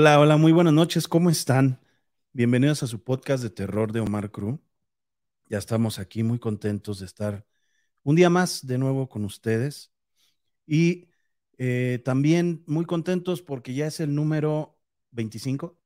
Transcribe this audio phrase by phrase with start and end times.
[0.00, 1.78] Hola, hola, muy buenas noches, ¿cómo están?
[2.32, 4.58] Bienvenidos a su podcast de terror de Omar Cruz.
[5.50, 7.46] Ya estamos aquí muy contentos de estar
[8.02, 9.92] un día más de nuevo con ustedes
[10.66, 11.10] y
[11.58, 14.80] eh, también muy contentos porque ya es el número
[15.10, 15.78] 25.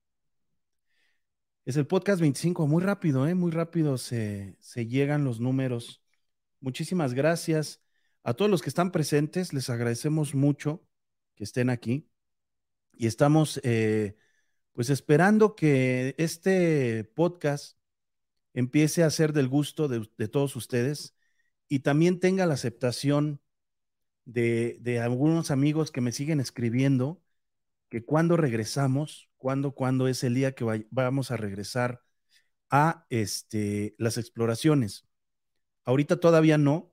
[1.64, 3.34] Es el podcast 25, muy rápido, ¿eh?
[3.34, 6.04] muy rápido se, se llegan los números.
[6.60, 7.82] Muchísimas gracias
[8.22, 10.86] a todos los que están presentes, les agradecemos mucho
[11.34, 12.08] que estén aquí
[12.98, 14.16] y estamos eh,
[14.72, 17.78] pues esperando que este podcast
[18.54, 21.14] empiece a ser del gusto de, todos ustedes
[21.68, 23.40] y también tenga la aceptación
[24.24, 27.22] de, de, algunos amigos que me siguen escribiendo
[27.88, 32.02] que cuando regresamos, cuando, cuando es el día que vamos a regresar
[32.70, 35.06] a este, las exploraciones.
[35.84, 36.92] Ahorita todavía no,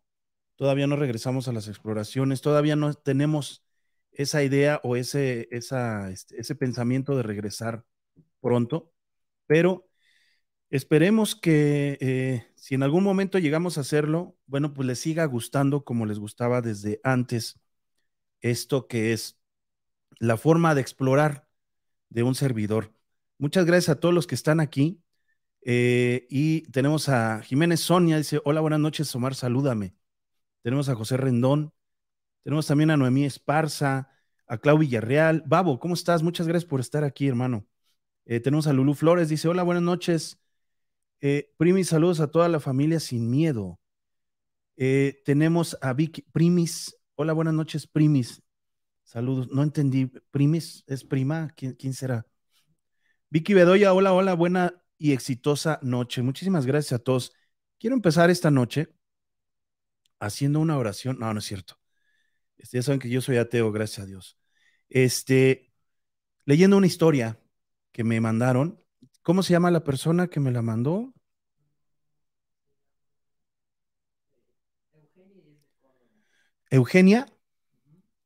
[0.56, 3.66] todavía no regresamos a las exploraciones, todavía no tenemos
[4.14, 7.86] esa idea o ese, este, ese pensamiento de regresar
[8.42, 8.92] pronto,
[9.48, 9.88] pero
[10.70, 15.84] esperemos que eh, si en algún momento llegamos a hacerlo, bueno, pues les siga gustando
[15.84, 17.60] como les gustaba desde antes
[18.42, 19.40] esto que es
[20.20, 21.48] la forma de explorar
[22.10, 22.94] de un servidor.
[23.38, 25.02] Muchas gracias a todos los que están aquí.
[25.64, 29.96] Eh, y tenemos a Jiménez Sonia, dice, hola, buenas noches, Omar, salúdame.
[30.64, 31.74] Tenemos a José Rendón,
[32.44, 34.10] tenemos también a Noemí Esparza,
[34.48, 35.44] a Clau Villarreal.
[35.46, 36.24] Babo, ¿cómo estás?
[36.24, 37.66] Muchas gracias por estar aquí, hermano.
[38.26, 40.40] Eh, tenemos a Lulu Flores, dice, hola, buenas noches.
[41.22, 43.80] Eh, Primis, saludos a toda la familia sin miedo.
[44.76, 48.42] Eh, tenemos a Vicky, Primis, hola, buenas noches, Primis.
[49.04, 51.50] Saludos, no entendí, Primis, ¿es prima?
[51.56, 52.26] ¿Quién, quién será?
[53.30, 56.22] Vicky Bedoya, hola, hola, buena y exitosa noche.
[56.22, 57.34] Muchísimas gracias a todos.
[57.80, 58.94] Quiero empezar esta noche
[60.20, 61.18] haciendo una oración.
[61.20, 61.81] No, no es cierto.
[62.62, 64.38] Este, ya saben que yo soy ateo, gracias a Dios.
[64.90, 65.74] Este,
[66.46, 67.40] leyendo una historia
[67.92, 68.84] que me mandaron.
[69.24, 71.14] ¿Cómo se llama la persona que me la mandó?
[76.70, 77.28] Eugenia.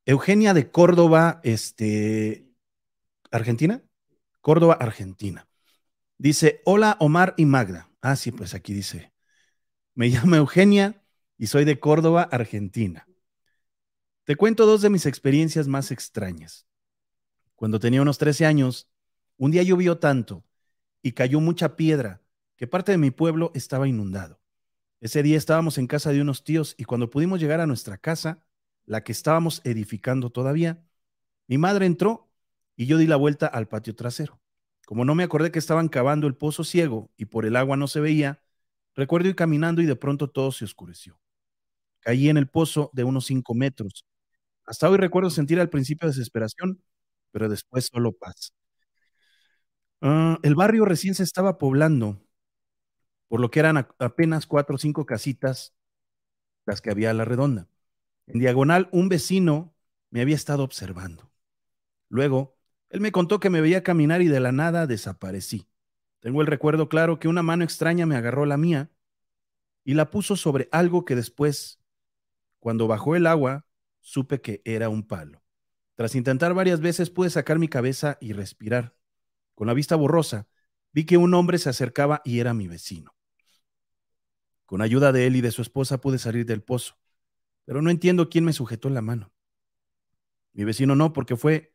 [0.06, 2.50] Eugenia de Córdoba, este,
[3.32, 3.84] Argentina.
[4.42, 5.48] Córdoba, Argentina.
[6.18, 7.90] Dice, hola Omar y Magda.
[8.02, 9.14] Ah, sí, pues aquí dice,
[9.96, 11.04] me llamo Eugenia
[11.38, 13.08] y soy de Córdoba, Argentina.
[14.26, 16.66] Te cuento dos de mis experiencias más extrañas.
[17.54, 18.90] Cuando tenía unos 13 años,
[19.38, 20.44] un día llovió tanto
[21.04, 22.24] y cayó mucha piedra
[22.56, 24.42] que parte de mi pueblo estaba inundado.
[25.00, 28.44] Ese día estábamos en casa de unos tíos y cuando pudimos llegar a nuestra casa,
[28.88, 30.84] la que estábamos edificando todavía,
[31.46, 32.28] mi madre entró
[32.76, 34.42] y yo di la vuelta al patio trasero.
[34.88, 37.88] Como no me acordé que estaban cavando el pozo ciego y por el agua no
[37.88, 38.42] se veía,
[38.96, 41.20] recuerdo ir caminando y de pronto todo se oscureció.
[42.00, 44.08] Caí en el pozo de unos cinco metros
[44.66, 46.82] hasta hoy recuerdo sentir al principio desesperación,
[47.32, 48.54] pero después solo paz.
[50.02, 52.22] Ah, el barrio recién se estaba poblando,
[53.28, 55.74] por lo que eran apenas cuatro o cinco casitas
[56.66, 57.68] las que había a la redonda.
[58.28, 59.76] En diagonal, un vecino
[60.10, 61.32] me había estado observando.
[62.10, 62.58] Luego,
[62.90, 65.68] él me contó que me veía caminar y de la nada desaparecí.
[66.20, 68.90] Tengo el recuerdo claro que una mano extraña me agarró la mía
[69.84, 71.80] y la puso sobre algo que después,
[72.60, 73.66] cuando bajó el agua,
[74.06, 75.44] supe que era un palo.
[75.96, 78.96] Tras intentar varias veces pude sacar mi cabeza y respirar.
[79.56, 80.48] Con la vista borrosa,
[80.94, 83.16] vi que un hombre se acercaba y era mi vecino.
[84.66, 87.00] Con ayuda de él y de su esposa pude salir del pozo,
[87.66, 89.32] pero no entiendo quién me sujetó la mano.
[90.54, 91.74] Mi vecino no, porque fue,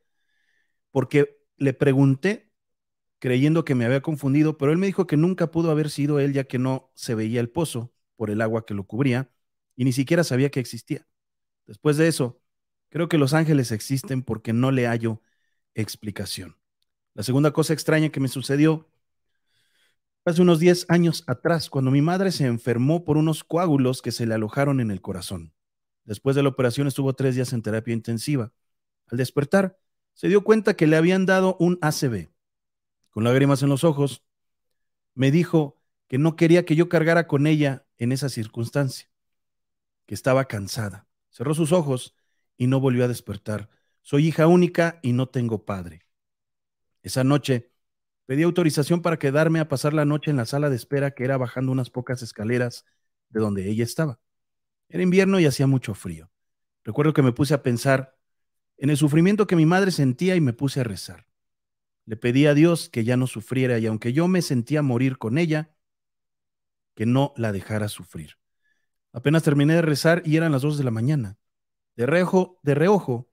[0.91, 2.49] porque le pregunté
[3.19, 6.33] creyendo que me había confundido, pero él me dijo que nunca pudo haber sido él
[6.33, 9.31] ya que no se veía el pozo por el agua que lo cubría
[9.75, 11.07] y ni siquiera sabía que existía.
[11.71, 12.37] Después de eso,
[12.89, 15.21] creo que los ángeles existen porque no le hallo
[15.73, 16.57] explicación.
[17.13, 18.89] La segunda cosa extraña que me sucedió
[20.25, 24.25] hace unos 10 años atrás, cuando mi madre se enfermó por unos coágulos que se
[24.25, 25.53] le alojaron en el corazón.
[26.03, 28.51] Después de la operación estuvo tres días en terapia intensiva.
[29.07, 29.79] Al despertar,
[30.13, 32.33] se dio cuenta que le habían dado un ACV.
[33.11, 34.25] Con lágrimas en los ojos,
[35.13, 39.09] me dijo que no quería que yo cargara con ella en esa circunstancia,
[40.05, 41.07] que estaba cansada.
[41.31, 42.15] Cerró sus ojos
[42.57, 43.69] y no volvió a despertar.
[44.01, 46.05] Soy hija única y no tengo padre.
[47.01, 47.71] Esa noche
[48.25, 51.37] pedí autorización para quedarme a pasar la noche en la sala de espera que era
[51.37, 52.85] bajando unas pocas escaleras
[53.29, 54.19] de donde ella estaba.
[54.89, 56.29] Era invierno y hacía mucho frío.
[56.83, 58.17] Recuerdo que me puse a pensar
[58.77, 61.27] en el sufrimiento que mi madre sentía y me puse a rezar.
[62.05, 65.37] Le pedí a Dios que ya no sufriera y aunque yo me sentía morir con
[65.37, 65.75] ella,
[66.95, 68.40] que no la dejara sufrir.
[69.13, 71.37] Apenas terminé de rezar y eran las dos de la mañana.
[71.95, 73.29] De reojo, de reojo,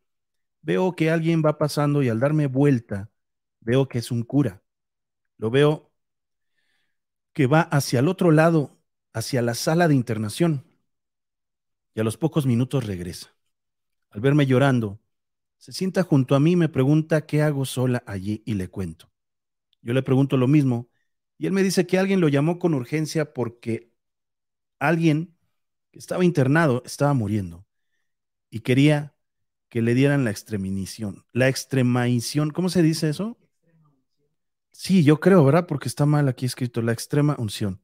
[0.62, 3.10] veo que alguien va pasando y al darme vuelta,
[3.60, 4.62] veo que es un cura,
[5.36, 5.92] lo veo
[7.32, 8.76] que va hacia el otro lado,
[9.12, 10.64] hacia la sala de internación,
[11.94, 13.34] y a los pocos minutos regresa.
[14.10, 15.00] Al verme llorando,
[15.58, 19.10] se sienta junto a mí y me pregunta qué hago sola allí y le cuento.
[19.82, 20.88] Yo le pregunto lo mismo
[21.36, 23.92] y él me dice que alguien lo llamó con urgencia porque
[24.78, 25.37] alguien
[25.90, 27.66] que estaba internado estaba muriendo
[28.50, 29.14] y quería
[29.68, 31.24] que le dieran la extremición.
[31.32, 33.36] La extremaición, ¿cómo se dice eso?
[34.70, 35.66] Sí, yo creo, ¿verdad?
[35.66, 37.82] Porque está mal aquí escrito, la extrema unción.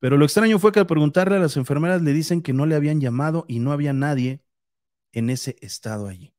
[0.00, 2.76] Pero lo extraño fue que al preguntarle a las enfermeras le dicen que no le
[2.76, 4.42] habían llamado y no había nadie
[5.12, 6.34] en ese estado allí.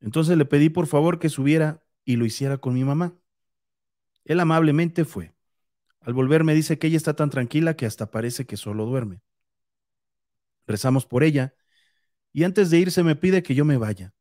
[0.00, 3.14] Entonces le pedí por favor que subiera y lo hiciera con mi mamá.
[4.24, 5.32] Él amablemente fue.
[6.00, 9.22] Al volver me dice que ella está tan tranquila que hasta parece que solo duerme.
[10.66, 11.54] Rezamos por ella
[12.32, 14.14] y antes de irse me pide que yo me vaya.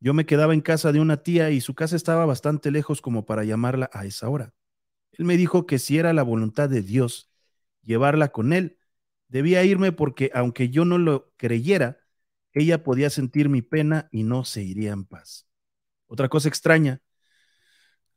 [0.00, 3.26] Yo me quedaba en casa de una tía y su casa estaba bastante lejos como
[3.26, 4.54] para llamarla a esa hora.
[5.12, 7.30] Él me dijo que si era la voluntad de Dios
[7.82, 8.78] llevarla con él,
[9.28, 11.98] debía irme porque aunque yo no lo creyera,
[12.52, 15.46] ella podía sentir mi pena y no se iría en paz.
[16.06, 17.02] Otra cosa extraña,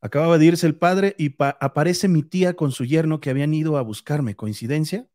[0.01, 3.77] acababa de irse el padre y aparece mi tía con su yerno que habían ido
[3.77, 4.36] a buscarme.
[4.36, 5.07] ¿Coincidencia?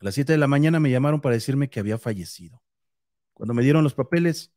[0.00, 2.62] A las 7 de la mañana me llamaron para decirme que había fallecido.
[3.34, 4.52] Cuando me dieron los papeles,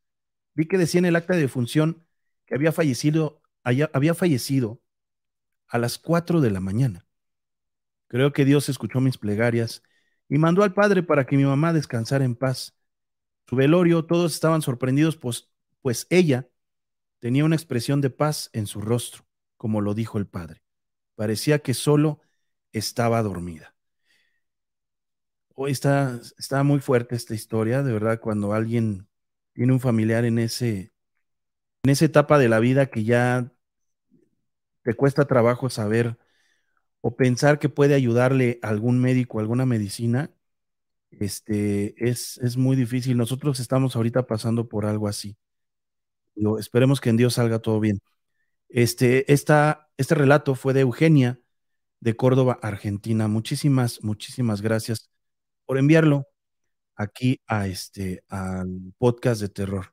[0.54, 2.06] vi que decía en el acta de función
[2.45, 4.81] que había fallecido, había fallecido
[5.68, 7.06] a las 4 de la mañana.
[8.07, 9.84] Creo que Dios escuchó mis plegarias
[10.30, 12.75] y mandó al padre para que mi mamá descansara en paz
[13.48, 15.50] su velorio, todos estaban sorprendidos, pues,
[15.81, 16.50] pues ella
[17.19, 19.25] tenía una expresión de paz en su rostro,
[19.57, 20.63] como lo dijo el padre.
[21.16, 22.22] Parecía que solo
[22.72, 23.73] estaba dormida.
[25.56, 29.08] Hoy está, está muy fuerte esta historia, de verdad, cuando alguien
[29.54, 30.94] tiene un familiar en ese,
[31.84, 33.52] en esa etapa de la vida que ya
[34.84, 36.18] te cuesta trabajo saber
[37.02, 40.32] o pensar que puede ayudarle algún médico, alguna medicina,
[41.12, 43.18] este, es, es muy difícil.
[43.18, 45.38] Nosotros estamos ahorita pasando por algo así.
[46.60, 48.00] esperemos que en Dios salga todo bien.
[48.70, 51.40] Este, esta, este relato fue de Eugenia
[52.00, 53.28] de Córdoba, Argentina.
[53.28, 55.12] Muchísimas, muchísimas gracias
[55.74, 56.28] por enviarlo
[56.96, 59.88] aquí a este, al podcast de terror.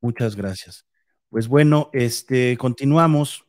[0.00, 0.86] Muchas gracias.
[1.28, 3.44] Pues bueno, este, continuamos.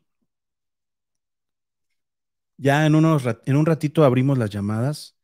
[2.57, 5.15] Ya en, unos, en un ratito abrimos las llamadas.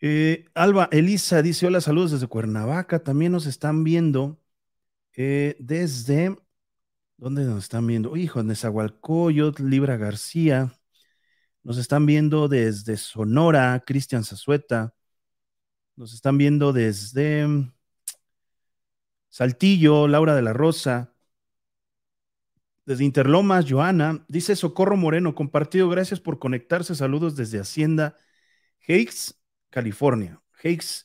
[0.00, 3.00] Eh, Alba, Elisa dice, hola, saludos desde Cuernavaca.
[3.02, 4.40] También nos están viendo
[5.14, 6.34] eh, desde,
[7.18, 8.16] ¿dónde nos están viendo?
[8.16, 10.72] Hijo, Nezahualcóyotl, Libra García.
[11.68, 14.94] Nos están viendo desde Sonora, Cristian Zazueta.
[15.96, 17.74] Nos están viendo desde mm,
[19.28, 21.12] Saltillo, Laura de la Rosa.
[22.86, 24.24] Desde Interlomas, Joana.
[24.28, 26.94] Dice Socorro Moreno, compartido, gracias por conectarse.
[26.94, 28.16] Saludos desde Hacienda.
[28.86, 29.38] Hicks
[29.68, 30.40] California.
[30.64, 31.04] Higgs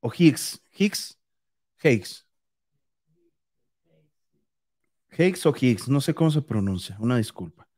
[0.00, 0.60] o Higgs.
[0.76, 1.20] Higgs.
[1.84, 2.26] Higgs.
[5.16, 5.88] Higgs o Higgs.
[5.88, 6.96] No sé cómo se pronuncia.
[6.98, 7.69] Una disculpa.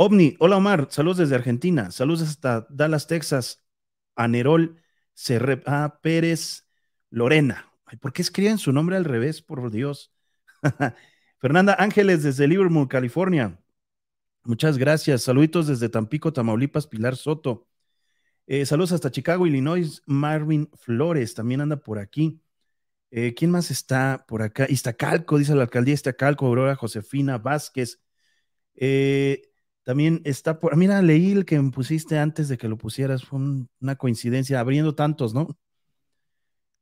[0.00, 0.36] OVNI.
[0.38, 0.86] Hola Omar.
[0.90, 1.90] Saludos desde Argentina.
[1.90, 3.64] Saludos hasta Dallas, Texas.
[4.14, 4.80] Anerol
[5.12, 6.68] Cerrepa Pérez
[7.10, 7.72] Lorena.
[8.00, 9.42] ¿Por qué escriben su nombre al revés?
[9.42, 10.12] Por Dios.
[11.40, 13.60] Fernanda Ángeles desde Livermore, California.
[14.44, 15.22] Muchas gracias.
[15.22, 17.66] Saluditos desde Tampico, Tamaulipas, Pilar Soto.
[18.46, 20.04] Eh, saludos hasta Chicago, Illinois.
[20.06, 22.40] Marvin Flores también anda por aquí.
[23.10, 24.66] Eh, ¿Quién más está por acá?
[24.68, 28.00] Iztacalco, dice la alcaldía Iztacalco, Aurora Josefina Vázquez.
[28.76, 29.47] Eh,
[29.88, 30.76] también está por.
[30.76, 33.24] Mira, leí el que me pusiste antes de que lo pusieras.
[33.24, 33.40] Fue
[33.80, 35.58] una coincidencia, abriendo tantos, ¿no?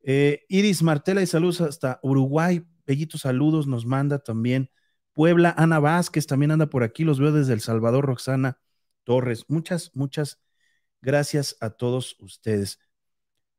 [0.02, 2.66] Iris Martela y saludos hasta Uruguay.
[2.84, 4.72] Bellitos saludos nos manda también.
[5.12, 7.04] Puebla, Ana Vázquez también anda por aquí.
[7.04, 8.58] Los veo desde El Salvador, Roxana
[9.04, 9.44] Torres.
[9.46, 10.40] Muchas, muchas
[11.00, 12.80] Gracias a todos ustedes.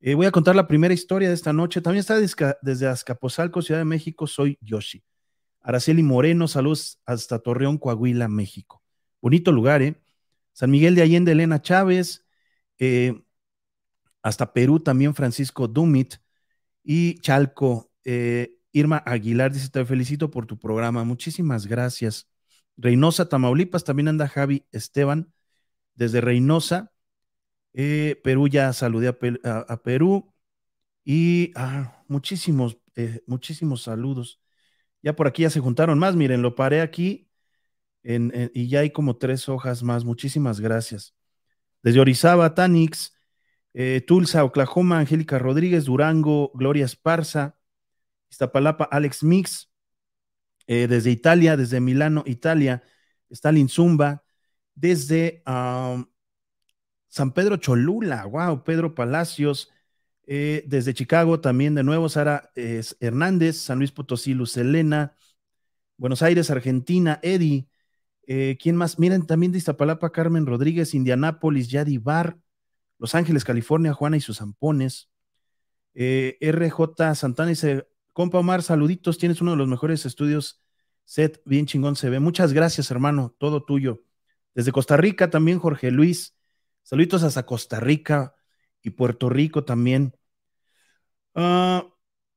[0.01, 1.79] Eh, voy a contar la primera historia de esta noche.
[1.79, 2.19] También está
[2.61, 4.27] desde Azcapotzalco, Ciudad de México.
[4.27, 5.05] Soy Yoshi.
[5.61, 8.83] Araceli Moreno, saludos hasta Torreón, Coahuila, México.
[9.21, 9.95] Bonito lugar, ¿eh?
[10.53, 12.25] San Miguel de Allende, Elena Chávez.
[12.79, 13.23] Eh,
[14.21, 16.15] hasta Perú también, Francisco Dumit.
[16.83, 21.03] Y Chalco, eh, Irma Aguilar dice: Te felicito por tu programa.
[21.03, 22.29] Muchísimas gracias.
[22.77, 25.33] Reynosa, Tamaulipas, también anda Javi Esteban
[25.95, 26.91] desde Reynosa.
[27.73, 30.33] Eh, Perú ya saludé a, Perú
[31.03, 32.77] y ah, muchísimos,
[33.27, 34.41] muchísimos saludos.
[35.03, 37.26] Ya por aquí ya se juntaron más, miren, lo paré aquí
[38.03, 40.05] y ya hay como tres hojas más.
[40.05, 41.13] Muchísimas gracias.
[41.83, 43.13] Desde Orizaba, Tanix,
[43.73, 47.57] eh, Tulsa, Oklahoma, Angélica Rodríguez, Durango, Gloria Esparza,
[48.29, 49.69] Iztapalapa, Alex Mix,
[50.69, 52.83] Eh, desde Italia, desde Milano, Italia,
[53.29, 54.23] está Linzumba.
[54.75, 55.41] Desde
[57.07, 59.71] San Pedro Cholula, wow, Pedro Palacios.
[60.27, 62.51] Eh, desde Chicago también de nuevo, Sara
[62.99, 65.15] Hernández, San Luis Potosí, Luz Elena,
[65.97, 67.69] Buenos Aires, Argentina, Eddie.
[68.27, 68.99] Eh, ¿Quién más?
[68.99, 72.37] Miren, también de Iztapalapa, Carmen Rodríguez, Indianápolis, Yadi Bar,
[72.99, 75.09] Los Ángeles, California, Juana y sus zampones.
[75.93, 80.61] Eh, RJ Santana dice, compa Omar, saluditos, tienes uno de los mejores estudios,
[81.05, 82.19] set bien chingón se ve.
[82.19, 84.03] Muchas gracias, hermano, todo tuyo.
[84.53, 86.35] Desde Costa Rica también, Jorge Luis.
[86.83, 88.35] Saluditos hasta Costa Rica
[88.81, 90.15] y Puerto Rico también.
[91.35, 91.85] Ah,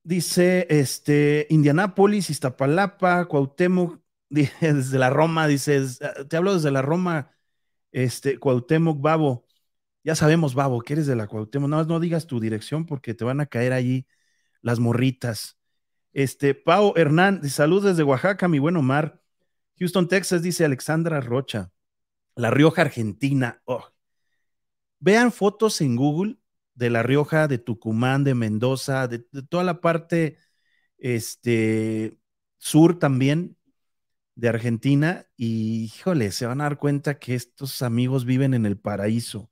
[0.03, 4.00] dice, este, Indianápolis, Iztapalapa, Cuauhtémoc,
[4.61, 7.33] desde la Roma, dices, ah, te hablo desde la Roma,
[7.93, 9.47] este, Cuauhtémoc, Babo.
[10.05, 11.69] Ya sabemos, Babo, que eres de la Cuauhtémoc.
[11.69, 14.07] Nada más no digas tu dirección porque te van a caer allí
[14.63, 15.59] las morritas.
[16.13, 19.21] Este, Pau Hernán, saludos desde Oaxaca, mi buen Omar.
[19.79, 21.73] Houston, Texas, dice Alexandra Rocha.
[22.37, 23.63] La Rioja, Argentina.
[23.65, 23.85] Oh.
[25.01, 26.37] Vean fotos en Google
[26.75, 30.39] de La Rioja, de Tucumán, de Mendoza, de, toda la parte
[30.99, 32.19] este,
[32.59, 33.57] sur también
[34.41, 35.27] de Argentina.
[35.37, 39.51] Y híjole, se van a dar cuenta que estos amigos viven en el paraíso.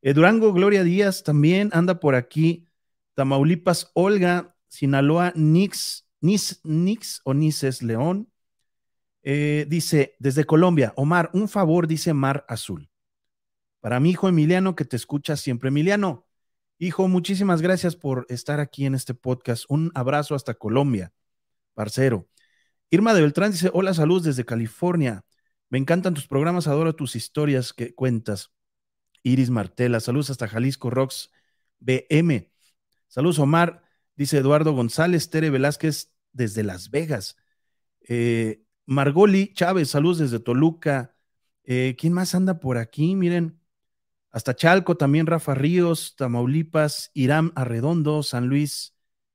[0.00, 2.68] Eh, Durango, Gloria Díaz también anda por aquí.
[3.14, 8.30] Tamaulipas, Olga, Sinaloa, Nix, Nix, Nix o Nices León.
[9.22, 12.88] Eh, dice, desde Colombia, Omar, un favor, dice Mar Azul.
[13.80, 15.68] Para mi hijo Emiliano, que te escucha siempre.
[15.68, 16.26] Emiliano,
[16.78, 19.64] hijo, muchísimas gracias por estar aquí en este podcast.
[19.68, 21.12] Un abrazo hasta Colombia,
[21.74, 22.28] parcero.
[22.90, 25.24] Irma de Beltrán dice, hola, salud desde California.
[25.68, 28.52] Me encantan tus programas, adoro tus historias que cuentas.
[29.22, 31.30] Iris Martela, saludos hasta Jalisco Rocks
[31.80, 32.52] BM.
[33.08, 33.82] Saludos, Omar,
[34.14, 37.36] dice Eduardo González, Tere Velázquez desde Las Vegas.
[38.08, 41.16] Eh, Margoli Chávez, saludos desde Toluca.
[41.64, 43.16] Eh, ¿Quién más anda por aquí?
[43.16, 43.60] Miren,
[44.30, 48.94] hasta Chalco también, Rafa Ríos, Tamaulipas, Irán Arredondo, San Luis,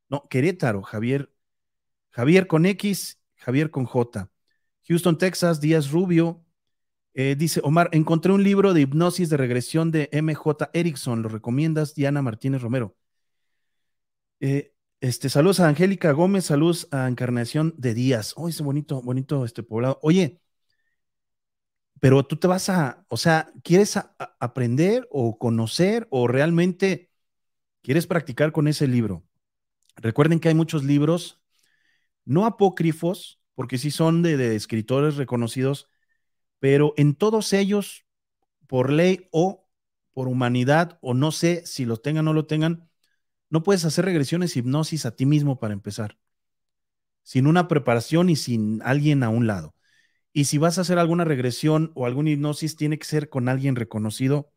[0.09, 1.33] no, Querétaro, Javier,
[2.11, 4.29] Javier con X, Javier con J.
[4.87, 6.43] Houston, Texas, Díaz Rubio,
[7.13, 11.21] eh, dice Omar, encontré un libro de hipnosis de regresión de MJ Erickson.
[11.21, 12.95] ¿Lo recomiendas, Diana Martínez Romero?
[14.39, 18.33] Eh, este, saludos a Angélica Gómez, saludos a Encarnación de Díaz.
[18.37, 19.99] Oh, ese bonito, bonito este poblado.
[20.01, 20.39] Oye,
[21.99, 23.99] pero tú te vas a, o sea, ¿quieres
[24.39, 27.11] aprender o conocer o realmente
[27.81, 29.23] quieres practicar con ese libro?
[29.97, 31.40] Recuerden que hay muchos libros,
[32.25, 35.89] no apócrifos, porque sí son de escritores reconocidos,
[36.59, 38.05] pero en todos ellos,
[38.67, 39.67] por ley o
[40.13, 42.89] por humanidad, o no sé si lo tengan o no lo tengan,
[43.49, 46.17] no puedes hacer regresiones hipnosis a ti mismo para empezar,
[47.23, 49.75] sin una preparación y sin alguien a un lado.
[50.33, 53.75] Y si vas a hacer alguna regresión o alguna hipnosis, tiene que ser con alguien
[53.75, 54.53] reconocido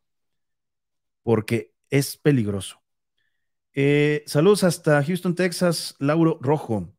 [1.23, 2.81] porque es peligroso.
[3.73, 6.94] Eh, saludos hasta Houston, Texas, Lauro Rojo,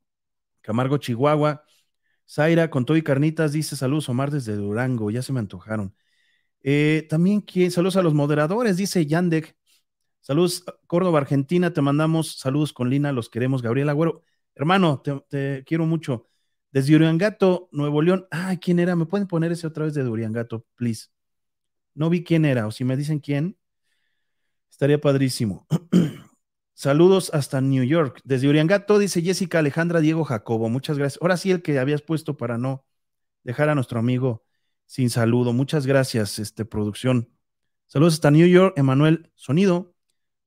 [0.66, 1.64] Camargo, Chihuahua.
[2.28, 5.94] Zaira con todo y carnitas dice saludos Omar desde Durango, ya se me antojaron.
[6.60, 9.56] Eh, también saludos a los moderadores, dice Yandek.
[10.20, 13.62] Saludos Córdoba, Argentina, te mandamos saludos con Lina, los queremos.
[13.62, 14.22] Gabriel Agüero,
[14.56, 16.26] hermano, te, quiero mucho.
[16.72, 18.26] Desde Uriangato, Nuevo León.
[18.32, 18.96] Ay, ¿quién era?
[18.96, 21.06] ¿Me pueden poner ese otra vez de Uriangato, please?
[21.94, 23.56] No vi quién era, o si me dicen quién,
[24.68, 25.64] estaría padrísimo.
[26.78, 28.20] Saludos hasta New York.
[28.24, 30.68] Desde Uriangato, dice Jessica Alejandra Diego Jacobo.
[30.68, 31.22] Muchas gracias.
[31.22, 32.84] Ahora sí, el que habías puesto para no
[33.44, 34.44] dejar a nuestro amigo
[34.84, 35.54] sin saludo.
[35.54, 37.30] Muchas gracias, este, producción.
[37.86, 39.94] Saludos hasta New York, Emanuel Sonido,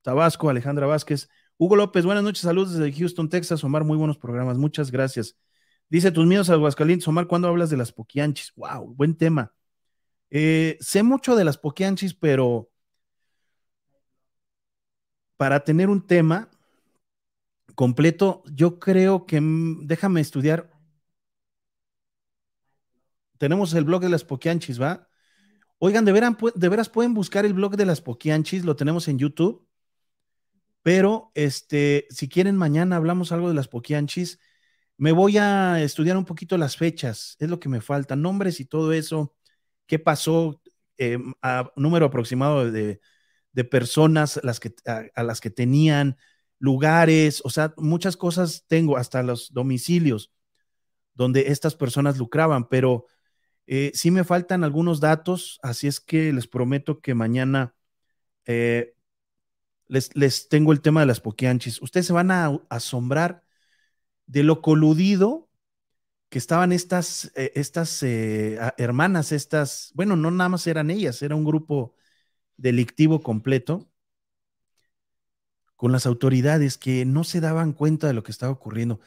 [0.02, 1.28] Tabasco, Alejandra Vázquez.
[1.56, 3.64] Hugo López, buenas noches, saludos desde Houston, Texas.
[3.64, 5.36] Omar, muy buenos programas, muchas gracias.
[5.88, 8.52] Dice tus a Aguascalientes, Omar, ¿cuándo hablas de las poquianchis?
[8.54, 9.52] Wow, buen tema.
[10.30, 12.69] Eh, sé mucho de las poquianchis, pero
[15.40, 16.50] para tener un tema
[17.74, 20.70] completo, yo creo que mm, déjame estudiar.
[23.38, 25.08] Tenemos el blog de las Poquianchis, ¿va?
[25.78, 29.66] Oigan, de, de veras pueden buscar el blog de las Poquianchis, lo tenemos en YouTube.
[30.82, 34.38] Pero este, si quieren, mañana hablamos algo de las Poquianchis.
[34.98, 38.66] Me voy a estudiar un poquito las fechas, es lo que me falta, nombres y
[38.66, 39.34] todo eso,
[39.86, 40.60] qué pasó,
[40.98, 43.00] eh, a número aproximado de,
[43.52, 46.16] de personas las que, a, las que tenían
[46.58, 50.32] lugares, o sea, muchas cosas tengo, hasta los domicilios
[51.14, 53.06] donde estas personas lucraban, pero
[53.66, 57.74] eh, sí me faltan algunos datos, así es que les prometo que mañana
[58.46, 58.94] eh,
[59.88, 61.82] les, les, tengo el tema de las poquianchis.
[61.82, 63.44] Ustedes se van a asombrar
[64.26, 65.50] de lo coludido
[66.30, 71.34] que estaban estas, eh, estas eh, hermanas, estas, bueno, no nada más eran ellas, era
[71.34, 71.94] un grupo
[72.60, 73.88] delictivo completo
[75.76, 79.00] con las autoridades que no se daban cuenta de lo que estaba ocurriendo.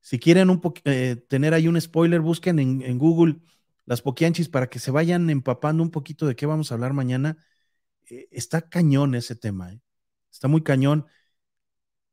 [0.00, 3.36] Si quieren eh, tener ahí un spoiler, busquen en, Google
[3.86, 7.38] las poquianchis para que se vayan empapando un poquito de qué vamos a hablar mañana.
[8.30, 9.78] está cañón ese tema,
[10.30, 11.06] está muy cañón.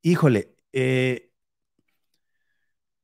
[0.02, 0.56] Híjole,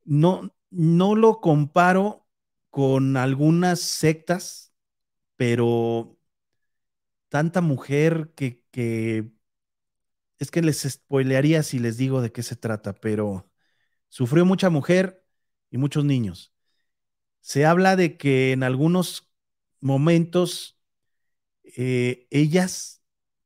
[0.06, 2.28] no, no lo comparo
[2.70, 4.74] con algunas sectas,
[5.36, 6.17] pero
[7.30, 8.64] tanta mujer que,
[10.40, 13.50] es que les spoilearía si les digo de qué se trata, pero
[14.10, 15.26] sufrió mucha mujer
[15.72, 16.54] y muchos niños.
[17.42, 19.32] Se habla de que en algunos
[19.80, 20.80] momentos
[21.64, 23.04] eh, ellas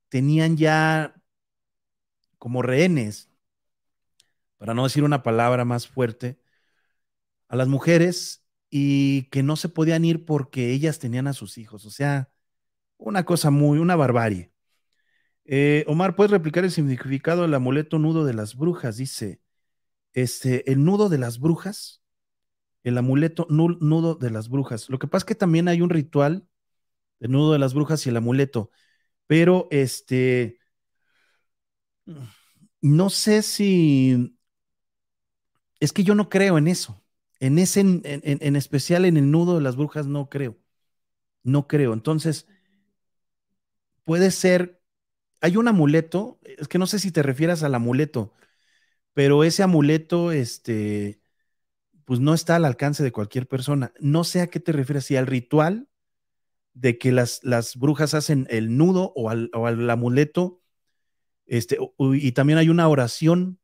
[0.10, 1.16] tenían ya
[2.38, 3.30] como rehenes,
[4.58, 6.40] para no decir una palabra más fuerte,
[7.48, 11.86] a las mujeres y que no se podían ir porque ellas tenían a sus hijos.
[11.86, 12.31] O sea,
[13.02, 14.52] una cosa muy, una barbarie.
[15.46, 18.98] Eh, Omar, ¿puedes replicar el significado del amuleto nudo de las brujas?
[18.98, 19.42] Dice,
[20.14, 22.04] este, el nudo de las brujas,
[22.84, 24.90] el amuleto nudo de las brujas.
[24.90, 26.48] Lo que pasa es que también hay un ritual
[27.20, 28.72] del nudo de las brujas y el amuleto,
[29.28, 30.60] pero este,
[32.82, 34.38] no sé si,
[35.80, 37.04] es que yo no creo en eso.
[37.40, 40.60] En ese, en, especial en el nudo de las brujas, no creo.
[41.44, 41.94] No creo.
[41.94, 42.48] Entonces,
[44.12, 44.82] puede ser,
[45.40, 48.34] hay un amuleto, es que no sé si te refieras al amuleto,
[49.14, 51.22] pero ese amuleto, este,
[52.04, 53.94] pues no está al alcance de cualquier persona.
[54.02, 55.88] No sé a qué te refieres, si al ritual
[56.74, 60.62] de que las, las brujas hacen el nudo o al, o al amuleto,
[61.46, 63.62] este, y también hay una oración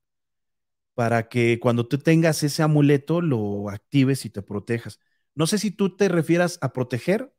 [0.93, 5.01] para que cuando tú tengas ese amuleto lo actives y te protejas.
[5.35, 7.33] No sé si tú te refieras a proteger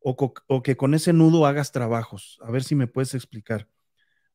[0.00, 2.38] o, que con ese nudo hagas trabajos.
[2.42, 3.68] A ver si me puedes explicar.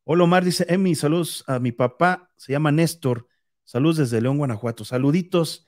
[0.04, 3.26] Hola Omar, dice Emi, saludos a mi papá, se llama Néstor.
[3.64, 4.84] Saludos desde León, Guanajuato.
[4.84, 5.66] Saluditos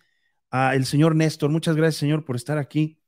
[0.50, 1.50] a el señor Néstor.
[1.50, 3.00] Muchas gracias, señor, por estar aquí.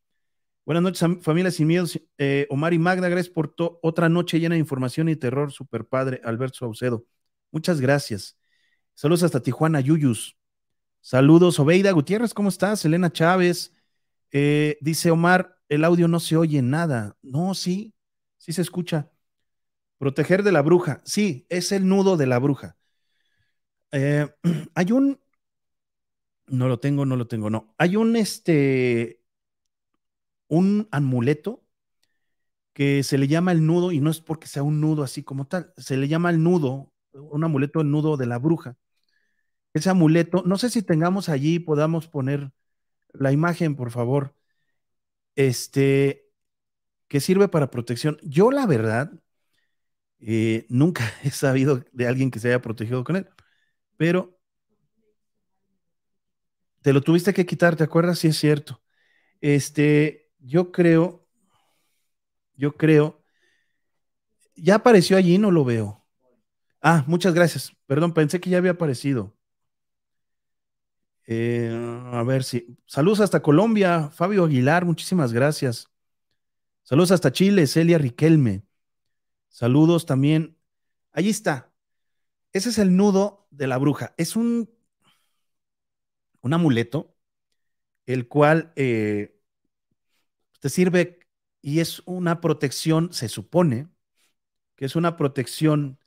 [0.65, 2.01] Buenas noches, familia sin miedos.
[2.19, 5.53] Eh, Omar y Magda, gracias por otra noche llena de información y terror.
[5.53, 7.07] Super padre, Alberto Saucedo.
[7.51, 8.39] Muchas gracias.
[8.95, 10.37] Saludos hasta Tijuana, Yuyus.
[11.01, 12.85] Saludos, Obeida Gutiérrez, ¿cómo estás?
[12.85, 13.73] Elena Chávez.
[14.31, 17.17] Eh, dice Omar, el audio no se oye nada.
[17.23, 17.95] No, sí,
[18.39, 19.11] sí se escucha.
[19.99, 21.03] Proteger de la bruja.
[21.05, 22.77] Sí, es el nudo de la bruja.
[23.93, 24.29] Eh,
[24.75, 25.21] hay un.
[26.47, 27.75] No lo tengo, no lo tengo, no.
[27.79, 29.23] Hay un este.
[30.49, 31.65] Un amuleto
[32.73, 35.47] que se le llama el nudo, y no es porque sea un nudo así como
[35.47, 38.77] tal, se le llama el nudo, un amuleto, el nudo de la bruja
[39.75, 40.43] ese amuleto.
[40.47, 42.53] No sé si tengamos allí, podamos poner
[43.13, 44.35] la imagen, por favor.
[45.39, 46.27] Este,
[47.09, 48.19] que sirve para protección.
[48.23, 49.13] Yo, la verdad,
[50.21, 53.29] eh, nunca he sabido de alguien que se haya protegido con él,
[53.97, 54.39] pero
[56.83, 58.19] te lo tuviste que quitar, ¿te acuerdas?
[58.19, 58.81] Sí, es cierto.
[59.43, 61.27] Este, yo creo,
[62.57, 63.23] yo creo,
[64.57, 66.05] ya apareció allí, no lo veo.
[66.83, 67.73] Ah, muchas gracias.
[67.87, 69.37] Perdón, pensé que ya había aparecido.
[71.31, 71.71] Eh,
[72.11, 72.79] a ver si.
[72.87, 75.91] Saludos hasta Colombia, Fabio Aguilar, muchísimas gracias.
[76.85, 78.65] Saludos hasta Chile, Celia Riquelme.
[79.51, 80.57] Saludos también.
[81.13, 81.71] Allí está.
[82.55, 84.15] Ese es el nudo de la bruja.
[84.17, 84.71] Es un,
[86.41, 87.15] un amuleto,
[88.07, 89.39] el cual eh,
[90.61, 91.19] te sirve
[91.61, 93.91] y es una protección, se supone
[94.77, 95.99] que es una protección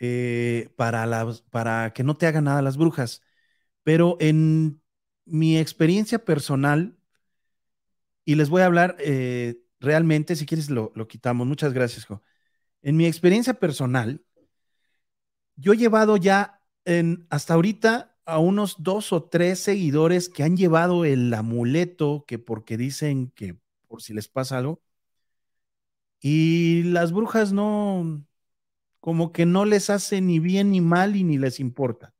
[0.00, 1.06] eh, para,
[1.50, 3.22] para que no te hagan nada las brujas.
[3.82, 4.80] Pero en
[5.24, 6.96] mi experiencia personal,
[8.24, 11.46] y les voy a hablar eh, realmente, si quieres lo, quitamos.
[11.46, 12.06] Muchas gracias.
[12.82, 14.22] En mi experiencia personal,
[15.56, 20.56] yo he llevado ya en, hasta ahorita a unos dos o tres seguidores que han
[20.56, 24.80] llevado el amuleto, que porque dicen que por si les pasa algo,
[26.20, 28.24] y las brujas no,
[29.00, 32.14] como que no les hace ni bien ni mal y ni les importa.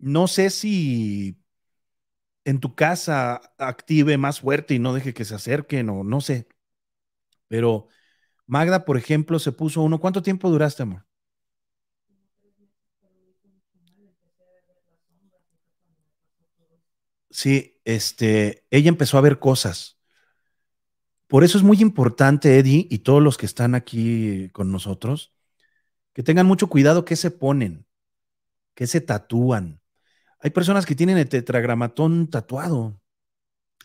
[0.00, 1.36] No sé si
[2.44, 6.48] en tu casa active más fuerte y no deje que se acerquen o no sé.
[7.48, 7.88] Pero
[8.46, 10.00] Magda, por ejemplo, se puso uno.
[10.00, 11.06] ¿Cuánto tiempo duraste, amor?
[17.30, 19.98] Sí, este, ella empezó a ver cosas.
[21.26, 25.34] Por eso es muy importante, Eddie, y todos los que están aquí con nosotros,
[26.14, 27.86] que tengan mucho cuidado qué se ponen,
[28.74, 29.80] qué se tatúan,
[30.40, 33.00] Hay personas que tienen el tetragramatón tatuado.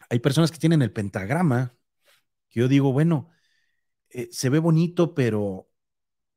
[0.10, 1.76] Hay personas que tienen el pentagrama.
[2.52, 3.30] Yo digo, bueno,
[4.12, 5.70] eh, se ve bonito, pero,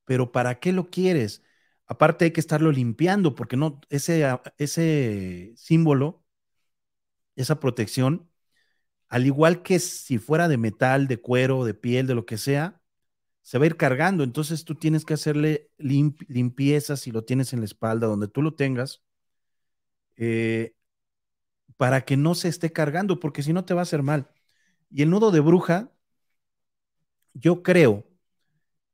[0.05, 1.43] pero ¿para qué lo quieres?
[1.87, 4.27] Aparte hay que estarlo limpiando, porque no, ese,
[4.59, 6.25] ese símbolo,
[7.37, 8.31] esa protección,
[9.09, 12.83] al igual que si fuera de metal, de cuero, de piel, de lo que sea,
[13.43, 14.25] se va a ir cargando.
[14.25, 18.55] Entonces tú tienes que hacerle limpieza si lo tienes en la espalda, donde tú lo
[18.57, 19.05] tengas,
[20.17, 20.75] eh,
[21.77, 24.31] para que no se esté cargando, porque si no te va a hacer mal.
[24.91, 25.93] Y el nudo de bruja,
[27.35, 28.07] yo creo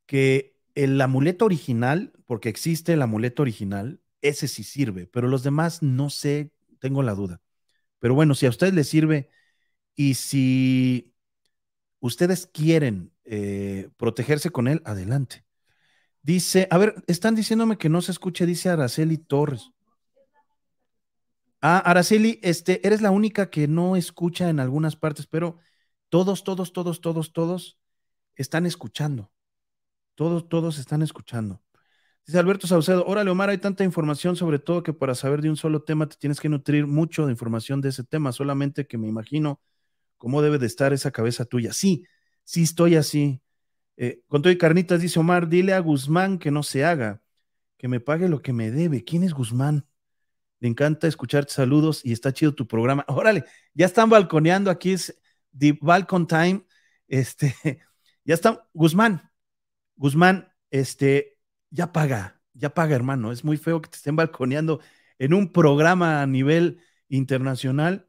[0.06, 5.82] que el amuleto original, porque existe el amuleto original, ese sí sirve, pero los demás
[5.82, 7.40] no sé, tengo la duda.
[7.98, 9.28] Pero bueno, si a ustedes les sirve
[9.94, 11.14] y si
[12.00, 15.44] ustedes quieren eh, protegerse con él, adelante.
[16.22, 19.72] Dice, a ver, están diciéndome que no se escuche, dice Araceli Torres.
[21.64, 25.58] Ah, Araceli, este, eres la única que no escucha en algunas partes, pero
[26.08, 27.78] todos, todos, todos, todos, todos
[28.36, 29.30] están escuchando.
[30.16, 31.62] Todos, todos están escuchando.
[32.26, 35.56] Dice Alberto Saucedo, órale Omar, hay tanta información, sobre todo que para saber de un
[35.56, 39.08] solo tema te tienes que nutrir mucho de información de ese tema, solamente que me
[39.08, 39.60] imagino
[40.18, 41.72] cómo debe de estar esa cabeza tuya.
[41.72, 42.04] Sí,
[42.44, 43.42] sí estoy así.
[43.96, 47.22] Eh, con todo y carnitas, dice Omar, dile a Guzmán que no se haga,
[47.78, 49.04] que me pague lo que me debe.
[49.04, 49.86] ¿Quién es Guzmán?
[50.62, 53.04] Me encanta escucharte, saludos y está chido tu programa.
[53.08, 53.44] Órale,
[53.74, 55.20] ya están balconeando, aquí es
[55.58, 56.64] The Balcon Time.
[57.08, 57.56] Este,
[58.24, 59.28] ya está, Guzmán,
[59.96, 61.36] Guzmán, este,
[61.70, 63.32] ya paga, ya paga, hermano.
[63.32, 64.78] Es muy feo que te estén balconeando
[65.18, 68.08] en un programa a nivel internacional.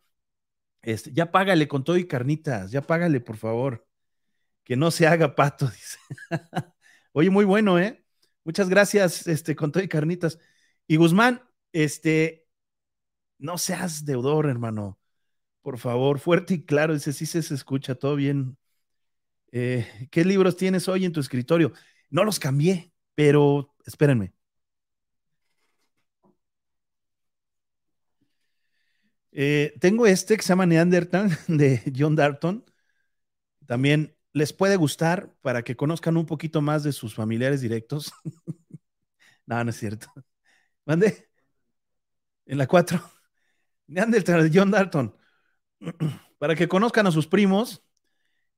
[0.84, 3.88] Este, ya págale con todo y carnitas, ya págale, por favor.
[4.64, 5.98] Que no se haga pato, dice.
[7.14, 8.06] Oye, muy bueno, ¿eh?
[8.44, 10.38] Muchas gracias, este, con todo y carnitas.
[10.86, 12.43] Y Guzmán, este,
[13.44, 14.98] no seas deudor, hermano.
[15.62, 18.58] Por favor, fuerte y claro, dice, sí se escucha, todo bien.
[19.52, 21.74] Eh, ¿Qué libros tienes hoy en tu escritorio?
[22.10, 24.34] No los cambié, pero espérenme.
[29.32, 32.64] Eh, tengo este que se llama Neanderthal de John Darton.
[33.66, 38.12] También les puede gustar para que conozcan un poquito más de sus familiares directos.
[39.46, 40.08] no, no es cierto.
[40.86, 41.30] Mande.
[42.46, 43.13] En la 4.
[43.88, 45.16] Neanderthal, John Dalton,
[46.40, 47.84] para que conozcan a sus primos,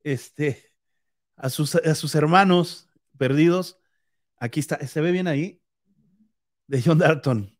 [0.03, 0.71] este,
[1.35, 3.79] a sus, a sus hermanos perdidos.
[4.37, 5.61] Aquí está, se ve bien ahí,
[6.67, 7.57] de John Dalton.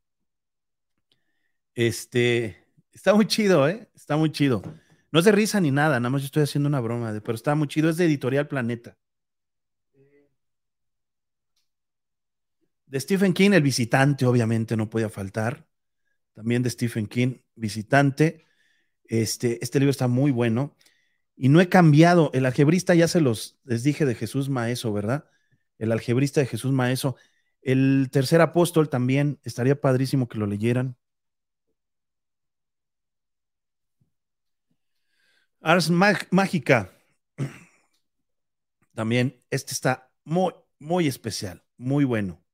[1.73, 3.89] Este, está muy chido, ¿eh?
[3.93, 4.61] Está muy chido.
[5.11, 7.55] No es de risa ni nada, nada más yo estoy haciendo una broma, pero está
[7.55, 7.89] muy chido.
[7.89, 8.97] Es de Editorial Planeta.
[12.85, 15.67] De Stephen King, El Visitante, obviamente no podía faltar
[16.35, 18.45] también de Stephen King, Visitante.
[19.05, 20.75] Este, este libro está muy bueno.
[21.35, 22.31] Y no he cambiado.
[22.33, 25.29] El algebrista ya se los les dije de Jesús Maeso, ¿verdad?
[25.79, 27.15] El algebrista de Jesús Maeso.
[27.61, 30.97] El tercer apóstol también estaría padrísimo que lo leyeran.
[35.61, 36.91] Ars Mágica.
[38.93, 42.44] También, este está muy, muy especial, muy bueno.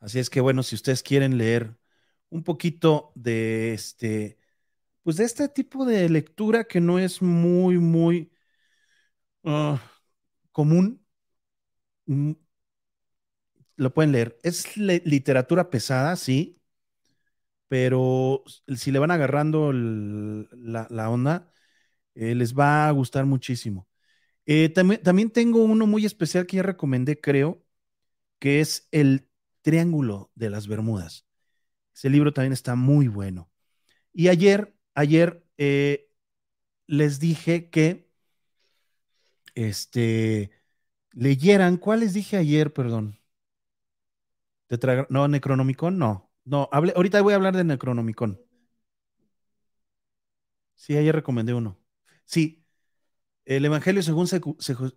[0.00, 1.76] Así es que bueno, si ustedes quieren leer
[2.30, 4.38] un poquito de este,
[5.02, 8.32] pues de este tipo de lectura que no es muy, muy
[9.44, 9.78] ah,
[10.52, 11.00] común,
[12.06, 12.34] mm,
[13.76, 14.38] lo pueden leer.
[14.42, 16.60] Es literatura pesada, sí,
[17.68, 18.42] pero
[18.76, 21.52] si le van agarrando la, onda,
[22.14, 23.88] eh, les va a gustar muchísimo.
[24.46, 27.64] Eh, también, también tengo uno muy especial que ya recomendé, creo,
[28.40, 29.29] que es el
[29.62, 31.26] Triángulo de las Bermudas.
[31.94, 33.50] Ese libro también está muy bueno.
[34.12, 36.10] Y ayer, ayer eh,
[36.86, 38.10] les dije que
[39.54, 40.50] este,
[41.12, 43.18] leyeran, ¿cuál les dije ayer, perdón?
[45.08, 46.30] no, Necronomicon, no.
[46.44, 48.40] No, ahorita voy a hablar de Necronomicon.
[50.74, 51.78] Sí, ayer recomendé uno.
[52.24, 52.64] Sí,
[53.44, 54.26] el Evangelio según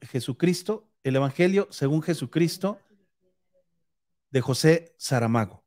[0.01, 2.79] Jesucristo, el Evangelio según Jesucristo
[4.33, 5.63] de José Saramago.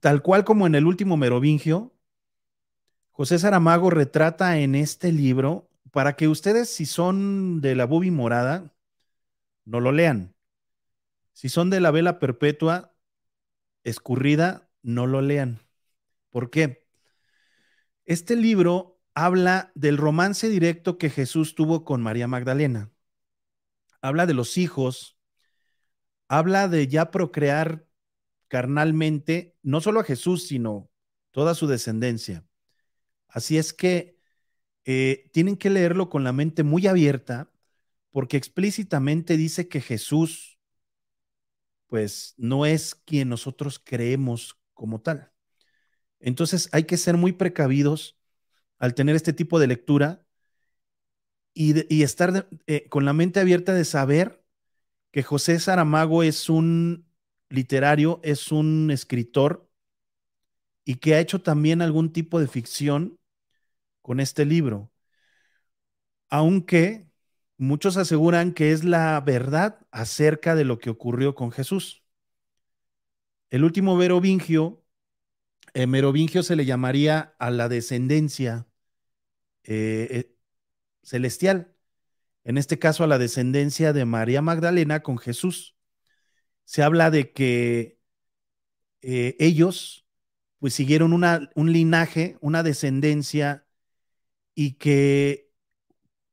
[0.00, 1.94] Tal cual como en el último Merovingio,
[3.10, 8.74] José Saramago retrata en este libro, para que ustedes, si son de la bubi morada,
[9.64, 10.34] no lo lean.
[11.32, 12.94] Si son de la vela perpetua
[13.84, 15.60] escurrida, no lo lean.
[16.28, 16.86] ¿Por qué?
[18.04, 22.91] Este libro habla del romance directo que Jesús tuvo con María Magdalena
[24.02, 25.16] habla de los hijos,
[26.28, 27.86] habla de ya procrear
[28.48, 30.90] carnalmente, no solo a Jesús, sino
[31.30, 32.44] toda su descendencia.
[33.28, 34.18] Así es que
[34.84, 37.50] eh, tienen que leerlo con la mente muy abierta,
[38.10, 40.58] porque explícitamente dice que Jesús,
[41.86, 45.32] pues, no es quien nosotros creemos como tal.
[46.20, 48.18] Entonces hay que ser muy precavidos
[48.78, 50.26] al tener este tipo de lectura
[51.54, 54.42] y, estar eh, con la mente abierta de saber
[55.12, 57.06] que José Saramago es un
[57.50, 59.68] literario, es un escritor
[60.84, 63.18] y que ha hecho también algún tipo de ficción
[64.02, 64.90] con este libro.
[66.30, 67.06] Aunque
[67.58, 72.02] muchos aseguran que es la verdad acerca de lo que ocurrió con Jesús.
[73.50, 74.82] El último Merovingio,
[75.74, 78.66] eh, Merovingio se le llamaría a la descendencia
[79.64, 80.31] eh,
[81.02, 81.74] celestial,
[82.44, 85.76] en este caso a la descendencia de María Magdalena con Jesús.
[86.64, 87.98] Se habla de que
[89.02, 90.06] ellos
[90.58, 93.66] pues siguieron una, un linaje, una descendencia
[94.54, 95.52] y que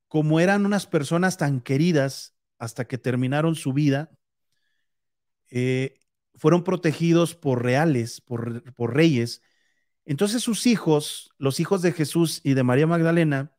[0.09, 4.11] como eran unas personas tan queridas hasta que terminaron su vida,
[5.49, 5.99] eh,
[6.35, 9.41] fueron protegidos por reales, por, reyes.
[10.05, 13.53] Entonces sus hijos, los hijos de Jesús y de María Magdalena,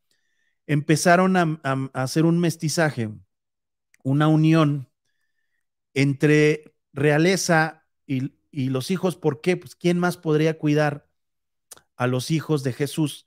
[0.73, 1.61] empezaron a,
[1.93, 3.11] hacer un mestizaje,
[4.03, 4.89] una unión
[5.95, 9.17] entre realeza y, y, los hijos.
[9.17, 9.57] ¿Por qué?
[9.57, 11.09] Pues ¿quién más podría cuidar
[11.97, 13.27] a los hijos de Jesús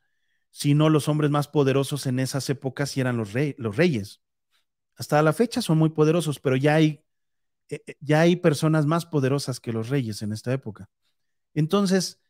[0.54, 4.22] sino los hombres más poderosos en esas épocas y eran los, los reyes.
[4.96, 7.04] Hasta la fecha son muy poderosos, pero ya hay,
[7.70, 10.92] eh, eh, ya hay personas más poderosas que los reyes en esta época.
[11.56, 12.22] Entonces,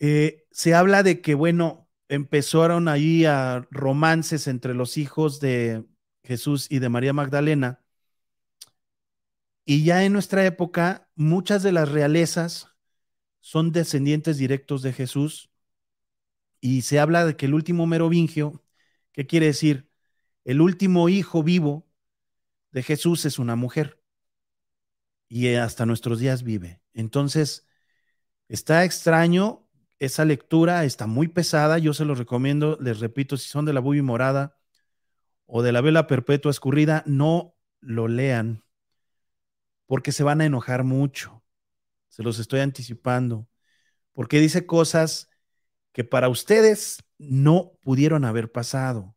[0.00, 1.83] eh, se habla de que, bueno,
[2.14, 5.84] empezaron ahí a romances entre los hijos de
[6.24, 7.80] Jesús y de María Magdalena.
[9.64, 12.68] Y ya en nuestra época, muchas de las realezas
[13.40, 15.50] son descendientes directos de Jesús
[16.60, 18.64] y se habla de que el último merovingio,
[19.12, 19.90] ¿qué quiere decir?
[20.44, 21.86] El último hijo vivo
[22.72, 24.02] de Jesús es una mujer
[25.28, 26.80] y hasta nuestros días vive.
[26.94, 27.66] Entonces,
[28.48, 29.63] está extraño
[30.04, 33.80] esa lectura, está muy pesada, yo se los recomiendo, les repito, si son de la
[33.80, 34.56] bubi morada
[35.46, 38.64] o de la vela perpetua escurrida, no lo lean
[39.86, 41.42] porque se van a enojar mucho.
[42.08, 43.48] Se los estoy anticipando,
[44.12, 45.28] porque dice cosas
[45.92, 49.16] que para ustedes no pudieron haber pasado.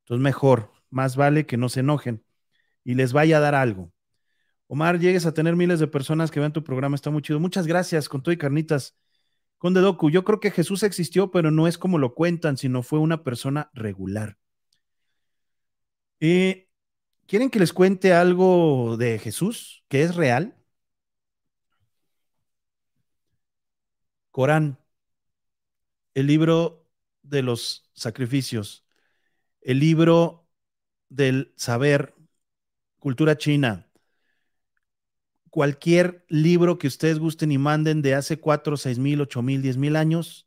[0.00, 2.24] Entonces, mejor, más vale que no se enojen
[2.84, 3.92] y les vaya a dar algo.
[4.68, 7.40] Omar, llegues a tener miles de personas que vean tu programa, está muy chido.
[7.40, 8.96] Muchas gracias, con todo y carnitas.
[9.58, 12.98] Conde Doku, yo creo que Jesús existió, pero no es como lo cuentan, sino fue
[12.98, 14.36] una persona regular.
[16.20, 16.68] Eh,
[17.26, 20.56] ¿Quieren que les cuente algo de Jesús que es real?
[24.30, 24.78] Corán
[26.14, 26.86] el libro
[27.22, 28.84] de los sacrificios,
[29.60, 30.48] el libro
[31.08, 32.14] del saber,
[32.98, 33.85] cultura china,
[35.56, 39.78] cualquier libro que ustedes gusten y manden de hace cuatro, seis mil, ocho mil, diez
[39.78, 40.46] mil años,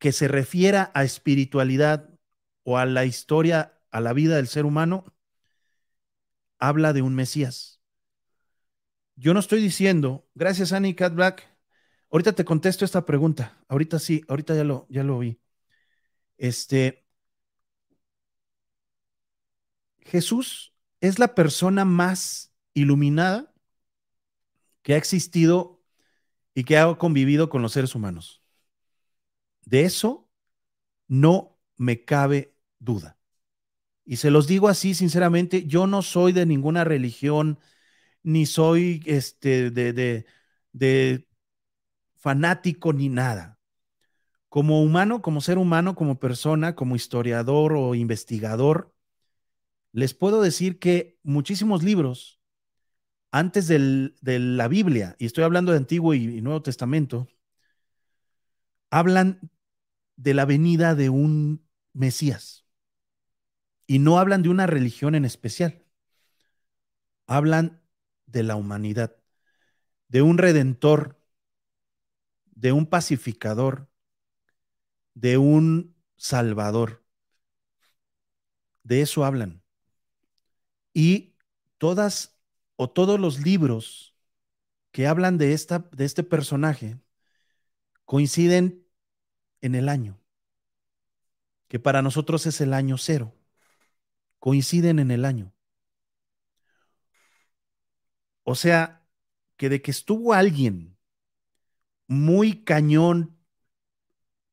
[0.00, 2.10] que se refiera a espiritualidad
[2.64, 5.14] o a la historia, a la vida del ser humano,
[6.58, 7.80] habla de un Mesías.
[9.14, 11.48] Yo no estoy diciendo, gracias Annie Cat Black,
[12.10, 13.56] Ahorita te contesto esta pregunta.
[13.68, 15.40] Ahorita sí, ahorita ya lo, ya lo vi.
[16.36, 17.06] Este,
[20.00, 23.52] Jesús es la persona más iluminada
[24.82, 25.82] que ha existido
[26.54, 28.42] y que ha convivido con los seres humanos.
[29.64, 30.28] De eso
[31.08, 33.18] no me cabe duda.
[34.04, 37.58] Y se los digo así, sinceramente, yo no soy de ninguna religión,
[38.22, 40.26] ni soy este, de, de,
[40.72, 41.28] de
[42.16, 43.58] fanático ni nada.
[44.48, 48.94] Como humano, como ser humano, como persona, como historiador o investigador,
[49.92, 52.40] les puedo decir que muchísimos libros
[53.34, 57.26] antes de la Biblia, y estoy hablando de Antiguo y, y Nuevo Testamento,
[58.90, 59.50] hablan
[60.14, 62.64] de la venida de un Mesías.
[63.88, 65.84] Y no hablan de una religión en especial.
[67.26, 67.82] Hablan
[68.26, 69.16] de la humanidad,
[70.06, 71.20] de un redentor
[72.54, 73.88] de un pacificador,
[75.14, 77.04] de un salvador.
[78.84, 79.60] De eso hablan.
[80.92, 81.34] Y
[81.78, 82.33] todas
[82.76, 84.14] o todos los libros
[84.90, 87.00] que hablan de, esta, de este personaje
[88.04, 88.86] coinciden
[89.60, 90.20] en el año,
[91.68, 93.34] que para nosotros es el año cero.
[94.38, 95.54] Coinciden en el año.
[98.42, 99.08] O sea,
[99.56, 100.98] que de que estuvo alguien
[102.06, 103.38] muy cañón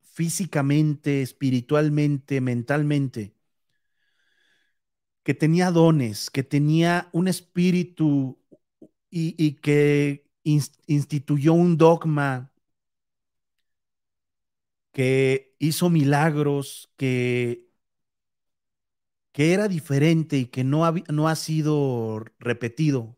[0.02, 3.36] físicamente, espiritualmente, mentalmente,
[5.24, 8.40] que tenía dones, que tenía un espíritu
[9.10, 12.52] y, que instituyó un dogma,
[14.92, 17.68] que hizo milagros, que,
[19.32, 23.18] que era diferente y que no no ha sido repetido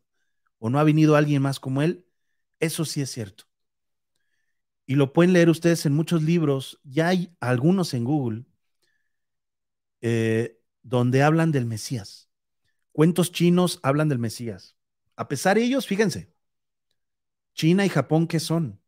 [0.60, 2.06] o no ha venido alguien más como él,
[2.60, 3.46] eso sí es cierto.
[4.86, 8.46] Y lo pueden leer ustedes en muchos libros, ya hay algunos en Google,
[10.02, 12.30] eh, donde hablan del Mesías.
[12.92, 14.76] Cuentos chinos hablan del Mesías.
[15.16, 16.34] A pesar de ellos, fíjense,
[17.54, 18.80] China y Japón, ¿qué son?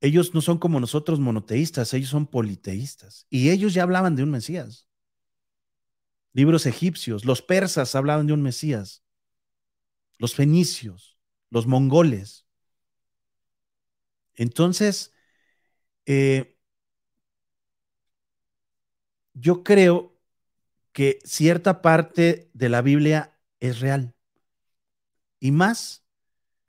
[0.00, 3.26] Ellos no son como nosotros monoteístas, ellos son politeístas.
[3.28, 4.86] Y ellos ya hablaban de un Mesías.
[6.32, 9.04] Libros egipcios, los persas hablaban de un Mesías.
[10.18, 11.18] Los fenicios,
[11.50, 12.46] los mongoles.
[14.34, 15.12] Entonces,
[16.06, 16.56] eh,
[19.34, 20.09] yo creo
[20.92, 24.14] que cierta parte de la Biblia es real.
[25.38, 26.04] Y más,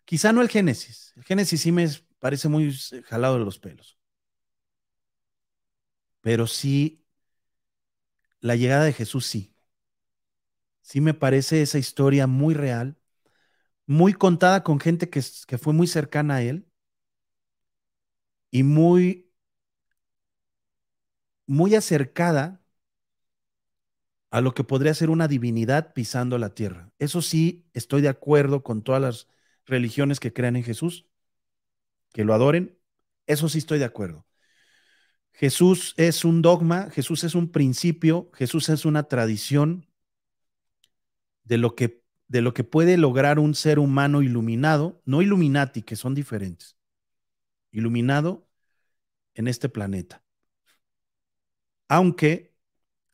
[0.05, 1.13] quizá no el Génesis.
[1.17, 1.87] El Génesis sí me
[2.19, 2.73] parece muy
[3.05, 3.99] jalado de los pelos.
[6.21, 7.03] Pero sí,
[8.41, 9.55] la llegada de Jesús sí.
[10.81, 12.97] Sí me parece esa historia muy real,
[13.87, 16.67] muy contada con gente que, que fue muy cercana a él
[18.51, 19.29] y muy,
[21.45, 22.60] muy acercada
[24.31, 26.91] a lo que podría ser una divinidad pisando la tierra.
[26.99, 29.27] Eso sí, estoy de acuerdo con todas las
[29.65, 31.05] religiones que crean en Jesús,
[32.13, 32.77] que lo adoren.
[33.27, 34.25] Eso sí estoy de acuerdo.
[35.33, 39.87] Jesús es un dogma, Jesús es un principio, Jesús es una tradición
[41.43, 45.95] de lo que, de lo que puede lograr un ser humano iluminado, no Illuminati, que
[45.95, 46.77] son diferentes
[47.71, 48.47] iluminado
[49.33, 50.23] en este planeta.
[51.87, 52.50] Aunque,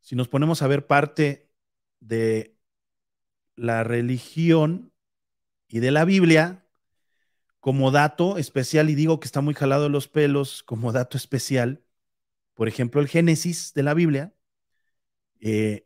[0.07, 1.51] si nos ponemos a ver parte
[1.99, 2.55] de
[3.57, 4.93] la religión
[5.67, 6.65] y de la Biblia,
[7.59, 11.83] como dato especial, y digo que está muy jalado los pelos, como dato especial,
[12.53, 14.33] por ejemplo, el Génesis de la Biblia,
[15.41, 15.85] eh,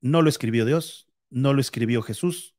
[0.00, 2.56] no lo escribió Dios, no lo escribió Jesús,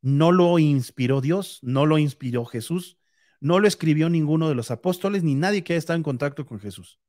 [0.00, 2.98] no lo inspiró Dios, no lo inspiró Jesús,
[3.40, 6.60] no lo escribió ninguno de los apóstoles ni nadie que haya estado en contacto con
[6.60, 7.00] Jesús.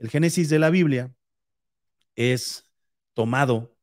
[0.00, 1.14] El Génesis de la Biblia
[2.16, 2.64] es
[3.14, 3.76] tomado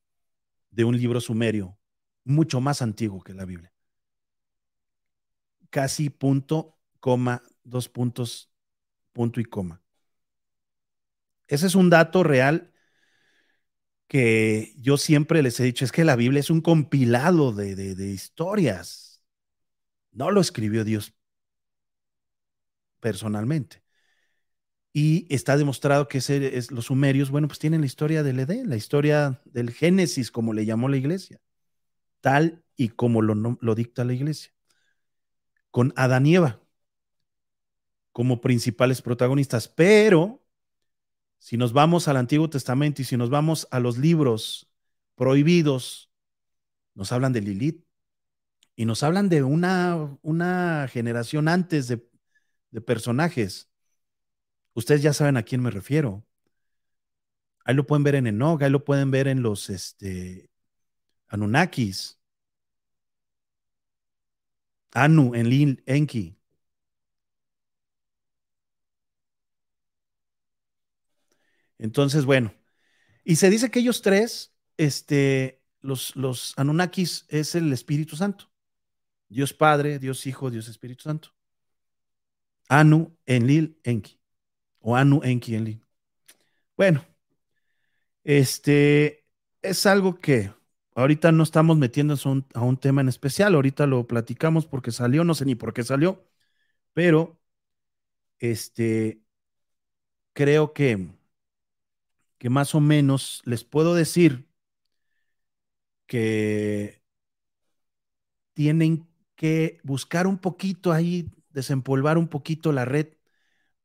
[0.71, 1.77] de un libro sumerio
[2.23, 3.73] mucho más antiguo que la Biblia.
[5.69, 8.51] Casi punto, coma, dos puntos,
[9.13, 9.81] punto y coma.
[11.47, 12.71] Ese es un dato real
[14.07, 18.09] que yo siempre les he dicho, es que la Biblia es un compilado de, de
[18.09, 19.23] historias.
[20.11, 21.13] No lo escribió Dios
[22.99, 23.83] personalmente.
[24.91, 28.75] Y está demostrado que es, los sumerios, bueno, pues tienen la historia del Edén, la
[28.75, 31.39] historia del Génesis, como le llamó la iglesia,
[32.21, 34.51] tal y como lo, lo dicta la iglesia,
[35.71, 36.59] con Adán y Eva
[38.19, 39.69] como principales protagonistas.
[39.69, 40.43] Pero
[41.37, 44.69] si nos vamos al Antiguo Testamento y si nos vamos a los libros
[45.15, 46.11] prohibidos,
[46.95, 47.85] nos hablan de Lilith
[48.75, 53.68] y nos hablan de una, una generación antes de personajes.
[54.73, 56.25] Ustedes ya saben a quién me refiero.
[57.65, 60.49] Ahí lo pueden ver en Enoch, ahí lo pueden ver en los este,
[61.27, 62.19] Anunnakis.
[64.93, 66.35] Anu, en Enki.
[71.77, 72.53] Entonces, bueno,
[73.23, 78.51] y se dice que ellos tres, este, los, los Anunnakis es el Espíritu Santo.
[79.29, 81.29] Dios Padre, Dios Hijo, Dios Espíritu Santo.
[82.67, 84.18] Anu Enlil Enki.
[84.81, 85.81] O Anu Enki Enlil.
[86.77, 87.05] Bueno,
[88.23, 89.25] este
[89.61, 90.51] es algo que
[90.95, 92.15] ahorita no estamos metiendo
[92.53, 93.55] a un tema en especial.
[93.55, 96.25] Ahorita lo platicamos porque salió, no sé ni por qué salió,
[96.93, 97.39] pero
[98.39, 99.21] este
[100.33, 101.09] creo que,
[102.37, 104.47] que más o menos les puedo decir
[106.07, 106.99] que
[108.53, 113.07] tienen que buscar un poquito ahí desempolvar un poquito la red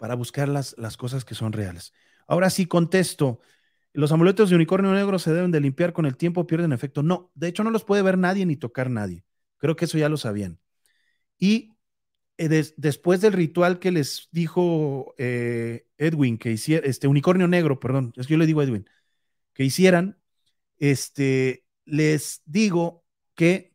[0.05, 1.94] para buscar las, las cosas que son reales.
[2.26, 3.40] Ahora sí contesto,
[3.94, 7.02] los amuletos de unicornio negro se deben de limpiar con el tiempo, pierden efecto.
[7.02, 9.24] No, de hecho no los puede ver nadie ni tocar nadie.
[9.57, 10.61] Creo que eso ya lo sabían.
[11.38, 11.72] Y
[12.36, 18.12] eh, después del ritual que les dijo eh, Edwin, que hiciera, este unicornio negro, perdón,
[18.18, 18.86] es que yo le digo Edwin,
[19.55, 20.18] que hicieran,
[20.76, 23.74] este, les digo que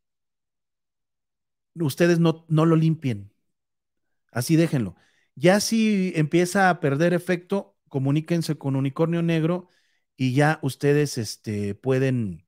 [1.73, 3.33] ustedes no, no lo limpien.
[4.31, 4.95] Así déjenlo.
[5.39, 9.69] Ya si empieza a perder efecto, comuníquense con Unicornio Negro
[10.17, 12.45] y ya ustedes este, pueden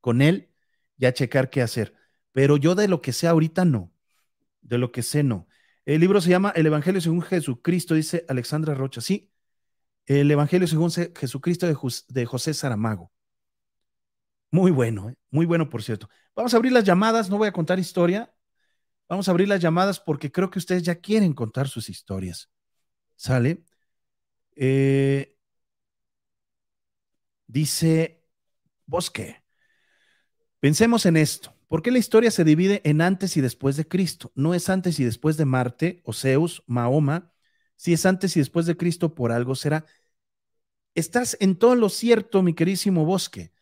[0.00, 0.52] con él
[0.96, 1.94] ya checar qué hacer.
[2.32, 3.92] Pero yo de lo que sé ahorita no.
[4.62, 5.48] De lo que sé no.
[5.86, 9.00] El libro se llama El Evangelio según Jesucristo, dice Alexandra Rocha.
[9.00, 9.32] Sí,
[10.06, 13.12] el Evangelio según Jesucristo de, José Saramago.
[14.52, 15.16] Muy bueno, ¿eh?
[15.30, 16.08] muy bueno, por cierto.
[16.36, 18.32] Vamos a abrir las llamadas, no voy a contar historia.
[19.08, 22.50] Vamos a abrir las llamadas porque creo que ustedes ya quieren contar sus historias.
[23.16, 23.64] ¿Sale?
[24.54, 25.36] Eh,
[27.46, 28.22] dice
[28.86, 29.42] Bosque.
[30.60, 31.54] Pensemos en esto.
[31.68, 34.32] ¿Por qué la historia se divide en antes y después de Cristo?
[34.34, 37.32] No es antes y después de Marte, o Zeus, Mahoma.
[37.76, 39.86] Si es antes y después de Cristo, por algo será.
[40.94, 43.52] Estás en todo lo cierto, mi querísimo Bosque.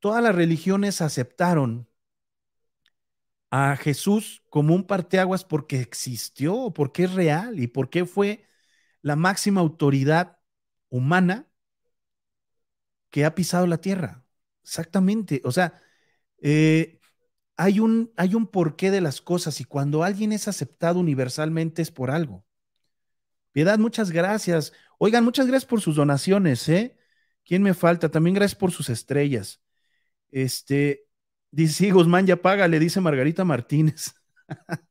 [0.00, 1.88] Todas las religiones aceptaron
[3.56, 8.44] a Jesús como un parteaguas porque existió, porque es real y porque fue
[9.02, 10.38] la máxima autoridad
[10.90, 11.48] humana
[13.10, 14.24] que ha pisado la tierra.
[14.62, 15.40] Exactamente.
[15.44, 15.80] O sea,
[16.42, 17.00] eh,
[17.56, 21.90] hay, un, hay un porqué de las cosas y cuando alguien es aceptado universalmente es
[21.92, 22.44] por algo.
[23.52, 24.72] Piedad, muchas gracias.
[24.98, 26.96] Oigan, muchas gracias por sus donaciones, ¿eh?
[27.44, 28.10] ¿Quién me falta?
[28.10, 29.62] También gracias por sus estrellas.
[30.30, 31.03] Este,
[31.54, 34.14] dice, sí, Guzmán ya paga, le dice Margarita Martínez.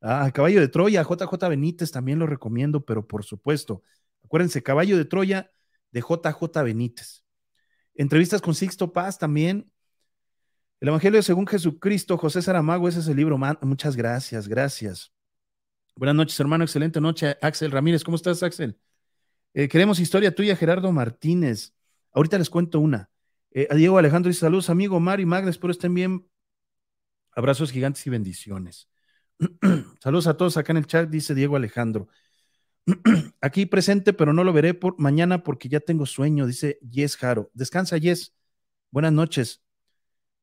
[0.00, 3.82] ah, Caballo de Troya, JJ Benítez también lo recomiendo, pero por supuesto,
[4.24, 5.50] acuérdense, Caballo de Troya
[5.90, 7.24] de JJ Benítez.
[7.94, 9.70] Entrevistas con Sixto Paz también.
[10.80, 13.36] El Evangelio según Jesucristo, José Saramago, ese es el libro.
[13.62, 15.12] Muchas gracias, gracias.
[15.94, 16.64] Buenas noches, hermano.
[16.64, 17.36] Excelente noche.
[17.42, 18.78] Axel Ramírez, ¿cómo estás, Axel?
[19.52, 21.74] Eh, queremos historia tuya, Gerardo Martínez.
[22.12, 23.10] Ahorita les cuento una.
[23.52, 26.26] Eh, Diego Alejandro dice saludos, amigo Omar y Magda, espero estén bien.
[27.32, 28.88] Abrazos gigantes y bendiciones.
[30.00, 32.08] saludos a todos acá en el chat, dice Diego Alejandro.
[33.40, 37.50] Aquí presente, pero no lo veré por mañana porque ya tengo sueño, dice Yes Jaro.
[37.54, 38.34] Descansa, Yes.
[38.90, 39.62] Buenas noches.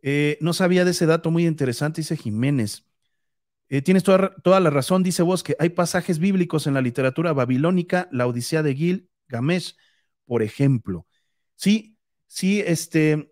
[0.02, 2.86] Eh, no sabía de ese dato muy interesante, dice Jiménez.
[3.70, 7.34] Eh, tienes toda, toda, la razón, dice vos, que hay pasajes bíblicos en la literatura
[7.34, 9.76] babilónica, la Odisea de Gil, Gamesh,
[10.26, 11.06] por ejemplo.
[11.56, 11.97] Sí,
[12.28, 13.32] sí, este,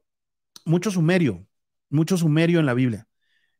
[0.65, 1.47] mucho sumerio,
[1.89, 3.07] mucho sumerio en la Biblia.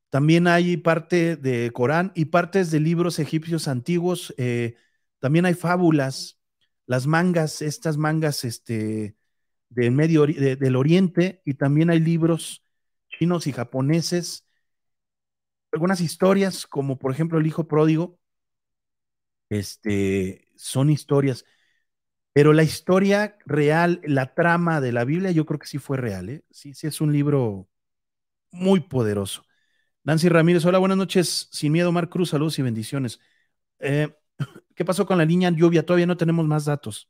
[0.10, 4.34] También hay parte de Corán y partes de libros egipcios antiguos.
[4.38, 4.76] Eh,
[5.20, 6.40] también hay fábulas,
[6.86, 9.16] las mangas, estas mangas este,
[9.70, 12.64] del Medio del Oriente, y también hay libros
[13.10, 14.46] chinos y japoneses
[15.76, 18.18] algunas historias, como por ejemplo el hijo pródigo,
[19.50, 21.46] este, son historias,
[22.36, 26.28] pero la historia real, la trama de la Biblia, yo creo que sí fue real,
[26.28, 26.44] ¿eh?
[26.52, 27.70] sí, sí es un libro
[28.52, 29.46] muy poderoso.
[30.04, 33.22] Nancy Ramírez, hola, buenas noches, sin miedo, Mar Cruz, saludos y bendiciones.
[33.80, 34.14] Eh,
[34.76, 35.86] ¿Qué pasó con la niña lluvia?
[35.86, 37.10] Todavía no tenemos más datos.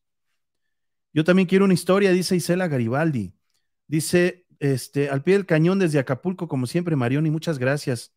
[1.12, 3.34] Yo también quiero una historia, dice Isela Garibaldi.
[3.88, 8.14] Dice, este, al pie del cañón desde Acapulco, como siempre, Marioni, muchas gracias.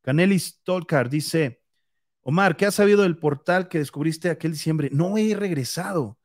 [0.00, 1.62] Canelis Tolkar dice,
[2.22, 4.88] Omar, ¿qué has sabido del portal que descubriste aquel diciembre?
[4.90, 6.18] No he regresado.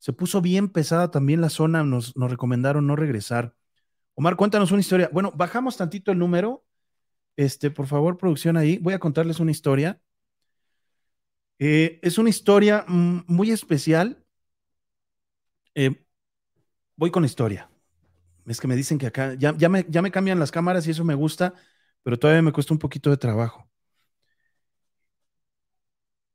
[0.00, 3.54] Se puso bien pesada también la zona, nos, recomendaron no regresar.
[4.14, 5.08] Omar, cuéntanos una historia.
[5.12, 6.64] Bueno, bajamos tantito el número.
[7.36, 8.78] Este, por favor, producción ahí.
[8.78, 10.00] Voy a contarles una historia.
[11.60, 14.24] Eh, es una historia mm, muy especial.
[15.76, 16.04] Eh,
[16.96, 17.70] voy con historia.
[18.46, 21.54] Es que me dicen que acá ya me cambian las cámaras y eso me gusta
[22.02, 23.68] pero todavía me cuesta un poquito de trabajo.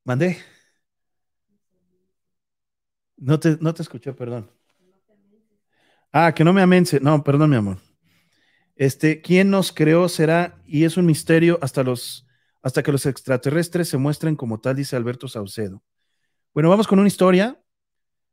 [0.05, 0.37] Mandé.
[3.17, 4.49] No te, no te escuché, perdón.
[6.11, 6.99] Ah, que no me amense.
[6.99, 7.77] No, perdón, mi amor.
[8.75, 12.25] Este, ¿quién nos creó será y es un misterio hasta los
[12.65, 15.83] hasta que los extraterrestres se muestren como tal, dice Alberto Saucedo.
[16.51, 17.61] Bueno, vamos con una historia.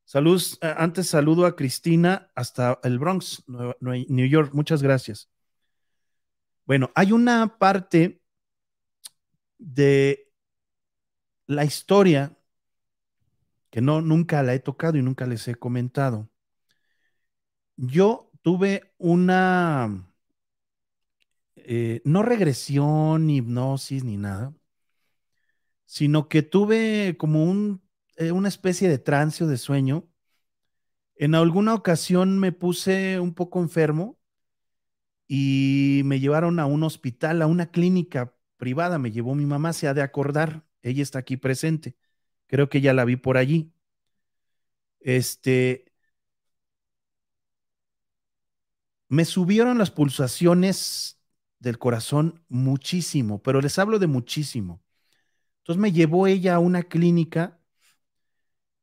[0.07, 3.45] Saludos, eh, antes saludo a Cristina hasta el Bronx,
[3.80, 4.55] New York.
[4.55, 5.28] Muchas gracias.
[6.64, 8.22] Bueno, hay una parte
[9.59, 10.33] de
[11.47, 12.35] la historia
[13.73, 16.31] que no nunca la he tocado y nunca les he comentado.
[17.77, 20.07] Yo tuve una
[21.57, 24.55] eh, no regresión, ni hipnosis, ni nada,
[25.87, 27.83] sino que tuve como un,
[28.16, 30.07] eh, una especie de trance o de sueño.
[31.16, 34.18] En alguna ocasión me puse un poco enfermo
[35.27, 39.89] y me llevaron a un hospital, a una clínica privada, me llevó mi mamá, se
[39.89, 41.97] ha de acordar, ella está aquí presente,
[42.53, 43.73] creo que ya la vi por allí.
[45.01, 45.87] Este,
[49.09, 51.19] me subieron las pulsaciones
[51.61, 54.83] del corazón muchísimo, pero les hablo de muchísimo.
[55.61, 57.59] Entonces me llevó ella a una clínica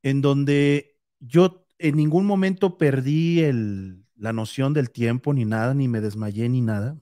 [0.01, 5.87] en donde yo en ningún momento perdí el, la noción del tiempo ni nada, ni
[5.87, 6.99] me desmayé ni nada,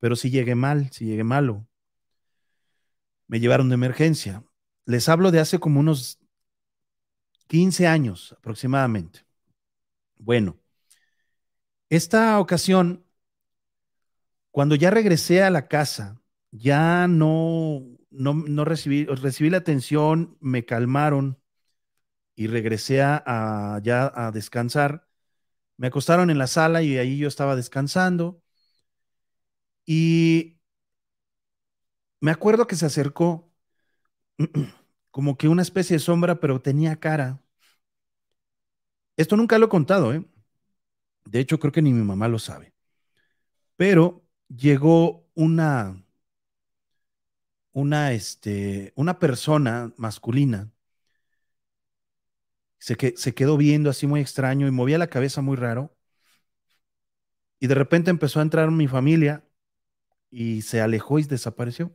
[0.00, 1.66] pero sí llegué mal, sí llegué malo.
[3.26, 4.44] Me llevaron de emergencia.
[4.86, 6.18] Les hablo de hace como unos
[7.46, 9.26] 15 años aproximadamente.
[10.16, 10.58] Bueno,
[11.90, 13.04] esta ocasión,
[14.50, 21.38] cuando ya regresé a la casa, ya no, no, recibí, recibí la atención, me calmaron
[22.34, 25.06] y regresé a, ya a descansar.
[25.76, 28.42] Me acostaron en la sala y ahí yo estaba descansando.
[29.86, 30.58] Y
[32.20, 33.51] me acuerdo que se acercó
[35.10, 37.40] como que una especie de sombra, pero tenía cara.
[39.16, 40.24] Esto nunca lo he contado, ¿eh?
[41.24, 42.72] De hecho, creo que ni mi mamá lo sabe.
[43.76, 46.02] Pero llegó una,
[47.72, 50.70] una, este, una persona masculina.
[52.78, 55.96] Se, que, se quedó viendo así muy extraño y movía la cabeza muy raro.
[57.60, 59.44] Y de repente empezó a entrar mi familia
[60.30, 61.92] y se alejó y desapareció.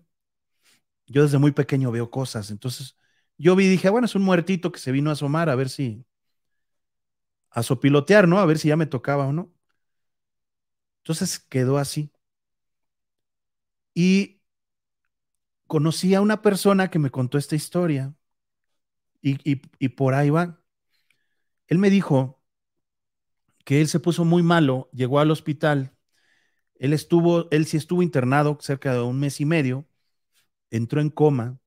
[1.08, 2.98] Yo desde muy pequeño veo cosas, entonces
[3.38, 5.70] yo vi y dije, bueno, es un muertito que se vino a asomar a ver
[5.70, 6.06] si,
[7.52, 8.40] a sopilotear, ¿no?
[8.40, 9.52] A ver si ya me tocaba o no.
[11.02, 12.12] Entonces quedó así.
[13.94, 14.40] Y
[15.68, 18.14] conocí a una persona que me contó esta historia
[19.22, 20.60] y, y por ahí va.
[21.68, 22.42] Él me dijo
[23.66, 25.94] que él se puso muy malo, llegó al hospital,
[26.76, 29.88] él estuvo, él sí estuvo internado cerca de un mes y medio,
[30.72, 31.60] entró en coma,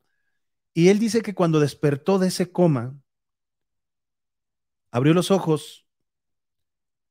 [0.72, 3.00] y él dice que cuando despertó de ese coma,
[4.90, 5.86] abrió los ojos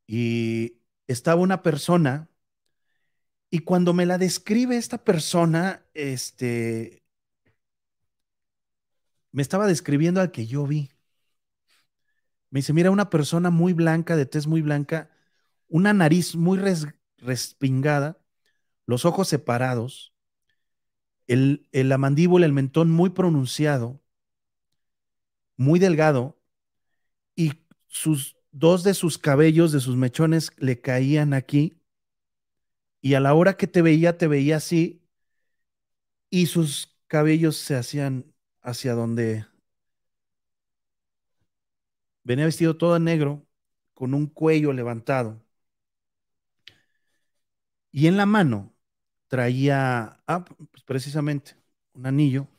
[0.07, 2.29] y estaba una persona
[3.49, 7.03] y cuando me la describe esta persona, este,
[9.31, 10.91] me estaba describiendo al que yo vi.
[12.51, 15.11] Me dice, mira, una persona muy blanca, de tez muy blanca,
[15.67, 16.59] una nariz muy
[17.17, 18.19] respingada,
[18.85, 20.13] los ojos separados,
[21.29, 24.01] el, la mandíbula, el mentón muy pronunciado,
[25.57, 26.41] muy delgado,
[27.35, 27.53] y
[27.87, 31.81] sus dos de sus cabellos, de sus mechones, le caían aquí,
[33.01, 35.03] y a la hora que te veía, te veía así,
[36.31, 39.45] y sus cabellos se hacían hacia donde
[42.23, 43.45] venía vestido todo en negro,
[43.93, 45.43] con un cuello levantado.
[47.91, 48.73] Y en la mano
[49.29, 51.57] traía, ah, pues precisamente,
[51.95, 52.49] un anillo,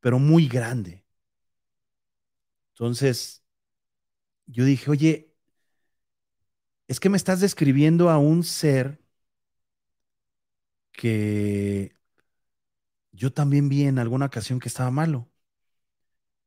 [0.00, 1.04] pero muy grande.
[2.74, 3.42] Entonces,
[4.46, 5.34] yo dije, oye,
[6.88, 8.98] es que me estás describiendo a un ser
[10.92, 11.94] que
[13.12, 15.30] yo también vi en alguna ocasión que estaba malo.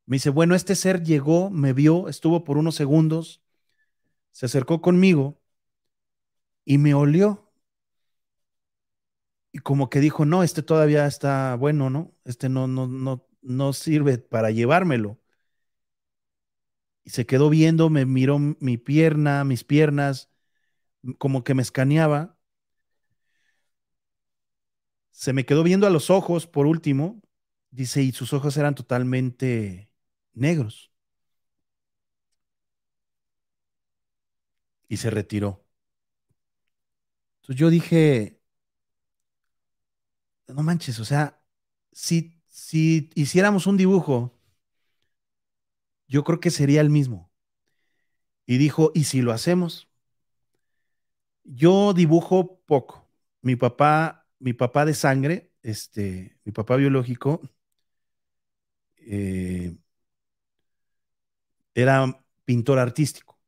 [0.05, 3.41] Me dice, bueno, este ser llegó, me vio, estuvo por unos segundos,
[4.31, 5.39] se acercó conmigo
[6.65, 7.46] y me olió.
[9.57, 12.13] Y como que dijo, no, este todavía está bueno, ¿no?
[12.25, 15.19] Este no, no, no, no sirve para llevármelo
[17.03, 20.29] y se quedó viendo, me miró mi pierna, mis piernas,
[21.19, 22.37] como que me escaneaba.
[25.11, 27.21] Se me quedó viendo a los ojos por último,
[27.71, 29.89] dice, y sus ojos eran totalmente
[30.33, 30.91] negros.
[34.89, 35.63] Y se retiró.
[37.41, 38.36] Entonces yo dije,
[40.47, 41.41] no manches, o sea,
[41.91, 44.33] si, si hiciéramos un dibujo
[46.07, 47.31] yo creo que sería el mismo.
[48.47, 49.87] Y dijo, ¿y si lo hacemos?
[51.43, 53.09] Yo dibujo poco.
[53.41, 57.41] Mi papá, mi papá de sangre, este, mi papá biológico,
[58.97, 59.77] eh,
[61.75, 63.39] era pintor artístico.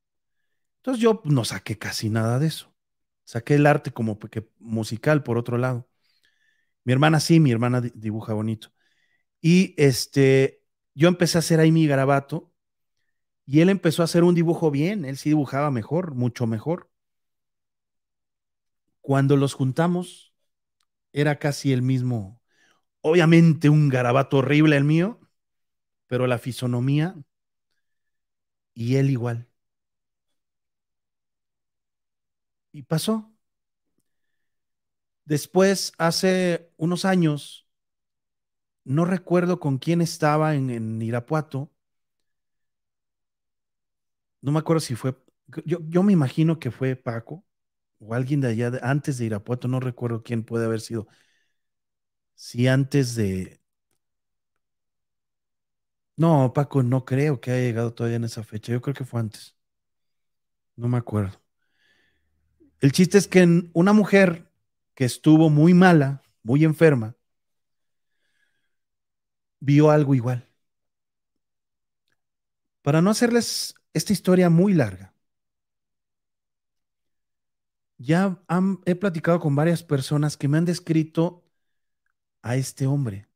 [0.79, 2.73] Entonces yo no saqué casi nada de eso.
[3.25, 5.88] Saqué el arte como que musical por otro lado.
[6.89, 8.69] Mi hermana sí, mi hermana dibuja bonito.
[9.41, 10.63] Y este,
[10.95, 12.51] yo empecé a hacer ahí mi garabato
[13.45, 16.89] y él empezó a hacer un dibujo bien, él sí dibujaba mejor, mucho mejor.
[19.01, 20.33] Cuando los juntamos,
[21.13, 22.41] era casi el mismo,
[23.01, 25.19] obviamente un garabato horrible el mío,
[26.07, 27.15] pero la fisonomía
[28.73, 29.47] y él igual.
[32.71, 33.31] Y pasó.
[35.29, 37.67] Después, hace unos años,
[38.83, 41.71] no recuerdo con quién estaba en, Irapuato,
[44.41, 45.15] no me acuerdo si fue,
[45.65, 47.45] yo, yo me imagino que fue Paco,
[47.99, 51.07] o alguien de allá, antes de Irapuato, no recuerdo quién puede haber sido.
[52.35, 53.59] Sí, antes de...
[56.17, 58.71] No, Paco, no creo que haya llegado todavía en esa fecha.
[58.73, 59.55] Yo creo que fue antes.
[60.77, 61.39] No me acuerdo.
[62.81, 64.48] El chiste es que una mujer
[64.99, 67.15] que estuvo muy mala, muy enferma,
[69.61, 70.45] vio algo igual.
[72.81, 75.13] Para no hacerles esta historia muy larga,
[77.97, 78.43] ya
[78.85, 81.45] he platicado con varias personas que me han descrito
[82.41, 83.29] a este hombre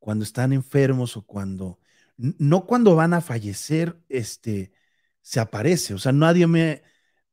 [0.00, 1.78] cuando están enfermos o cuando,
[2.16, 4.72] no cuando van a fallecer, este,
[5.22, 5.94] se aparece.
[5.94, 6.82] O sea, nadie me,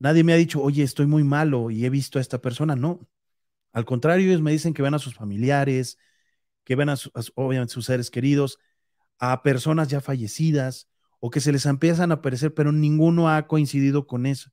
[0.01, 2.75] nadie me ha dicho, oye, estoy muy malo y he visto a esta persona.
[2.75, 2.99] No.
[3.73, 5.97] Al contrario, ellos me dicen que ven a sus familiares,
[6.65, 6.95] que ven a,
[7.35, 8.59] obviamente sus seres queridos,
[9.19, 10.89] a personas ya fallecidas
[11.19, 14.51] o que se les empiezan a aparecer, pero ninguno ha coincidido con eso.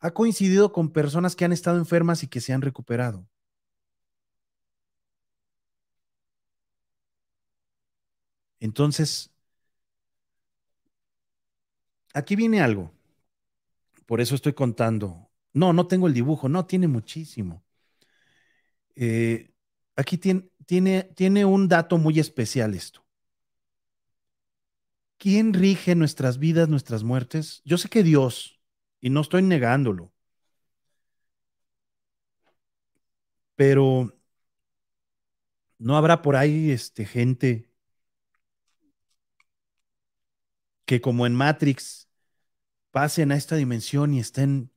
[0.00, 3.28] Ha coincidido con personas que han estado enfermas y que se han recuperado.
[8.60, 9.30] Entonces,
[12.14, 12.97] aquí viene algo.
[14.08, 15.30] Por eso estoy contando.
[15.52, 16.48] No, no tengo el dibujo.
[16.48, 17.62] No, tiene muchísimo.
[18.96, 19.50] Eh,
[19.96, 23.04] aquí tiene, tiene, tiene un dato muy especial esto.
[25.18, 27.62] ¿Quién rige nuestras vidas, nuestras muertes?
[27.64, 28.60] Yo sé que Dios,
[29.00, 30.12] y no estoy negándolo,
[33.54, 34.12] pero
[35.78, 37.68] no habrá por ahí este, gente
[40.86, 42.07] que como en Matrix
[42.90, 44.70] pasen a esta dimensión y estén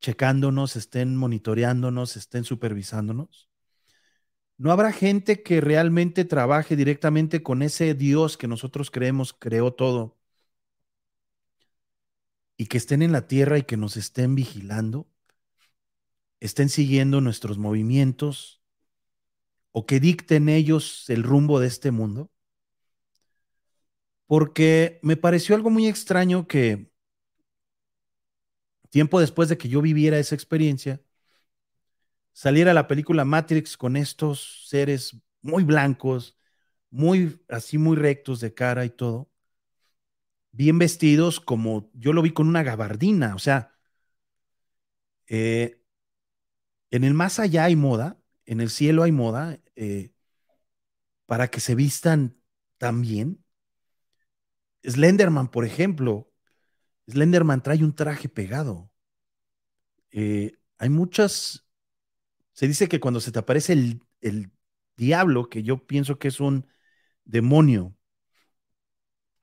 [0.00, 3.48] checándonos, estén monitoreándonos, estén supervisándonos.
[4.58, 10.16] ¿No habrá gente que realmente trabaje directamente con ese Dios que nosotros creemos creó todo
[12.56, 15.08] y que estén en la tierra y que nos estén vigilando?
[16.40, 18.62] ¿Estén siguiendo nuestros movimientos
[19.72, 22.30] o que dicten ellos el rumbo de este mundo?
[24.26, 26.90] Porque me pareció algo muy extraño que
[28.90, 31.00] tiempo después de que yo viviera esa experiencia,
[32.32, 36.36] saliera la película Matrix con estos seres muy blancos,
[36.90, 39.30] muy así muy rectos de cara y todo,
[40.52, 43.72] bien vestidos como yo lo vi con una gabardina, o sea,
[45.28, 45.78] eh,
[46.90, 50.12] en el más allá hay moda, en el cielo hay moda, eh,
[51.26, 52.36] para que se vistan
[52.78, 53.44] tan bien.
[54.86, 56.32] Slenderman, por ejemplo,
[57.08, 58.90] Slenderman trae un traje pegado.
[60.10, 61.66] Eh, hay muchas
[62.56, 64.50] se dice que cuando se te aparece el,
[64.96, 66.66] diablo, que yo pienso que es un
[67.26, 67.94] demonio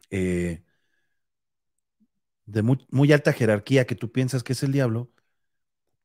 [0.10, 0.64] eh,
[2.46, 5.12] de muy, alta jerarquía, que tú piensas que es el diablo,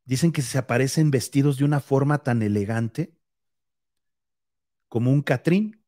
[0.05, 3.16] dicen que se aparecen vestidos de una forma tan elegante
[4.89, 5.82] como un catrín.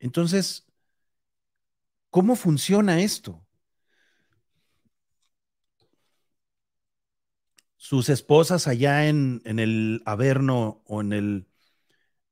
[0.00, 0.66] Entonces,
[2.14, 3.44] ¿cómo funciona esto?
[7.76, 11.48] sus esposas allá en, el Averno o en el,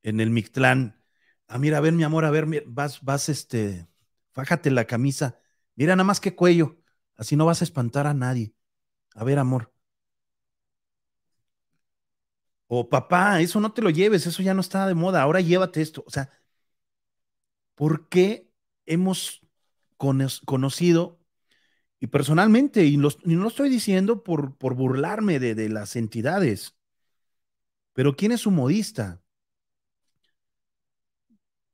[0.05, 1.03] en el Mictlán.
[1.49, 3.89] Ah, mira, a ver, mi amor, a ver, vas, vas, este,
[4.30, 5.41] fájate la camisa.
[5.74, 6.78] Mira, nada más que cuello.
[7.16, 8.55] Así no vas a espantar a nadie.
[9.16, 9.72] A ver, amor.
[12.68, 15.22] O papá, eso no te lo lleves, eso ya no está de moda.
[15.22, 16.05] Ahora llévate esto.
[16.07, 16.30] O sea,
[17.74, 18.49] ¿por qué
[18.87, 19.41] hemos
[20.45, 21.21] conocido
[22.01, 26.75] y personalmente, y, no lo estoy diciendo por, burlarme de, de, las entidades,
[27.93, 29.23] pero ¿quién es un modista?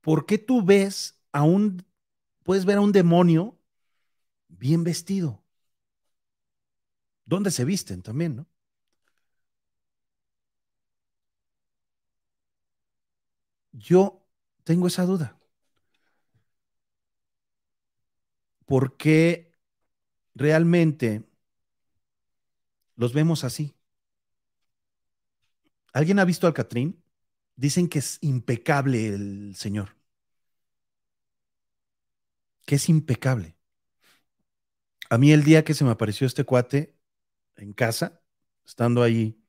[0.03, 1.85] ¿Por qué tú ves a un,
[2.43, 3.59] puedes ver a un demonio
[4.49, 5.43] bien vestido?
[7.25, 8.47] ¿Dónde se visten también, no?
[13.73, 14.27] Yo
[14.65, 15.38] tengo esa duda.
[18.69, 19.49] ¿Por qué
[20.35, 21.25] realmente
[22.97, 23.75] los vemos así.
[25.93, 27.03] ¿Alguien ha visto al Catrín?
[27.57, 29.97] Dicen que es impecable el Señor.
[32.67, 33.57] Que es impecable.
[35.11, 36.95] A mí el día que se me apareció este cuate
[37.57, 38.21] en casa,
[38.67, 39.41] estando ahí,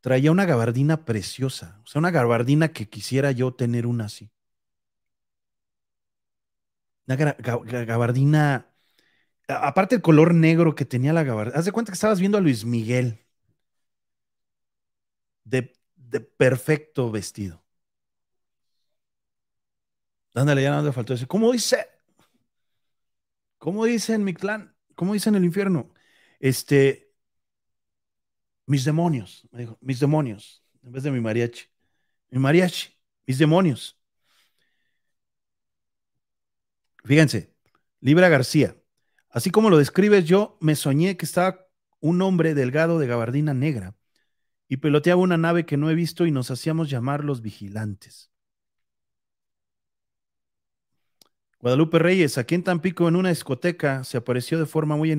[0.00, 4.30] traía una gabardina preciosa, o sea, una gabardina que quisiera yo tener una así.
[7.06, 7.16] Una
[7.84, 8.66] gabardina.
[9.48, 11.58] Aparte el color negro que tenía la gabardina.
[11.58, 13.20] Haz de cuenta que estabas viendo a Luis Miguel.
[15.44, 15.74] De,
[16.38, 17.62] perfecto vestido.
[20.34, 21.86] Ándale, ya no le faltó decir, ¿cómo dice?
[23.58, 24.74] ¿Cómo dice en mi clan?
[24.94, 25.90] ¿Cómo dice en el infierno?
[26.40, 27.09] Este,
[28.70, 31.64] mis demonios, me dijo, mis demonios, en vez de mi mariachi.
[32.30, 32.96] Mi mariachi,
[33.26, 33.98] mis demonios.
[37.04, 37.52] Fíjense,
[38.00, 38.76] Libra García,
[39.28, 41.66] así como lo describes, yo me soñé que estaba
[41.98, 43.96] un hombre delgado de gabardina negra
[44.68, 48.30] y peloteaba una nave que no he visto y nos hacíamos llamar los vigilantes.
[51.58, 55.12] Guadalupe Reyes, aquí en Tampico, en una discoteca, se apareció de forma muy,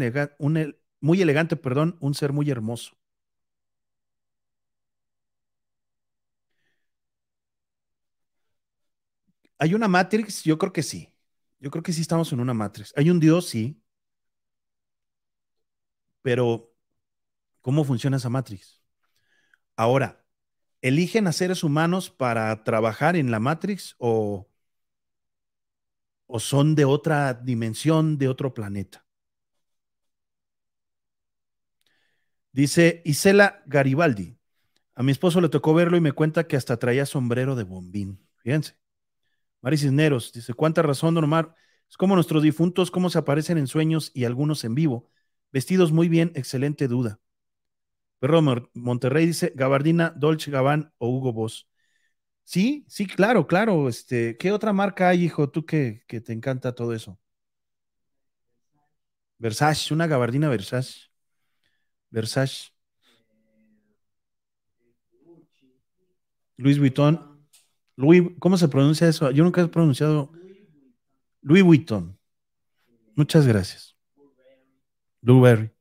[1.01, 3.00] muy elegante, perdón, un ser muy hermoso.
[9.61, 10.43] ¿Hay una Matrix?
[10.43, 11.13] Yo creo que sí.
[11.59, 12.93] Yo creo que sí estamos en una Matrix.
[12.97, 13.47] ¿Hay un Dios?
[13.49, 13.81] Sí.
[16.21, 16.73] Pero,
[17.61, 18.81] ¿cómo funciona esa Matrix?
[19.77, 20.25] Ahora,
[20.81, 24.49] ¿eligen a seres humanos para trabajar en la Matrix o,
[26.25, 29.05] o son de otra dimensión, de otro planeta?
[32.51, 34.37] Dice Isela Garibaldi.
[34.95, 38.19] A mi esposo le tocó verlo y me cuenta que hasta traía sombrero de bombín.
[38.39, 38.75] Fíjense.
[39.61, 41.53] Mari Cisneros dice, ¿cuánta razón, Omar?
[41.89, 45.09] Es como nuestros difuntos, cómo se aparecen en sueños y algunos en vivo.
[45.51, 47.19] Vestidos muy bien, excelente duda.
[48.19, 48.41] Perro
[48.73, 51.67] Monterrey dice, Gabardina, Dolce Gabán o Hugo Boss.
[52.43, 53.89] Sí, sí, claro, claro.
[53.89, 57.19] Este, ¿Qué otra marca hay, hijo, tú que, que te encanta todo eso?
[59.39, 61.09] Versace, una gabardina Versace.
[62.11, 62.71] Versace.
[66.57, 67.30] Luis Vuitton.
[67.95, 69.31] Louis, ¿cómo se pronuncia eso?
[69.31, 70.31] Yo nunca he pronunciado
[71.41, 72.17] Louis Vuitton.
[73.15, 73.95] Muchas gracias.
[75.21, 75.71] Blueberry.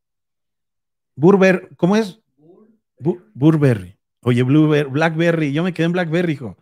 [1.14, 2.20] Burberry, ¿cómo es?
[3.34, 3.98] Burberry.
[4.22, 6.56] Oye, Blueberry, Blackberry, yo me quedé en Blackberry, hijo.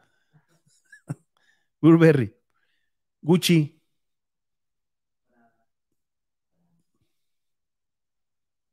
[1.81, 2.35] Burberry.
[3.21, 3.81] Gucci.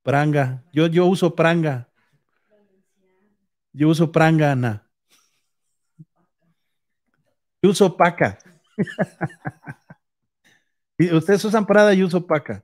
[0.03, 0.63] Pranga.
[0.71, 1.89] Yo, yo uso pranga.
[3.73, 4.84] Yo uso pranga, Ana.
[7.65, 8.37] Yo uso paca.
[10.99, 12.63] Ustedes usan Prada y uso paca.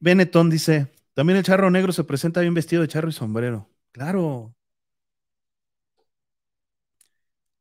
[0.00, 3.70] Benetton dice, también el charro negro se presenta bien vestido de charro y sombrero.
[3.92, 4.56] Claro.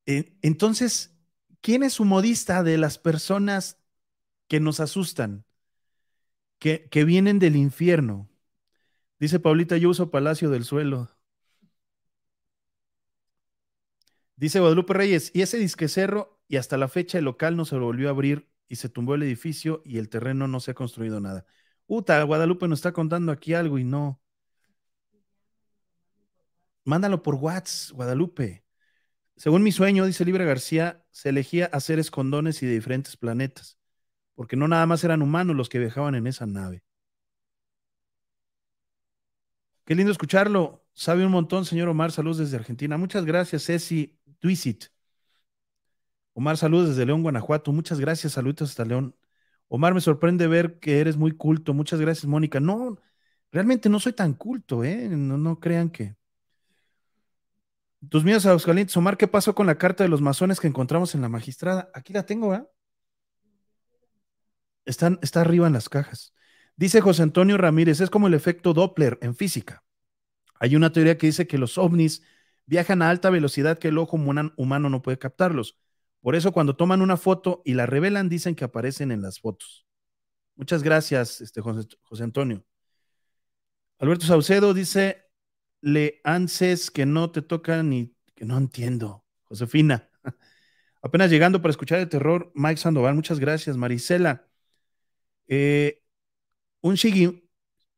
[0.06, 1.16] Eh, entonces,
[1.62, 3.78] ¿quién es su modista de las personas
[4.48, 5.46] que nos asustan,
[6.60, 8.30] que, que vienen del infierno?
[9.20, 11.10] Dice Paulita, yo uso Palacio del Suelo.
[14.40, 17.78] Dice Guadalupe Reyes, y ese disque cerro, y hasta la fecha el local no se
[17.78, 21.20] volvió a abrir y se tumbó el edificio y el terreno no se ha construido
[21.20, 21.46] nada.
[21.88, 24.22] Uta, Guadalupe nos está contando aquí algo y no.
[26.86, 28.64] Mándalo por WhatsApp, Guadalupe.
[29.36, 33.78] Según mi sueño, dice Libre García, se elegía hacer escondones y de diferentes planetas,
[34.36, 36.82] porque no nada más eran humanos los que viajaban en esa nave.
[39.84, 40.86] Qué lindo escucharlo.
[40.94, 42.12] Sabe un montón, señor Omar.
[42.12, 42.98] Saludos desde Argentina.
[42.98, 44.19] Muchas gracias, Ceci.
[44.40, 44.86] Twisit.
[46.34, 47.72] Omar, saludos desde León, Guanajuato.
[47.72, 49.16] Muchas gracias, saludos hasta León.
[49.68, 51.74] Omar, me sorprende ver que eres muy culto.
[51.74, 52.60] Muchas gracias, Mónica.
[52.60, 52.98] No,
[53.52, 55.08] realmente no soy tan culto, ¿eh?
[55.10, 56.16] No, no crean que.
[58.10, 61.22] Tus míos Aguascalientes, Omar, ¿qué pasó con la carta de los masones que encontramos en
[61.22, 61.90] la magistrada?
[61.94, 62.66] Aquí la tengo, ¿eh?
[64.86, 66.34] Está arriba en las cajas.
[66.76, 69.84] Dice José Antonio Ramírez, es como el efecto Doppler en física.
[70.60, 72.24] Hay una teoría que dice que los ovnis
[72.70, 75.80] viajan a alta velocidad que el ojo humano no puede captarlos.
[76.22, 79.88] Por eso cuando toman una foto y la revelan, dicen que aparecen en las fotos.
[80.56, 82.64] Muchas gracias, este, José, Antonio.
[83.98, 85.26] Alberto Saucedo dice,
[85.82, 89.26] le anses que no te toca ni que no entiendo.
[89.46, 90.08] Josefina,
[91.02, 93.78] apenas llegando para escuchar el terror, Mike Sandoval, muchas gracias.
[93.78, 94.48] Marisela,
[95.48, 96.04] eh,
[96.82, 96.96] un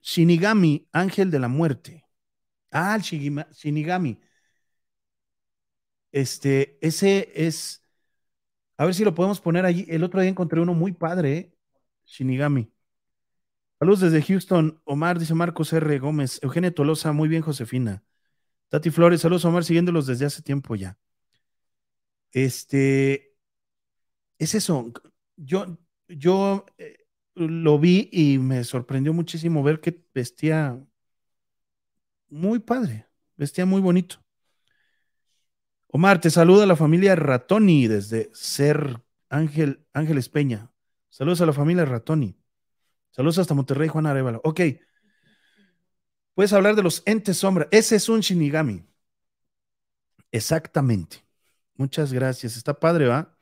[0.01, 2.05] Shinigami, ángel de la muerte.
[2.71, 4.17] Ah, el Shinigami.
[6.11, 7.83] Este, ese es,
[8.77, 9.85] a ver si lo podemos poner allí.
[9.89, 11.53] El otro día encontré uno muy padre.
[12.05, 12.71] Shinigami.
[13.79, 14.81] Saludos desde Houston.
[14.83, 15.99] Omar, dice Marcos R.
[15.99, 16.39] Gómez.
[16.43, 18.03] Eugenia Tolosa, muy bien, Josefina.
[18.69, 20.97] Tati Flores, saludos, Omar, siguiéndolos desde hace tiempo ya.
[22.31, 23.35] Este,
[24.37, 24.91] es eso.
[25.35, 27.05] Yo, yo eh,
[27.35, 30.79] lo vi y me sorprendió muchísimo ver que vestía
[32.29, 34.23] muy padre, vestía muy bonito.
[35.91, 40.71] Omar, te saluda la familia Ratoni desde Ser Ángel, Ángeles Peña.
[41.09, 42.37] Saludos a la familia Ratoni.
[43.11, 44.41] Saludos hasta Monterrey, Juan Arevalo.
[44.43, 44.61] Ok.
[46.33, 47.67] Puedes hablar de los entes sombra.
[47.71, 48.85] Ese es un Shinigami.
[50.31, 51.25] Exactamente.
[51.75, 52.55] Muchas gracias.
[52.55, 53.37] Está padre, ¿va?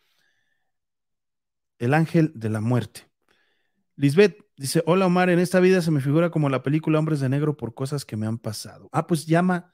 [1.79, 3.09] el ángel de la muerte.
[3.95, 7.29] Lisbeth dice, hola Omar, en esta vida se me figura como la película Hombres de
[7.29, 8.89] Negro por cosas que me han pasado.
[8.91, 9.73] Ah, pues llama,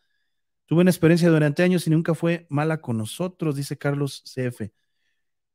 [0.66, 4.72] tuve una experiencia durante años y nunca fue mala con nosotros, dice Carlos CF.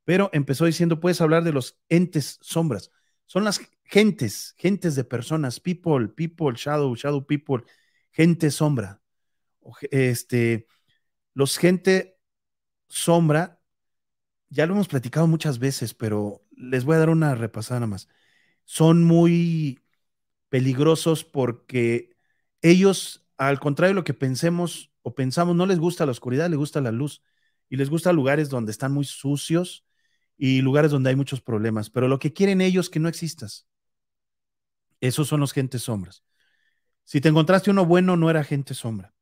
[0.05, 2.91] Pero empezó diciendo, puedes hablar de los entes sombras.
[3.27, 7.65] Son las gentes, gentes de personas, people, people, shadow, shadow people,
[8.11, 9.01] gente sombra.
[9.91, 10.67] Este,
[11.35, 12.19] los gente
[12.89, 13.61] sombra,
[14.49, 18.09] ya lo hemos platicado muchas veces, pero les voy a dar una repasada más.
[18.65, 19.81] Son muy
[20.49, 22.17] peligrosos porque
[22.63, 26.59] ellos, al contrario de lo que pensemos o pensamos, no les gusta la oscuridad, les
[26.59, 27.22] gusta la luz
[27.68, 29.86] y les gusta lugares donde están muy sucios
[30.36, 33.66] y lugares donde hay muchos problemas, pero lo que quieren ellos es que no existas.
[35.01, 36.24] Esos son los gentes sombras.
[37.05, 39.14] Si te encontraste uno bueno, no era gente sombra.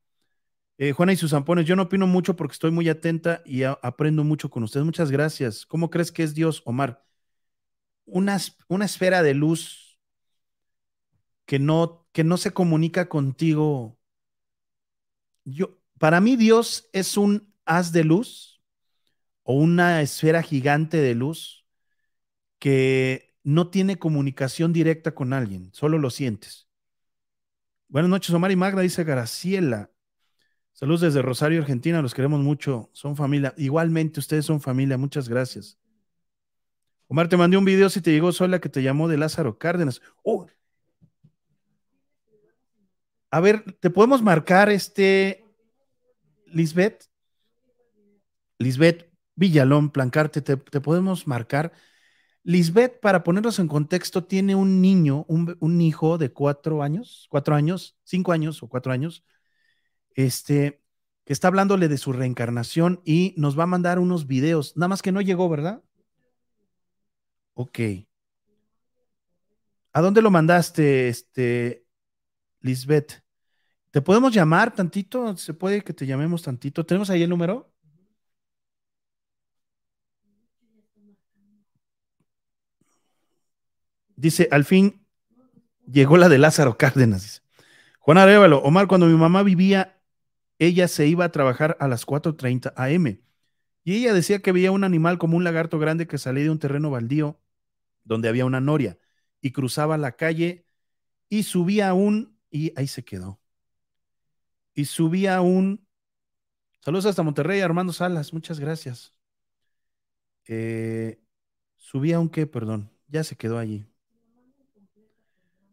[0.79, 4.23] Eh, Juana y sus zampones, yo no opino mucho porque estoy muy atenta y aprendo
[4.25, 4.87] mucho con ustedes.
[4.87, 5.67] Muchas gracias.
[5.67, 7.05] ¿Cómo crees que es Dios, Omar?
[8.05, 9.99] Una, una esfera de luz
[11.47, 13.98] que no, que no se comunica contigo.
[15.51, 18.63] Yo, para mí, Dios es un haz de luz
[19.43, 21.67] o una esfera gigante de luz
[22.59, 26.69] que no tiene comunicación directa con alguien, solo lo sientes.
[27.89, 29.91] Buenas noches, Omar y Magda, dice Graciela.
[30.75, 33.55] Saludos desde Rosario, Argentina, los queremos mucho, son familia.
[33.57, 35.79] Igualmente, ustedes son familia, muchas gracias.
[37.07, 40.03] Omar, te mandé un video si te llegó sola que te llamó de Lázaro Cárdenas.
[40.23, 40.47] Oh.
[43.31, 45.45] A ver, ¿te podemos marcar este,
[46.47, 47.05] Lisbeth?
[48.59, 51.73] Lisbeth Villalón, Plancarte, te, podemos marcar.
[52.43, 57.55] Lisbeth, para ponernos en contexto, tiene un niño, un, un hijo de cuatro años, cuatro
[57.55, 59.25] años, cinco años o cuatro años
[60.19, 60.83] este,
[61.25, 64.77] que está hablándole de su reencarnación y nos va a mandar unos videos.
[64.77, 65.81] Nada más que no llegó, ¿verdad?
[67.55, 67.79] Ok.
[69.93, 71.87] ¿A dónde lo mandaste, este,
[72.61, 73.23] Lisbeth?
[73.91, 75.37] ¿Te podemos llamar tantito?
[75.37, 76.85] ¿Se puede que te llamemos tantito?
[76.85, 77.73] ¿Tenemos ahí el número?
[84.17, 85.07] Dice, al fin
[85.87, 87.23] llegó la de Lázaro Cárdenas.
[87.23, 87.41] Dice.
[88.01, 89.99] Juan Arevalo, Omar, cuando mi mamá vivía
[90.59, 93.21] ella se iba a trabajar a las 4.30 am.
[93.85, 96.59] Y ella decía que veía un animal como un lagarto grande que salía de un
[96.59, 97.41] terreno baldío
[98.05, 98.99] donde había una noria
[99.41, 100.67] y cruzaba la calle
[101.29, 103.41] y subía un, y ahí se quedó.
[104.75, 105.87] Y subía un,
[106.81, 109.15] saludos hasta Monterrey, Armando Salas, muchas gracias.
[110.47, 111.21] Eh,
[111.77, 113.87] subía un qué, perdón, ya se quedó allí.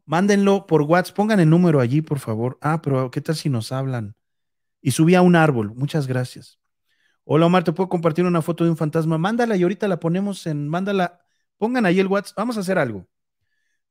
[0.05, 2.57] Mándenlo por WhatsApp, pongan el número allí, por favor.
[2.61, 4.15] Ah, pero ¿qué tal si nos hablan?
[4.85, 5.73] y subí a un árbol.
[5.73, 6.59] Muchas gracias.
[7.23, 9.17] Hola Omar, ¿te puedo compartir una foto de un fantasma?
[9.17, 11.25] Mándala y ahorita la ponemos en, mándala,
[11.57, 12.37] pongan ahí el WhatsApp.
[12.37, 13.07] Vamos a hacer algo.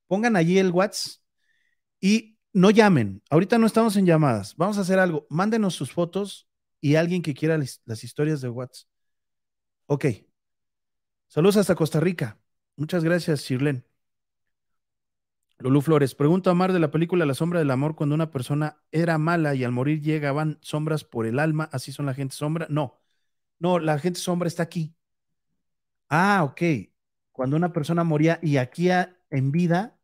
[0.07, 1.21] Pongan allí el WhatsApp
[2.01, 3.23] y no llamen.
[3.29, 4.57] Ahorita no estamos en llamadas.
[4.57, 5.27] Vamos a hacer algo.
[5.29, 6.49] Mándenos sus fotos
[6.81, 8.89] y alguien que quiera las, historias de WhatsApp.
[9.87, 10.07] Ok.
[11.29, 12.39] Saludos hasta Costa Rica.
[12.77, 13.85] Muchas gracias, Shirlen.
[15.59, 18.83] Lulú Flores, pregunta a Mar de la película La sombra del amor, cuando una persona
[18.93, 22.67] era mala y al morir llegaban sombras por el alma, así son la gente sombra.
[22.71, 23.01] No,
[23.59, 24.95] no, la gente sombra está aquí.
[26.09, 26.63] Ah, ok.
[27.33, 29.99] Cuando una persona moría y aquí en vida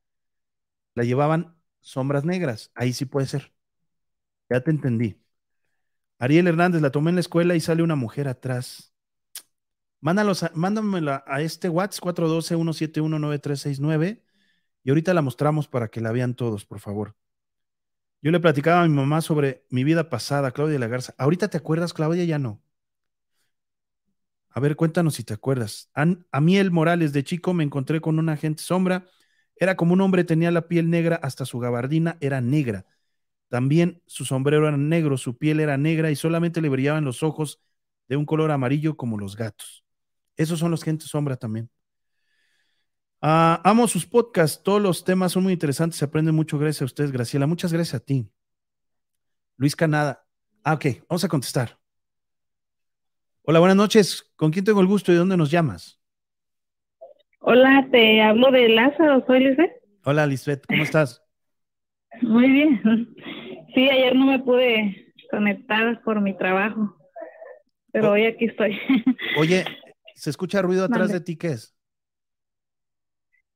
[0.94, 3.52] la llevaban sombras negras, ahí sí puede ser.
[4.48, 5.20] Ya te entendí.
[6.18, 8.92] Ariel Hernández, la tomé en la escuela y sale una mujer atrás.
[10.00, 14.22] Mándalos mándamela a este WhatsApp 412-171-9369
[14.82, 17.14] y ahorita la mostramos para que la vean todos, por favor.
[18.22, 21.14] Yo le platicaba a mi mamá sobre mi vida pasada, Claudia La Garza.
[21.18, 22.24] ¿Ahorita te acuerdas, Claudia?
[22.24, 22.62] Ya no.
[24.50, 25.90] A ver, cuéntanos si te acuerdas.
[25.94, 29.06] A, mí el Morales de chico me encontré con un agente sombra.
[29.60, 32.86] Era como un hombre, tenía la piel negra, hasta su gabardina era negra.
[33.48, 37.60] También su sombrero era negro, su piel era negra y solamente le brillaban los ojos
[38.08, 39.84] de un color amarillo como los gatos.
[40.36, 41.70] Esos son los gentes sombra también.
[43.20, 46.84] Ah, amo sus podcasts, todos los temas son muy interesantes, se aprende mucho gracias a
[46.86, 47.46] ustedes, Graciela.
[47.46, 48.30] Muchas gracias a ti.
[49.58, 50.26] Luis Canada.
[50.64, 51.78] Ah, ok, vamos a contestar.
[53.42, 54.32] Hola, buenas noches.
[54.36, 55.99] ¿Con quién tengo el gusto y de dónde nos llamas?
[57.42, 59.72] Hola, te hablo de Lázaro, soy Lisbeth.
[60.04, 61.24] Hola, Lisbeth, ¿cómo estás?
[62.20, 63.14] Muy bien.
[63.74, 66.94] Sí, ayer no me pude conectar por mi trabajo,
[67.92, 68.12] pero oh.
[68.12, 68.78] hoy aquí estoy.
[69.38, 69.64] Oye,
[70.14, 71.36] ¿se escucha ruido atrás de ti?
[71.38, 71.74] ¿Qué es?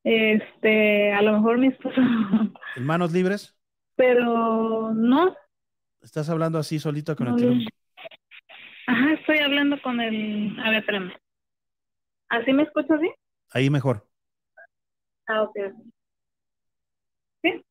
[0.03, 2.01] Este, a lo mejor mi esposo.
[2.77, 3.55] ¿En manos libres?
[3.97, 5.37] Pero no.
[6.01, 7.65] ¿Estás hablando así solito con el teléfono?
[8.87, 10.59] Ajá, estoy hablando con el.
[10.61, 11.13] A ver, espérame.
[12.31, 13.13] ¿Así me escuchas bien?
[13.51, 14.07] Ahí mejor.
[15.27, 15.57] Ah, ok.
[17.43, 17.65] ¿Sí?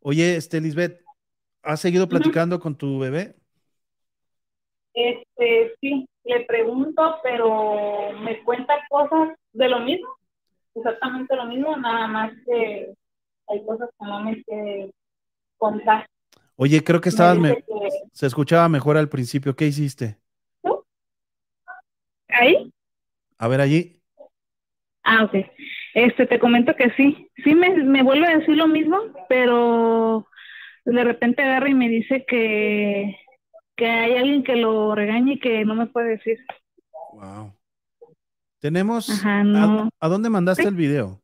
[0.00, 1.00] Oye, este, Lisbeth,
[1.62, 3.36] ¿has seguido platicando con tu bebé?
[4.94, 10.08] Este, sí, le pregunto, pero me cuenta cosas de lo mismo,
[10.74, 12.92] exactamente lo mismo, nada más que
[13.48, 14.92] hay cosas que no me sé
[15.56, 16.06] contar.
[16.56, 19.56] Oye, creo que estabas, Me me- dice que- se escuchaba mejor al principio.
[19.56, 20.18] ¿Qué hiciste?
[22.28, 22.72] ¿Ahí?
[23.38, 24.01] A ver allí.
[25.04, 25.34] Ah, ok.
[25.94, 27.28] Este, te comento que sí.
[27.42, 28.98] Sí me, me vuelve a decir lo mismo,
[29.28, 30.26] pero
[30.84, 33.16] de repente agarra y me dice que,
[33.76, 36.38] que hay alguien que lo regañe y que no me puede decir.
[37.14, 37.52] Wow.
[38.60, 39.10] Tenemos.
[39.10, 39.88] Ajá, ¿a- no.
[39.98, 41.20] ¿A, dónde mandaste el video?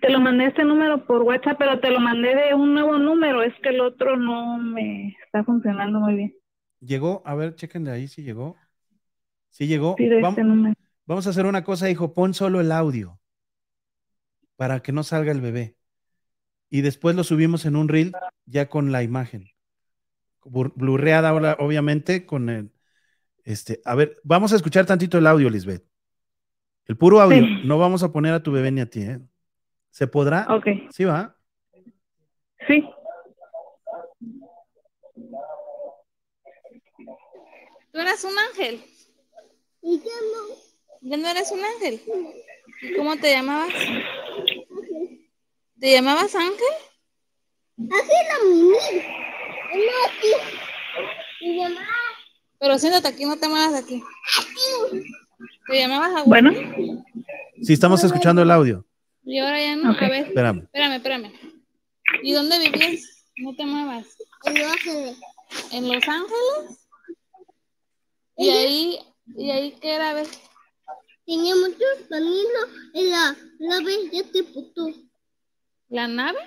[0.00, 3.42] Te lo mandé este número por WhatsApp, pero te lo mandé de un nuevo número.
[3.42, 6.34] Es que el otro no me está funcionando muy bien.
[6.80, 7.22] ¿Llegó?
[7.24, 8.56] A ver, chequenle ahí si llegó.
[9.50, 9.94] Sí llegó.
[9.98, 10.74] Sí, de este número.
[11.08, 12.12] Vamos a hacer una cosa, hijo.
[12.12, 13.18] Pon solo el audio
[14.56, 15.74] para que no salga el bebé.
[16.68, 18.12] Y después lo subimos en un reel
[18.44, 19.48] ya con la imagen.
[20.44, 22.72] Blurreada ahora, obviamente, con el.
[23.42, 25.82] Este, a ver, vamos a escuchar tantito el audio, Lisbeth.
[26.84, 27.38] El puro audio.
[27.38, 27.62] Sí.
[27.64, 29.18] No vamos a poner a tu bebé ni a ti, ¿eh?
[29.88, 30.46] ¿Se podrá?
[30.50, 30.66] Ok.
[30.90, 31.38] Sí, va.
[32.66, 32.86] Sí.
[37.92, 38.84] Tú eras un ángel.
[39.80, 40.67] Y yo no.
[41.00, 42.00] Ya no eres un ángel.
[42.82, 43.72] ¿Y cómo te llamabas?
[45.80, 46.74] ¿Te llamabas ángel?
[47.78, 48.72] Así la mini.
[49.74, 51.74] No aquí.
[52.58, 54.02] Pero siéntate aquí, no te muevas aquí.
[54.38, 55.04] aquí.
[55.68, 56.28] ¿Te llamabas Agustín?
[56.30, 57.04] Bueno,
[57.62, 58.84] Sí, estamos escuchando el audio.
[59.24, 59.92] Y ahora ya no.
[59.92, 60.02] Ok.
[60.02, 60.62] A ver, Espérame.
[60.64, 61.32] espérame, espérame.
[62.22, 63.24] ¿Y dónde vivías?
[63.36, 64.06] No te muevas.
[64.44, 65.16] En Los Ángeles.
[65.72, 66.88] ¿En Los Ángeles?
[68.36, 68.98] ¿Y ahí,
[69.36, 70.10] y ahí qué era?
[70.10, 70.26] A ver.
[71.28, 74.88] Tenía muchos caminos en la nave ya te puto.
[75.90, 76.38] ¿La nave?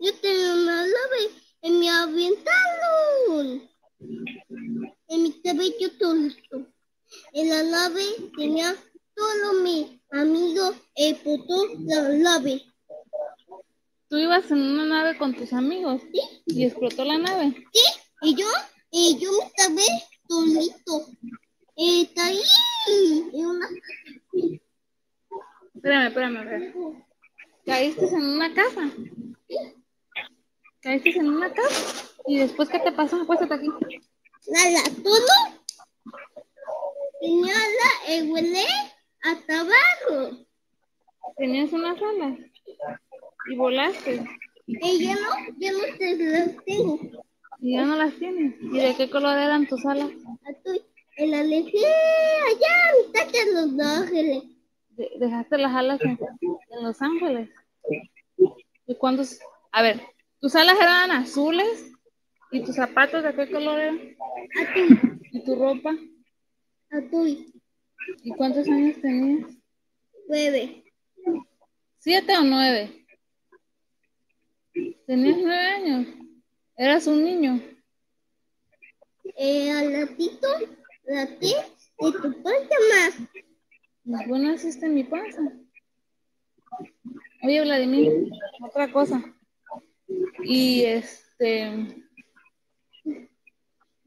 [0.00, 1.20] Yo tenía una nave
[1.60, 3.68] y me aventaron.
[5.06, 6.66] En mi cabello todo listo.
[7.34, 8.02] En la nave
[8.38, 8.74] tenía
[9.14, 12.62] todos mis amigos y puto la nave.
[14.08, 16.00] Tú ibas en una nave con tus amigos
[16.46, 17.54] y explotó la nave.
[17.70, 17.82] ¿Sí?
[18.22, 18.46] Y yo,
[18.92, 19.82] y yo me estaba
[20.26, 21.06] solito.
[21.82, 22.42] Y está ahí.
[23.32, 23.66] En una
[25.74, 26.74] Espérame, espérame, a ver.
[27.64, 28.90] Caíste en una casa.
[30.82, 32.04] Caíste en una casa.
[32.26, 33.16] ¿Y después qué te pasó?
[33.22, 33.68] Acuéstate aquí.
[33.68, 35.26] nada, todo.
[37.18, 38.66] Tenía la el huele
[39.22, 40.36] hasta abajo.
[41.38, 42.40] Tenías unas alas.
[43.50, 44.22] Y volaste.
[44.66, 47.00] Y ya no, ya no te las tengo.
[47.58, 48.54] Y ya no las tienes.
[48.60, 50.10] ¿Y de qué color eran tus alas?
[50.46, 50.82] Estoy
[51.20, 51.88] en la lejía,
[52.48, 54.42] allá, en mitad de los ángeles.
[54.90, 56.18] De- dejaste las alas en,
[56.70, 57.48] en Los Ángeles.
[58.86, 59.38] ¿Y cuántos?
[59.72, 60.00] A ver,
[60.40, 61.92] tus alas eran azules.
[62.52, 64.16] ¿Y tus zapatos de qué color eran?
[64.60, 65.94] Estoy, ¿Y tu ropa?
[66.90, 67.52] estoy,
[68.24, 69.48] ¿Y cuántos años tenías?
[70.26, 70.84] nueve.
[71.98, 73.06] ¿Siete o nueve?
[75.06, 76.06] Tenías nueve años.
[76.76, 77.60] Eras un niño.
[79.36, 80.16] Eh, al
[81.14, 81.56] latito,
[81.98, 84.28] laté de tu panza más.
[84.28, 85.40] Vos naciste en mi panza.
[87.42, 88.30] Oye, Vladimir,
[88.62, 89.22] otra cosa.
[90.42, 92.04] Y este.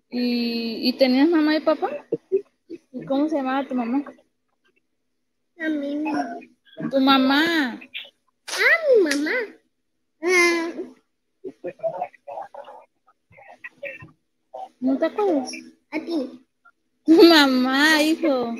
[0.09, 1.89] ¿Y, y tenías mamá y papá?
[2.67, 4.03] ¿Y cómo se llamaba tu mamá?
[5.59, 6.37] A mi, mamá.
[6.91, 7.79] Tu mamá.
[8.47, 9.31] ah, mi mamá.
[10.21, 10.71] Ah,
[14.79, 15.51] ¿No te acuerdas?
[15.91, 16.45] a ti.
[17.05, 18.55] Tu mamá, hijo.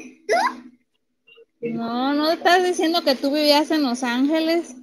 [1.61, 4.75] No, no estás diciendo que tú vivías en Los Ángeles.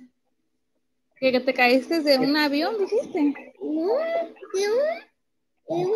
[1.17, 3.55] Que, te caíste de un avión, dijiste.
[3.61, 3.93] No,
[4.55, 5.11] de un,
[5.69, 5.93] de un,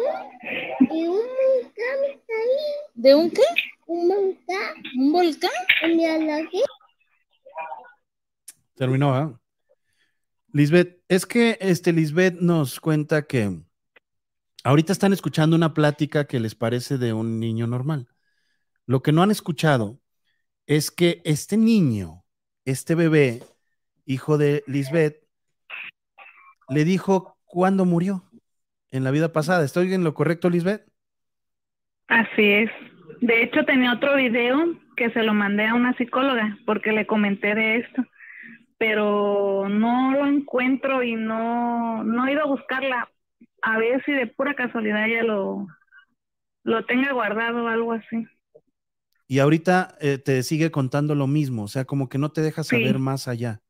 [0.90, 2.92] de un volcán está ahí.
[2.94, 3.42] ¿De un qué?
[3.86, 4.82] Un volcán.
[4.98, 5.50] ¿Un volcán?
[5.96, 6.50] Me.
[8.74, 9.40] Terminó, ¿ah?
[10.52, 13.58] Lisbeth, es que este Lisbeth nos cuenta que
[14.64, 18.08] ahorita están escuchando una plática que les parece de un niño normal.
[18.86, 20.00] Lo que no han escuchado
[20.66, 22.24] es que este niño,
[22.64, 23.42] este bebé,
[24.06, 25.22] hijo de Lisbeth,
[26.68, 28.24] le dijo cuándo murió
[28.90, 29.64] en la vida pasada.
[29.64, 30.86] ¿Estoy en lo correcto, Lisbeth?
[32.08, 32.70] así es.
[33.20, 34.58] De hecho, tenía otro video
[34.96, 38.04] que se lo mandé a una psicóloga porque le comenté de esto,
[38.78, 43.08] pero no lo encuentro y no, no he ido a buscarla.
[43.64, 45.66] A ver si de pura casualidad ya lo,
[46.64, 48.26] lo tenga guardado o algo así.
[49.26, 52.64] Y ahorita eh, te sigue contando lo mismo, o sea, como que no te deja
[52.70, 52.76] Sí.
[52.78, 53.62] saber más allá.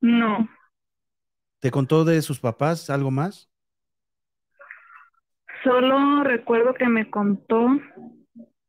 [0.00, 0.48] No,
[1.60, 3.50] ¿Te contó de sus papás algo más?
[5.64, 7.68] solo recuerdo que me contó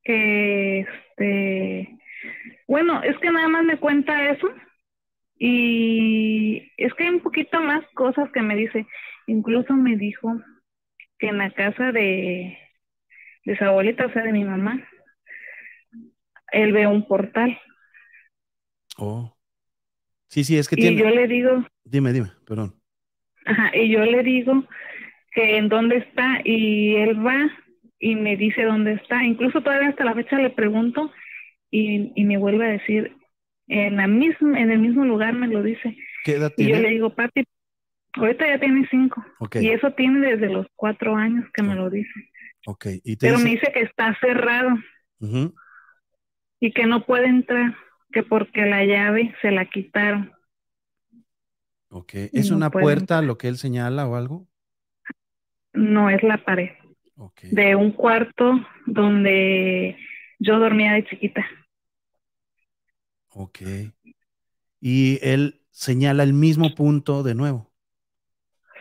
[0.04, 1.98] que este,
[2.68, 4.50] bueno, es que nada más me cuenta eso
[5.40, 8.88] y es que hay un poquito más cosas que me dice.
[9.28, 10.42] Incluso me dijo
[11.20, 12.58] que en la casa de,
[13.46, 14.84] de su abuelita, o sea, de mi mamá,
[16.52, 17.58] él ve un portal.
[18.98, 19.34] Oh.
[20.30, 20.98] Sí, sí, es que Y tiene.
[20.98, 22.76] yo le digo, Dime, dime, perdón.
[23.46, 24.66] Ajá, y yo le digo
[25.32, 27.50] que en dónde está y él va
[28.00, 29.24] y me dice dónde está.
[29.24, 31.12] Incluso todavía hasta la fecha le pregunto
[31.72, 33.16] y, y me vuelve a decir
[33.68, 35.98] en la misma, en el mismo lugar me lo dice.
[36.24, 37.44] ¿Qué edad Y yo le digo, papi,
[38.18, 39.24] ahorita ya tiene cinco.
[39.56, 42.12] Y eso tiene desde los cuatro años que me lo dice.
[42.66, 42.86] ok.
[43.04, 44.70] Y te Pero dice- me dice que está cerrado
[46.60, 47.76] y que no puede entrar,
[48.12, 50.32] que porque la llave se la quitaron.
[51.90, 52.12] Ok.
[52.34, 54.48] ¿Es No una puede puerta lo que él señala o algo?
[55.74, 56.72] No es la pared.
[57.44, 59.98] De un cuarto donde
[60.40, 61.46] yo dormía de chiquita.
[63.30, 63.60] Ok.
[64.80, 67.72] Y él señala el mismo punto de nuevo.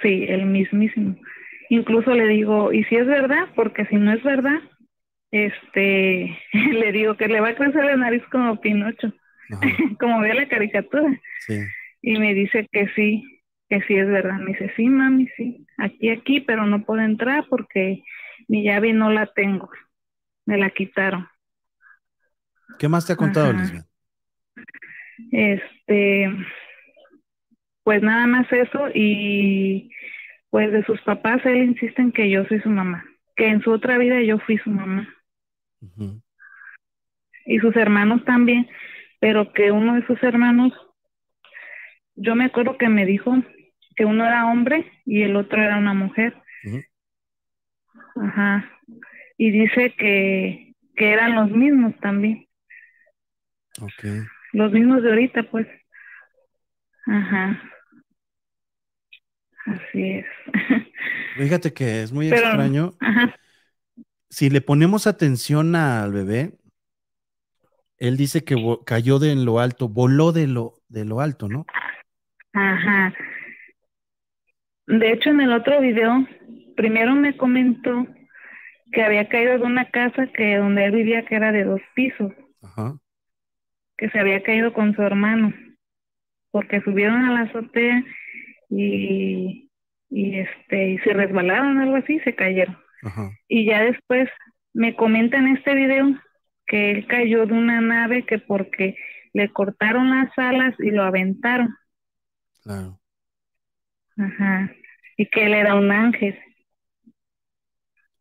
[0.07, 1.17] Sí, el mismísimo.
[1.69, 3.49] Incluso le digo, ¿y si es verdad?
[3.57, 4.61] Porque si no es verdad,
[5.33, 9.13] este, le digo que le va a crecer la nariz como Pinocho,
[10.01, 11.21] como ve la caricatura.
[11.41, 11.61] sí.
[12.03, 13.25] Y me dice que sí,
[13.69, 14.39] que sí es verdad.
[14.39, 18.05] Me dice, sí, mami, sí, aquí, aquí, pero no puedo entrar porque
[18.47, 19.69] mi llave no la tengo.
[20.45, 21.27] Me la quitaron.
[22.79, 23.53] ¿Qué más te ha contado.
[23.53, 23.87] Lisbeth?
[25.33, 26.31] Este,
[27.87, 29.93] pues nada más eso y
[30.51, 33.05] pues de sus papás él insiste en que yo soy su mamá,
[33.37, 35.09] que en su otra vida yo fui su mamá
[37.45, 38.69] y sus hermanos también,
[39.21, 40.73] pero que uno de sus hermanos,
[42.17, 43.37] yo me acuerdo que me dijo
[43.95, 46.35] que uno era hombre y el otro era una mujer.
[48.21, 48.69] Ajá.
[49.39, 52.49] Y dice que, que eran los mismos también,
[53.81, 54.27] Ok.
[54.55, 55.69] los mismos de ahorita, pues.
[57.07, 57.63] Ajá.
[59.67, 60.27] Así es.
[61.37, 62.95] Fíjate que es muy Pero- extraño.
[63.01, 63.35] Ajá.
[64.31, 66.53] Si le ponemos atención al bebé,
[67.99, 71.65] él dice que cayó de en lo alto, voló de lo, de lo alto, ¿no?
[72.53, 73.15] Ajá.
[74.87, 76.27] De hecho, en el otro video,
[76.77, 78.07] primero me comentó
[78.93, 82.33] que había caído de una casa que donde él vivía que era de dos pisos,
[82.63, 82.97] Ajá.
[83.97, 85.53] que se había caído con su hermano,
[86.51, 88.05] porque subieron a la azotea
[88.69, 89.71] y,
[90.11, 92.77] y este y se resbalaron algo así, se cayeron.
[93.03, 93.31] Ajá.
[93.49, 94.29] Y ya después
[94.75, 96.15] me comenta en este video
[96.67, 98.97] que él cayó de una nave que porque
[99.33, 101.75] le cortaron las alas y lo aventaron.
[102.63, 103.01] Claro.
[104.19, 104.73] Ajá.
[105.17, 106.39] Y que él era un ángel.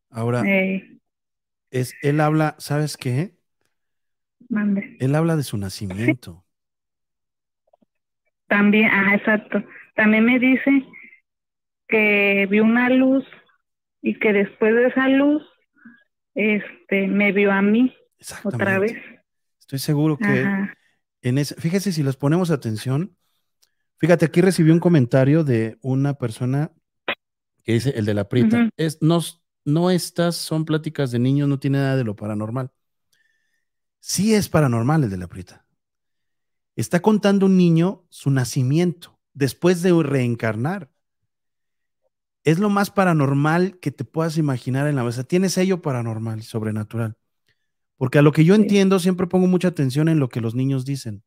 [0.09, 0.99] Ahora, Eh,
[1.71, 3.35] es, él habla, ¿sabes qué?
[4.49, 4.97] mande.
[4.99, 6.45] Él habla de su nacimiento.
[8.47, 9.63] También, ah, exacto.
[9.95, 10.85] También me dice
[11.87, 13.25] que vio una luz
[14.01, 15.43] y que después de esa luz,
[16.35, 17.95] este, me vio a mí
[18.43, 18.93] otra vez.
[19.59, 20.73] Estoy seguro que Ajá.
[21.21, 23.15] en ese, fíjese si les ponemos atención.
[23.97, 26.71] Fíjate, aquí recibí un comentario de una persona
[27.63, 28.57] que dice el de la prieta.
[28.57, 28.69] Ujú.
[28.75, 29.21] Es, no,
[29.63, 32.69] no estas son pláticas de niños, no tiene nada de lo paranormal.
[33.99, 35.65] Sí es paranormal el de la prieta.
[36.75, 40.89] Está contando un niño su nacimiento después de reencarnar.
[42.43, 45.23] Es lo más paranormal que te puedas imaginar en la mesa.
[45.23, 47.17] Tiene sello paranormal, sobrenatural.
[47.97, 48.61] Porque a lo que yo Sí.
[48.61, 51.23] entiendo, siempre pongo mucha atención en lo que los niños dicen.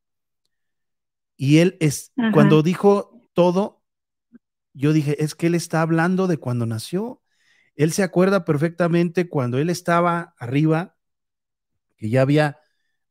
[1.36, 2.32] Y él es, Ajá.
[2.32, 3.82] cuando dijo todo,
[4.74, 7.22] yo dije, es que él está hablando de cuando nació.
[7.74, 10.96] Él se acuerda perfectamente cuando él estaba arriba,
[11.96, 12.58] que ya había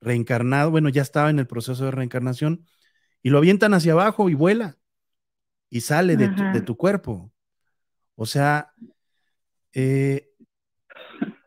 [0.01, 2.65] reencarnado, bueno, ya estaba en el proceso de reencarnación,
[3.21, 4.77] y lo avientan hacia abajo y vuela,
[5.69, 7.31] y sale de tu, de tu cuerpo.
[8.15, 8.73] O sea,
[9.73, 10.29] eh,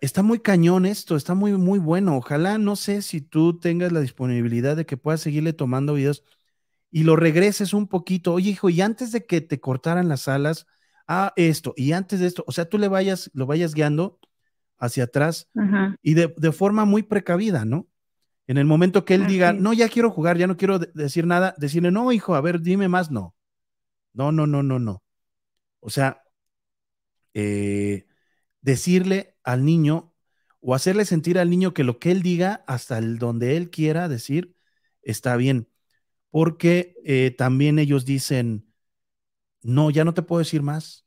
[0.01, 2.17] está muy cañón esto, está muy, muy bueno.
[2.17, 6.25] Ojalá, no sé si tú tengas la disponibilidad de que puedas seguirle tomando videos
[6.91, 8.35] y lo regreses un poquito.
[8.35, 10.67] Oye, hijo, y antes de que te cortaran las alas,
[11.07, 14.19] ah, esto, y antes de esto, o sea, tú le vayas, lo vayas guiando
[14.79, 15.97] hacia atrás Ajá.
[16.03, 17.87] y de, de forma muy precavida, ¿no?
[18.47, 20.91] En el momento que él Así diga, no, ya quiero jugar, ya no quiero de-
[20.95, 23.35] decir nada, decirle, no, hijo, a ver, dime más, no.
[24.13, 25.03] No, no, no, no, no.
[25.81, 26.23] O sea,
[27.35, 28.07] eh,
[28.63, 30.15] decirle al niño,
[30.61, 34.09] o hacerle sentir al niño que lo que él diga, hasta el donde él quiera
[34.09, 34.57] decir,
[35.03, 35.69] está bien.
[36.31, 38.73] Porque eh, también ellos dicen,
[39.63, 41.07] no, ya no te puedo decir más.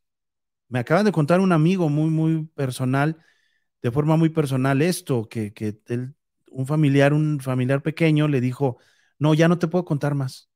[0.69, 3.19] Me acaban de contar un amigo muy, muy personal,
[3.83, 5.79] de forma muy personal, esto, que, que
[6.51, 8.77] un familiar, un familiar pequeño le dijo,
[9.19, 10.51] no, ya no te puedo contar más.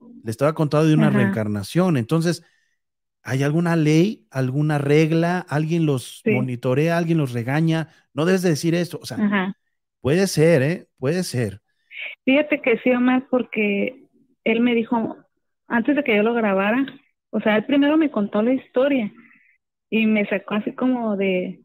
[0.00, 1.96] Le estaba contando de una reencarnación.
[1.96, 2.44] Entonces,
[3.22, 5.44] ¿hay alguna ley, alguna regla?
[5.48, 7.88] ¿Alguien los monitorea, alguien los regaña?
[8.12, 8.98] No debes decir esto.
[9.00, 9.54] O sea,
[10.00, 10.86] puede ser, ¿eh?
[10.98, 11.60] Puede ser.
[12.24, 14.04] Fíjate que sí, Omar, porque
[14.44, 15.16] él me dijo,
[15.66, 16.86] antes de que yo lo grabara,
[17.30, 19.12] o sea, él primero me contó la historia
[19.90, 21.60] y me sacó así como de,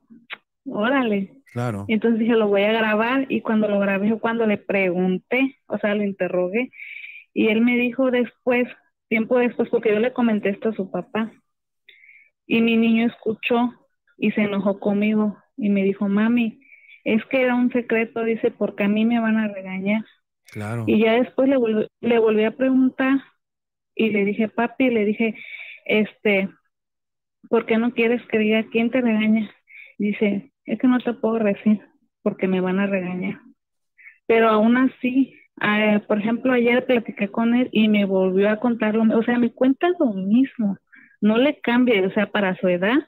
[0.65, 1.41] órale.
[1.51, 1.85] Claro.
[1.87, 5.77] Y entonces dije, lo voy a grabar y cuando lo grabé, cuando le pregunté, o
[5.79, 6.71] sea, lo interrogué
[7.33, 8.67] y él me dijo después,
[9.07, 11.31] tiempo después, porque yo le comenté esto a su papá
[12.45, 13.73] y mi niño escuchó
[14.17, 16.61] y se enojó conmigo y me dijo, mami,
[17.03, 20.05] es que era un secreto, dice, porque a mí me van a regañar.
[20.45, 20.83] Claro.
[20.87, 21.57] Y ya después le,
[22.01, 23.21] le volví a preguntar
[23.95, 25.35] y le dije, papi, le dije,
[25.85, 26.49] este,
[27.49, 29.49] ¿por qué no quieres que diga quién te regaña?
[29.97, 31.81] Dice, es que no te puedo decir
[32.21, 33.39] porque me van a regañar.
[34.27, 39.03] Pero aún así, ah, por ejemplo, ayer platiqué con él y me volvió a contarlo,
[39.17, 40.77] o sea, me cuenta lo mismo,
[41.19, 42.99] no le cambia, o sea, para su edad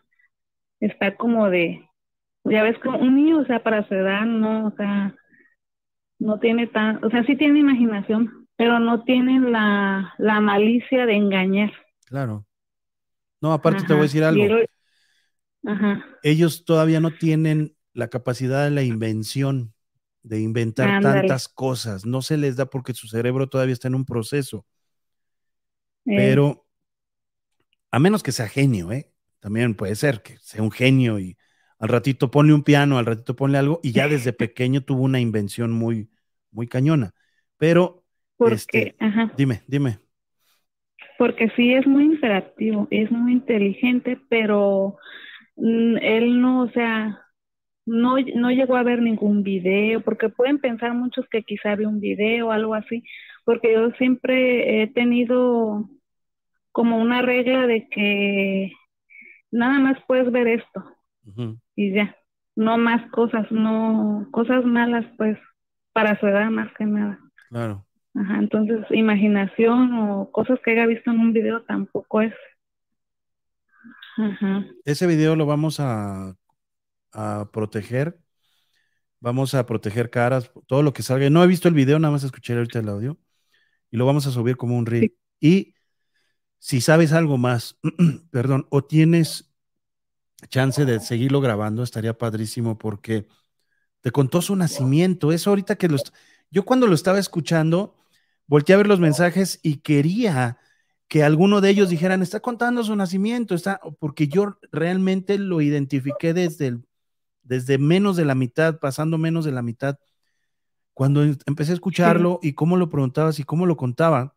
[0.80, 1.88] está como de,
[2.44, 5.16] ya ves, como un niño, o sea, para su edad no, o sea,
[6.20, 11.72] no tiene tan, o sea, sí tiene imaginación, pero no tiene la, malicia de engañar.
[12.06, 12.46] Claro.
[13.42, 14.44] No, aparte te voy a decir algo.
[15.66, 16.06] Ajá.
[16.24, 19.73] Ellos todavía no tienen la capacidad de la invención,
[20.24, 22.06] de inventar tantas cosas.
[22.06, 24.66] No se les da porque su cerebro todavía está en un proceso.
[26.06, 26.16] Eh.
[26.16, 26.66] Pero,
[27.92, 29.12] a menos que sea genio, ¿eh?
[29.40, 31.38] También puede ser que sea un genio y
[31.78, 35.20] al ratito pone un piano, al ratito pone algo y ya desde pequeño tuvo una
[35.20, 36.10] invención muy,
[36.52, 37.14] muy cañona.
[37.58, 38.06] Pero,
[38.40, 38.96] este,
[39.38, 40.00] dime, dime.
[41.18, 44.98] Porque sí es muy interactivo, es muy inteligente, pero
[45.58, 47.23] mm, él no, o sea,
[47.86, 52.00] no, no llegó a ver ningún video, porque pueden pensar muchos que quizá ve un
[52.00, 53.04] video o algo así,
[53.46, 55.90] porque yo siempre he tenido
[56.72, 58.72] como una regla de que
[59.52, 60.84] nada más puedes ver esto
[61.76, 62.16] y ya,
[62.56, 65.38] no más cosas, no cosas malas pues
[65.94, 67.20] para su edad más que nada.
[67.50, 67.86] Claro.
[68.16, 72.34] Ajá, entonces imaginación o cosas que haya visto en un video tampoco es.
[74.18, 74.66] Ajá.
[74.86, 76.36] Ese video lo vamos a,
[77.14, 78.20] a proteger.
[79.20, 81.30] Vamos a proteger caras, todo lo que salga.
[81.30, 83.18] No he visto el video, nada más escuché ahorita el audio.
[83.90, 85.16] Y lo vamos a subir como un reel.
[85.40, 85.76] Y
[86.60, 87.80] si sabes algo más,
[88.32, 89.54] perdón, o tienes
[90.50, 93.28] chance de seguirlo grabando, estaría padrísimo porque
[94.02, 95.32] te contó su nacimiento.
[95.32, 96.04] Eso ahorita que los...
[96.52, 97.96] Yo cuando lo estaba escuchando,
[98.48, 100.58] volteé a ver los mensajes y quería
[101.08, 106.34] que alguno de ellos dijeran, está contando su nacimiento, está, porque yo realmente lo identifiqué
[106.34, 106.80] desde,
[107.44, 109.98] desde menos de la mitad, pasando menos de la mitad.
[110.94, 114.36] Cuando em, empecé a escucharlo y cómo lo preguntabas y cómo lo contaba,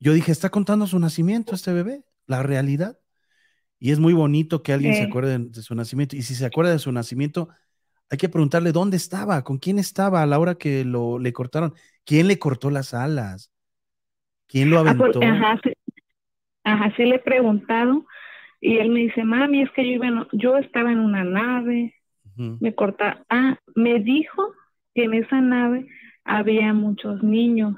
[0.00, 2.98] yo dije, está contando su nacimiento este bebé, la realidad.
[3.78, 6.16] Y es muy bonito que alguien se acuerde de, su nacimiento.
[6.16, 7.48] Y si se acuerda de su nacimiento,
[8.10, 11.74] hay que preguntarle dónde estaba, con quién estaba a la hora que lo, le cortaron.
[12.04, 13.52] ¿Quién le cortó las alas?
[14.46, 15.20] ¿Quién lo ah, aventó?
[16.64, 18.04] ajá, sí, le he preguntado.
[18.64, 21.96] Y él me dice, mami, es que yo, iba yo estaba en una nave.
[22.36, 23.24] Me corta.
[23.28, 24.54] Ah, me dijo
[24.94, 25.88] que en esa nave
[26.24, 27.74] había muchos niños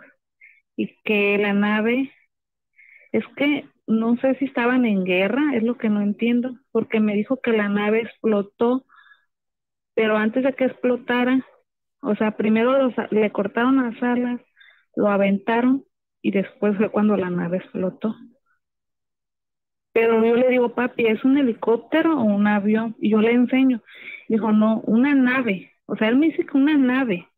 [0.77, 2.13] y que la nave
[3.13, 7.15] es que no sé si estaban en guerra, es lo que no entiendo, porque me
[7.15, 8.85] dijo que la nave explotó,
[9.95, 11.47] pero antes de que explotara,
[12.01, 14.41] o sea, primero le cortaron las alas,
[14.97, 15.85] lo aventaron
[16.21, 18.15] y después fue cuando la nave explotó.
[19.95, 22.97] Pero yo le digo, papi, ¿es un helicóptero o un avión?
[22.99, 23.81] Y yo le enseño.
[24.29, 25.71] Dijo, no, una nave.
[25.87, 27.29] O sea, él me dice que una nave.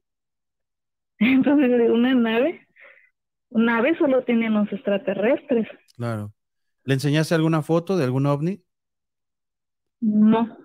[1.19, 2.67] Entonces le digo, ¿una nave?
[3.51, 5.69] Una nave solo tienen los extraterrestres.
[5.97, 6.33] Claro.
[6.85, 8.63] ¿Le enseñaste alguna foto de algún ovni?
[10.01, 10.57] No.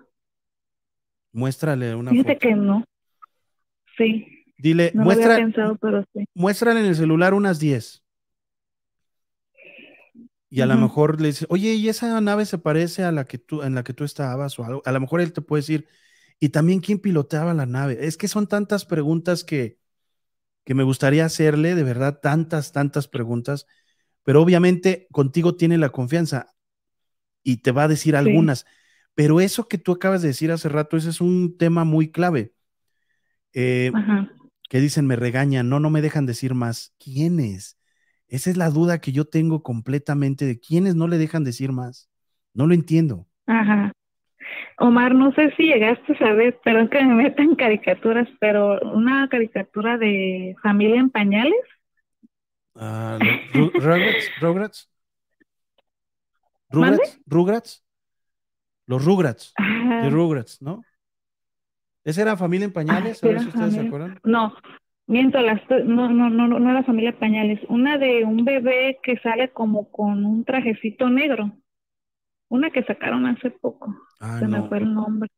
[1.30, 2.84] Muéstrale una Dice que no.
[3.98, 4.46] Sí.
[4.56, 6.24] Dile, no muestra, pensado, pero sí.
[6.34, 8.01] muéstrale en el celular unas 10.
[10.52, 13.38] Y a lo mejor le dice, oye, ¿y esa nave se parece a la que
[13.38, 14.82] tú, en la que tú estabas o algo?
[14.84, 15.88] A lo mejor él te puede decir,
[16.40, 18.06] y también quién piloteaba la nave.
[18.06, 19.78] Es que son tantas preguntas que,
[20.64, 23.66] que me gustaría hacerle, de verdad, tantas, tantas preguntas
[24.24, 26.54] pero obviamente contigo tiene la confianza
[27.42, 28.66] y te va a decir algunas,
[29.14, 32.54] Pero eso que tú acabas de decir hace rato, ese es un tema muy clave.
[33.54, 33.92] Eh,
[34.70, 36.94] que dicen, me regañan, no, no me dejan decir más.
[36.98, 37.78] ¿Quiénes?
[38.32, 42.10] Esa es la duda que yo tengo completamente de quiénes no le dejan decir más.
[42.54, 43.28] No lo entiendo.
[43.46, 43.92] Ajá.
[44.78, 49.98] Omar, no sé si llegaste a ver, perdón que me metan caricaturas, pero una caricatura
[49.98, 51.54] de familia en pañales.
[52.74, 53.18] Ah,
[53.54, 54.88] Ru- Rugrats, Rugrats.
[56.70, 57.84] Rugrats, Rugrats,
[58.86, 59.60] los Rugrats,
[60.00, 60.86] de Rugrats, ¿no?
[62.04, 63.22] ¿Esa era familia en pañales?
[63.22, 64.20] Ah, A ver si ustedes se acuerdan.
[64.24, 64.54] no,
[65.06, 67.60] miento, las, no, no, no, no, no era familia pañales.
[67.68, 71.52] Una de un bebé que sale como con un trajecito negro.
[72.48, 73.94] Una que sacaron hace poco.
[74.20, 75.28] Ah, Se me fue el nombre.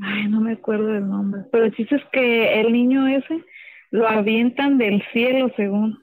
[0.00, 1.42] Ay, no me acuerdo del nombre.
[1.50, 3.44] Pero el chiste es que el niño ese
[3.90, 5.98] lo avientan del cielo, según.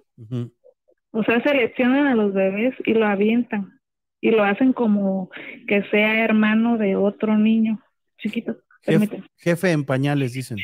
[1.11, 3.79] O sea, seleccionan a los bebés y lo avientan.
[4.19, 5.29] Y lo hacen como
[5.67, 7.79] que sea hermano de otro niño
[8.17, 8.53] chiquito.
[8.81, 9.23] Jef- Permíteme.
[9.37, 10.57] jefe en pañales, dicen.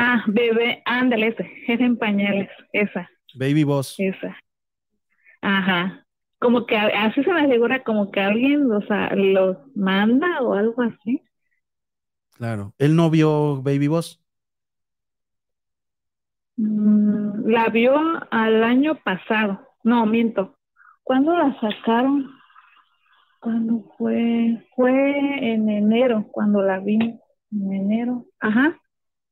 [0.00, 1.44] Ah, bebé, ándale, ese.
[1.66, 2.48] Jefe en pañales.
[2.72, 3.94] Esa, Baby Boss.
[3.98, 4.36] esa.
[5.42, 6.04] Ajá.
[6.40, 10.82] Como que así se me figura como que alguien los, a- los manda o algo
[10.82, 11.22] así.
[12.36, 12.74] Claro.
[12.78, 14.22] Él no vio Baby Boss.
[16.56, 17.94] Mm, La vio
[18.30, 19.60] al año pasado.
[19.84, 20.56] No, miento.
[21.02, 22.30] ¿Cuándo la sacaron?
[23.40, 24.64] ¿Cuándo fue?
[24.74, 24.92] Fue
[25.54, 26.98] en enero, cuando la vi.
[27.52, 28.26] En enero.
[28.40, 28.78] Ajá.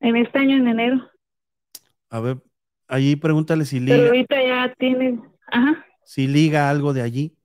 [0.06, 1.10] En este año, en enero.
[2.10, 2.36] A ver,
[2.86, 5.20] allí pregúntale si Pero liga, ahorita ya tiene.
[5.48, 5.84] Ajá.
[6.04, 7.36] si liga algo de allí.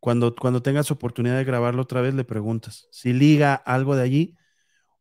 [0.00, 4.34] Cuando, cuando tengas oportunidad de grabarlo otra vez, le preguntas si liga algo de allí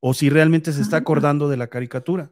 [0.01, 2.31] o si realmente se está acordando de la caricatura.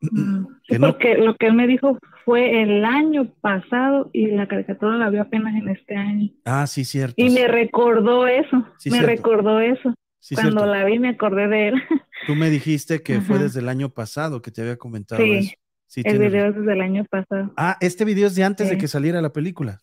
[0.00, 4.46] Mm, sí, no- porque lo que él me dijo fue el año pasado y la
[4.46, 6.30] caricatura la vio apenas en este año.
[6.44, 7.14] Ah, sí, cierto.
[7.16, 8.64] Y me recordó eso.
[8.78, 9.16] Sí, me cierto.
[9.16, 9.92] recordó eso.
[10.20, 10.66] Sí, Cuando cierto.
[10.72, 11.74] la vi me acordé de él.
[12.26, 15.52] Tú me dijiste que fue desde el año pasado que te había comentado Sí, eso.
[15.86, 17.52] Sí, El video es desde el año pasado.
[17.56, 19.80] Ah, este video es de antes de que saliera la película,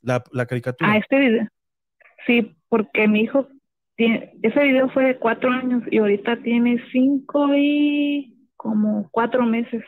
[0.00, 0.90] la, la caricatura.
[0.92, 1.48] Ah, este video.
[2.26, 3.48] Sí, porque mi hijo
[3.96, 9.82] tiene, ese video fue de cuatro años y ahorita tiene cinco y como cuatro meses.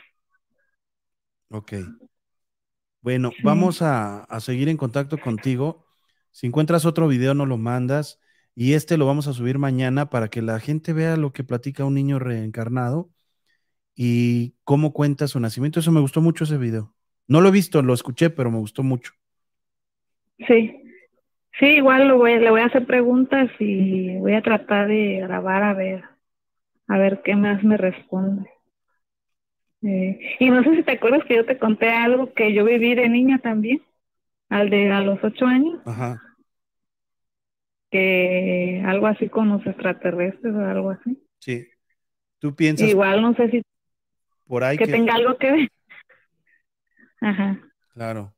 [1.49, 1.73] Ok.
[3.01, 3.43] Bueno, Sí.
[3.43, 5.87] vamos a, a seguir en contacto contigo.
[6.31, 8.21] Si encuentras otro video, nos lo mandas.
[8.55, 11.85] Y este lo vamos a subir mañana para que la gente vea lo que platica
[11.85, 13.10] un niño reencarnado
[13.97, 15.81] y cómo cuenta su nacimiento.
[15.81, 16.94] Eso me gustó mucho ese video.
[17.28, 19.12] No lo he visto, lo escuché, pero me gustó mucho.
[20.47, 20.82] Sí,
[21.59, 25.62] sí, igual lo voy, le voy a hacer preguntas y voy a tratar de grabar
[25.62, 26.05] a ver,
[26.89, 28.51] a ver qué más me responde.
[29.82, 32.94] Eh, y no sé si te acuerdas que yo te conté algo que yo viví
[32.94, 33.82] de niña también,
[34.48, 36.20] al de a los ocho años, Ajá.
[37.95, 41.16] Que algo así con los extraterrestres o algo así.
[41.39, 41.69] Sí.
[42.41, 43.62] ¿Tú piensas Igual no sé si
[44.49, 44.93] por ahí que que...
[44.93, 45.69] tenga algo que ver.
[47.21, 47.61] Ajá.
[47.93, 48.35] Claro.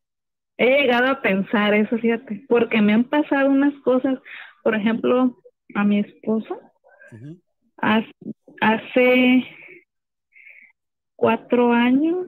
[0.58, 4.18] He llegado a pensar eso, fíjate, porque me han pasado unas cosas,
[4.62, 5.38] por ejemplo,
[5.74, 6.60] a mi esposo
[8.60, 9.46] hace
[11.14, 12.26] cuatro años,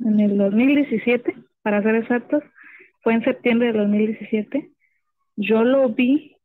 [0.00, 2.42] en el 2017, para ser exactos,
[3.00, 4.70] fue en septiembre del 2017,
[5.36, 6.36] yo lo vi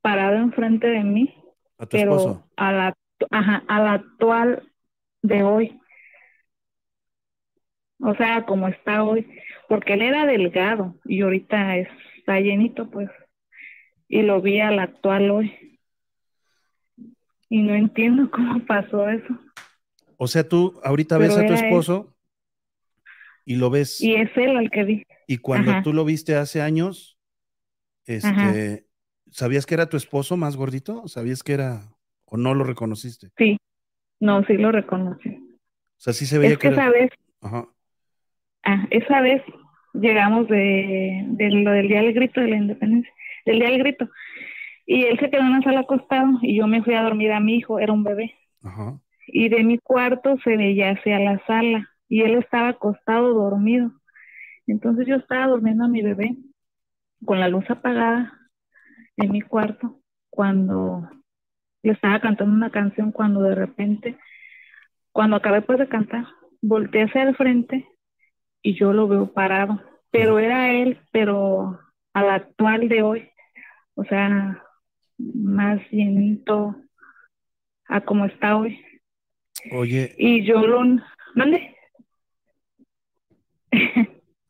[0.00, 1.34] parado enfrente de mí,
[1.78, 2.50] A tu pero esposo.
[2.56, 2.94] a la,
[3.30, 4.70] ajá, a la actual
[5.22, 5.80] de hoy.
[8.00, 9.26] O sea, como está hoy,
[9.68, 13.08] porque él era delgado y ahorita está llenito, pues,
[14.08, 15.80] y lo vi al actual hoy.
[17.48, 19.38] Y no entiendo cómo pasó eso.
[20.16, 21.64] O sea, tú ahorita ves a tu él.
[21.64, 22.14] esposo
[23.44, 25.02] y lo ves Y es él al que vi.
[25.26, 25.82] y cuando Ajá.
[25.82, 27.13] tú lo viste hace años,
[28.06, 28.86] este,
[29.30, 31.06] ¿sabías que era tu esposo más gordito?
[31.08, 31.94] ¿Sabías que era
[32.26, 33.30] o no lo reconociste?
[33.36, 33.56] Sí,
[34.20, 35.30] no, sí lo reconocí.
[35.30, 36.78] O sea, sí se veía Es que que era.
[36.82, 37.10] esa vez,
[37.40, 37.68] Ajá.
[38.64, 39.42] ah, esa vez
[39.94, 43.12] llegamos de, de lo del Día del Grito de la Independencia,
[43.46, 44.08] del Día del Grito.
[44.86, 47.40] Y él se quedó en la sala acostado y yo me fui a dormir a
[47.40, 48.34] mi hijo, era un bebé.
[48.62, 48.98] Ajá.
[49.26, 53.92] y de mi cuarto se veía hacia la sala y él estaba acostado dormido.
[54.66, 56.36] Entonces yo estaba durmiendo a mi bebé
[57.24, 58.32] con la luz apagada
[59.16, 60.00] en mi cuarto
[60.30, 61.08] cuando
[61.82, 64.18] le estaba cantando una canción cuando de repente,
[65.12, 66.26] cuando acabé pues de cantar,
[66.62, 67.86] volteé hacia el frente
[68.62, 71.78] y yo lo veo parado, pero era él, pero
[72.14, 73.30] al actual de hoy,
[73.94, 74.62] o sea,
[75.18, 76.76] más llenito
[77.86, 78.82] a como está hoy.
[79.72, 80.82] Oye, Y yo lo...
[81.34, 81.76] ¿Mande?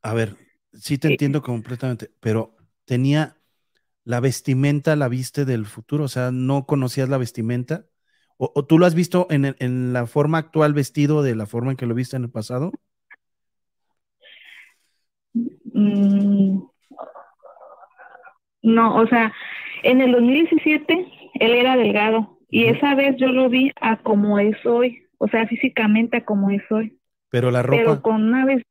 [0.03, 0.37] a ver,
[0.75, 3.37] sí te entiendo completamente, pero tenía
[4.05, 7.87] la vestimenta, la viste del futuro, o sea, no conocías la vestimenta.
[8.37, 11.77] ¿O, tú lo has visto en, en, la forma actual vestido de la forma en
[11.77, 12.73] que lo viste en el pasado?
[15.33, 16.59] Mm,
[18.63, 19.33] no, o sea,
[19.83, 24.57] en el 2017 él era delgado y esa vez yo lo vi a como es
[24.67, 26.99] hoy, o sea, físicamente a como es hoy.
[27.31, 27.77] Pero la ropa.
[27.77, 28.63] Pero con una vez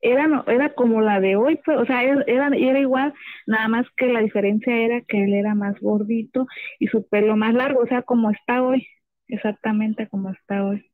[0.00, 3.12] era era como la de hoy, pues, o sea, era, era igual,
[3.46, 6.46] nada más que la diferencia era que él era más gordito
[6.78, 8.86] y su pelo más largo, o sea, como está hoy,
[9.26, 10.90] exactamente como está hoy.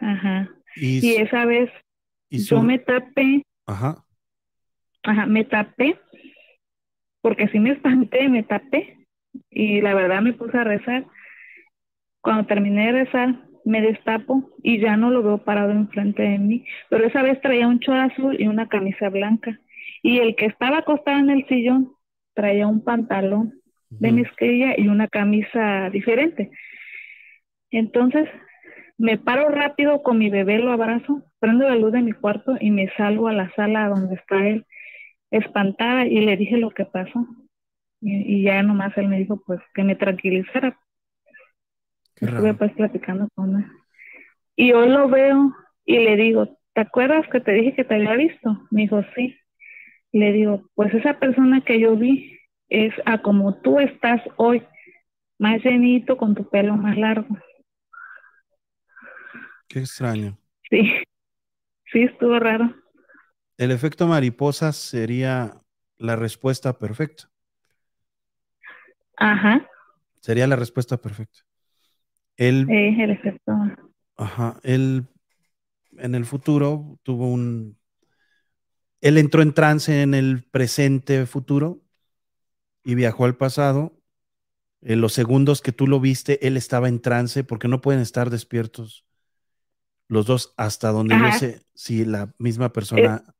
[0.00, 0.48] Ajá.
[0.76, 1.70] Y, esa vez
[2.30, 3.42] yo me tapé.
[3.66, 4.04] Ajá.
[5.02, 5.98] Ajá, me tapé
[7.20, 9.06] porque si me espanté, me tapé
[9.50, 11.06] y la verdad me puse a rezar.
[12.22, 16.64] Cuando terminé de rezar, me destapo y ya no lo veo parado enfrente de mí,
[16.88, 19.58] pero esa vez traía un chor azul y una camisa blanca.
[20.02, 21.92] Y el que estaba acostado en el sillón
[22.34, 23.60] traía un pantalón
[23.90, 26.50] de mezclilla y una camisa diferente.
[27.70, 28.28] Entonces
[28.98, 32.70] me paro rápido con mi bebé, lo abrazo, prendo la luz de mi cuarto y
[32.70, 34.66] me salgo a la sala donde está él,
[35.30, 37.26] espantada, y le dije lo que pasó.
[38.02, 40.78] Y, ya nomás él me dijo pues que me tranquilizara.
[42.20, 43.66] Estuve pues platicando con él.
[44.56, 45.54] Y hoy lo veo
[45.86, 48.66] y le digo, ¿te acuerdas que te dije que te había visto?
[48.70, 49.36] Me dijo, sí.
[50.12, 52.38] Le digo, pues esa persona que yo vi
[52.68, 54.62] es a como tú estás hoy,
[55.38, 57.38] más llenito, con tu pelo más largo.
[59.68, 60.36] Qué extraño.
[60.68, 60.92] Sí,
[61.92, 62.74] sí, estuvo raro.
[63.56, 65.52] El efecto mariposa sería
[65.96, 67.30] la respuesta perfecta.
[69.16, 69.66] Ajá.
[70.20, 71.40] Sería la respuesta perfecta.
[72.40, 73.52] Él, el efecto.
[74.16, 74.58] Ajá.
[74.62, 75.04] Él
[75.98, 77.76] en el futuro tuvo un.
[79.02, 81.82] Él entró en trance en el presente futuro
[82.82, 83.92] y viajó al pasado.
[84.80, 88.30] En los segundos que tú lo viste, él estaba en trance porque no pueden estar
[88.30, 89.04] despiertos
[90.08, 93.22] los dos hasta donde yo sé si la misma persona.
[93.26, 93.32] Eh.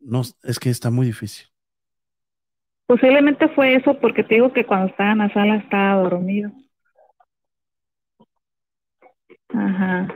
[0.00, 1.46] no, es que está muy difícil.
[2.86, 6.50] Posiblemente fue eso porque te digo que cuando estaba en la sala estaba dormido.
[9.56, 10.08] Ajá.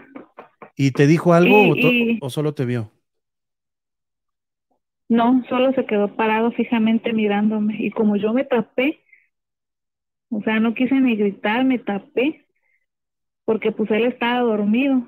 [0.77, 1.75] ¿Y te dijo algo
[2.21, 2.91] o, solo te vio?
[5.09, 9.01] No, solo se quedó parado fijamente mirándome y como yo me tapé,
[10.31, 12.47] o sea, no quise ni gritar, me tapé
[13.45, 15.03] porque pues él estaba dormido.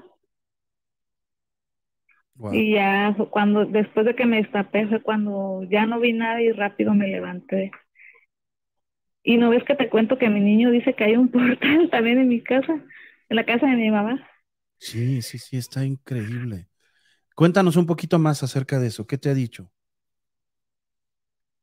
[2.51, 6.51] Y ya cuando, después de que me destapé, fue cuando ya no vi nada y
[6.51, 7.71] rápido me levanté.
[9.23, 12.19] Y no ves que te cuento que mi niño dice que hay un portal también
[12.19, 12.85] en mi casa,
[13.33, 14.29] en la casa de mi mamá.
[14.79, 16.69] Sí, sí, sí, está increíble.
[17.37, 19.07] Cuéntanos un poquito más acerca de eso.
[19.07, 19.73] ¿Qué te ha dicho?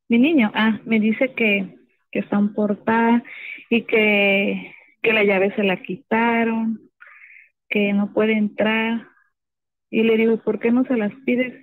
[0.08, 1.76] Mi niño, ah, me dice que,
[2.10, 3.22] que está un portal
[3.70, 6.90] y que, que la llave se la quitaron,
[7.68, 9.08] que no puede entrar
[9.90, 11.54] y le digo, ¿por qué no se las pides?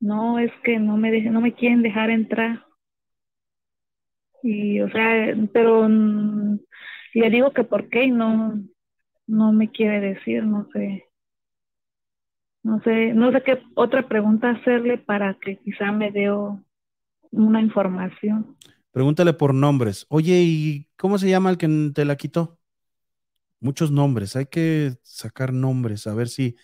[0.00, 2.64] No, es que no me, no me quieren dejar entrar.
[4.42, 6.58] Y, o sea, pero mm,
[7.14, 8.54] le digo que por qué y no,
[9.26, 11.04] no me quiere decir, no sé.
[12.62, 16.32] No sé, no sé qué otra pregunta hacerle para que quizá me dé
[17.30, 18.56] una información.
[18.90, 20.06] Pregúntale por nombres.
[20.08, 22.58] Oye, ¿y cómo se llama el que te la quitó?
[23.60, 26.56] Muchos nombres, hay que sacar nombres, a ver si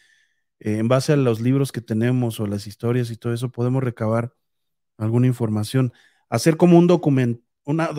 [0.60, 3.82] eh, en base a los libros que tenemos o las historias y todo eso, podemos
[3.82, 4.34] recabar
[4.98, 5.92] alguna información.
[6.28, 7.90] Hacer como un documento, una,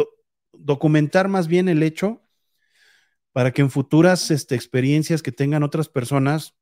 [0.53, 2.21] documentar más bien el hecho
[3.33, 6.55] para que en futuras este, experiencias que tengan otras personas,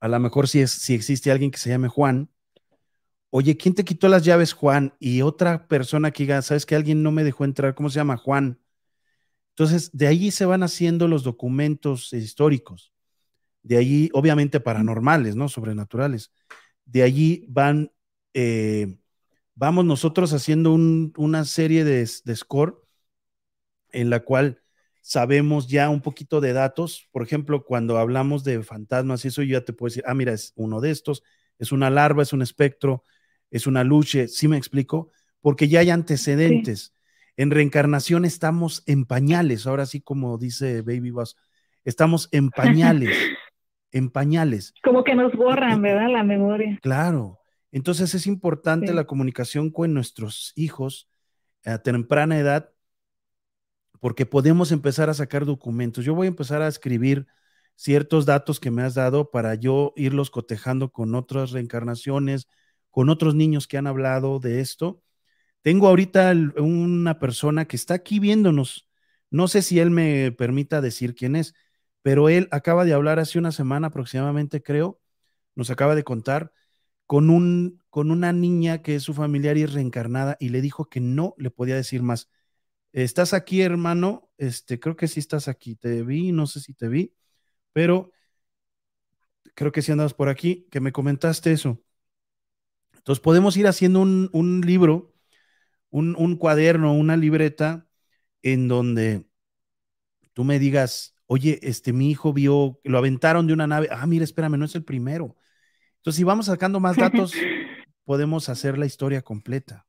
[0.00, 2.30] a lo mejor si, es, si existe alguien que se llame Juan,
[3.30, 4.94] oye, ¿quién te quitó las llaves, Juan?
[4.98, 7.74] Y otra persona que diga, ¿sabes que alguien no me dejó entrar?
[7.74, 8.16] ¿Cómo se llama?
[8.16, 8.60] Juan.
[9.50, 12.92] Entonces, de ahí se van haciendo los documentos históricos.
[13.62, 15.48] De allí, obviamente, paranormales, ¿no?
[15.48, 16.32] Sobrenaturales.
[16.84, 17.92] De allí van,
[18.34, 18.96] eh,
[19.54, 22.82] vamos nosotros haciendo una serie de, score
[23.92, 24.62] en la cual
[25.00, 27.08] sabemos ya un poquito de datos.
[27.12, 30.52] Por ejemplo, cuando hablamos de fantasmas, eso yo ya te puedo decir, ah, mira, es
[30.56, 31.22] uno de estos,
[31.58, 33.04] es una larva, es un espectro,
[33.50, 35.10] es una luche, ¿sí me explico?
[35.40, 36.94] Porque ya hay antecedentes.
[37.36, 41.36] En reencarnación estamos en pañales, ahora sí como dice Baby Boss,
[41.84, 43.16] estamos en pañales.
[43.92, 44.74] en pañales.
[44.84, 46.10] Como que nos borran, ¿verdad?
[46.10, 46.78] La memoria.
[46.82, 47.40] Claro.
[47.72, 51.08] Entonces es importante la comunicación con nuestros hijos
[51.64, 52.70] a temprana edad
[54.00, 56.04] porque podemos empezar a sacar documentos.
[56.04, 57.26] Yo voy a empezar a escribir
[57.76, 62.48] ciertos datos que me has dado para yo irlos cotejando con otras reencarnaciones,
[62.90, 65.02] con otros niños que han hablado de esto.
[65.62, 68.88] Tengo ahorita una persona que está aquí viéndonos.
[69.30, 71.54] No sé si él me permita decir quién es,
[72.02, 75.00] pero él acaba de hablar hace una semana aproximadamente, creo,
[75.54, 76.52] nos acaba de contar
[77.06, 80.88] con, un, con una niña que es su familiar y es reencarnada y le dijo
[80.88, 82.30] que no le podía decir más.
[82.92, 84.30] ¿Estás aquí, hermano?
[84.36, 85.76] Este, creo que sí estás aquí.
[85.76, 87.14] Te vi, no sé si te vi,
[87.72, 88.12] pero
[89.54, 91.82] creo que sí andabas por aquí, que me comentaste eso.
[92.96, 95.14] Entonces podemos ir haciendo un, libro,
[95.90, 97.86] un, un, cuaderno, una libreta
[98.42, 99.24] en donde
[100.32, 103.88] tú me digas, oye, este, mi hijo vio, lo aventaron de una nave.
[103.90, 105.36] Ah, mira, espérame, no es el primero.
[105.96, 107.32] Entonces, si vamos sacando más datos,
[108.04, 109.86] podemos hacer la historia completa.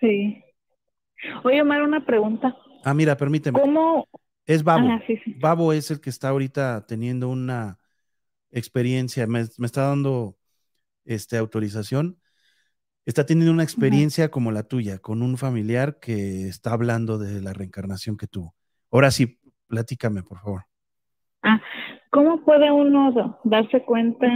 [0.00, 0.43] Sí.
[1.44, 2.56] Oye, Omar, una pregunta.
[2.84, 3.60] Ah, mira, permíteme.
[3.60, 4.06] ¿Cómo?
[4.46, 4.88] Es Babo.
[5.40, 7.78] Babo es el que está ahorita teniendo una
[8.50, 10.36] experiencia, me, está dando
[11.04, 12.18] este, autorización.
[13.06, 17.52] Está teniendo una experiencia como la tuya, con un familiar que está hablando de la
[17.52, 18.54] reencarnación que tuvo.
[18.90, 20.62] Ahora sí, platícame, por favor.
[21.42, 21.60] Ah,
[22.10, 24.26] ¿cómo puede uno darse cuenta?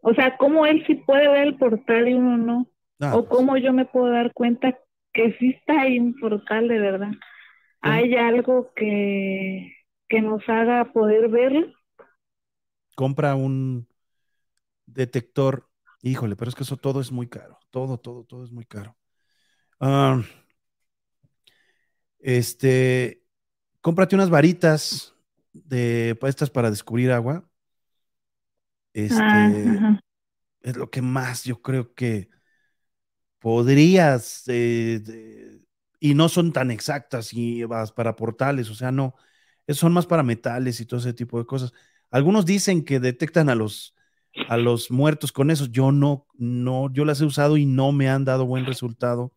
[0.00, 2.66] O sea, ¿cómo él sí puede ver el portal y uno no?
[3.00, 4.78] Ah, ¿O pues cómo yo me puedo dar cuenta
[5.16, 5.86] que sí está
[6.20, 7.12] portal de verdad.
[7.80, 9.74] ¿Hay algo que,
[10.08, 11.72] que nos haga poder verlo?
[12.94, 13.88] Compra un
[14.84, 15.68] detector.
[16.02, 17.58] Híjole, pero es que eso todo es muy caro.
[17.70, 18.94] Todo, todo, todo es muy caro.
[19.80, 20.20] Ah,
[22.18, 23.22] este,
[23.80, 25.14] cómprate unas varitas
[25.52, 27.48] de estas para descubrir agua.
[28.92, 30.00] Este ah,
[30.60, 32.28] es lo que más yo creo que
[33.38, 35.60] podrías, eh,
[36.00, 39.14] y no son tan exactas y vas para portales, o sea, no,
[39.68, 41.72] son más para metales y todo ese tipo de cosas.
[42.10, 43.94] Algunos dicen que detectan a los,
[44.48, 45.66] a los muertos con eso.
[45.66, 49.32] Yo no, no, yo las he usado y no me han dado buen resultado,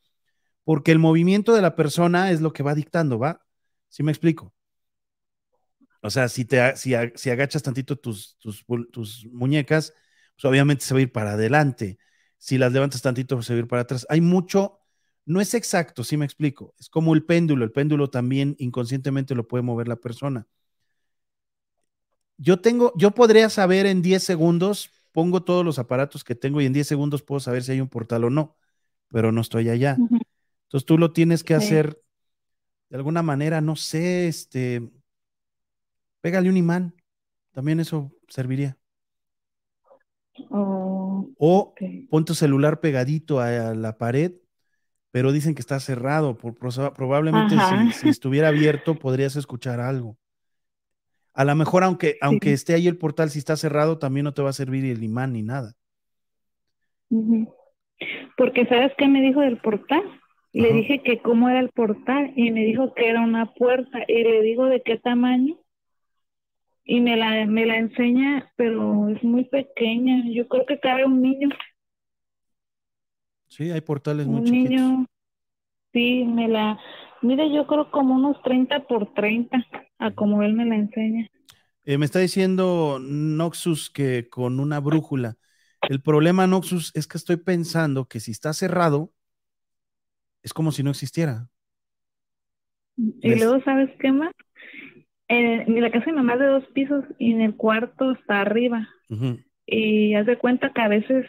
[0.63, 3.45] porque el movimiento de la persona es lo que va dictando, ¿va?
[3.89, 4.53] ¿Sí me explico?
[6.01, 9.93] O sea, si, te, si, agachas tantito tus, tus, tus muñecas,
[10.35, 11.99] pues obviamente se va a ir para adelante
[12.39, 14.07] si las levantas tantito, se va a ir para atrás.
[14.09, 14.79] Hay mucho,
[15.25, 16.73] no es exacto, si me explico.
[16.79, 20.47] Es como el péndulo, el péndulo también inconscientemente lo puede mover la persona.
[22.37, 26.65] Yo tengo, yo podría saber en 10 segundos, pongo todos los aparatos que tengo y
[26.65, 28.55] en 10 segundos puedo saber si hay un portal o no,
[29.09, 30.05] pero no estoy allá.
[30.63, 32.01] Entonces tú lo tienes que hacer
[32.89, 34.89] de alguna manera, no sé, este,
[36.21, 36.95] pégale un imán,
[37.51, 38.77] también eso serviría.
[41.41, 41.73] O
[42.09, 44.33] pon tu celular pegadito a, la pared,
[45.09, 46.37] pero dicen que está cerrado.
[46.37, 46.53] Por,
[46.93, 47.55] probablemente
[47.93, 50.17] si, estuviera abierto podrías escuchar algo.
[51.33, 54.41] A lo mejor, aunque, aunque esté ahí el portal, si está cerrado, también no te
[54.41, 55.75] va a servir el imán ni nada.
[58.35, 60.03] Porque ¿sabes qué me dijo del portal?
[60.51, 64.23] Le dije que cómo era el portal y me dijo que era una puerta y
[64.23, 65.55] le digo de qué tamaño
[66.89, 70.23] y me la, me la enseña, pero es muy pequeña.
[70.33, 71.49] Yo creo que cabe un niño.
[73.47, 75.05] Sí, hay portales un muy niño,
[75.93, 76.79] Sí, me la,
[77.21, 79.63] mire, yo creo como unos 30 por 30,
[79.99, 81.27] a como él me la enseña.
[81.85, 85.37] Eh, me está diciendo Noxus que con una brújula.
[85.89, 89.13] El problema, Noxus, es que estoy pensando que si está cerrado,
[90.41, 91.49] es como si no existiera.
[92.97, 94.33] Y luego, ¿sabes qué más?
[95.29, 98.41] En la casa de mi mamá es de dos pisos y en el cuarto está
[98.41, 98.89] arriba.
[99.65, 101.27] Y haz de cuenta que a veces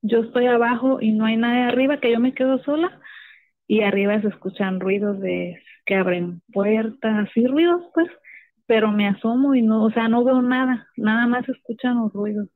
[0.00, 3.00] yo estoy abajo y no hay nadie arriba, que yo me quedo sola
[3.68, 8.08] y arriba se escuchan ruidos de que abren puertas y ruidos, pues,
[8.66, 12.48] pero me asomo y no, o sea, no veo nada, nada más escuchan los ruidos.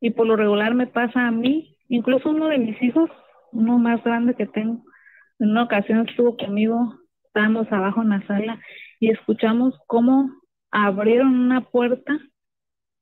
[0.00, 3.10] Y por lo regular me pasa a mí, incluso uno de mis hijos,
[3.52, 4.84] uno más grande que tengo,
[5.38, 8.60] en una ocasión estuvo conmigo, estábamos abajo en la sala
[9.00, 10.30] y escuchamos cómo
[10.70, 12.18] abrieron una puerta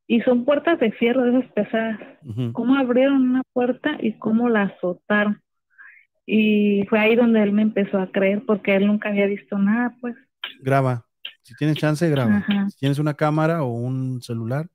[0.06, 1.98] y son puertas de fierro de esas pesadas.
[2.52, 5.42] Cómo abrieron una puerta y cómo la azotaron.
[6.26, 9.96] Y fue ahí donde él me empezó a creer porque él nunca había visto nada,
[10.00, 10.14] pues.
[10.60, 11.06] Graba.
[11.42, 12.44] Si tienes chance, graba.
[12.70, 14.68] Si tienes una cámara o un celular,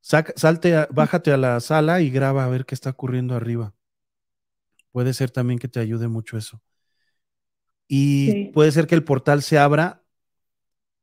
[0.00, 3.72] salte, bájate a la sala y graba a ver qué está ocurriendo arriba.
[4.92, 6.60] Puede ser también que te ayude mucho eso
[7.88, 10.02] y puede ser que el portal se abra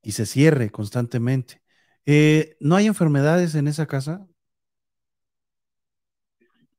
[0.02, 1.62] y se cierre constantemente.
[2.06, 4.28] Eh, ¿No hay enfermedades en esa casa?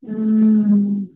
[0.03, 1.07] Mm,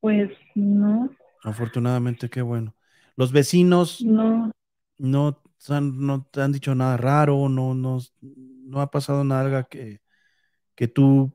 [0.00, 1.10] pues no.
[1.42, 2.74] Afortunadamente, qué bueno.
[3.16, 4.50] Los vecinos no,
[4.98, 10.00] no, no te han dicho nada raro, no, no, no ha pasado nada que,
[10.74, 11.32] que tú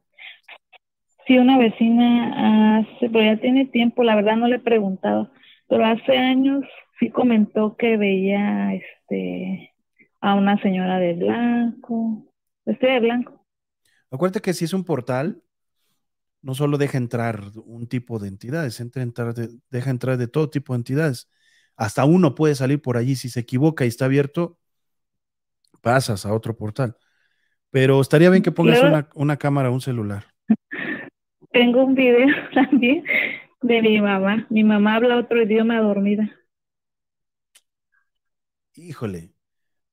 [1.28, 5.30] Sí, una vecina hace, pero ya tiene tiempo, la verdad no le he preguntado,
[5.70, 6.66] pero hace años
[7.00, 9.74] sí comentó que veía este
[10.22, 12.26] a una señora de blanco,
[12.66, 13.46] vestida de blanco.
[14.12, 15.42] Acuérdate que si es un portal,
[16.42, 20.50] no solo deja entrar un tipo de entidades, entra entrar de- deja entrar de todo
[20.50, 21.30] tipo de entidades.
[21.78, 24.58] Hasta uno puede salir por allí si se equivoca y está abierto,
[25.82, 26.96] pasas a otro portal.
[27.72, 30.26] Pero estaría bien que pongas Luego- una, una cámara, un celular.
[31.52, 33.04] Tengo un video también
[33.62, 34.46] de mi mamá.
[34.50, 36.30] Mi mamá habla otro idioma dormida,
[38.76, 39.34] Híjole,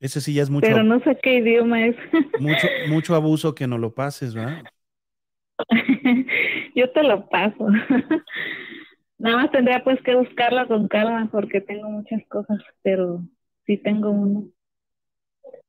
[0.01, 1.97] ese sí ya es mucho, pero no sé qué idioma es.
[2.37, 4.63] mucho, mucho abuso que no lo pases, ¿verdad?
[6.75, 7.67] Yo te lo paso.
[9.19, 13.23] Nada más tendría pues que buscarla con calma porque tengo muchas cosas, pero
[13.67, 14.45] sí tengo uno.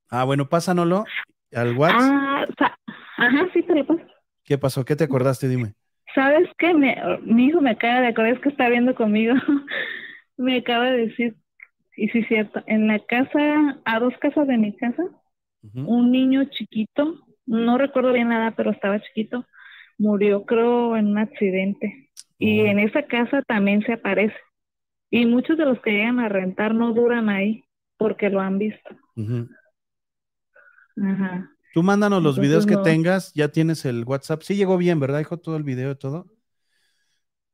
[0.10, 1.06] Ah, bueno, pásanoslo
[1.54, 2.14] al WhatsApp.
[2.14, 2.46] Ah,
[3.18, 4.02] ajá, sí te lo paso.
[4.44, 4.86] ¿Qué pasó?
[4.86, 5.48] ¿Qué te acordaste?
[5.48, 5.76] Dime.
[6.18, 6.74] ¿Sabes qué?
[6.74, 9.36] Me, mi hijo me acaba de acordar, es que está viendo conmigo.
[10.38, 11.36] me acaba de decir,
[11.96, 15.04] y sí es cierto, en la casa, a dos casas de mi casa,
[15.62, 19.46] un niño chiquito, no recuerdo bien nada, pero estaba chiquito,
[20.00, 22.10] murió creo en un accidente.
[22.40, 24.38] Y en esa casa también se aparece.
[25.12, 27.64] Y muchos de los que llegan a rentar no duran ahí
[27.96, 28.90] porque lo han visto.
[31.00, 31.52] Ajá.
[31.78, 32.82] Tú mándanos los Entonces, videos que no.
[32.82, 34.42] tengas, ya tienes el WhatsApp.
[34.42, 35.38] Sí llegó bien, ¿verdad, hijo?
[35.38, 36.26] Todo el video y todo.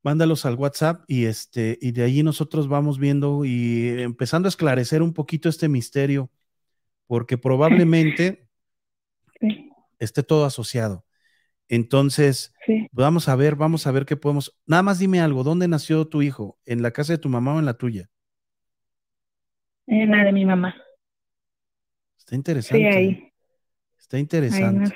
[0.02, 5.02] Mándalos al WhatsApp y este, y de allí nosotros vamos viendo y empezando a esclarecer
[5.02, 6.32] un poquito este misterio,
[7.08, 8.48] porque probablemente
[9.40, 9.70] Sí,
[10.00, 11.06] esté todo asociado.
[11.70, 12.88] Entonces, sí.
[12.92, 14.58] vamos a ver, vamos a ver qué podemos.
[14.66, 16.60] Nada más dime algo, ¿dónde nació tu hijo?
[16.66, 18.10] ¿En la casa de tu mamá o en la tuya?
[19.88, 20.76] En la de mi mamá.
[22.18, 22.36] Está
[22.72, 22.88] Sí, interesante.
[22.88, 23.33] ahí.
[24.04, 24.92] Está interesante.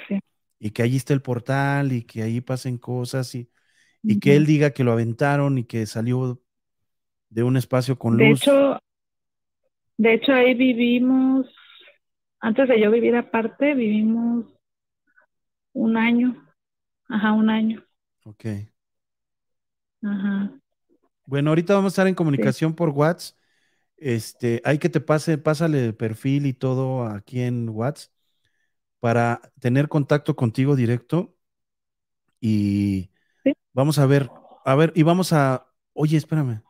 [0.59, 3.51] y que allí está el portal y que ahí pasen cosas y,
[4.07, 6.41] y que él diga que lo aventaron y que salió
[7.29, 8.31] de un espacio con De luz.
[8.31, 8.79] hecho,
[9.97, 11.47] de hecho ahí vivimos,
[12.41, 14.45] antes de yo vivir aparte, vivimos
[15.73, 16.35] un año,
[17.09, 17.85] ajá, un año,
[18.25, 18.45] Ok.
[20.01, 20.59] ajá,
[21.25, 23.37] Bueno, ahorita vamos a estar en comunicación por WhatsApp.
[23.97, 28.11] Este, hay que te pase, pásale el perfil y todo aquí en WhatsApp
[28.99, 31.35] para tener contacto contigo directo
[32.39, 33.09] y
[33.43, 33.53] Sí.
[33.73, 34.29] vamos a ver,
[34.65, 36.63] a ver, y vamos a, oye, espérame.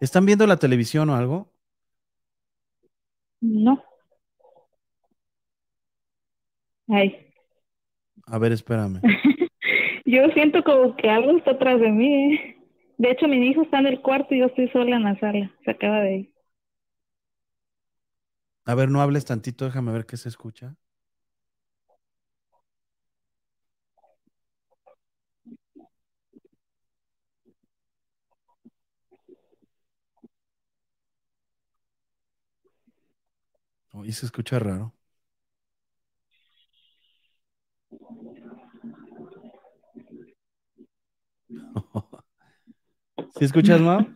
[0.00, 1.52] ¿Están viendo la televisión o algo?
[3.40, 3.82] no,
[6.88, 7.32] ay,
[8.26, 9.02] A ver, espérame.
[10.04, 12.56] yo siento como que algo está atrás de mí, ¿eh?
[12.98, 15.50] De hecho, mi hijo está en el cuarto y yo estoy sola en la sala,
[15.64, 16.32] se acaba de ir.
[18.70, 20.76] A ver, no hables tantito, déjame ver qué se escucha.
[33.92, 34.94] Oye, se escucha raro.
[43.36, 44.06] ¿Sí escuchas, Mau?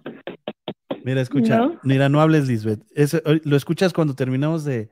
[1.05, 1.59] Mira, escucha.
[1.59, 1.81] No.
[1.85, 2.83] Mira, no hables, Lisbeth.
[2.95, 4.91] Ese- oy- lo escuchas cuando terminamos de,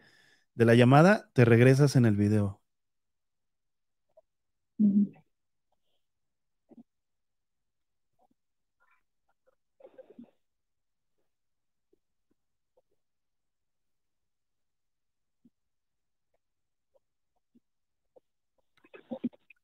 [0.54, 2.60] de la llamada, te regresas en el video.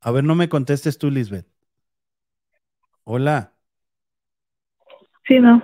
[0.00, 1.46] A ver, no me contestes tú, Lisbeth.
[3.04, 3.54] Hola.
[5.26, 5.62] Sí, no,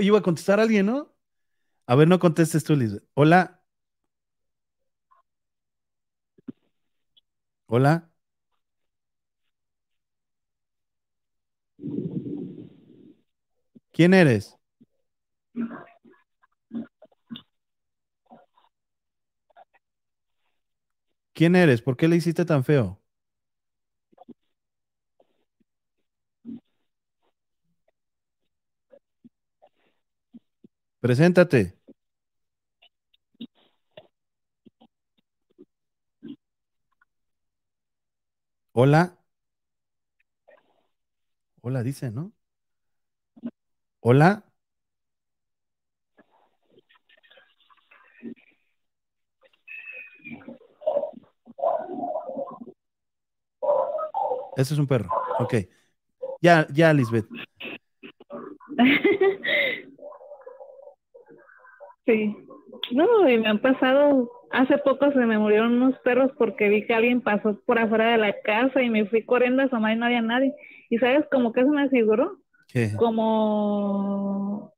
[0.00, 1.14] Iba a contestar alguien, ¿no?
[1.86, 3.04] A ver, no contestes tú, Lisbeth.
[3.14, 3.62] Hola.
[7.68, 8.10] Hola.
[13.92, 14.56] ¿Quién eres?
[21.32, 21.82] ¿Quién eres?
[21.82, 22.99] ¿Por qué le hiciste tan feo?
[31.00, 31.74] Preséntate.
[38.72, 39.16] Hola.
[41.62, 42.32] Hola, dice, ¿no?
[44.00, 44.44] Hola.
[54.56, 55.08] Ese es un perro.
[55.38, 55.54] Ok.
[56.42, 57.26] Ya, ya, Lisbeth.
[62.12, 62.36] Sí.
[62.92, 66.94] No, y me han pasado hace poco se me murieron unos perros porque vi que
[66.94, 70.06] alguien pasó por afuera de la casa y me fui corriendo a asomar y no
[70.06, 70.54] había nadie.
[70.88, 72.38] ¿Y sabes cómo que se me figuró?
[72.72, 72.92] ¿Qué?
[72.96, 74.72] Como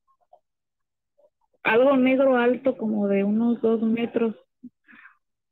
[1.62, 4.34] algo negro alto, como de unos dos metros,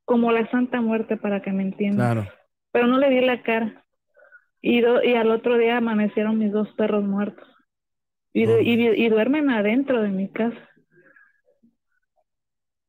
[0.05, 2.15] como la Santa Muerte, para que me entiendan.
[2.15, 2.29] Claro.
[2.73, 3.85] Pero no le vi la cara.
[4.61, 7.49] Y, do- y al otro día amanecieron mis dos perros muertos.
[8.33, 10.59] Y, y duermen adentro de mi casa.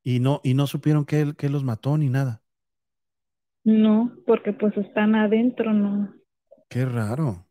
[0.03, 2.44] Y no, y no supieron que, que los mató ni nada.
[3.64, 6.14] No, porque pues están adentro, no.
[6.69, 7.45] Qué raro.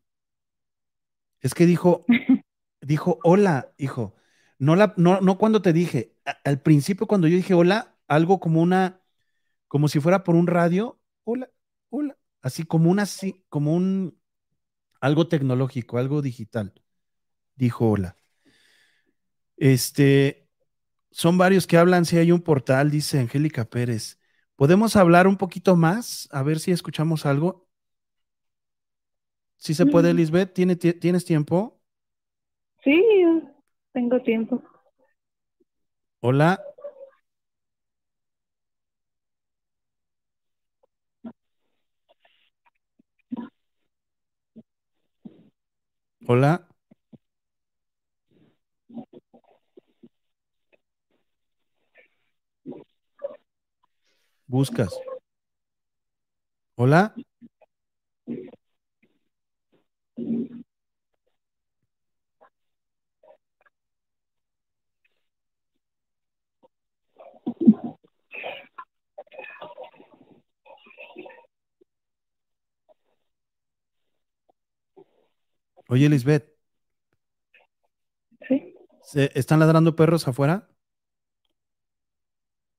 [1.39, 2.09] Es que dijo,
[2.81, 4.15] dijo, hola, hijo.
[4.59, 8.39] No, la, no, no cuando te dije, a- al principio cuando yo dije hola, algo
[8.39, 9.01] como una,
[9.67, 11.49] como si fuera por un radio, hola,
[11.89, 14.19] hola, así como una, así, como un,
[15.01, 16.73] algo tecnológico, algo digital.
[17.55, 18.17] Dijo hola.
[19.57, 20.40] Este,
[21.11, 24.19] son varios que hablan, si hay un portal, dice Angélica Pérez.
[24.55, 26.27] ¿Podemos hablar un poquito más?
[26.31, 27.67] A ver si escuchamos algo.
[29.57, 30.17] Si se puede, Mm.
[30.17, 31.79] Lisbeth, ¿Tiene, ti- ¿tienes tiempo?
[32.83, 32.99] Sí,
[33.93, 34.61] tengo tiempo.
[36.21, 36.59] Hola.
[46.27, 46.67] Hola.
[54.51, 54.91] Buscas.
[56.75, 57.13] Hola.
[75.89, 76.51] Oye, Lisbeth,
[78.47, 78.73] Sí.
[79.03, 80.67] ¿se- ¿están ladrando perros afuera?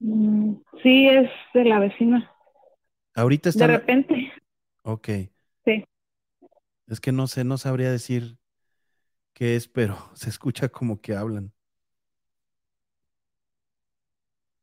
[0.02, 2.30] Mm, sí, es de la vecina.
[3.14, 3.70] Ahorita De están.
[3.70, 4.32] repente.
[4.84, 5.08] Ok.
[5.64, 5.84] Sí.
[6.86, 8.38] Es que no sé, no sabría decir
[9.34, 11.52] qué es, pero se escucha como que hablan.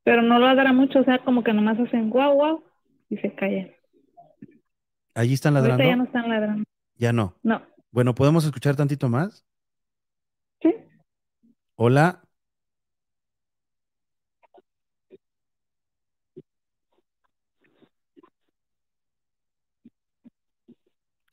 [0.03, 2.63] Pero no ladra mucho, o sea, como que nomás hacen guau, guau
[3.09, 3.71] y se callan.
[5.13, 5.89] ¿Allí están Ahorita ladrando?
[5.89, 6.63] ya no están ladrando.
[6.95, 7.35] Ya no.
[7.43, 7.61] No.
[7.91, 9.45] Bueno, ¿podemos escuchar tantito más?
[10.61, 10.73] Sí.
[11.75, 12.21] Hola.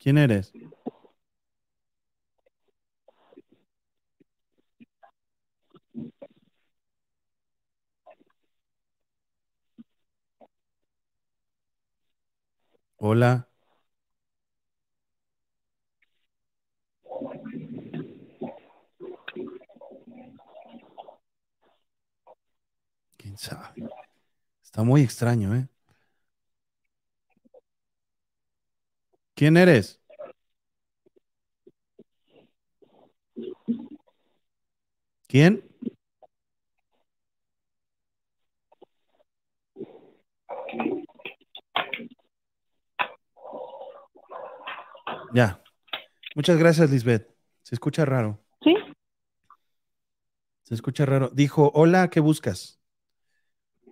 [0.07, 0.53] ¿Quién eres?
[12.97, 13.49] Hola.
[23.17, 23.67] ¿Quién sabe?
[24.63, 25.67] Está muy extraño, ¿eh?
[29.37, 30.01] ¿Quién eres?
[35.27, 35.63] ¿Quién?
[45.35, 45.61] Ya.
[46.33, 47.29] Muchas gracias, Lisbeth.
[47.61, 48.43] Se escucha raro.
[48.63, 48.73] Sí.
[50.63, 51.29] Se escucha raro.
[51.31, 52.79] Dijo, hola, ¿qué buscas?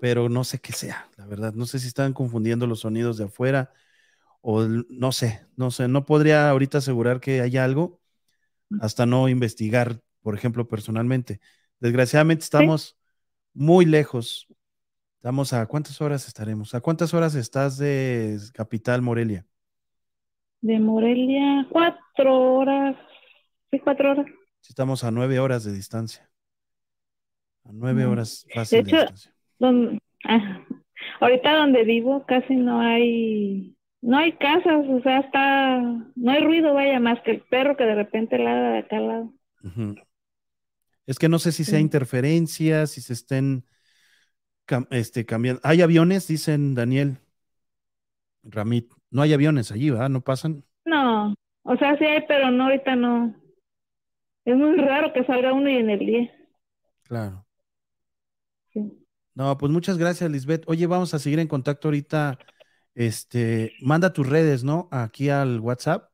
[0.01, 1.53] Pero no sé qué sea, la verdad.
[1.53, 3.71] No sé si están confundiendo los sonidos de afuera
[4.47, 5.87] o no sé, no sé.
[5.87, 7.99] No podría ahorita asegurar que haya algo
[8.79, 11.39] hasta no investigar, por ejemplo, personalmente.
[11.79, 12.95] Desgraciadamente estamos
[13.55, 14.47] muy lejos.
[15.17, 16.75] Estamos a cuántas horas estaremos?
[16.75, 19.47] ¿A cuántas horas estás de Capital Morelia?
[20.61, 22.95] De Morelia, cuatro horas.
[23.71, 24.27] Sí, cuatro horas.
[24.61, 26.29] Estamos a nueve horas de distancia.
[27.63, 28.11] A nueve Mm.
[28.11, 29.33] horas fácil de hecho, distancia.
[29.57, 30.63] Don- ah,
[31.19, 33.74] ahorita donde vivo casi no hay,
[34.05, 37.85] no hay casas, o sea, está, no hay ruido, vaya, más que el perro que
[37.85, 39.33] de repente ladra de acá al lado.
[41.07, 41.83] Es que no sé si sea Sí.
[41.85, 43.65] interferencia, si se estén
[44.67, 45.61] cam- este, cambiando.
[45.63, 46.27] ¿Hay aviones?
[46.27, 47.17] Dicen Daniel
[48.43, 48.91] Ramit.
[49.11, 50.09] No hay aviones allí, ¿verdad?
[50.09, 50.63] ¿No pasan?
[50.85, 51.33] No,
[51.63, 53.35] o sea, sí hay, pero no, ahorita no.
[54.45, 56.31] Es muy raro que salga uno y en el día.
[57.03, 57.45] Claro.
[58.71, 59.05] Sí.
[59.33, 60.63] No, pues muchas gracias, Lisbeth.
[60.67, 62.37] Oye, vamos a seguir en contacto ahorita.
[62.95, 64.87] Este, manda tus redes, ¿no?
[64.91, 66.09] Aquí al WhatsApp.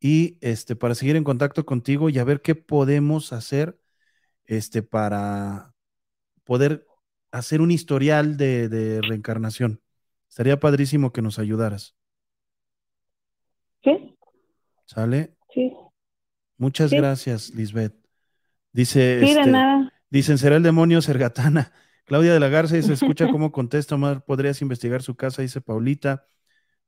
[0.00, 3.80] Y este, para seguir en contacto contigo y a ver qué podemos hacer
[4.44, 5.74] este, para
[6.44, 6.86] poder
[7.32, 9.80] hacer un historial de, de reencarnación.
[10.28, 11.96] Estaría padrísimo que nos ayudaras.
[13.82, 14.16] ¿Sí?
[14.84, 15.34] ¿Sale?
[15.52, 15.72] Sí.
[16.56, 16.96] Muchas Sí.
[16.96, 17.94] gracias, Lisbeth.
[18.72, 19.92] Dice, Sí, de este, nada.
[20.10, 21.72] dicen, será el demonio Sergatana
[22.08, 26.26] Claudia de la Garza se escucha cómo contesta Omar, podrías investigar su casa, dice Paulita.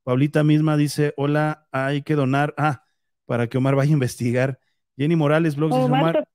[0.03, 2.83] Paulita misma dice, hola, hay que donar, ah,
[3.27, 4.59] para que Omar vaya a investigar.
[4.97, 6.27] Jenny Morales, blogs, dice Omar, Omar.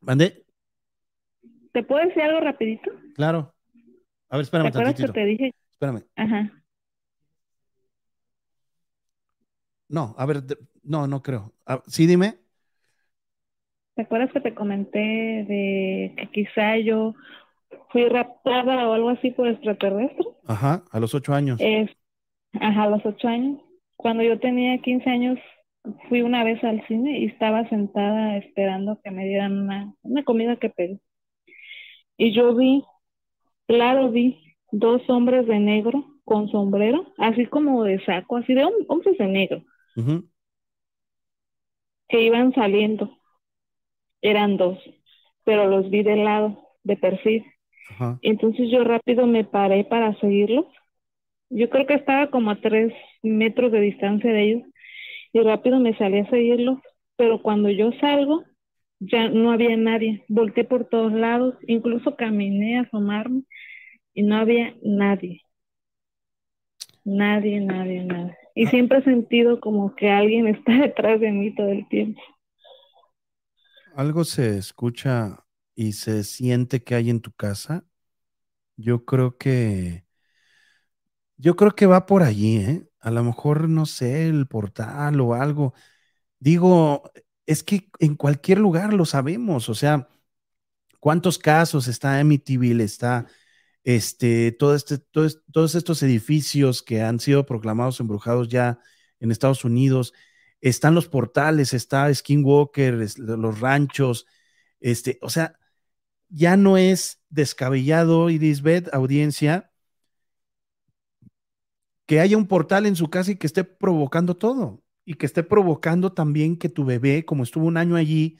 [0.00, 0.44] ¿Mande?
[1.72, 2.90] ¿Te puedo decir algo rapidito?
[3.14, 3.54] Claro.
[4.30, 5.12] A ver, ¿Te espérame que tantitito.
[5.12, 5.54] te dije?
[5.70, 6.02] Espérame.
[6.16, 6.52] Ajá.
[9.88, 10.42] No, a ver,
[10.82, 11.54] no, no creo.
[11.86, 12.40] Sí, dime.
[13.94, 17.14] ¿Te acuerdas que te comenté de que quizá yo
[17.90, 20.26] fui raptada o algo así por extraterrestre?
[20.46, 21.60] Ajá, a los ocho años.
[21.60, 21.90] Es,
[22.54, 23.60] ajá, a los ocho años.
[23.96, 25.38] Cuando yo tenía 15 años,
[26.08, 30.56] fui una vez al cine y estaba sentada esperando que me dieran una, una comida
[30.56, 31.00] que pedí.
[32.16, 32.84] Y yo vi,
[33.68, 34.38] claro, vi
[34.72, 39.26] dos hombres de negro con sombrero, así como de saco, así de hom- hombres de
[39.28, 39.62] negro,
[42.08, 43.10] que iban saliendo.
[44.22, 44.78] Eran dos,
[45.44, 47.44] pero los vi de lado, de perfil.
[47.88, 48.18] Ajá.
[48.22, 50.66] Entonces yo rápido me paré para seguirlos.
[51.50, 52.92] Yo creo que estaba como a tres
[53.22, 54.62] metros de distancia de ellos
[55.32, 56.78] y rápido me salí a seguirlos,
[57.16, 58.44] pero cuando yo salgo
[59.00, 60.24] ya no había nadie.
[60.28, 63.42] Volteé por todos lados, incluso caminé a asomarme
[64.14, 65.42] y no había nadie.
[67.04, 68.36] Nadie, nadie, nadie.
[68.54, 72.20] Y siempre he sentido como que alguien está detrás de mí todo el tiempo.
[73.94, 75.44] Algo se escucha
[75.78, 77.84] y se siente que hay en tu casa.
[78.76, 80.06] Yo creo que,
[81.36, 82.88] yo creo que va por allí, ¿eh?
[83.00, 85.74] A lo mejor, no sé, el portal o algo.
[86.40, 87.04] Digo,
[87.46, 90.08] es que en cualquier lugar lo sabemos, o sea,
[91.00, 93.26] ¿cuántos casos está Amityville, está
[93.84, 98.80] este, todo este, todo todos estos edificios que han sido proclamados embrujados ya
[99.20, 100.14] en Estados Unidos?
[100.60, 104.26] Están los portales, está Skinwalker, los ranchos,
[104.80, 105.57] este, o sea,
[106.28, 109.70] ya no es descabellado, Irisbeth, audiencia,
[112.06, 115.42] que haya un portal en su casa y que esté provocando todo y que esté
[115.42, 118.38] provocando también que tu bebé, como estuvo un año allí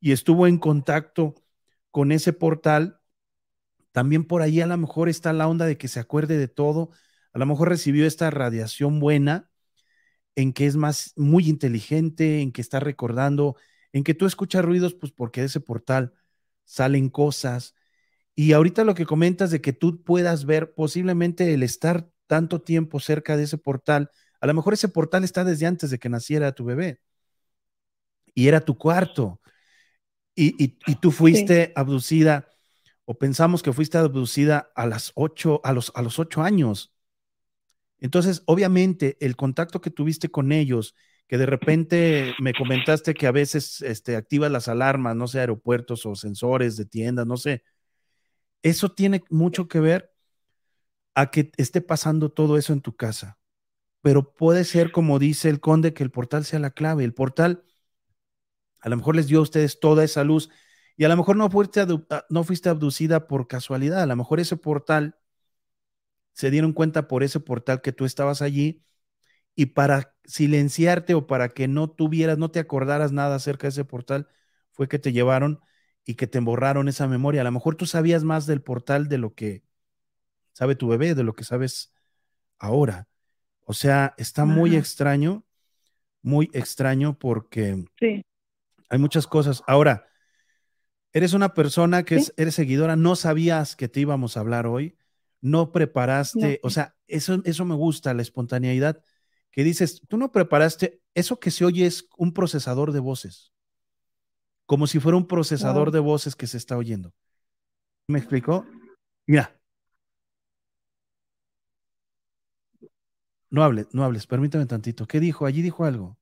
[0.00, 1.34] y estuvo en contacto
[1.90, 3.00] con ese portal,
[3.92, 6.90] también por ahí a lo mejor está la onda de que se acuerde de todo,
[7.32, 9.50] a lo mejor recibió esta radiación buena
[10.34, 13.56] en que es más muy inteligente, en que está recordando,
[13.92, 16.14] en que tú escuchas ruidos, pues porque ese portal
[16.64, 17.74] salen cosas.
[18.34, 23.00] Y ahorita lo que comentas de que tú puedas ver posiblemente el estar tanto tiempo
[23.00, 24.10] cerca de ese portal,
[24.40, 27.00] a lo mejor ese portal está desde antes de que naciera tu bebé
[28.34, 29.40] y era tu cuarto
[30.34, 31.72] y, y, y tú fuiste sí.
[31.76, 32.48] abducida
[33.06, 36.92] o pensamos que fuiste abducida a las ocho, a los, a los ocho años.
[38.00, 40.94] Entonces, obviamente, el contacto que tuviste con ellos,
[41.32, 46.04] que de repente me comentaste que a veces este, activas las alarmas, no sé, aeropuertos
[46.04, 47.64] o sensores de tiendas, no sé,
[48.60, 50.12] eso tiene mucho que ver
[51.14, 53.38] a que esté pasando todo eso en tu casa.
[54.02, 57.02] Pero puede ser, como dice el conde, que el portal sea la clave.
[57.02, 57.64] El portal
[58.80, 60.50] a lo mejor les dio a ustedes toda esa luz
[60.98, 61.86] y a lo mejor no fuiste,
[62.28, 64.02] no fuiste abducida por casualidad.
[64.02, 65.16] A lo mejor ese portal
[66.34, 68.84] se dieron cuenta por ese portal que tú estabas allí
[69.54, 73.84] y para silenciarte o para que no tuvieras, no te acordaras nada acerca de ese
[73.84, 74.28] portal,
[74.70, 75.60] fue que te llevaron
[76.04, 77.42] y que te borraron esa memoria.
[77.42, 79.62] A lo mejor tú sabías más del portal de lo que
[80.52, 81.92] sabe tu bebé, de lo que sabes
[82.58, 83.08] ahora.
[83.64, 84.52] O sea, está Ajá.
[84.52, 85.44] muy extraño,
[86.22, 88.24] muy extraño porque sí.
[88.88, 89.62] hay muchas cosas.
[89.66, 90.06] Ahora,
[91.12, 92.22] eres una persona que ¿Sí?
[92.22, 94.96] es, eres seguidora, no sabías que te íbamos a hablar hoy,
[95.40, 96.68] no preparaste, no.
[96.68, 99.02] o sea, eso, eso me gusta, la espontaneidad,
[99.52, 103.52] que dices, tú no preparaste, eso que se oye es un procesador de voces,
[104.66, 105.92] como si fuera un procesador wow.
[105.92, 107.12] de voces que se está oyendo.
[108.08, 108.66] ¿Me explicó?
[109.26, 109.56] Mira.
[113.50, 115.06] No hables, no hables, permítame tantito.
[115.06, 115.44] ¿Qué dijo?
[115.44, 116.16] Allí dijo algo.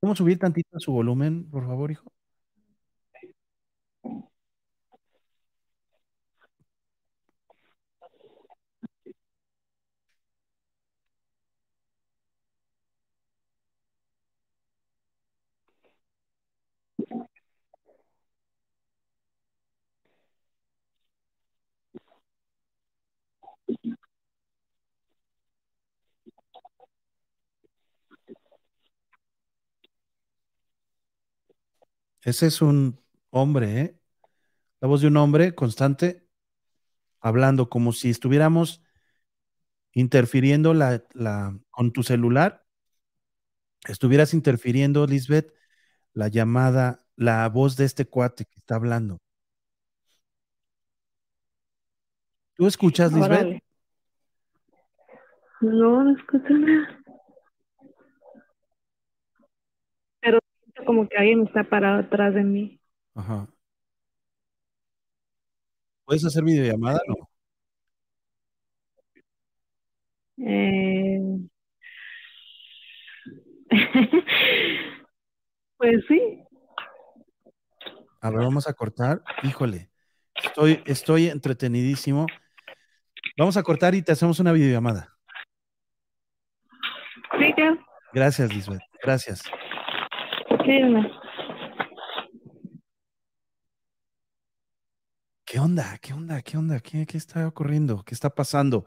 [0.00, 2.10] ¿Cómo subir tantito su volumen, por favor, hijo?
[32.22, 34.00] Ese es un hombre, ¿eh?
[34.80, 36.26] La voz de un hombre constante,
[37.20, 38.82] hablando como si estuviéramos
[39.92, 41.04] interfiriendo la,
[41.70, 42.64] con tu celular,
[43.88, 45.52] estuvieras interfiriendo, Lisbeth,
[46.12, 49.18] la llamada, la voz de este cuate que está hablando.
[52.60, 53.62] ¿Tú escuchas, Lisbeth?
[55.62, 57.00] No, no escucho nada.
[60.20, 62.78] Pero siento como que alguien está parado atrás de mí.
[63.14, 63.48] Ajá.
[66.04, 67.00] ¿Puedes hacer videollamada?
[67.08, 67.30] No.
[70.46, 71.18] Eh...
[75.78, 76.44] pues sí.
[78.20, 79.22] A ver, vamos a cortar.
[79.44, 79.88] Híjole,
[80.34, 82.26] estoy, estoy entretenidísimo.
[83.40, 85.16] Vamos a cortar y te hacemos una videollamada.
[87.38, 87.54] Sí.
[88.12, 88.82] Gracias, Lisbeth.
[89.02, 89.42] Gracias.
[90.62, 90.82] Sí.
[95.46, 95.96] ¿Qué onda?
[96.02, 96.42] ¿Qué onda?
[96.42, 96.80] ¿Qué onda?
[96.80, 98.04] ¿Qué, qué está ocurriendo?
[98.04, 98.84] ¿Qué está pasando?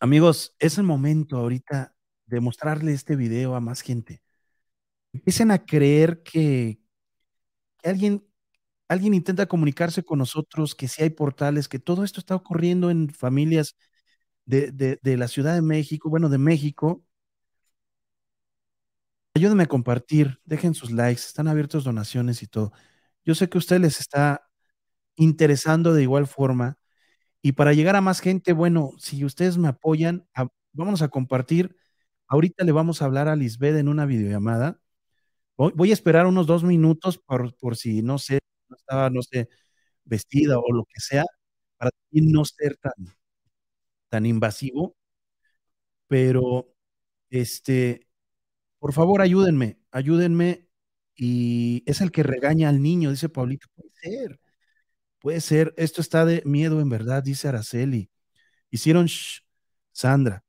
[0.00, 1.94] Amigos, es el momento ahorita
[2.24, 4.24] de mostrarle este video a más gente.
[5.12, 6.80] Empiecen a creer que,
[7.80, 8.26] que alguien,
[8.88, 13.10] alguien intenta comunicarse con nosotros, que sí hay portales, que todo esto está ocurriendo en
[13.10, 13.76] familias
[14.46, 17.04] de, de- la Ciudad de México, bueno, de México.
[19.34, 22.72] Ayúdenme a compartir, dejen sus likes, están abiertos donaciones y todo.
[23.24, 24.48] Yo sé que a ustedes les está
[25.16, 26.78] interesando de igual forma.
[27.42, 31.76] Y para llegar a más gente, bueno, si ustedes me apoyan, a- vamos a compartir.
[32.28, 34.80] Ahorita le vamos a hablar a Lisbeth en una videollamada.
[35.58, 39.22] Voy, voy a esperar unos dos minutos por, por si, no sé, no estaba, no
[39.22, 39.48] sé,
[40.04, 41.24] vestida o lo que sea,
[41.78, 42.94] para no ser tan,
[44.10, 44.96] tan invasivo.
[46.08, 46.72] Pero,
[47.30, 48.08] este,
[48.78, 50.66] por favor, ayúdenme, ayúdenme.
[51.16, 53.68] Y es el que regaña al niño, dice Paulito.
[53.76, 54.40] Puede ser,
[55.20, 55.74] puede ser.
[55.78, 58.10] Esto está de miedo en verdad, dice Araceli.
[58.70, 59.42] Hicieron shh,
[59.92, 60.44] Sandra.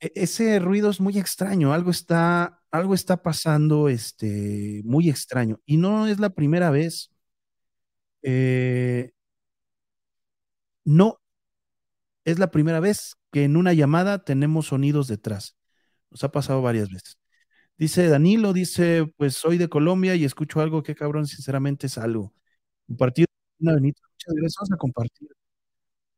[0.00, 5.60] E- ese ruido es muy extraño, algo está, algo está pasando, este, muy extraño.
[5.66, 7.10] Y no es la primera vez.
[8.30, 9.12] Eh,
[10.84, 11.18] no
[12.26, 15.56] es la primera vez que en una llamada tenemos sonidos detrás.
[16.10, 17.18] Nos ha pasado varias veces.
[17.78, 22.34] Dice Danilo, dice, pues soy de Colombia y escucho algo que cabrón, sinceramente es algo.
[22.86, 23.28] Compartido,
[23.60, 24.56] una Benito, muchas gracias.
[24.60, 25.28] Vamos a compartir.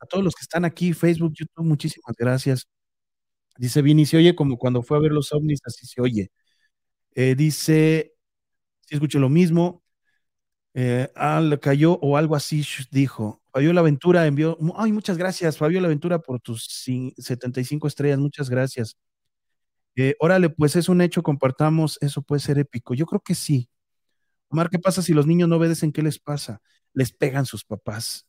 [0.00, 2.66] A todos los que están aquí, Facebook, YouTube, muchísimas gracias.
[3.58, 6.30] Dice Vini, se oye como cuando fue a ver los ovnis, así se oye.
[7.14, 8.14] Eh, dice,
[8.82, 9.82] si escucho lo mismo.
[10.74, 13.42] Eh, ah, cayó o algo así, dijo.
[13.52, 18.96] Fabiola Aventura envió, ay, muchas gracias, Fabiola Aventura, por tus cin- 75 estrellas, muchas gracias.
[19.96, 22.94] Eh, órale, pues es un hecho, compartamos, eso puede ser épico.
[22.94, 23.68] Yo creo que sí.
[24.48, 25.92] Omar, ¿qué pasa si los niños no obedecen?
[25.92, 26.60] ¿Qué les pasa?
[26.94, 28.26] Les pegan sus papás.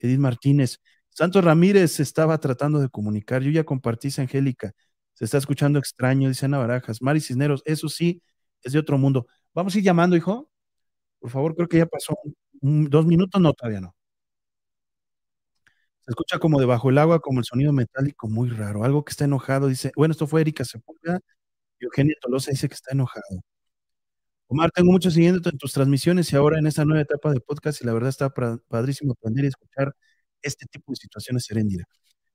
[0.00, 0.80] Edith Martínez.
[1.10, 3.42] Santos Ramírez estaba tratando de comunicar.
[3.42, 4.72] Yo ya compartí, Angélica.
[5.14, 7.02] Se está escuchando extraño, dice Ana Barajas.
[7.02, 8.22] Mari Cisneros, eso sí,
[8.62, 9.26] es de otro mundo.
[9.54, 10.50] Vamos a ir llamando, hijo.
[11.20, 12.16] Por favor, creo que ya pasó
[12.60, 13.40] dos minutos.
[13.40, 13.94] No, todavía no.
[16.00, 18.84] Se escucha como debajo el agua, como el sonido metálico muy raro.
[18.84, 19.92] Algo que está enojado, dice.
[19.96, 21.20] Bueno, esto fue Erika Sepúlveda.
[21.80, 23.42] Y Eugenia Tolosa dice que está enojado.
[24.50, 27.82] Omar, tengo mucho siguiendo en tus transmisiones y ahora en esta nueva etapa de podcast
[27.82, 28.30] y la verdad está
[28.68, 29.94] padrísimo aprender y escuchar
[30.42, 31.84] este tipo de situaciones Seréndira.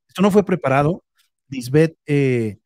[0.07, 1.03] Esto no fue preparado.
[1.49, 2.59] Lisbeth eh,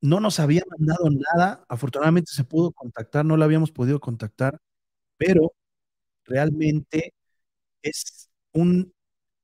[0.00, 1.64] no nos había mandado nada.
[1.68, 4.60] Afortunadamente se pudo contactar, no la habíamos podido contactar,
[5.20, 5.54] pero
[6.24, 7.14] realmente
[7.82, 8.94] es un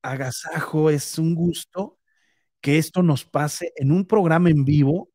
[0.03, 1.99] agasajo, es un gusto
[2.63, 5.11] que esto nos pase en un programa en vivo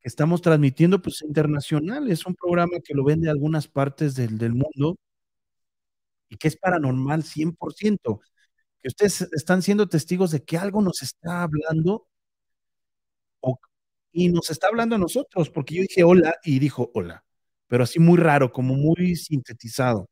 [0.00, 2.10] que estamos transmitiendo pues internacional.
[2.10, 4.96] Es un programa que lo ven de algunas partes del, del mundo
[6.28, 8.20] y que es paranormal 100%,
[8.82, 12.06] que ustedes están siendo testigos de que algo nos está hablando
[14.12, 17.23] y nos está hablando a nosotros, porque yo dije hola y dijo hola,
[17.68, 20.08] pero así muy raro, como muy sintetizado.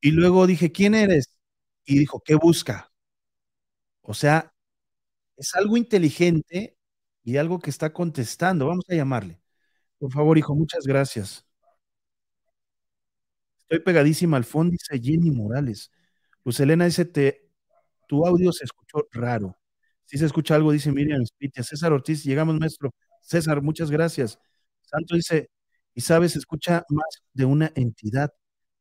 [0.00, 1.36] Y luego dije, ¿quién eres?
[1.84, 2.90] Y dijo, ¿qué busca?
[4.02, 4.52] O sea,
[5.36, 6.76] es algo inteligente
[7.24, 8.66] y algo que está contestando.
[8.68, 9.40] Vamos a llamarle.
[9.98, 11.46] Por favor, hijo, muchas gracias.
[13.62, 15.90] Estoy pegadísima al fondo, dice Jenny Morales.
[16.44, 17.04] Luz Elena dice,
[18.08, 19.58] tu audio se escuchó raro.
[20.06, 21.62] Si se escucha algo, dice Miriam Spitia.
[21.62, 22.94] César Ortiz, llegamos, maestro.
[23.20, 24.38] César, muchas gracias.
[24.82, 25.50] Santos dice,
[25.98, 28.32] y sabes, escucha más de una entidad.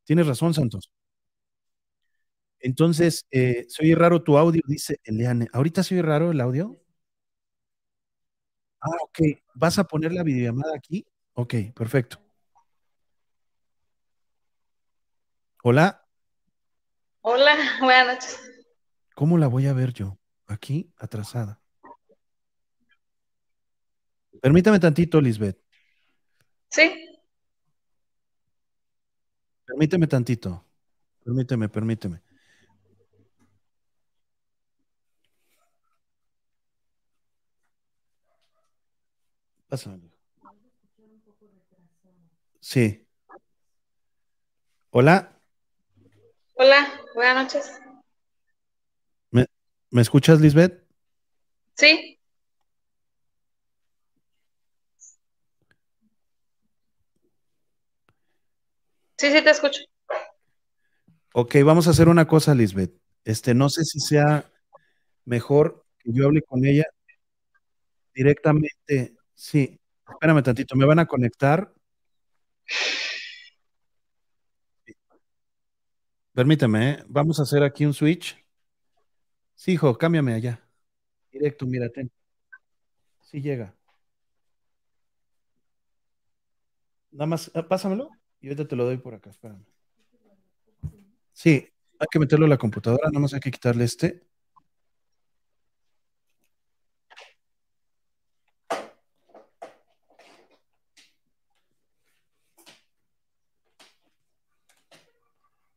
[0.03, 0.91] Tienes razón, Santos.
[2.59, 5.47] Entonces, eh, se oye raro tu audio, dice Eliane.
[5.51, 6.79] ¿Ahorita se oye raro el audio?
[8.81, 9.19] Ah, ok.
[9.55, 11.07] ¿Vas a poner la videollamada aquí?
[11.33, 12.19] Ok, perfecto.
[15.63, 16.05] Hola,
[17.21, 18.39] Hola, buenas noches.
[19.15, 20.19] ¿cómo la voy a ver yo?
[20.45, 21.59] Aquí, atrasada.
[24.39, 25.57] Permítame tantito, Lisbeth.
[26.69, 27.06] Sí,
[29.67, 30.63] Permíteme tantito.
[31.25, 32.21] Permíteme, permíteme.
[39.67, 40.09] Pásame.
[42.61, 43.05] Sí.
[44.91, 45.37] Hola.
[46.55, 47.81] Hola, buenas noches.
[49.31, 49.45] ¿Me,
[49.91, 50.81] ¿me escuchas, Lisbeth?
[51.75, 52.16] Sí.
[59.17, 59.81] Sí, sí, te escucho.
[61.33, 62.93] Ok, vamos a hacer una cosa, Lisbeth.
[63.23, 64.49] Este, no sé si sea
[65.25, 66.85] mejor que yo hable con ella
[68.13, 69.15] directamente.
[69.33, 71.73] Sí, espérame tantito, me van a conectar.
[76.33, 77.03] Permítame, ¿eh?
[77.07, 78.37] vamos a hacer aquí un switch.
[79.55, 80.61] Sí, hijo, cámbiame allá.
[81.31, 82.09] Directo, mírate.
[83.21, 83.73] Sí llega.
[87.11, 89.65] Nada más, ah, pásamelo y ahorita te lo doy por acá, espérame.
[91.33, 91.67] Sí,
[91.99, 94.23] hay que meterlo a la computadora, nada más hay que quitarle este.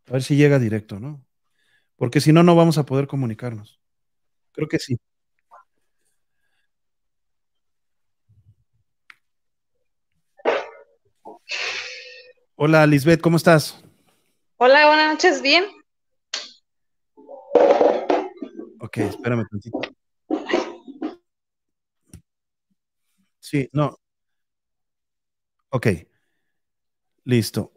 [0.09, 1.25] A ver si llega directo, ¿no?
[1.97, 3.81] Porque si no, no vamos a poder comunicarnos.
[4.53, 4.99] Creo que sí.
[12.63, 13.83] Hola, Lisbeth, ¿cómo estás?
[14.59, 15.65] Hola, buenas noches, bien.
[18.81, 19.81] Ok, espérame tantito.
[23.39, 23.97] Sí, no.
[25.71, 25.87] Ok.
[27.25, 27.73] Listo.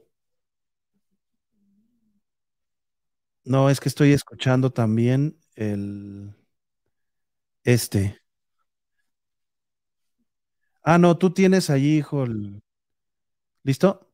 [3.46, 6.36] No, es que estoy escuchando también el
[7.64, 8.20] este.
[10.82, 12.26] Ah, no, tú tienes ahí, hijo.
[12.26, 12.62] el-
[13.64, 14.13] ¿Listo?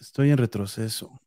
[0.00, 1.20] Estoy en retroceso.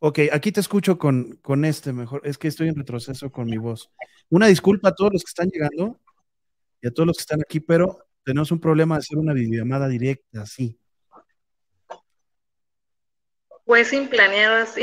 [0.00, 2.22] Ok, aquí te escucho con, con este mejor.
[2.24, 3.90] Es que estoy en retroceso con mi voz.
[4.30, 6.00] Una disculpa a todos los que están llegando
[6.80, 9.88] y a todos los que están aquí, pero tenemos un problema de hacer una videollamada
[9.88, 10.78] directa, sí.
[13.64, 14.82] Pues sin planeado así.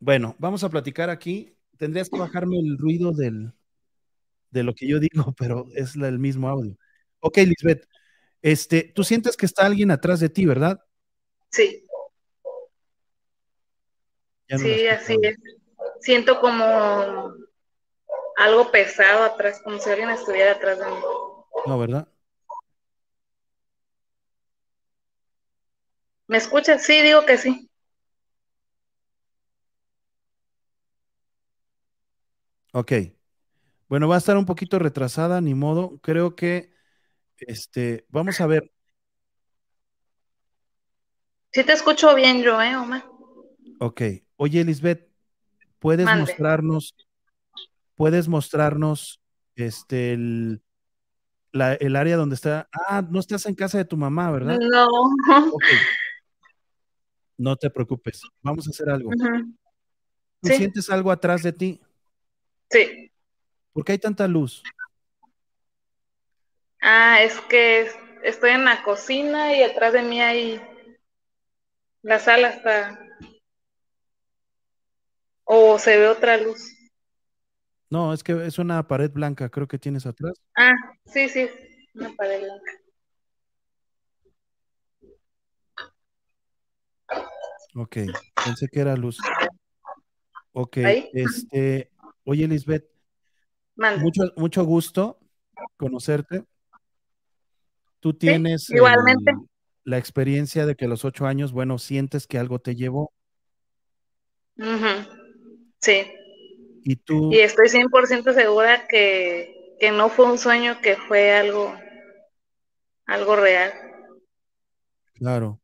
[0.00, 1.54] Bueno, vamos a platicar aquí.
[1.76, 3.52] Tendrías que bajarme el ruido del,
[4.50, 6.76] de lo que yo digo, pero es la- el mismo audio.
[7.20, 7.86] Ok, Lisbeth,
[8.40, 10.80] este, tú sientes que está alguien atrás de ti, ¿verdad?
[11.50, 11.86] Sí,
[14.50, 15.36] no sí, así es.
[16.00, 17.34] Siento como
[18.36, 20.96] algo pesado atrás, como si alguien estuviera atrás de mí.
[21.66, 22.08] No, ¿verdad?
[26.28, 26.84] ¿Me escuchas?
[26.84, 27.70] Sí, digo que sí.
[32.72, 32.92] Ok.
[33.88, 35.98] Bueno, va a estar un poquito retrasada, ni modo.
[36.00, 36.72] Creo que,
[37.38, 38.70] este, vamos a ver.
[41.52, 43.04] Sí te escucho bien yo, ¿eh, Omar?
[43.80, 44.02] Ok.
[44.36, 45.08] Oye, Lisbeth,
[45.78, 46.20] ¿puedes Mande.
[46.22, 46.94] mostrarnos,
[47.94, 49.20] puedes mostrarnos,
[49.56, 50.62] este, el,
[51.52, 52.68] la- el área donde está?
[52.72, 54.58] Ah, no estás en casa de tu mamá, ¿verdad?
[54.60, 54.86] No.
[55.52, 55.64] Ok.
[57.38, 58.20] No te preocupes.
[58.42, 59.10] Vamos a hacer algo.
[59.10, 59.54] Ujú.
[60.42, 60.54] ¿Tú Sí.
[60.56, 61.80] sientes algo atrás de ti?
[62.70, 63.10] Sí.
[63.72, 64.62] ¿Por qué hay tanta luz?
[66.80, 70.60] Ah, es que es- estoy en la cocina y atrás de mí hay
[72.08, 72.98] la sala está.
[75.44, 76.74] O se ve otra luz.
[77.90, 80.32] No, es que es una pared blanca, creo que tienes atrás.
[80.56, 80.72] Ah,
[81.04, 81.48] sí, sí,
[81.94, 82.72] una pared blanca.
[87.74, 87.96] Ok,
[88.42, 89.18] pensé que era luz.
[90.52, 91.10] Ok, Ahí.
[91.12, 91.90] este,
[92.24, 92.88] oye, Lisbeth,
[93.76, 95.18] mucho, mucho gusto
[95.76, 96.44] conocerte.
[98.00, 99.32] Tú tienes igualmente.
[99.88, 103.12] La experiencia de que a los ocho años, bueno, sientes que algo te llevó.
[105.80, 106.06] Sí.
[106.84, 111.74] y tú, Y estoy 100% segura que, que no fue un sueño, que fue algo,
[113.06, 113.72] algo real.
[115.14, 115.60] claro,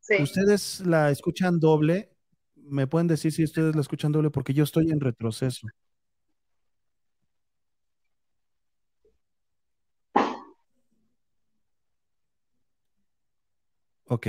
[0.00, 0.16] Sí.
[0.20, 2.10] ustedes la escuchan doble.
[2.56, 4.30] ¿Me pueden decir si ustedes la escuchan doble?
[4.30, 5.66] Porque yo estoy en retroceso.
[14.06, 14.28] Ok.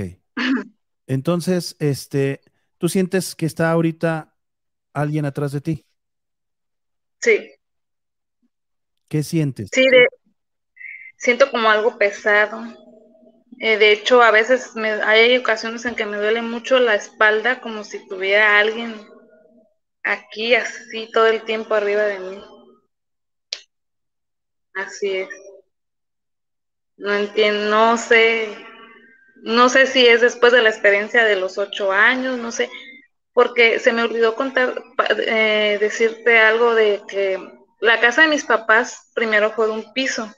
[1.06, 2.40] Entonces, este,
[2.78, 4.34] ¿tú sientes que está ahorita
[4.92, 5.86] alguien atrás de ti?
[7.20, 7.52] Sí.
[9.08, 9.70] ¿Qué sientes?
[9.72, 10.06] Sí, de,
[11.16, 12.62] siento como algo pesado.
[13.58, 17.60] Eh, de hecho, a veces me, hay ocasiones en que me duele mucho la espalda,
[17.60, 18.94] como si tuviera alguien
[20.02, 22.44] aquí así todo el tiempo arriba de mí.
[24.74, 25.28] Así es.
[26.96, 28.65] No entiendo, no sé,
[29.42, 32.70] no sé si es después de la experiencia de los ocho años, no sé,
[33.32, 34.82] porque se me olvidó contar,
[35.18, 37.38] eh, decirte algo de que
[37.80, 40.32] la casa de mis papás primero fue de un piso.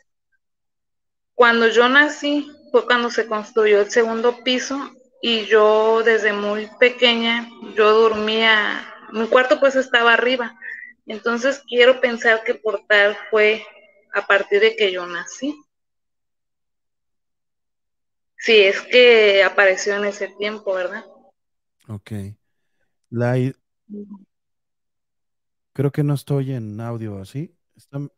[1.34, 4.78] Cuando yo nací fue cuando se construyó el segundo piso
[5.22, 10.58] y yo desde muy pequeña, yo dormía, mi cuarto pues estaba arriba.
[11.06, 13.64] Entonces quiero pensar que por tal fue
[14.12, 15.54] a partir de que yo nací.
[18.38, 21.04] Sí, es que apareció en ese tiempo, ¿verdad?
[21.88, 22.12] Ok.
[23.10, 23.34] La,
[25.72, 27.54] creo que no estoy en audio, ¿sí?
[27.76, 28.08] Está-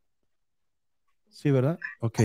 [1.29, 1.79] Sí, ¿verdad?
[2.01, 2.21] Ok.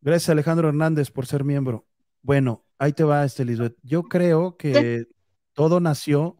[0.00, 1.86] Gracias, Alejandro Hernández, por ser miembro.
[2.22, 3.76] Bueno, ahí te va, este Lisbeth.
[3.82, 5.04] Yo creo que
[5.52, 6.36] todo nació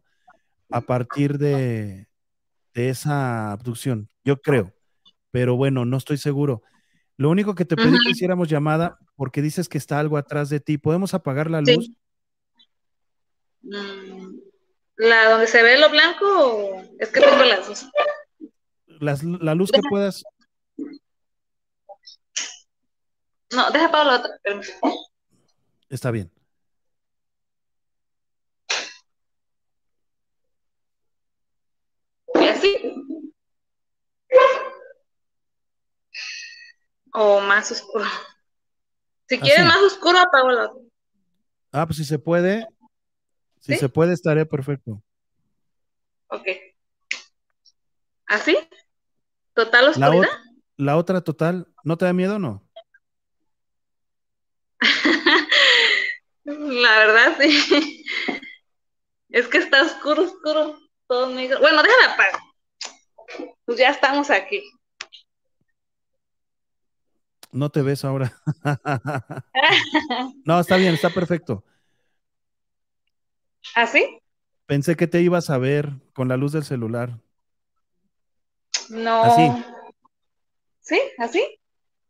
[0.70, 2.09] a partir de,
[2.74, 4.09] de esa abducción.
[4.24, 4.72] Yo creo.
[5.31, 6.62] Pero bueno, no estoy seguro.
[7.16, 10.61] Lo único que te pedí que hiciéramos llamada, porque dices que está algo atrás de
[10.61, 10.79] ti.
[10.79, 11.91] ¿Podemos apagar la luz?
[13.61, 14.35] Mm,
[14.97, 17.87] ¿La donde se ve lo blanco es que tengo las dos?
[18.87, 20.23] Las- la luz que puedas.
[23.55, 24.31] No, deja apago la otra.
[25.91, 26.33] Está bien.
[32.37, 32.75] ¿Y así?
[37.13, 38.07] O más oscuro.
[39.31, 39.69] Si quieres Así.
[39.69, 40.82] más oscuro, apago la otra.
[41.70, 42.66] Ah, pues si se puede,
[43.61, 43.78] si ¿Sí?
[43.78, 45.01] se puede, estaría perfecto.
[46.27, 46.48] Ok.
[48.27, 48.59] ¿Así?
[49.55, 50.28] ¿Total La, oscuridad?
[50.32, 52.69] ot- la otra total, ¿no te da miedo o no?
[56.44, 58.05] La verdad, sí.
[59.28, 60.77] Es que está oscuro, oscuro,
[61.07, 61.61] todo negro.
[61.61, 62.39] Bueno, déjala apago.
[63.65, 64.61] Pues ya estamos aquí.
[67.52, 68.32] No te ves ahora.
[70.44, 71.64] no, está bien, está perfecto.
[73.74, 74.20] ¿Así?
[74.66, 77.18] Pensé que te ibas a ver con la luz del celular.
[78.89, 79.22] No.
[79.24, 79.64] Así.
[80.81, 81.01] ¿Sí?
[81.18, 81.60] ¿Así?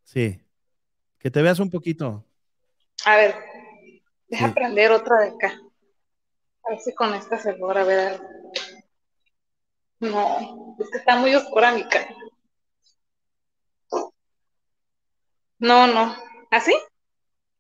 [0.04, 0.40] Sí.
[1.18, 2.24] Que te veas un poquito.
[3.04, 3.34] A ver,
[4.28, 4.54] deja Sí.
[4.54, 5.60] prender otra de acá.
[6.64, 8.28] A ver si con esta se logra ver algo.
[10.00, 12.14] No, es que está muy oscura mi cara.
[15.60, 16.16] No, no.
[16.50, 16.72] ¿Así?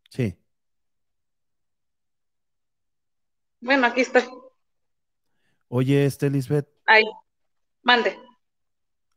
[0.08, 0.36] Sí.
[3.60, 4.24] Bueno, aquí estoy.
[5.68, 7.04] Oye, este Lisbeth, Ahí.
[7.82, 8.18] Mande.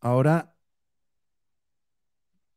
[0.01, 0.55] ahora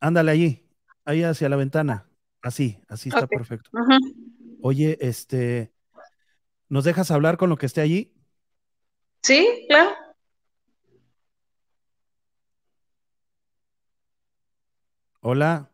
[0.01, 0.69] ándale allí,
[1.05, 2.11] ahí hacia la ventana.
[2.43, 3.71] Así, así está perfecto.
[4.61, 5.73] Oye, este,
[6.69, 8.13] ¿nos dejas hablar con lo que esté allí?
[9.23, 9.95] Sí, claro.
[15.21, 15.71] Hola.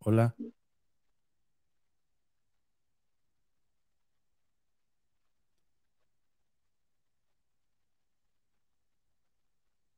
[0.00, 0.34] Hola.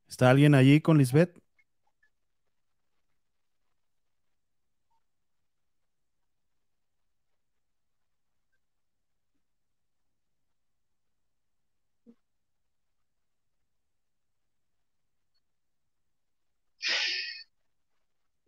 [0.07, 1.37] ¿Está alguien allí con Lisbeth?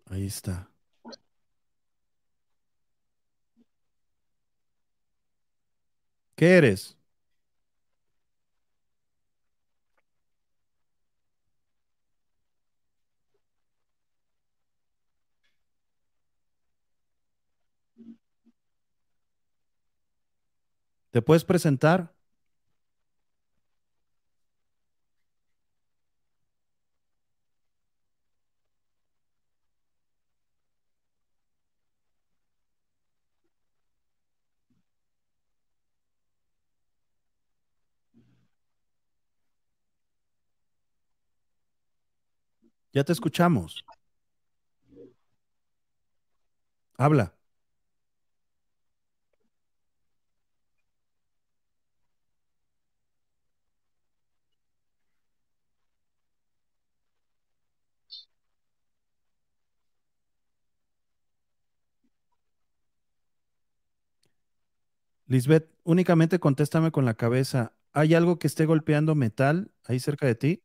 [0.10, 0.72] Ahí está.
[6.36, 6.98] ¿Qué eres?
[21.12, 22.15] ¿Te puedes presentar?
[42.96, 43.86] Ya te escuchamos.
[46.98, 47.34] Habla.
[65.28, 67.74] Lisbeth, únicamente contéstame con la cabeza.
[67.94, 70.64] ¿Hay algo que esté golpeando metal ahí cerca de ti?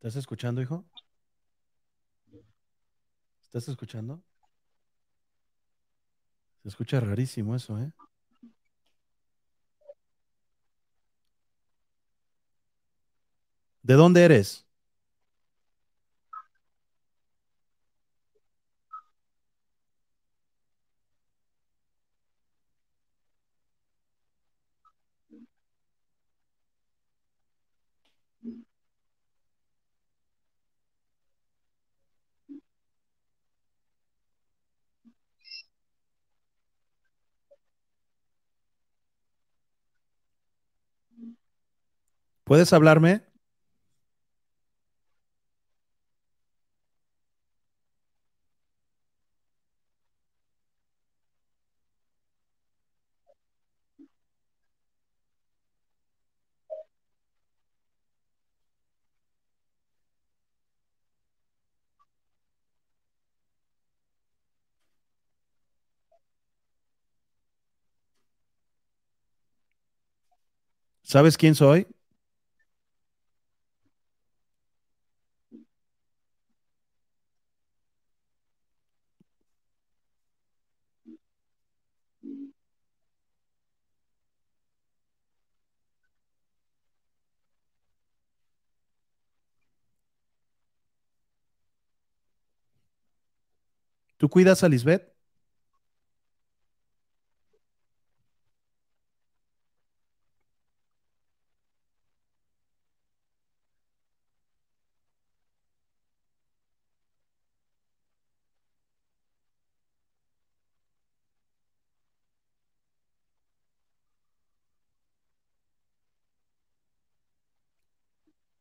[0.00, 0.82] ¿Estás escuchando, hijo?
[3.42, 4.22] ¿Estás escuchando?
[6.62, 7.92] Se escucha rarísimo eso, ¿eh?
[13.82, 14.69] ¿De dónde eres?
[42.50, 43.22] ¿Puedes hablarme?
[71.02, 71.86] ¿Sabes quién soy?
[94.20, 95.14] ¿Tú cuidas a Lisbeth?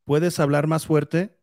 [0.03, 1.38] ¿Puedes hablar más fuerte?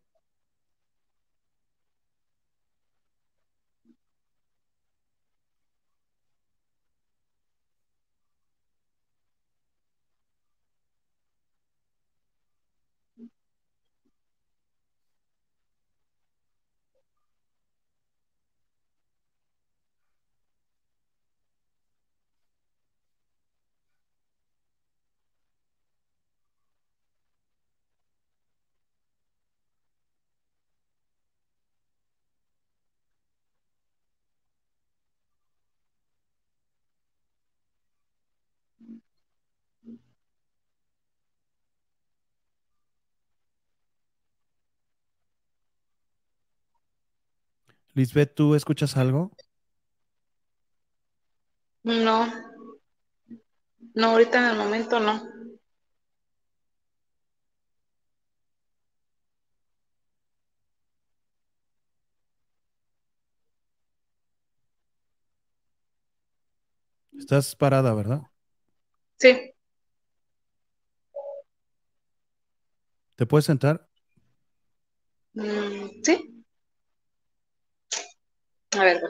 [47.97, 49.32] Lisbeth, ¿tú escuchas algo?
[51.85, 52.27] No.
[53.94, 55.23] No, ahorita en el momento no.
[67.18, 68.23] Estás parada, ¿verdad?
[69.18, 69.52] Sí.
[73.16, 73.89] ¿Te puedes sentar?
[75.35, 76.35] Mm, sí.
[78.78, 79.00] A ver.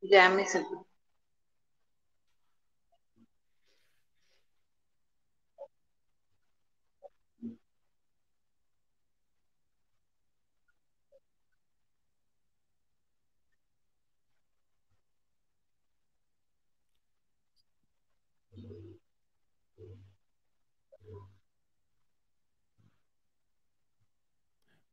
[0.00, 0.85] Ya me senté.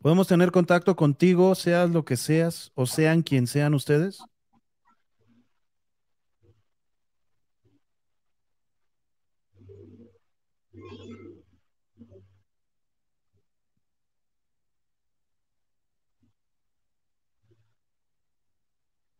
[0.03, 4.19] ¿Podemos tener contacto contigo, seas lo que seas o sean quien sean ustedes?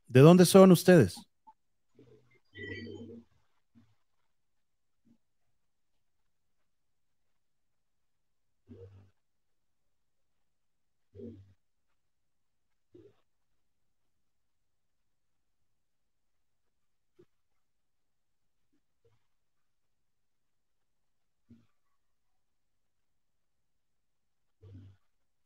[0.09, 1.15] ¿De dónde son ustedes?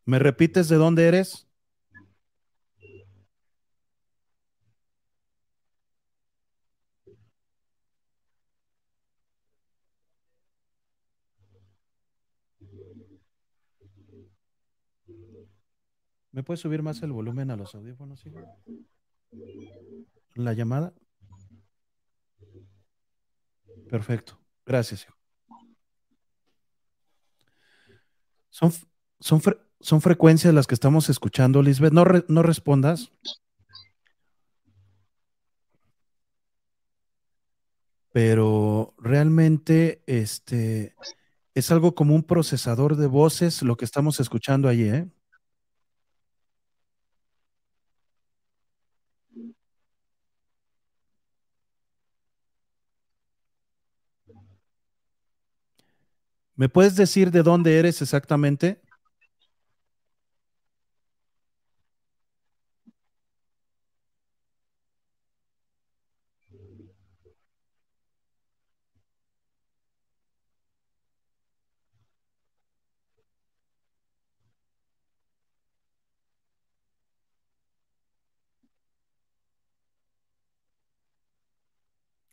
[0.07, 1.47] ¿Me repites de dónde eres?
[16.31, 18.39] ¿Me puedes subir más el volumen a los audífonos, hijo?
[20.35, 20.93] ¿La llamada?
[23.89, 24.37] Perfecto.
[24.65, 25.07] Gracias.
[28.49, 28.71] Son,
[29.19, 31.93] son, fre- son frecuencias las que estamos escuchando, Lisbeth.
[31.93, 33.11] No, re- no respondas.
[38.11, 40.95] Pero realmente este,
[41.55, 45.07] es algo como un procesador de voces lo que estamos escuchando allí, ¿eh?
[56.57, 58.81] ¿Me puedes decir de dónde eres exactamente?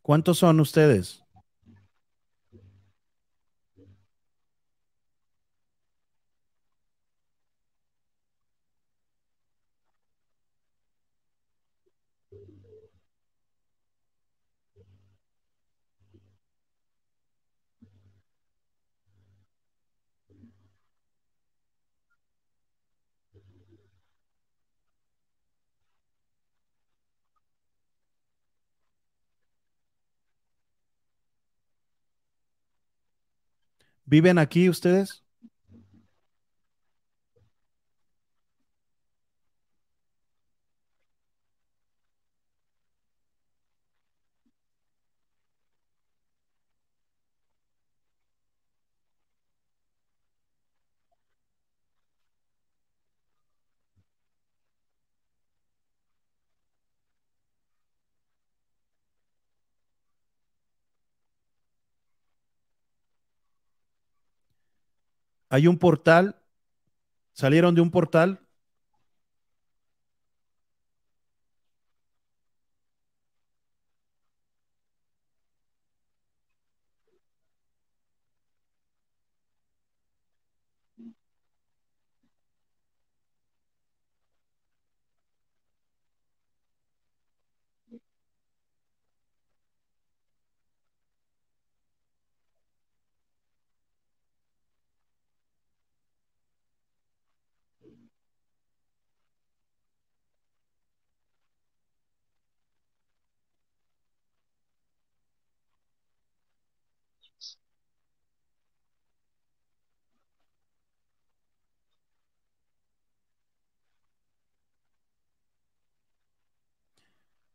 [0.05, 1.24] ¿Cuántos son ustedes?
[34.15, 35.24] ¿Viven aquí ustedes?
[65.55, 66.35] Hay un portal.
[67.32, 68.44] ¿Salieron de un portal?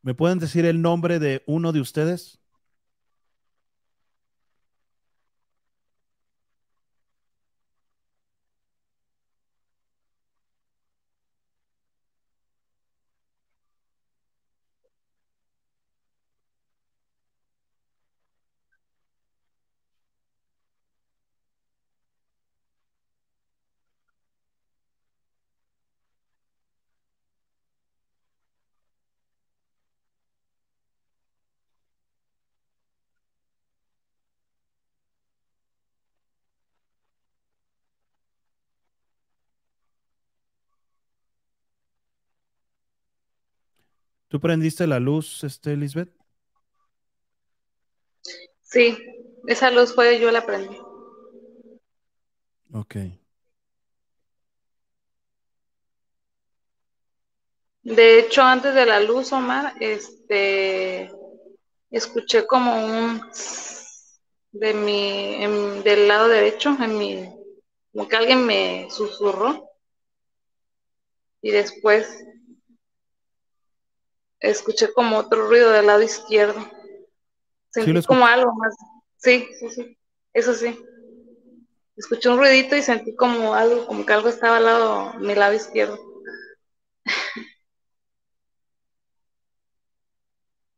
[0.01, 2.38] ¿Me pueden decir el nombre de uno de ustedes?
[44.29, 46.09] ¿Tú prendiste la luz, este, Lisbeth?
[48.61, 48.95] Sí,
[49.47, 50.77] esa luz fue, yo la prendí.
[52.71, 52.95] Ok.
[57.81, 61.09] De hecho, antes de la luz, Omar, este,
[61.89, 63.21] escuché como un
[64.51, 67.29] de mi, en- del lado derecho, en mi,
[67.91, 69.67] como que alguien me susurró
[71.41, 72.07] y después
[74.39, 76.59] escuché como otro ruido del lado izquierdo.
[77.71, 78.75] Sentí como algo más.
[79.17, 79.97] Sí, sí, sí,
[80.33, 80.77] eso sí.
[81.95, 85.53] Escuché un ruidito y sentí como algo, como que algo estaba al lado, mi lado
[85.53, 85.99] izquierdo.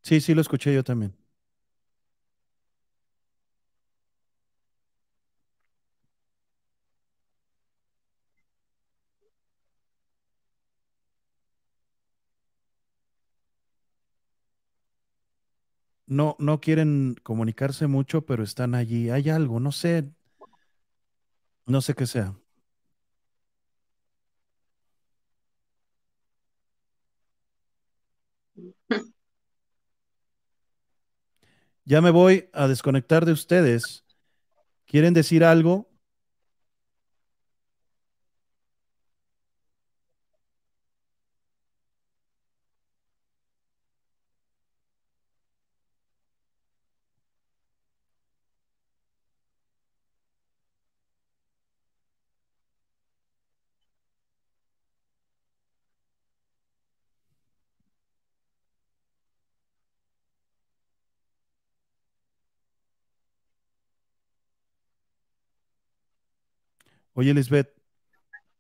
[0.02, 1.20] Sí, sí, lo escuché yo también.
[16.18, 19.10] No, no quieren comunicarse mucho, pero están allí.
[19.10, 20.12] Hay algo, no sé,
[21.66, 22.36] no sé qué sea.
[31.86, 34.06] Ya me voy a desconectar de ustedes.
[34.88, 35.90] ¿Quieren decir algo?
[67.14, 67.74] Oye, Lisbeth,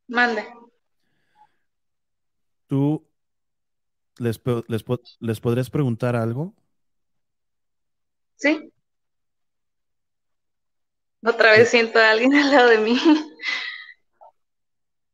[0.07, 0.45] Mande.
[2.67, 3.07] ¿tú
[4.17, 4.85] les, les,
[5.19, 6.53] les podrías preguntar algo?
[8.35, 8.71] ¿Sí?
[11.23, 12.99] Otra vez siento a alguien al lado de mí.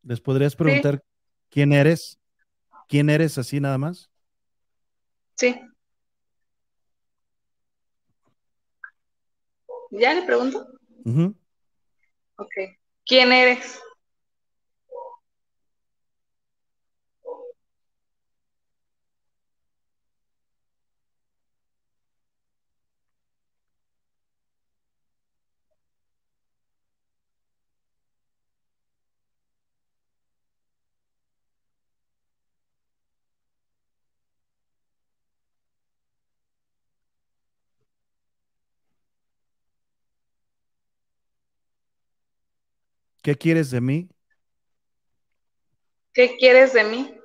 [0.03, 1.03] ¿Les podrías preguntar
[1.49, 2.19] quién eres?
[2.87, 4.09] ¿Quién eres así nada más?
[5.35, 5.59] Sí.
[9.91, 10.67] ¿Ya le pregunto?
[11.05, 11.35] Ujú.
[12.37, 12.53] Ok.
[13.07, 13.86] ¿Quién eres?
[43.27, 44.07] ¿Qué quieres de mí?
[46.13, 47.16] ¿Qué quieres de mí?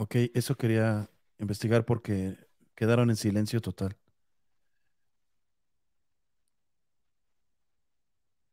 [0.00, 1.10] Ok, eso quería
[1.40, 2.36] investigar porque
[2.76, 3.96] quedaron en silencio total.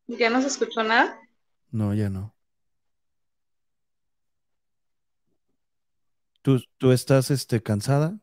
[0.08, 1.20] ¿Ya no se escuchó nada?
[1.70, 2.34] No, ya no.
[6.42, 8.18] ¿Tú, tú estás este, cansada?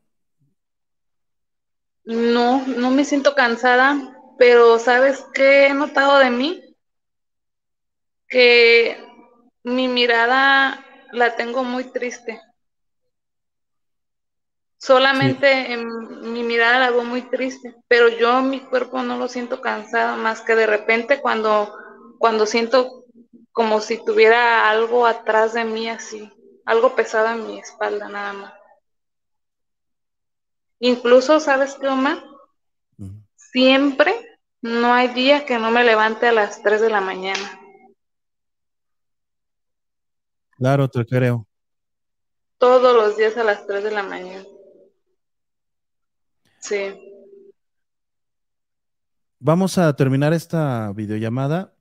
[2.04, 3.96] No, no me siento cansada,
[4.38, 6.76] pero ¿sabes qué he notado de mí?
[8.28, 8.98] Que
[9.62, 12.38] mi mirada la tengo muy triste.
[14.78, 19.60] Solamente en mi mirada la veo muy triste, pero yo mi cuerpo no lo siento
[19.60, 21.74] cansado, más que de repente cuando,
[22.18, 23.04] cuando siento
[23.52, 26.30] como si tuviera algo atrás de mí así,
[26.66, 28.52] algo pesado en mi espalda nada más.
[30.80, 32.22] Incluso, ¿sabes qué, Omar?
[33.36, 37.60] Siempre no hay día que no me levante a las 3 de la mañana.
[40.56, 41.46] Claro, te creo.
[42.58, 44.44] Todos los días a las 3 de la mañana.
[46.64, 46.94] Sí.
[49.38, 51.74] Vamos a terminar esta videollamada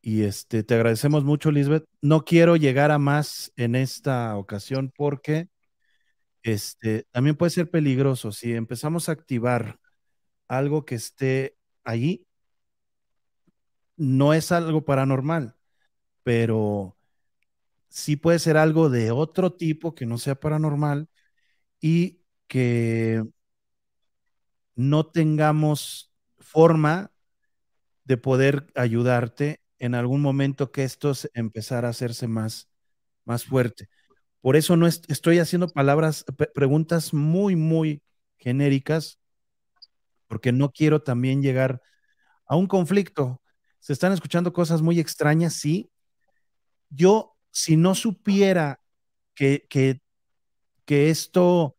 [0.00, 1.86] y este, te agradecemos mucho, Lisbeth.
[2.02, 5.48] No quiero llegar a más en esta ocasión porque
[6.44, 9.80] este, también puede ser peligroso si empezamos a activar
[10.48, 12.26] algo que esté allí.
[13.96, 15.56] No es algo paranormal,
[16.22, 16.96] pero
[17.88, 21.08] sí puede ser algo de otro tipo que no sea paranormal
[21.80, 23.24] y que
[24.76, 27.12] no tengamos forma
[28.04, 32.68] de poder ayudarte en algún momento que esto empezara a hacerse más,
[33.24, 33.88] más fuerte.
[34.42, 36.24] Por eso no est- estoy haciendo palabras,
[36.54, 38.02] preguntas muy, muy
[38.38, 39.18] genéricas,
[40.28, 41.80] porque no quiero también llegar
[42.46, 43.42] a un conflicto.
[43.80, 45.90] Se están escuchando cosas muy extrañas, sí.
[46.90, 48.80] Yo, si no supiera
[49.34, 50.00] que, que,
[50.86, 51.75] que esto,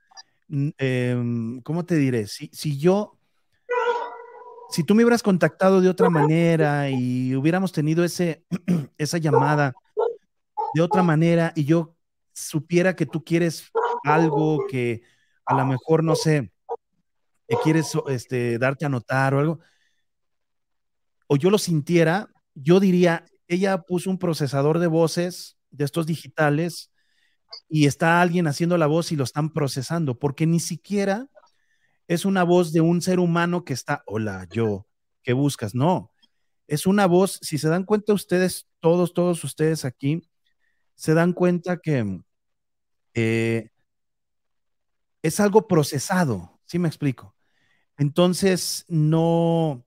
[0.49, 2.27] em, ¿cómo te diré?
[2.27, 3.17] Si, si yo
[4.69, 8.45] si tú me hubieras contactado de otra manera y hubiéramos tenido ese,
[8.97, 9.73] esa llamada
[10.73, 11.95] de otra manera y yo
[12.33, 13.71] supiera que tú quieres
[14.03, 15.01] algo que
[15.45, 16.51] a lo mejor, no sé,
[17.47, 19.59] que quieres este, darte a notar o algo,
[21.27, 26.91] o yo lo sintiera, yo diría, ella puso un procesador de voces de estos digitales
[27.69, 31.27] y está alguien haciendo la voz y lo están procesando, porque ni siquiera
[32.07, 34.87] es una voz de un ser humano que está, hola, yo,
[35.23, 35.75] ¿qué buscas?
[35.75, 36.11] No,
[36.67, 40.21] es una voz, si se dan cuenta ustedes, todos, todos ustedes aquí,
[40.95, 42.21] se dan cuenta que
[43.13, 43.69] eh,
[45.21, 47.35] es algo procesado, ¿sí me explico?
[47.97, 49.85] Entonces, no,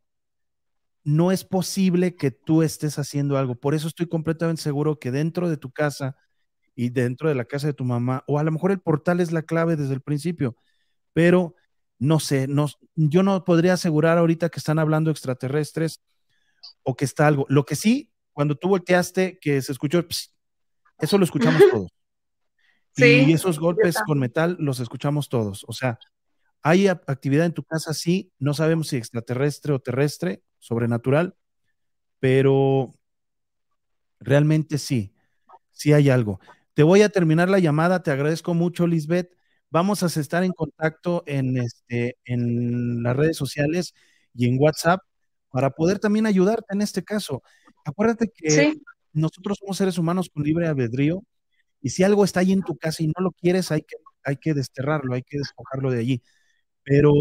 [1.04, 3.54] no es posible que tú estés haciendo algo.
[3.54, 6.16] Por eso estoy completamente seguro que dentro de tu casa
[6.80, 9.32] y dentro de la casa de tu mamá, o a lo mejor el portal es
[9.32, 10.56] la clave desde el principio,
[11.12, 11.54] pero
[11.98, 16.00] no sé, no, yo no podría asegurar ahorita que están hablando extraterrestres
[16.82, 17.44] o que está algo.
[17.50, 20.34] Lo que sí, cuando tú volteaste, que se escuchó, pss,
[21.00, 21.90] eso lo escuchamos todos.
[22.92, 25.66] Sí, y esos golpes con metal los escuchamos todos.
[25.68, 25.98] O sea,
[26.62, 31.36] hay actividad en tu casa, sí, no sabemos si extraterrestre o terrestre, sobrenatural,
[32.20, 32.94] pero
[34.18, 35.14] realmente sí,
[35.72, 36.40] sí hay algo.
[36.74, 39.30] Te voy a terminar la llamada, te agradezco mucho, Lisbeth.
[39.70, 43.94] Vamos a estar en contacto en, este, en las redes sociales
[44.34, 45.00] y en WhatsApp
[45.50, 47.42] para poder también ayudarte en este caso.
[47.84, 48.82] Acuérdate que Sí,
[49.12, 51.22] nosotros somos seres humanos con libre albedrío
[51.82, 54.36] y si algo está ahí en tu casa y no lo quieres, hay que, hay
[54.36, 56.22] que desterrarlo, hay que despojarlo de allí.
[56.84, 57.12] Pero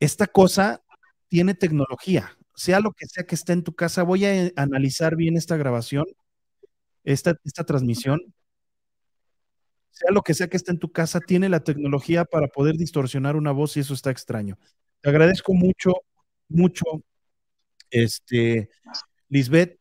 [0.00, 0.82] esta cosa
[1.28, 4.02] tiene tecnología, sea lo que sea que esté en tu casa.
[4.02, 6.06] Voy a eh, analizar bien esta grabación,
[7.12, 8.20] esta, esta transmisión.
[9.90, 13.34] Sea lo que sea que esté en tu casa, tiene la tecnología para poder distorsionar
[13.34, 14.58] una voz y eso está extraño.
[15.00, 15.92] Te agradezco mucho,
[16.48, 16.84] mucho,
[17.90, 18.70] este,
[19.28, 19.78] Lisbeth,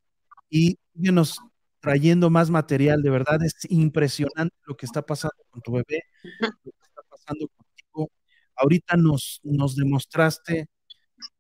[0.50, 1.40] y síguenos
[1.80, 3.04] trayendo más material.
[3.04, 6.04] De verdad es impresionante lo que está pasando con tu bebé,
[6.40, 8.10] lo que está pasando contigo.
[8.56, 10.68] Ahorita nos, nos demostraste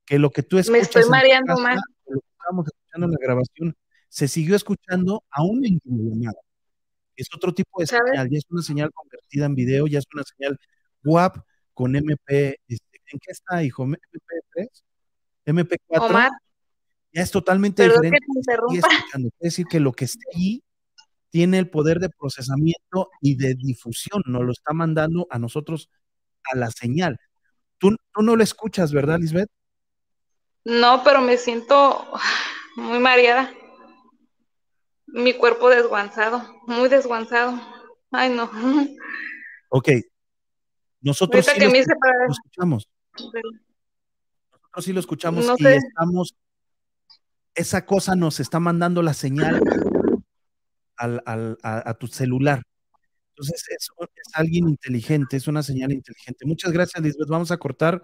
[0.06, 1.82] que lo que tú me escuchas estoy en tu mareando casa, más.
[2.08, 3.76] lo que estábamos escuchando en la grabación,
[4.10, 6.40] se siguió escuchando aún en tu llamada.
[7.16, 8.12] Es otro tipo de ¿Sabes?
[8.12, 10.58] señal, ya es una señal convertida en video, ya es una señal
[11.04, 11.38] WAP
[11.74, 12.60] con MP.
[12.68, 13.86] este, ¿En qué está, hijo?
[13.86, 14.68] ¿MP3?
[15.46, 15.78] ¿MP4?
[15.88, 16.32] Omar,
[17.14, 18.18] ya es totalmente que diferente.
[18.74, 19.30] escuchando.
[19.32, 20.64] Quiere decir que lo que está allí
[21.30, 25.90] tiene el poder de procesamiento y de difusión, nos lo está mandando a nosotros
[26.52, 27.20] a la señal.
[27.78, 29.50] Tú, tú no lo escuchas, ¿verdad, Lisbeth?
[30.66, 32.06] No, pero me siento
[32.76, 33.52] muy mareada.
[35.08, 37.60] Mi cuerpo desguanzado, muy desguanzado.
[38.12, 38.50] Ay, no.
[39.70, 39.90] Ok.
[41.02, 43.44] Nosotros sí que lo, escuchamos, nosotros
[44.86, 45.76] sí lo escuchamos No y sé.
[45.78, 46.36] estamos,
[47.56, 49.62] esa cosa nos está mandando la señal
[50.98, 52.62] al- al- a, a tu celular.
[53.30, 56.46] Entonces, es, es alguien inteligente, es una señal inteligente.
[56.46, 57.28] Muchas gracias, Lisbeth.
[57.30, 58.02] Vamos a cortar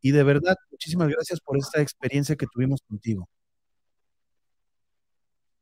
[0.00, 3.28] y de verdad, muchísimas gracias por esta experiencia que tuvimos contigo.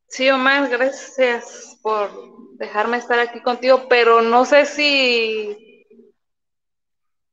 [0.08, 2.10] Sí, Omar, gracias por
[2.58, 5.84] dejarme estar aquí contigo, pero no sé si,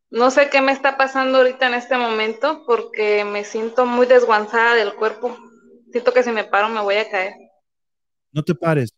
[0.10, 4.76] no sé qué me está pasando ahorita en este momento porque me siento muy desguanzada
[4.76, 5.38] del cuerpo.
[5.92, 7.34] Siento que si me paro me voy a caer.
[8.32, 8.94] No te pares,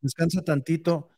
[0.00, 1.08] descansa tantito.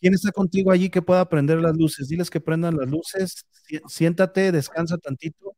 [0.00, 2.08] ¿Quién está contigo allí que pueda prender las luces?
[2.08, 5.56] Diles que prendan las luces, si- siéntate, descansa tantito.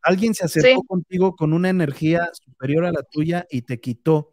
[0.00, 0.86] Alguien se acercó Sí.
[0.88, 4.31] contigo con una energía superior a la tuya y te quitó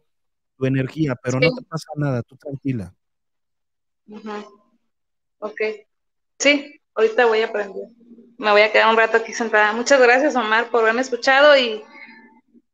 [0.60, 2.94] tu energía, pero no te pasa nada, tú tranquila.
[4.08, 4.30] Ujú.
[5.38, 5.56] Ok.
[6.38, 7.88] Sí, ahorita voy a aprender.
[8.36, 9.72] Me voy a quedar un rato aquí sentada.
[9.72, 11.82] Muchas gracias, Omar, por haberme escuchado y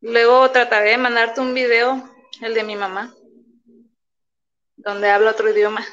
[0.00, 2.02] luego trataré de mandarte un video,
[2.42, 3.14] el de mi mamá,
[4.76, 5.84] donde habla otro idioma.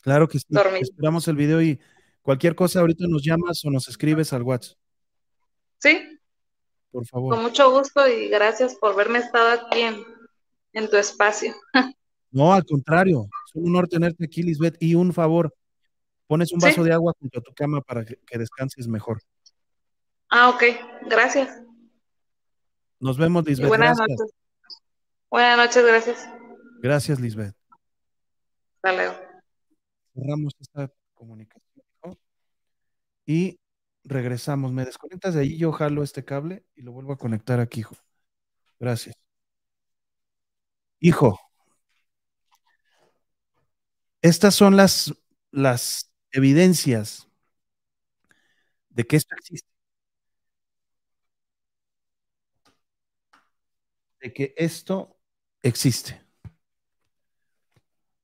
[0.00, 0.46] Claro que sí.
[0.80, 1.78] Esperamos el video y
[2.22, 4.76] cualquier cosa ahorita nos llamas o nos escribes al WhatsApp,
[5.78, 6.18] Sí,
[6.90, 7.36] por con favor.
[7.42, 10.04] mucho gusto y gracias por haberme estado aquí en,
[10.74, 11.54] en tu espacio.
[12.30, 14.76] No, al contrario, es un honor tenerte aquí, Lisbeth.
[14.80, 15.54] Y un favor,
[16.26, 16.66] pones un Sí.
[16.66, 19.22] vaso de agua junto a tu cama para que, que descanses mejor.
[20.28, 20.62] Ah, ok,
[21.08, 21.62] gracias.
[22.98, 23.68] Nos vemos, Y Lisbeth.
[23.68, 24.18] buenas Gracias.
[24.18, 24.34] noches.
[25.30, 26.28] Buenas noches, gracias.
[26.80, 27.54] Gracias, Lisbeth.
[28.76, 29.14] Hasta luego.
[30.14, 32.18] Cerramos esta comunicación ¿no?
[33.26, 33.58] y
[34.04, 34.72] regresamos.
[34.72, 37.96] Me desconectas de ahí, yo jalo este cable y lo vuelvo a conectar aquí, hijo.
[38.80, 39.14] Gracias.
[41.04, 41.38] Hijo,
[44.22, 45.14] estas son las,
[45.52, 47.28] las evidencias
[48.90, 49.68] de que esto existe.
[54.20, 55.16] De que esto
[55.62, 56.20] existe.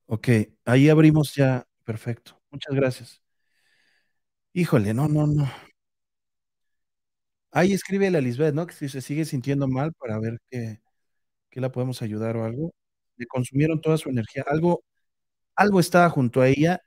[0.06, 0.28] Ok,
[0.64, 1.66] ahí abrimos ya.
[1.84, 2.40] Perfecto.
[2.50, 3.22] Muchas gracias.
[4.52, 5.48] Híjole, no, no, no.
[7.52, 8.66] Ahí escríbele a Lisbeth, ¿no?
[8.66, 10.80] Que si se sigue sintiendo mal para ver qué,
[11.50, 12.72] qué la podemos ayudar o algo.
[13.16, 14.44] Le consumieron toda su energía.
[14.48, 14.84] Algo,
[15.56, 16.80] algo estaba junto a ella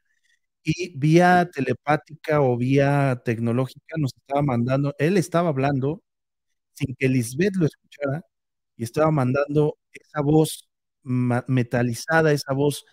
[0.63, 6.01] y vía telepática o vía tecnológica nos estaba mandando, él estaba hablando
[6.73, 8.23] sin que Lisbeth lo escuchara
[8.77, 10.69] y estaba mandando esa voz
[11.03, 12.85] metalizada, esa voz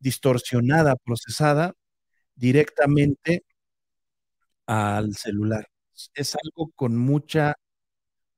[0.00, 1.74] distorsionada, procesada
[2.34, 3.44] directamente
[4.66, 5.68] al celular.
[6.14, 7.54] Es algo con mucha,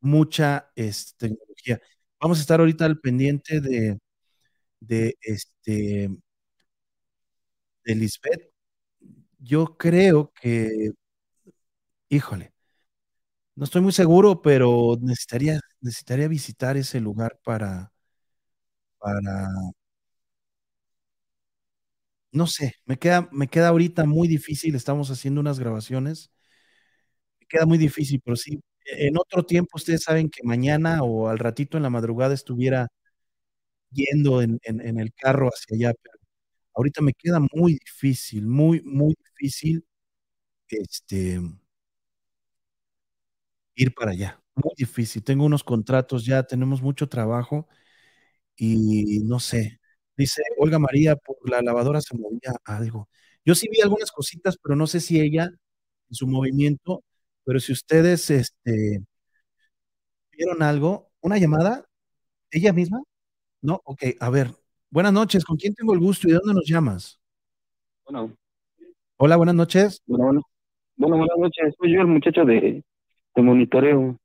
[0.00, 1.80] mucha este, tecnología.
[2.24, 3.98] Vamos a estar ahorita al pendiente de,
[4.80, 6.10] de este
[7.84, 8.50] de Lisbeth.
[9.38, 10.92] Yo creo que
[12.08, 12.52] híjole,
[13.56, 17.92] no estoy muy seguro, pero necesitaría, necesitaría visitar ese lugar para,
[18.98, 19.48] para,
[22.32, 26.30] no sé, me queda, me queda ahorita muy difícil, estamos haciendo unas grabaciones,
[27.40, 31.38] me queda muy difícil, pero sí, en otro tiempo ustedes saben que mañana o al
[31.38, 32.88] ratito en la madrugada estuviera
[33.90, 36.18] yendo en, en- en el carro hacia allá, pero
[36.74, 39.84] ahorita me queda muy difícil, muy, muy difícil,
[40.68, 41.40] este,
[43.74, 45.22] ir para allá, muy difícil.
[45.24, 47.68] Tengo unos contratos ya, tenemos mucho trabajo
[48.56, 49.80] y no sé.
[50.16, 53.08] Dice Olga María, por la lavadora se movía algo.
[53.44, 55.44] Yo sí vi algunas cositas, pero no sé si ella
[56.10, 57.04] en su movimiento,
[57.44, 59.00] pero si ustedes este,
[60.32, 61.84] vieron algo, una llamada,
[62.50, 63.02] ella misma,
[63.62, 63.80] ¿no?
[63.84, 64.48] Ok, a ver.
[64.90, 67.20] Buenas noches, ¿con quién tengo el gusto y de dónde nos llamas?
[68.04, 68.32] Bueno,
[69.16, 70.02] Hola, buenas noches.
[70.06, 70.42] bueno, bueno.
[70.96, 71.74] Bueno, buenas noches.
[71.78, 72.84] Soy yo el muchacho de,
[73.34, 74.16] de monitoreo.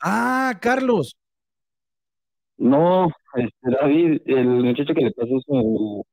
[0.00, 1.16] Ah, Carlos.
[2.58, 6.04] No, este, David, el muchacho que le pasó su,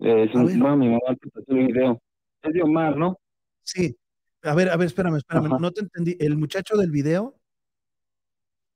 [0.00, 0.56] eh, su A ver.
[0.58, 2.00] bueno, mi mamá te pasó el video.
[2.42, 3.18] Es de Omar, ¿no?
[3.62, 3.96] Sí.
[4.42, 5.46] A ver, a ver, espérame, espérame.
[5.46, 5.58] Ajá.
[5.60, 6.16] No te entendí.
[6.18, 7.34] ¿El muchacho del video?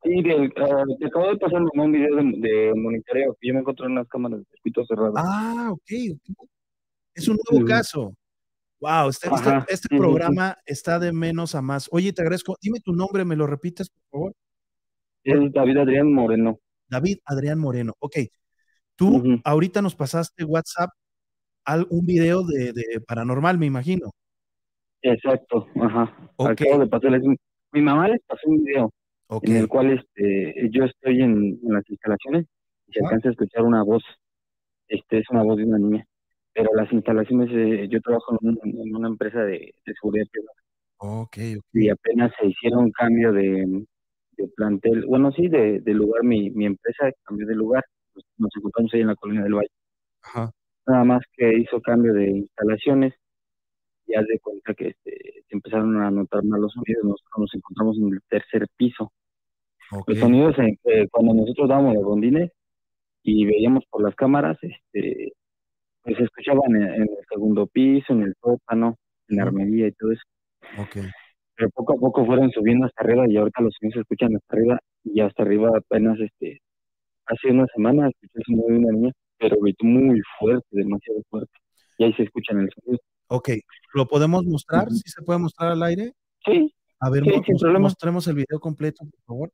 [0.02, 3.60] Sí, del, ah, te acabo de pasar un video de, de monitoreo que yo me
[3.60, 5.14] encontré en unas cámaras de circuito cerrado.
[5.16, 6.18] Ah, ok.
[7.14, 8.14] Es un nuevo caso.
[8.78, 11.88] Wow, este, este- este programa está de menos a más.
[11.90, 12.56] Oye, te agradezco.
[12.60, 14.32] Dime tu nombre, ¿me lo repites, por favor?
[15.24, 16.60] Es David Adrián Moreno.
[16.88, 17.94] David Adrián Moreno.
[17.98, 18.16] Ok.
[18.94, 20.90] Tú ahorita nos pasaste WhatsApp
[21.64, 24.12] al, un video de, de paranormal, me imagino.
[25.02, 26.12] Exacto, ajá.
[26.36, 26.50] Ok.
[26.50, 27.36] Acabo de pasarles un-
[27.73, 28.91] Mi mamá les pasó un video
[29.42, 32.47] en el cual este, yo estoy en, en las instalaciones
[32.89, 34.02] y se alcanza a escuchar una voz.
[34.89, 36.05] Este es una voz de una niña.
[36.55, 40.52] Pero las instalaciones, eh, yo trabajo en, un- en una empresa de, de seguridad privada
[40.99, 41.65] Ok, ok.
[41.75, 43.84] y apenas se hicieron un cambio de,
[44.39, 45.05] de plantel.
[45.07, 46.23] Bueno, sí, de, de lugar.
[46.25, 47.84] Mi, mi empresa cambió de lugar.
[48.15, 49.68] Nos, nos encontramos ahí en la colonia del Valle.
[50.23, 50.50] Ajá.
[50.86, 53.12] Nada más que hizo cambio de instalaciones
[54.07, 57.05] y haz de cuenta que este, se empezaron a notar malos sonidos.
[57.05, 59.12] Nosotros nos encontramos en el tercer piso.
[60.07, 62.51] Los sonidos en que cuando nosotros dábamos los rondines
[63.23, 65.33] y veíamos por las cámaras, este,
[66.02, 68.97] pues se escuchaban en, en el segundo piso, en el sótano,
[69.28, 70.23] en la armería y todo eso.
[70.78, 71.07] Ok.
[71.57, 74.57] Pero poco a poco fueron subiendo hasta arriba y ahorita los sonidos se escuchan hasta
[74.57, 76.60] arriba y hasta arriba apenas este,
[77.26, 81.52] hace una semana escuché el sonido de una niña, pero gritó muy fuerte, demasiado fuerte.
[81.99, 83.01] Y ahí se escuchan el sonido.
[83.28, 83.50] Ok.
[83.94, 84.90] ¿Lo podemos mostrar?
[84.90, 86.12] ¿Sí se puede mostrar al aire?
[86.44, 89.52] Sí, A ver, Sí, mo- mostremos el video completo, por favor.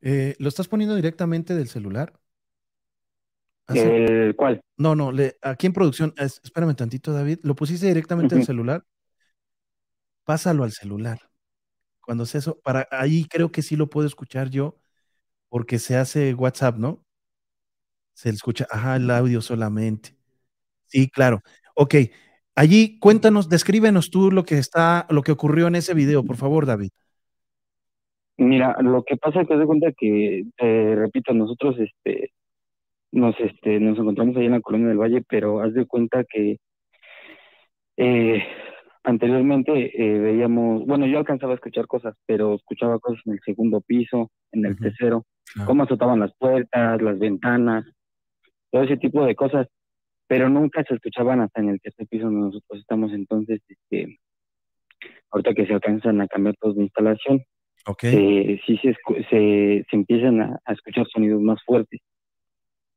[0.00, 2.12] Eh, ¿Lo estás poniendo directamente del celular?
[3.68, 4.60] El cual.
[4.78, 7.40] No, no, le, aquí en producción, es- espérame tantito, David.
[7.42, 8.46] ¿Lo pusiste directamente al Ujú.
[8.46, 8.84] celular?
[10.24, 11.18] Pásalo al celular.
[12.00, 14.78] Cuando sea eso, para ahí creo que sí lo puedo escuchar yo,
[15.48, 17.04] porque se hace WhatsApp, ¿no?
[18.14, 20.16] Se le escucha, ajá, el audio solamente.
[20.86, 21.42] Sí, claro.
[21.74, 21.94] Ok.
[22.54, 26.66] Allí, cuéntanos, descríbenos tú lo que está, lo que ocurrió en ese video, por favor,
[26.66, 26.90] David.
[28.38, 32.30] Mira, lo que pasa es que de cuenta que, eh, repito, nosotros este,
[33.10, 36.58] nos, este, nos encontramos ahí en la colonia del Valle, pero haz de cuenta que
[37.96, 38.44] eh,
[39.02, 43.80] anteriormente eh, veíamos, bueno, yo alcanzaba a escuchar cosas, pero escuchaba cosas en el segundo
[43.80, 45.24] piso, en el tercero,
[45.66, 47.86] cómo azotaban las puertas, las ventanas,
[48.70, 49.66] todo ese tipo de cosas,
[50.28, 53.12] pero nunca se escuchaban hasta en el tercer piso donde nosotros estamos.
[53.12, 54.20] Entonces, este,
[55.30, 57.42] ahorita que se alcanzan a cambiar toda la instalación,
[57.88, 58.58] okay.
[58.66, 58.94] sí se,
[59.30, 62.00] se, se empiezan a, a, escuchar sonidos más fuertes.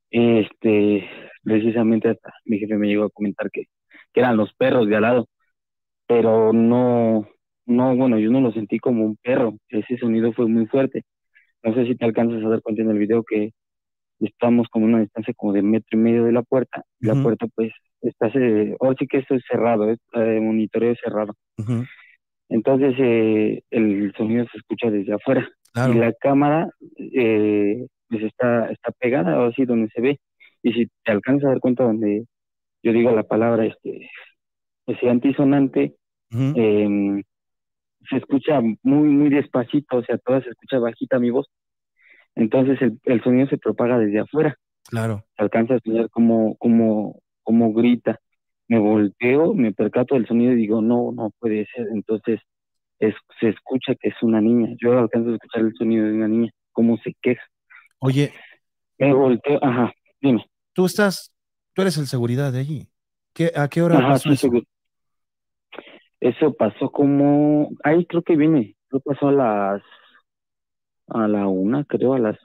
[0.09, 1.09] Este,
[1.43, 3.63] precisamente hasta mi jefe me llegó a comentar que,
[4.13, 5.27] que eran los perros de al lado,
[6.07, 7.27] pero no,
[7.65, 11.03] no, bueno, yo no lo sentí como un perro, ese sonido fue muy fuerte.
[11.63, 13.51] No sé si te alcanzas a dar cuenta en el video que
[14.19, 16.83] estamos como a una distancia como de metro y medio de la puerta.
[16.99, 17.71] La puerta pues
[18.01, 18.31] está,
[18.79, 21.33] ahora sí que esto es cerrado, es eh, monitoreo cerrado.
[22.51, 25.49] Entonces eh, el sonido se escucha desde afuera.
[25.73, 30.19] Y la cámara eh, pues está, está pegada, o así donde se ve.
[30.61, 32.25] Y si te alcanzas a dar cuenta donde
[32.83, 34.09] yo digo la palabra este
[34.85, 35.95] ese antisonante,
[36.31, 37.23] eh,
[38.09, 41.47] se escucha muy, muy despacito, o sea, toda se escucha bajita mi voz.
[42.35, 44.57] Entonces el, el sonido se propaga desde afuera.
[44.89, 45.23] Claro.
[45.37, 48.19] Se alcanza a escuchar como, como, como grita.
[48.67, 51.87] Me volteo, me percato del sonido y digo, no, no puede ser.
[51.93, 52.39] Entonces
[52.99, 54.75] es, se escucha que es una niña.
[54.81, 57.43] Yo alcanzo a escuchar el sonido de una niña, cómo se queja.
[57.99, 58.31] Oye.
[58.97, 59.91] Me volteo, ajá,
[60.21, 60.45] dime.
[60.73, 61.33] Tú estás,
[61.73, 62.87] tú eres el seguridad de allí.
[63.33, 64.49] ¿Qué, ¿A qué hora ajá, pasó eso?
[66.19, 69.81] Eso pasó como, ahí creo que viene, creo que pasó a las,
[71.07, 72.37] a la una, creo, a las,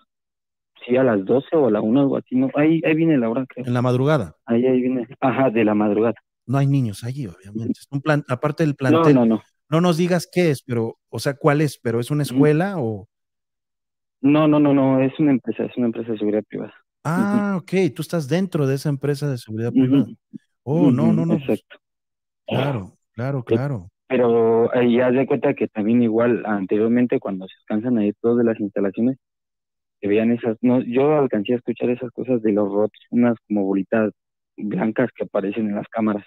[0.86, 3.28] sí, a las doce o a la una, algo así, no, ahí, ahí viene la
[3.28, 3.66] hora, creo.
[3.66, 4.34] En la madrugada.
[4.46, 6.14] Ahí, ahí viene, ajá, de la madrugada.
[6.46, 7.80] No hay niños allí, obviamente.
[7.80, 9.14] Es un plan, aparte del plantel.
[9.14, 9.42] No, no, no.
[9.68, 13.08] No nos digas qué es, pero, o sea, cuál es, pero es una escuela o.
[14.20, 16.74] No, no, no, no, es una empresa, es una empresa de seguridad privada.
[17.04, 17.88] Ah, uh -huh.
[17.88, 20.04] ok, tú estás dentro de esa empresa de seguridad privada.
[20.04, 20.16] Uh -huh.
[20.62, 21.34] Oh, no, no, no.
[21.34, 21.78] Exacto.
[22.46, 22.96] Claro.
[23.16, 23.88] Claro, claro.
[24.08, 28.36] Pero ahí haz de cuenta que también igual anteriormente cuando se alcanzan a ir todas
[28.36, 29.16] de las instalaciones,
[30.00, 33.64] se veían esas, no, yo alcancé a escuchar esas cosas de los robots, unas como
[33.64, 34.12] bolitas
[34.56, 36.26] blancas que aparecen en las cámaras.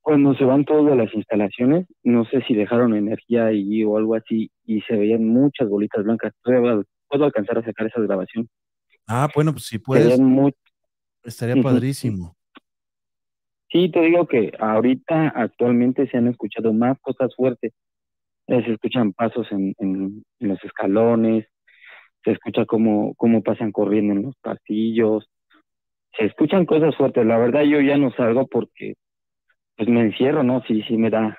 [0.00, 4.14] Cuando se van todos de las instalaciones, no sé si dejaron energía ahí o algo
[4.14, 6.32] así, y se veían muchas bolitas blancas.
[6.42, 8.48] Puedo, puedo alcanzar a sacar esa grabación.
[9.06, 10.18] Ah, bueno, pues si puedes.
[10.18, 10.54] Muy...
[11.22, 12.34] Estaría padrísimo.
[13.70, 17.72] Sí, te digo que ahorita actualmente se han escuchado más cosas fuertes.
[18.46, 21.46] Se escuchan pasos en, en, en, los escalones,
[22.24, 25.28] se escucha cómo, cómo pasan corriendo en los pasillos,
[26.16, 27.24] se escuchan cosas fuertes.
[27.26, 28.94] La verdad yo ya no salgo porque
[29.76, 30.62] pues me encierro, ¿no?
[30.66, 31.38] Sí, sí me da,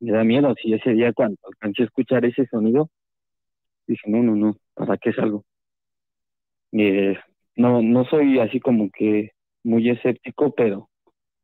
[0.00, 0.54] me da miedo.
[0.60, 2.90] Si ese día cuando alcancé a escuchar ese sonido,
[3.86, 5.44] dije, no, no, no, ¿para qué salgo?
[6.72, 7.16] Eh,
[7.56, 9.30] no, no soy así como que
[9.62, 10.88] muy escéptico, pero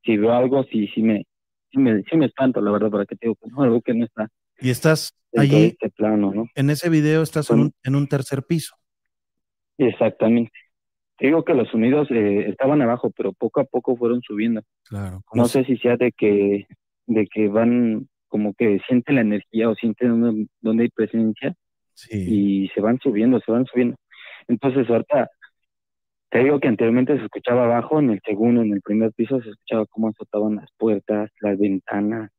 [0.05, 1.25] si veo algo, sí, sí me,
[1.71, 4.05] sí me, sí me espanto, la verdad, para que te digo, no, algo que no
[4.05, 4.29] está.
[4.61, 6.47] Y estás allí, este plano, ¿no?
[6.55, 8.75] en ese video estás en un, en un tercer piso.
[9.79, 10.53] Exactamente.
[11.17, 14.63] Te digo que los sonidos eh, estaban abajo, pero poco a poco fueron subiendo.
[14.85, 15.23] Claro.
[15.33, 16.67] No sé si sea de que,
[17.07, 21.55] de que van, como que sienten la energía o sienten donde, donde hay presencia
[21.95, 22.65] sí.
[22.65, 23.97] y se van subiendo, se van subiendo.
[24.49, 25.31] Entonces ahorita
[26.31, 29.51] te digo que anteriormente se escuchaba abajo, en el segundo, en el primer piso se
[29.51, 32.31] escuchaba cómo azotaban las puertas, las ventanas,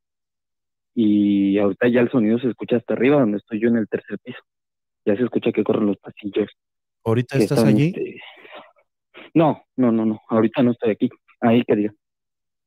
[0.96, 4.20] y ahorita ya el sonido se escucha hasta arriba, donde estoy yo en el tercer
[4.20, 4.40] piso.
[5.06, 6.50] Ya se escucha que corren los pasillos.
[7.04, 7.88] ¿Ahorita estás están, allí?
[7.88, 8.22] Este...
[9.34, 11.10] No, no, no, no, ahorita no estoy aquí,
[11.42, 11.94] ahí que diga.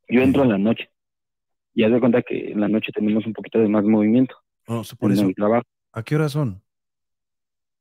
[0.09, 0.91] Yo entro en la noche,
[1.77, 4.35] y haz de cuenta que en la noche tenemos un poquito de más movimiento.
[4.67, 5.27] No, por en eso.
[5.27, 5.65] el trabajo.
[5.93, 6.63] ¿A qué horas son?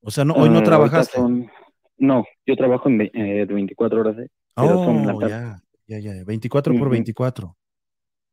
[0.01, 1.17] O sea, no, hoy no uh, trabajaste.
[1.17, 1.49] Son...
[1.97, 4.17] No, yo trabajo en eh, 24 horas.
[4.19, 5.61] Eh, pero oh, son la tarde.
[5.87, 6.23] ya, ya, ya.
[6.25, 6.79] 24 uh -huh.
[6.79, 7.55] por 24.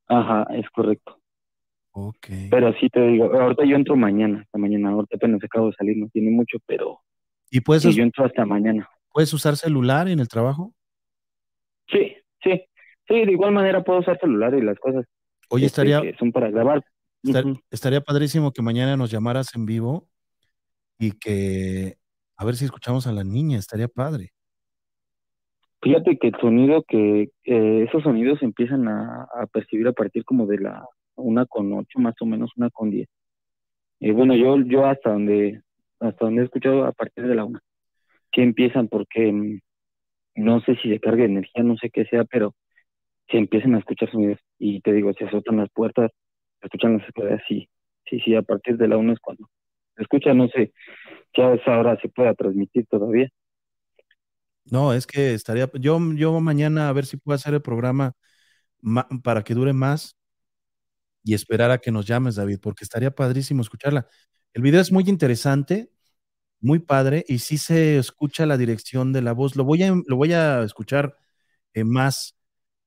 [0.09, 1.22] Ajá, es correcto.
[1.93, 2.27] Ok.
[2.51, 5.97] Pero sí te digo, ahorita yo entro mañana, hasta mañana, ahorita apenas acabo de salir,
[5.97, 7.01] no tiene mucho, pero...
[7.51, 8.89] ¿Y puedes sí, yo entro hasta mañana.
[9.11, 10.73] ¿Puedes usar celular en el trabajo?
[11.89, 12.63] Sí, sí,
[13.07, 15.05] sí, de igual manera puedo usar celular y las cosas.
[15.51, 15.99] Oye, estaría...
[15.99, 16.83] Este, que son para grabar.
[17.23, 17.61] Estar, uh -huh.
[17.71, 20.09] Estaría padrísimo que mañana nos llamaras en vivo
[20.99, 21.99] y que
[22.37, 24.31] a ver si escuchamos a la niña, estaría padre.
[25.83, 30.25] Fíjate que el sonido que, eh, esos sonidos se empiezan a, a, percibir a partir
[30.25, 30.85] como de la
[31.17, 33.09] una con ocho, más o menos una con diez.
[34.01, 35.63] Y bueno, yo, yo hasta donde,
[36.01, 37.61] hasta donde he escuchado a partir de la una.
[38.33, 39.61] Que empiezan porque mm,
[40.37, 42.55] no sé si se carga energía, no sé qué sea, pero
[43.31, 44.39] se empiezan a escuchar sonidos.
[44.59, 46.11] Y te digo, se azotan las puertas,
[46.63, 47.69] escuchan las escaleras, sí,
[48.07, 49.49] sí, sí, a partir de la una es cuando
[49.97, 50.73] se escucha, no sé,
[51.33, 53.29] que a esa hora se pueda transmitir todavía.
[54.65, 58.13] No, es que estaría, yo, yo mañana a ver si puedo hacer el programa
[59.25, 60.17] para que dure más
[61.25, 64.09] y esperar a que nos llames, David, porque estaría padrísimo escucharla.
[64.55, 65.91] El video es muy interesante
[66.61, 69.57] muy padre y sí se escucha la dirección de la voz.
[69.57, 71.17] Lo voy a, lo voy a escuchar
[71.75, 72.37] eh, más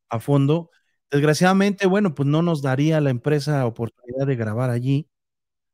[0.09, 0.72] a fondo.
[1.11, 5.09] Desgraciadamente, bueno, pues no nos daría la empresa oportunidad de grabar allí,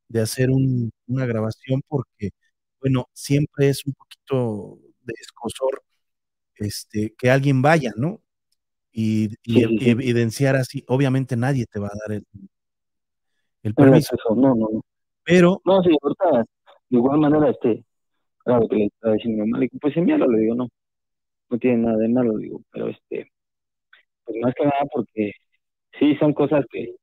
[0.10, 2.32] de hacer una grabación, porque,
[2.82, 5.84] bueno, siempre es un poquito de escosor
[6.58, 8.22] este, que alguien vaya, ¿no?
[8.94, 12.26] Y, evidenciar así, obviamente nadie te va a dar el,
[13.64, 14.16] el permiso.
[14.36, 14.82] No, no, no.
[15.24, 15.62] Pero.
[15.64, 16.46] No, sí, ahorita,
[16.90, 17.86] de igual manera, este,
[18.40, 20.68] claro que le está diciendo mal, pues envíalo, le digo, no,
[21.50, 23.32] no tiene nada de malo, digo, pero este,
[24.26, 25.32] pues más que nada porque
[26.00, 26.96] sí son cosas que,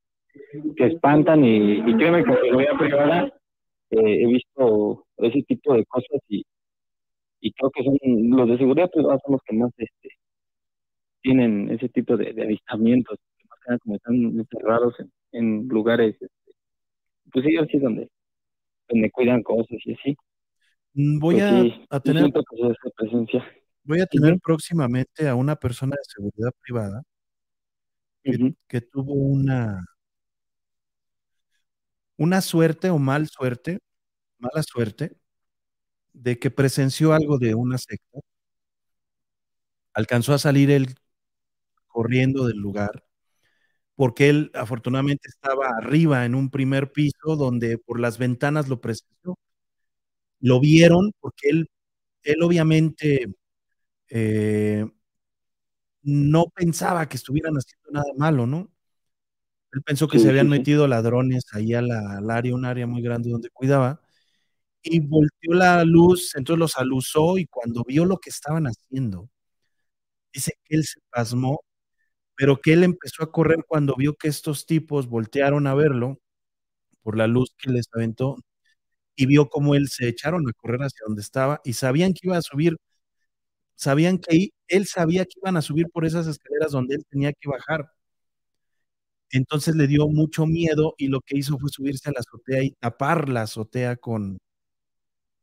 [0.76, 3.33] que espantan y, y créeme que voy a privada
[3.91, 6.44] eh, he visto ese tipo de cosas y,
[7.41, 10.10] y creo que son los de seguridad privada son los que más este
[11.22, 16.52] tienen ese tipo de, avistamientos, más que nada como están encerrados en, en lugares, este,
[17.32, 18.08] pues sí, así donde,
[18.88, 20.16] donde cuidan cosas y así.
[20.94, 22.30] Mm, voy pues a, tener
[22.97, 23.44] presencia.
[23.84, 27.02] Voy a tener próximamente a una persona de seguridad privada
[28.68, 29.84] que, tuvo una,
[32.16, 33.78] una suerte o mal suerte,
[34.38, 35.16] mala suerte,
[36.12, 38.20] de que presenció algo de una secta.
[39.92, 40.94] Alcanzó a salir él
[41.99, 43.05] corriendo del lugar,
[43.97, 49.36] porque él afortunadamente estaba arriba en un primer piso donde por las ventanas lo presenció.
[50.41, 51.70] Lo vieron porque él,
[52.23, 53.27] él obviamente
[54.10, 54.86] eh,
[56.02, 58.70] no pensaba que estuvieran haciendo nada malo, ¿no?
[59.73, 61.91] Él pensó que se habían metido ladrones ahí al
[62.31, 64.01] área, un área muy grande donde cuidaba,
[64.83, 69.28] y volteó la luz, entonces los alusó y cuando vio lo que estaban haciendo,
[70.33, 71.60] dice que él se pasmó,
[72.39, 76.20] pero que él empezó a correr cuando vio que estos tipos voltearon a verlo
[77.02, 78.36] por la luz que les aventó
[79.17, 82.39] y vio cómo él se echaron a correr hacia donde estaba y sabían que iba
[82.39, 82.76] a subir
[83.76, 87.49] sabían que él sabía que iban a subir por esas escaleras donde él tenía que
[87.49, 87.91] bajar.
[89.31, 92.73] Entonces le dio mucho miedo y lo que hizo fue subirse a la azotea y
[92.73, 94.39] tapar la azotea con,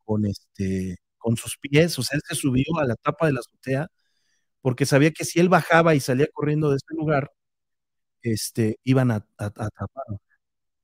[0.06, 1.98] con, este, con sus pies.
[2.00, 3.88] O sea, él se subió a la tapa de la azotea
[4.66, 7.32] porque sabía que si él bajaba y salía corriendo de este lugar,
[8.24, 10.20] este, iban a, a, taparlo.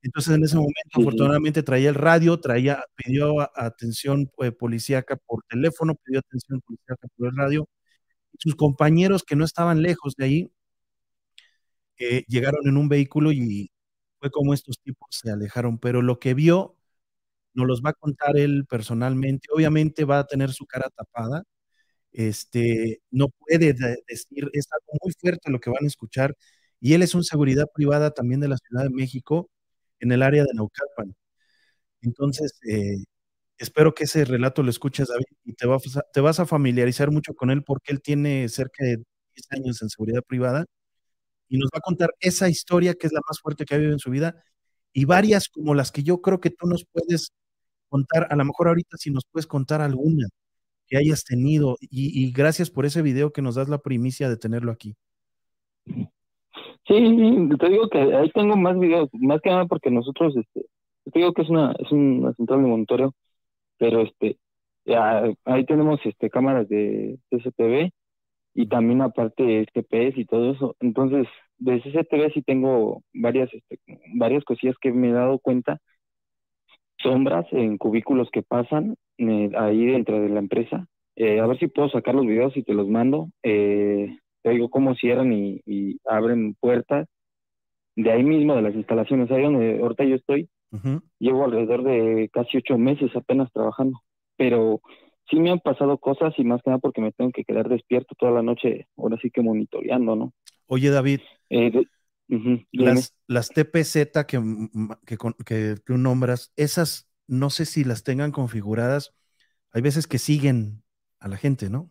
[0.02, 5.96] Entonces en ese momento, afortunadamente, traía el radio, traía, pidió atención eh, policíaca por teléfono,
[5.96, 7.68] pidió atención policíaca por el radio.
[8.38, 10.52] Sus compañeros que no estaban lejos de ahí,
[11.98, 13.72] eh, llegaron en un vehículo y
[14.20, 15.78] fue como estos tipos se alejaron.
[15.78, 16.76] Pero lo que vio,
[17.54, 19.48] nos los va a contar él personalmente.
[19.54, 21.44] Obviamente va a tener su cara tapada.
[22.12, 26.36] Este, no puede decir, es algo muy fuerte lo que van a escuchar.
[26.80, 29.50] Y él es un seguridad privada también de la Ciudad de México
[30.00, 31.14] en el área de Naucalpan.
[32.02, 32.96] Entonces, eh,
[33.58, 35.82] espero que ese relato lo escuches, David, y te, vas
[36.12, 39.90] te vas a familiarizar mucho con él porque él tiene cerca de 10 años en
[39.90, 40.66] seguridad privada
[41.48, 43.94] y nos va a contar esa historia que es la más fuerte que ha vivido
[43.94, 44.42] en su vida
[44.92, 47.32] y varias como las que yo creo que tú nos puedes
[47.90, 50.28] contar, a lo mejor ahorita si nos puedes contar alguna
[50.92, 54.36] que hayas tenido y, y gracias por ese video que nos das la primicia de
[54.36, 54.94] tenerlo aquí.
[55.86, 60.66] Sí, te digo que ahí tengo más videos, más que nada porque nosotros, este,
[61.10, 63.14] te digo que es una, es una central de monitoreo,
[63.78, 64.36] pero este,
[65.46, 67.90] ahí tenemos este cámaras de CCTV
[68.52, 70.76] y también aparte GPS y todo eso.
[70.80, 73.80] Entonces, de CCTV sí tengo varias, este,
[74.14, 75.78] varias cosillas que me he dado cuenta,
[76.98, 80.86] sombras en cubículos que pasan eh, ahí dentro de la empresa.
[81.16, 83.30] Eh, a ver si puedo sacar los videos y te los mando.
[83.42, 85.60] Eh, te digo cómo cierran y,
[86.04, 87.08] abren puertas
[87.94, 90.48] de ahí mismo, de las instalaciones, ahí donde ahorita yo estoy,
[91.18, 94.00] llevo alrededor de casi ocho meses apenas trabajando,
[94.36, 94.80] pero
[95.30, 98.14] sí me han pasado cosas y más que nada porque me tengo que quedar despierto
[98.18, 100.32] toda la noche, ahora sí que monitoreando, ¿no?
[100.66, 101.84] Oye, David, eh,
[102.72, 104.40] las, las, TPZ que,
[105.06, 109.14] que, que tú nombras, esas no sé si las tengan configuradas,
[109.72, 110.84] hay veces que siguen
[111.18, 111.90] a la gente, ¿no?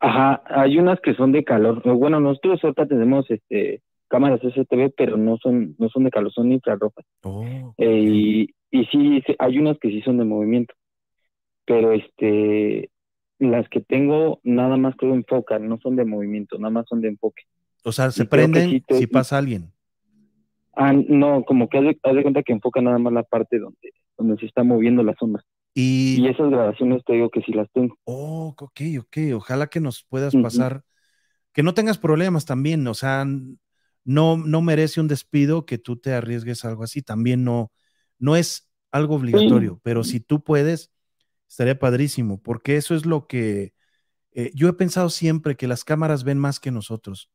[0.00, 1.82] Ajá, hay unas que son de calor.
[1.96, 6.52] Bueno, nosotros ahorita tenemos este cámaras STV, pero no son no son de calor, son
[6.52, 7.04] infrarrojas.
[7.24, 10.74] Oh, eh, y, y sí, hay unas que sí son de movimiento.
[11.66, 12.90] Pero este
[13.38, 17.08] las que tengo nada más creo enfocan, no son de movimiento, nada más son de
[17.08, 17.42] enfoque.
[17.84, 19.72] O sea, se prenden si pasa alguien.
[20.74, 24.36] Ah, no, como que haz de, cuenta que enfoca nada más la parte donde, donde
[24.38, 25.42] se está moviendo la sombra.
[25.74, 27.96] Y, esas grabaciones te digo que sí las tengo.
[28.04, 29.18] Oh, ok, ok.
[29.34, 30.82] Ojalá que nos puedas pasar,
[31.52, 33.24] que no tengas problemas también, o sea,
[34.04, 37.70] no, no merece un despido que tú te arriesgues algo así, también no,
[38.18, 40.92] no es algo obligatorio, pero si tú puedes,
[41.48, 43.72] Estaría padrísimo, porque eso es lo que
[44.32, 47.30] eh, yo he pensado siempre que las cámaras ven más que nosotros.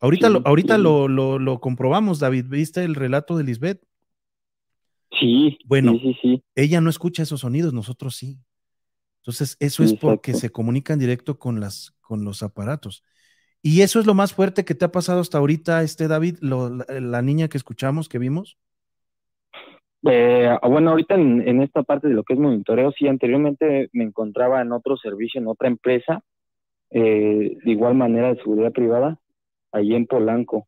[0.00, 0.82] Ahorita, Sí, lo, ahorita sí.
[0.82, 2.46] lo, lo, lo comprobamos, David.
[2.48, 3.82] ¿Viste el relato de Lisbeth?
[5.18, 5.98] Sí, Bueno.
[6.20, 6.42] sí.
[6.56, 8.38] Ella no escucha esos sonidos, nosotros sí.
[9.22, 13.02] Entonces, eso es porque se comunican directo con, las, con los aparatos.
[13.62, 16.68] Y eso es lo más fuerte que te ha pasado hasta ahorita, este David, lo-
[16.68, 18.58] la, la niña que escuchamos, que vimos.
[20.06, 24.04] Eh, bueno, ahorita en, en esta parte de lo que es monitoreo, sí, anteriormente me
[24.04, 26.22] encontraba en otro servicio, en otra empresa,
[26.90, 29.18] eh, de igual manera de seguridad privada,
[29.74, 30.66] allí en Polanco.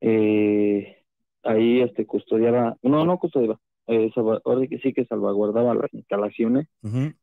[0.00, 0.98] Eh,
[1.42, 4.10] ahí este custodiaba, no, no custodiaba, eh,
[4.44, 6.68] ahora que sí que salvaguardaba las instalaciones,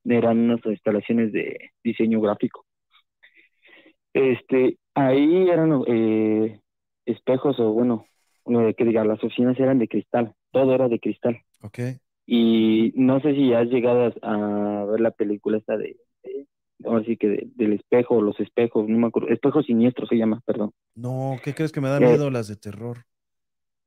[0.06, 2.66] eran unas instalaciones de diseño gráfico.
[4.14, 6.60] Este, ahí eran eh,
[7.06, 8.06] espejos o bueno,
[8.46, 11.38] eh, que diga, las oficinas eran de cristal, todo era de cristal.
[11.62, 11.80] Ok.
[12.26, 16.48] Y no sé si has llegado a, a ver la película esta de, de-
[16.86, 20.42] ahora sí que de- del espejo, los espejos, no me acuerdo, espejo siniestro se llama,
[20.46, 20.72] perdón.
[20.96, 22.06] No, ¿qué crees que me da Eh.
[22.08, 22.98] miedo las de terror?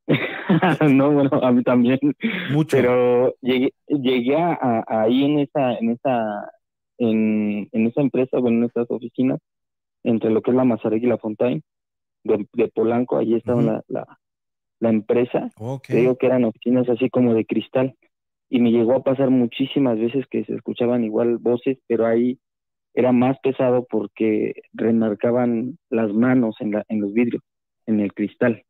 [0.91, 1.99] no, bueno, a mí también.
[2.52, 2.76] Mucho.
[2.76, 6.50] Pero llegué, llegué a, a- ahí en esa, en esa,
[6.99, 9.41] en, en esa empresa, bueno, en estas oficinas,
[10.05, 11.62] entre lo que es la Mazaregui y la Fontaine,
[12.25, 14.18] de, de Polanco, allí estaba la, la,
[14.81, 15.50] la empresa.
[15.57, 15.86] ok.
[15.89, 17.94] Te digo que eran oficinas así como de cristal.
[18.49, 22.39] Y me llegó a pasar muchísimas veces que se escuchaban igual voces, pero ahí
[22.97, 27.42] era más pesado porque remarcaban las manos en, la, en los vidrios,
[27.84, 28.62] en el cristal.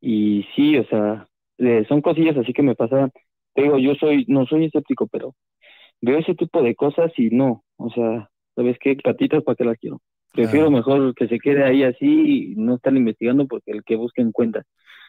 [0.00, 3.12] Y sí, o sea, eh, son cosillas así que me pasaban.
[3.54, 5.36] Te digo, yo soy, no soy escéptico, pero
[6.00, 8.96] veo ese tipo de cosas y no, o sea, ¿sabes qué?
[8.96, 10.00] Patitas, ¿para qué las quiero?
[10.32, 14.20] Prefiero mejor que se quede ahí así y no estar investigando porque el que busca
[14.20, 14.64] encuentra.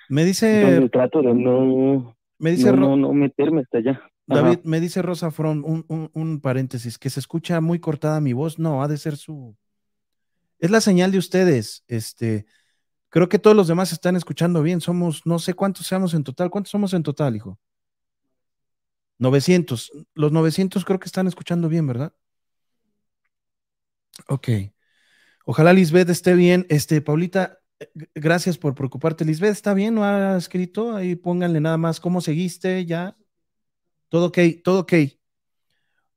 [0.07, 4.01] Me dice, Entonces trato de no, me dice no, no, no meterme hasta allá.
[4.33, 8.33] David, me dice Rosa From, un, un- un paréntesis, que se escucha muy cortada mi
[8.33, 8.59] voz.
[8.59, 9.55] No, ha de ser su.
[10.59, 11.83] Es la señal de ustedes.
[11.87, 12.45] Este,
[13.09, 14.81] creo que todos los demás están escuchando bien.
[14.81, 16.49] Somos, no sé cuántos seamos en total.
[16.49, 17.59] ¿Cuántos somos en total, hijo?
[19.19, 19.91] 900.
[20.13, 22.13] Los 900 creo que están escuchando bien, ¿verdad?
[24.27, 24.49] Ok.
[25.45, 26.65] Ojalá Lisbeth esté bien.
[26.69, 27.59] Este, Paulita,
[28.15, 29.25] gracias por preocuparte.
[29.25, 29.95] Lisbeth, ¿está bien?
[29.95, 30.95] ¿No ha escrito?
[30.95, 33.15] Ahí pónganle nada más cómo seguiste ya.
[34.09, 34.93] Todo ok, todo ok.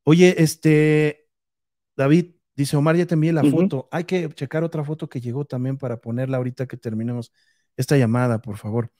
[0.05, 1.29] Oye, este,
[1.97, 3.89] David, dice Omar, ya te envié la foto.
[3.93, 7.33] Hay que checar otra foto que llegó también para ponerla ahorita que terminemos
[7.77, 8.91] esta llamada, por favor.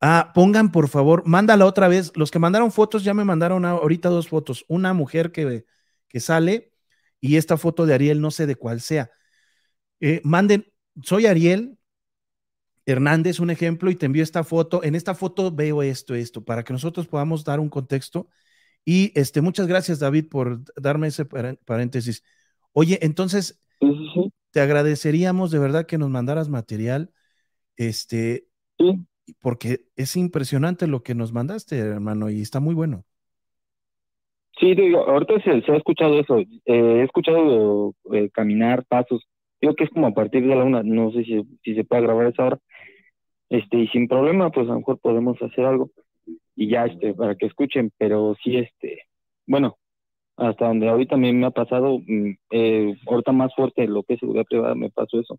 [0.00, 2.12] Ah, pongan por favor, mándala otra vez.
[2.16, 4.64] Los que mandaron fotos ya me mandaron ahorita dos fotos.
[4.68, 5.64] Una mujer que,
[6.08, 6.72] que sale
[7.20, 9.10] y esta foto de Ariel, no sé de cuál sea.
[10.00, 10.66] Eh, manden,
[11.02, 11.78] soy Ariel
[12.86, 14.82] Hernández, un ejemplo, y te envío esta foto.
[14.84, 18.28] En esta foto veo esto, esto, para que nosotros podamos dar un contexto.
[18.84, 22.24] Y este, muchas gracias, David, por darme ese paré- paréntesis.
[22.72, 23.60] Oye, entonces,
[24.52, 27.12] te agradeceríamos de verdad que nos mandaras material,
[27.76, 29.06] este, Sí,
[29.40, 33.06] porque es impresionante lo que nos mandaste, hermano, y está muy bueno.
[34.60, 36.38] Sí, digo, ahorita se, se ha escuchado eso.
[36.38, 39.26] Eh, he escuchado eh, caminar, pasos.
[39.60, 40.82] Digo que es como a partir de la una.
[40.82, 42.58] No sé si, si se puede grabar esa hora.
[43.52, 45.90] Este, y sin problema, pues a lo mejor podemos hacer algo.
[46.56, 47.92] Y ya, este, para que escuchen.
[47.98, 49.02] Pero sí, este,
[49.46, 49.76] bueno,
[50.36, 54.20] hasta donde ahorita me, me ha pasado, mm, eh, ahorita más fuerte lo que es
[54.20, 55.38] seguridad privada, me pasó eso.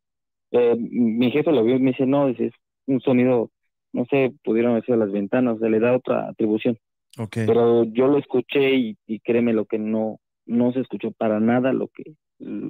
[0.51, 2.37] Eh, mi jefe lo vio y me dice, no, es
[2.85, 3.49] un sonido,
[3.93, 6.77] no sé, pudieron sido las ventanas, se le da otra atribución
[7.17, 7.37] Ok.
[7.45, 11.71] pero yo lo escuché y, y créeme lo que no no se escuchó para nada
[11.71, 12.15] lo que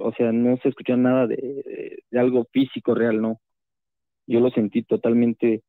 [0.00, 3.40] o sea no se escuchó nada de, de algo físico real no
[4.26, 5.62] yo lo sentí totalmente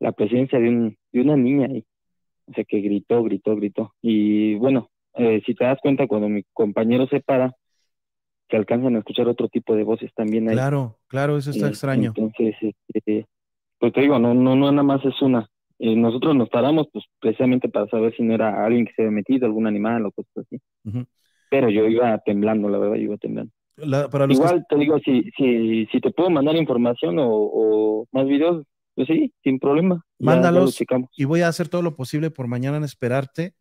[0.00, 1.84] la presencia de un de una niña ahí
[2.46, 6.42] o sea que gritó gritó gritó y bueno eh, si te das cuenta cuando mi
[6.52, 7.54] compañero se para
[8.50, 11.70] se alcanzan a escuchar otro tipo de voces también ahí Claro, claro, eso está Eh,
[11.70, 12.12] extraño.
[12.16, 13.26] entonces este,
[13.78, 15.48] pues te digo no no no nada más es una
[15.80, 19.12] Eh, nosotros nos paramos pues precisamente para saber si no era alguien que se había
[19.12, 20.58] metido, algún animal o cosas así.
[21.50, 23.52] Pero yo iba temblando, la verdad, yo iba temblando.
[23.78, 27.26] La- para los que Igual te digo, si, si, si te puedo mandar información o,
[27.30, 30.04] o más videos, pues sí, sin problema.
[30.18, 30.78] Ya- ya lo Mándalos
[31.16, 33.54] y voy a hacer todo lo posible por mañana en esperarte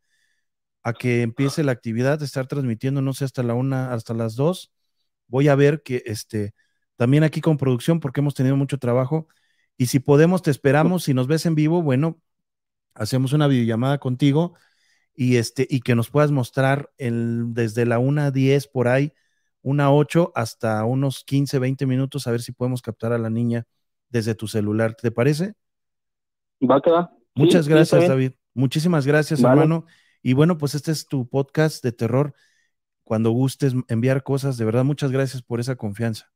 [0.83, 4.35] a que empiece la actividad, de estar transmitiendo, no sé, hasta la una, hasta las
[4.35, 4.71] dos.
[5.27, 6.53] Voy a ver que este,
[6.97, 9.27] también aquí con producción, porque hemos tenido mucho trabajo.
[9.77, 11.03] Y si podemos, te esperamos.
[11.05, 12.19] Si nos ves en vivo, bueno,
[12.95, 14.53] hacemos una videollamada contigo
[15.15, 19.13] y este, y que nos puedas mostrar el, desde la una a 10 por ahí,
[19.67, 23.29] una a 8 hasta unos 15, 20 minutos, a ver si podemos captar a la
[23.29, 23.65] niña
[24.07, 24.95] desde tu celular.
[24.95, 25.55] ¿Te parece?
[26.61, 27.09] Va a quedar.
[27.35, 28.07] Sí, Muchas sí, gracias.
[28.07, 28.31] David.
[28.53, 29.61] Muchísimas gracias, Vale.
[29.61, 29.85] hermano.
[30.23, 32.33] Y bueno, pues este es tu podcast de terror.
[33.03, 36.31] Cuando gustes enviar cosas, de verdad, muchas gracias por esa confianza.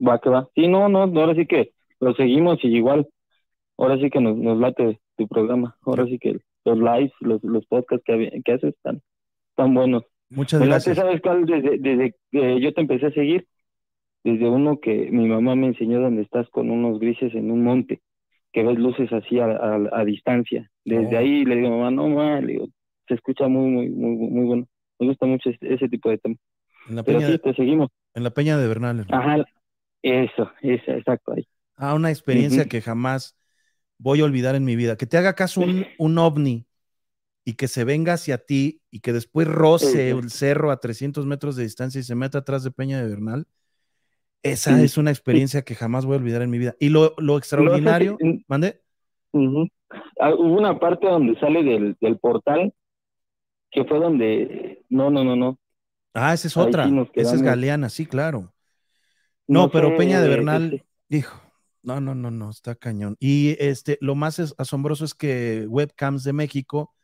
[0.00, 0.48] Va, que va.
[0.54, 3.08] Sí, no, no, ahora sí que lo seguimos y igual,
[3.76, 5.76] ahora sí que nos, nos late tu programa.
[5.82, 9.02] Ahora sí que los lives, los, los podcasts que, que haces están,
[9.50, 10.04] están buenos.
[10.34, 10.96] Muchas gracias.
[10.96, 11.44] ¿Sabes cuál?
[11.46, 13.46] Desde, desde que yo te empecé a seguir,
[14.24, 18.00] desde uno que mi mamá me enseñó donde estás con unos grises en un monte,
[18.52, 19.46] que ves luces así a,
[19.92, 20.70] a, distancia.
[20.84, 21.18] Desde Oh.
[21.18, 22.68] ahí le digo, mamá, no, mamá, le digo,
[23.08, 24.66] se escucha muy, muy, muy, muy bueno.
[24.98, 26.36] Me gusta mucho ese, ese tipo de tema.
[26.86, 27.90] En la Pero peña, sí, de, te seguimos.
[28.14, 29.00] en la peña de Bernal.
[29.00, 29.22] hermano.
[29.22, 29.44] Ajá,
[30.02, 31.46] eso, eso, exacto, ahí.
[31.76, 33.36] Ah, una experiencia que jamás
[33.98, 34.96] voy a olvidar en mi vida.
[34.96, 36.66] Que te haga caso un, un ovni
[37.44, 41.56] y que se venga hacia ti y que después roce el cerro a 300 metros
[41.56, 43.46] de distancia y se meta atrás de Peña de Bernal.
[44.42, 46.74] Esa es una experiencia que jamás voy a olvidar en mi vida.
[46.80, 48.80] Y lo, lo extraordinario, No si- ¿mande?
[50.20, 52.72] Ah, hubo una parte donde sale del, del portal
[53.70, 55.58] que fue donde, no, no, no, no.
[56.14, 56.88] Ah, esa es Ahí otra.
[56.88, 57.42] sí Esa es.
[57.42, 58.52] Galeana, sí, claro.
[59.48, 61.40] No, pero sé, Peña de este, Bernal, hijo,
[61.82, 63.16] no, no, no, no, está cañón.
[63.18, 66.94] Y este, lo más es- asombroso es que Webcams de México,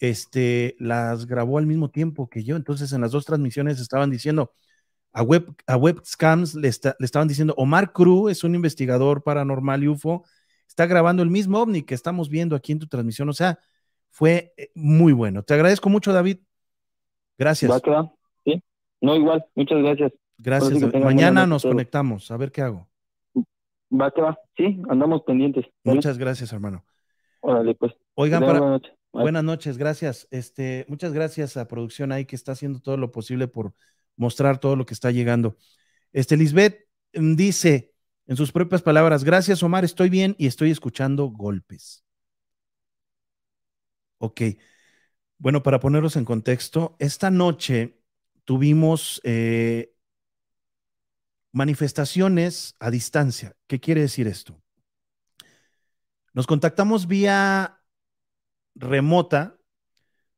[0.00, 2.56] este, las grabó al mismo tiempo que yo.
[2.56, 4.52] Entonces, en las dos transmisiones estaban diciendo,
[5.12, 9.84] a, web, a Webcams le, está- le estaban diciendo, Omar Cruz es un investigador paranormal
[9.84, 10.24] y UFO,
[10.66, 13.28] está grabando el mismo ovni que estamos viendo aquí en tu transmisión.
[13.28, 13.58] O sea,
[14.08, 15.42] fue eh, muy bueno.
[15.42, 16.38] Te agradezco mucho, David.
[17.38, 17.70] Gracias.
[17.70, 18.12] ¿Va?
[18.44, 18.62] Sí.
[19.00, 20.12] No, igual, muchas gracias.
[20.38, 20.80] Gracias.
[20.80, 21.04] David.
[21.04, 22.30] Mañana nos conectamos.
[22.30, 22.88] A ver qué hago.
[23.92, 24.38] Va que va.
[24.56, 25.66] Sí, andamos pendientes.
[25.84, 25.96] ¿vale?
[25.96, 26.84] Muchas gracias, hermano.
[27.40, 27.92] Órale, pues.
[28.14, 28.80] Oigan, para,
[29.12, 30.28] buenas noches, gracias.
[30.30, 33.74] Este, muchas gracias a producción ahí que está haciendo todo lo posible por
[34.16, 35.56] mostrar todo lo que está llegando.
[36.12, 37.94] Este, Lisbeth mm, dice
[38.26, 42.04] en sus propias palabras, gracias Omar, estoy bien y estoy escuchando golpes.
[44.18, 44.42] Ok.
[45.38, 47.98] Bueno, para ponerlos en contexto, esta noche
[48.44, 49.94] tuvimos eh,
[51.52, 53.56] manifestaciones a distancia.
[53.66, 54.62] ¿Qué quiere decir esto?
[56.32, 57.79] Nos contactamos vía
[58.74, 59.58] remota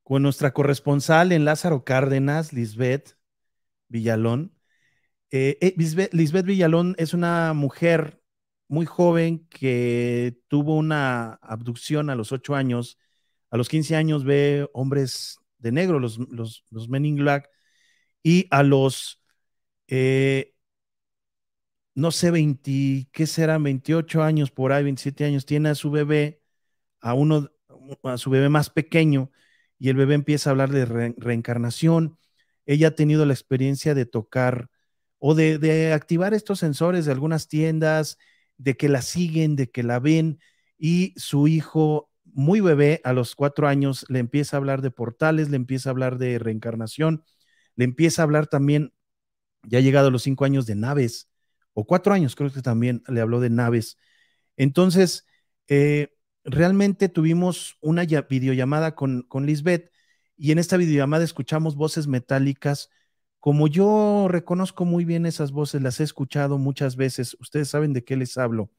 [0.02, 3.16] con nuestra corresponsal en Lázaro Cárdenas, Lisbeth
[3.88, 4.54] Villalón.
[5.30, 8.20] Eh, eh, Lisbeth, Villalón es una mujer
[8.68, 12.98] muy joven que tuvo una abducción a los ocho años.
[13.50, 17.48] A los 15 años ve hombres de negro, los, los, los Men in Black,
[18.22, 19.22] y a los,
[19.88, 20.54] eh,
[21.94, 23.62] no sé, 20, ¿qué serán?
[23.62, 26.42] 28 años por ahí, 27 años, tiene a su bebé,
[27.00, 27.50] a uno,
[28.02, 29.30] a su bebé más pequeño,
[29.78, 32.18] y el bebé empieza a hablar de re reencarnación.
[32.66, 34.70] Ella ha tenido la experiencia de tocar
[35.18, 38.18] o de, de, activar estos sensores de algunas tiendas,
[38.58, 40.40] de que la siguen, de que la ven,
[40.78, 45.50] y su hijo, muy bebé, a los cuatro años, le empieza a hablar de portales,
[45.50, 47.24] le empieza a hablar de reencarnación,
[47.76, 48.92] le empieza a hablar también,
[49.64, 51.30] ya ha llegado a los cinco años, de naves,
[51.74, 53.98] o cuatro años, creo que también le habló de naves.
[54.56, 55.26] Entonces,
[55.68, 56.12] eh,
[56.44, 59.90] realmente tuvimos una videollamada con, con Lisbeth
[60.36, 62.90] y en esta videollamada escuchamos voces metálicas.
[63.38, 67.36] Como yo reconozco muy bien esas voces, las he escuchado muchas veces.
[67.40, 68.70] Ustedes saben de qué les hablo.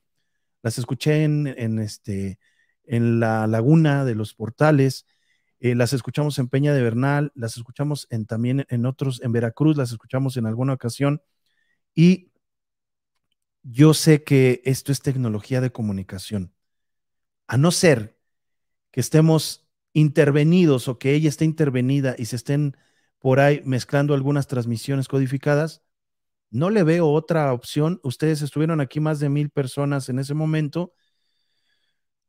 [0.61, 2.39] Las escuché en, en este,
[2.85, 5.05] en la laguna de los portales,
[5.59, 9.77] eh, las escuchamos en Peña de Bernal, las escuchamos en, también en otros, en Veracruz,
[9.77, 11.21] las escuchamos en alguna ocasión.
[11.95, 12.31] Y
[13.61, 16.52] yo sé que esto es tecnología de comunicación.
[17.47, 18.17] A no ser
[18.91, 22.77] que estemos intervenidos o que ella esté intervenida y se estén
[23.19, 25.81] por ahí mezclando algunas transmisiones codificadas,
[26.53, 27.99] no le veo otra opción.
[28.03, 30.93] Ustedes estuvieron aquí más de mil personas en ese momento.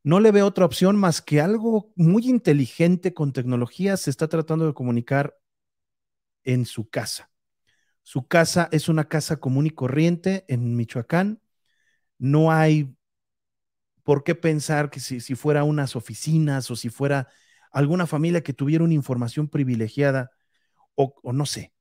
[0.02, 4.67] No le veo otra opción más que algo muy inteligente con tecnología se está tratando
[4.67, 5.39] de comunicar
[6.43, 7.31] en su casa.
[8.02, 11.43] Su casa es una casa común y corriente en Michoacán.
[12.18, 12.97] No hay
[14.05, 17.28] por qué pensar que si, si, fuera unas oficinas o si fuera
[17.73, 20.31] alguna familia que tuviera una información privilegiada
[20.94, 21.73] o, no sé.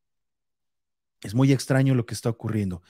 [1.22, 2.82] Es muy extraño lo que está ocurriendo.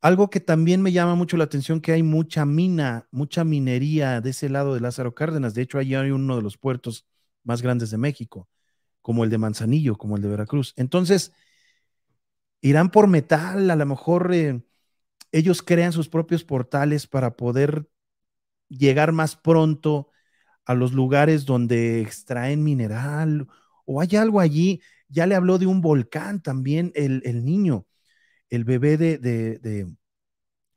[0.00, 4.30] Algo que también me llama mucho la atención que hay mucha mina, mucha minería de
[4.30, 5.54] ese lado de Lázaro Cárdenas.
[5.54, 7.06] De hecho, ahí hay uno de los puertos
[7.42, 8.48] más grandes de México,
[9.00, 10.74] como el de Manzanillo, como el de Veracruz.
[10.76, 11.32] Entonces,
[12.60, 14.62] irán por metal, a lo mejor eh,
[15.32, 17.88] ellos crean sus propios portales para poder
[18.68, 20.10] llegar más pronto
[20.64, 23.46] a los lugares donde extraen mineral
[23.84, 24.82] o hay algo allí.
[25.08, 27.86] Ya le habló de un volcán también el, el niño,
[28.50, 29.86] el bebé de, de,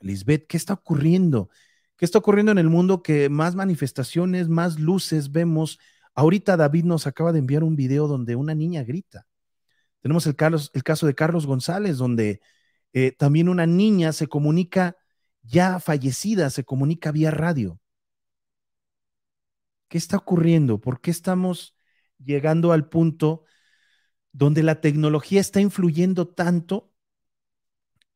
[0.01, 0.47] Lisbeth.
[0.47, 1.49] ¿Qué está ocurriendo?
[1.97, 5.79] ¿Qué está ocurriendo en el mundo que más manifestaciones, más luces vemos?
[6.13, 9.27] Ahorita David nos acaba de enviar un video donde una niña grita.
[10.01, 10.35] Tenemos el,
[10.73, 12.41] el caso de Carlos González, donde
[12.93, 14.95] eh, también una niña se comunica
[15.43, 17.78] ya fallecida, se comunica vía radio.
[19.89, 20.79] ¿Qué está ocurriendo?
[20.79, 21.75] ¿Por qué estamos
[22.23, 23.43] llegando al punto
[24.31, 26.93] donde la tecnología está influyendo tanto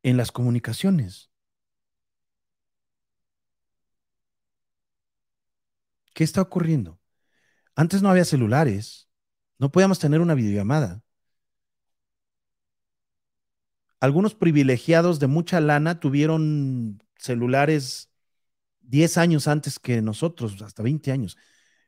[0.02, 1.30] en las comunicaciones?
[6.14, 7.00] ¿Qué está ocurriendo?
[7.74, 9.08] Antes no había celulares,
[9.58, 11.02] no podíamos tener una videollamada.
[13.98, 18.10] Algunos privilegiados de mucha lana tuvieron celulares
[18.82, 21.36] 10 años antes que nosotros, hasta 20 años.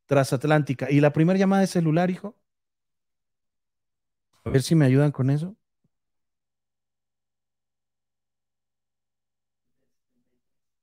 [0.06, 0.90] transatlántica.
[0.90, 2.38] ¿Y la primera llamada de celular, hijo?
[4.44, 5.56] A ver si me ayudan con eso.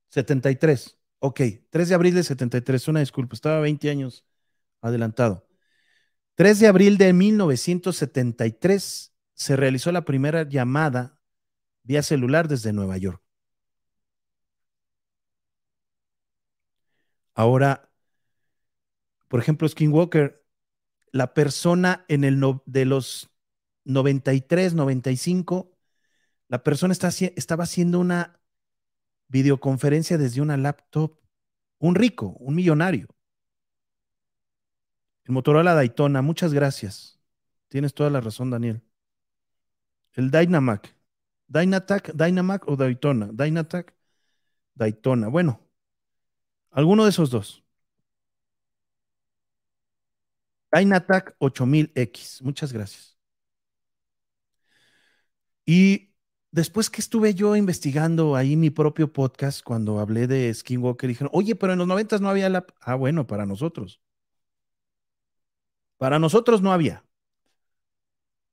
[0.09, 0.97] 73.
[1.19, 2.87] Ok, 3 de abril de 73.
[2.89, 4.25] Una disculpa, estaba 20 años
[4.81, 5.47] adelantado.
[6.35, 11.19] 3 de abril de 1973 se realizó la primera llamada
[11.83, 13.24] vía celular desde Nueva York.
[17.35, 17.91] Ahora,
[19.27, 20.43] por ejemplo, Skinwalker,
[21.11, 23.29] la persona en el de los
[23.83, 25.71] 93, 95,
[26.47, 28.39] la persona estaba haciendo una
[29.27, 31.19] videoconferencia desde una laptop.
[31.79, 33.07] Un rico, un millonario.
[35.25, 37.19] El Motorola Daytona, muchas gracias.
[37.67, 38.81] Tienes toda la razón, Daniel.
[40.13, 40.95] El Dynamac.
[41.47, 43.29] Dynatac, Dynamac o Daytona.
[43.33, 43.93] Dynatac,
[44.75, 45.27] Daytona.
[45.27, 45.64] Bueno,
[46.75, 47.63] alguno de esos dos.
[50.71, 52.41] Dynatac 8000X.
[52.43, 53.17] Muchas gracias.
[55.65, 56.11] Y
[56.51, 61.55] después que estuve yo investigando ahí mi propio podcast, cuando hablé de Skinwalker, dijeron, oye,
[61.55, 62.65] pero en los noventas no había la...
[62.81, 64.01] Ah, bueno, para nosotros.
[65.97, 67.03] Para nosotros no había.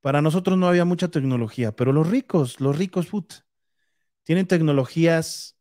[0.01, 3.33] Para nosotros no había mucha tecnología, pero los ricos, los ricos, put,
[4.23, 5.57] tienen tecnologías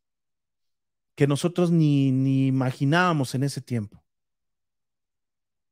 [1.14, 4.02] que nosotros ni, ni imaginábamos en ese tiempo.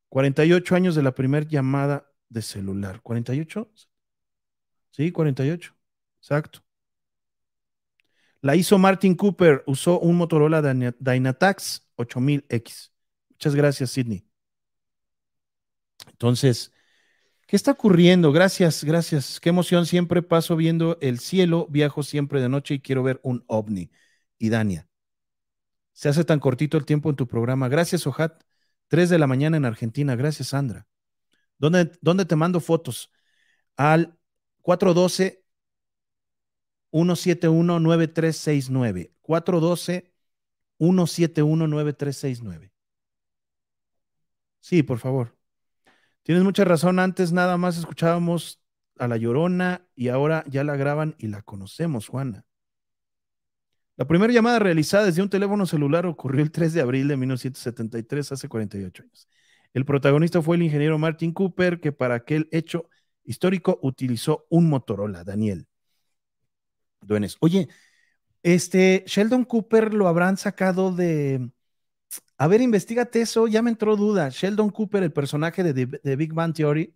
[0.08, 3.02] 48 años de la primera llamada de celular.
[3.02, 3.68] ¿48?
[4.90, 5.74] Sí, 48.
[6.20, 6.62] Exacto.
[8.42, 10.62] La hizo Martin Cooper, usó un Motorola
[10.98, 12.90] Dynatax 8000X.
[13.30, 14.24] Muchas gracias, Sidney.
[16.08, 16.72] Entonces,
[17.46, 18.32] ¿qué está ocurriendo?
[18.32, 19.40] Gracias, gracias.
[19.40, 19.86] Qué emoción.
[19.86, 23.90] Siempre paso viendo el cielo, viajo siempre de noche y quiero ver un ovni.
[24.38, 24.88] Y Dania,
[26.00, 27.68] se hace tan cortito el tiempo en tu programa.
[27.68, 28.42] Gracias, Ojat.
[28.88, 30.16] Tres de la mañana en Argentina.
[30.16, 30.86] Gracias, Sandra.
[31.58, 33.12] ¿Dónde, dónde te mando fotos?
[33.76, 34.16] Al
[34.62, 35.44] 412
[36.90, 39.12] 171-9369.
[40.78, 42.72] 412-171-9369.
[44.60, 45.36] Sí, por favor.
[46.22, 46.98] Tienes mucha razón.
[46.98, 48.62] Antes nada más escuchábamos
[48.98, 52.46] a La Llorona y ahora ya la graban y la conocemos, Juana.
[54.00, 58.32] La primera llamada realizada desde un teléfono celular ocurrió el 3 de abril de 1973,
[58.32, 59.28] hace 48 años.
[59.74, 62.88] El protagonista fue el ingeniero Martin Cooper, que para aquel hecho
[63.24, 65.66] histórico utilizó un Motorola, Daniel.
[67.02, 67.36] Duenes.
[67.40, 67.68] Oye,
[68.42, 71.50] este Sheldon Cooper lo habrán sacado de.
[72.38, 74.30] A ver, investigate eso, ya me entró duda.
[74.30, 76.94] Sheldon Cooper, el personaje de, Big Bang Theory.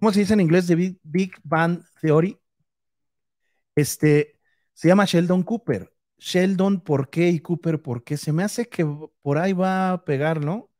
[0.00, 2.36] ¿Cómo se dice en inglés de Big, Big Bang Theory?
[3.76, 4.33] Este
[4.74, 5.92] se llama Sheldon Cooper.
[6.18, 7.28] Sheldon, ¿por qué?
[7.30, 8.16] Y Cooper, ¿por qué?
[8.16, 8.86] Se me hace que
[9.22, 10.70] por ahí va a pegar, ¿no?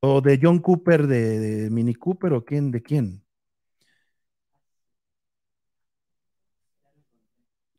[0.00, 3.24] O de John Cooper, de, Mini Cooper, o quién, de quién.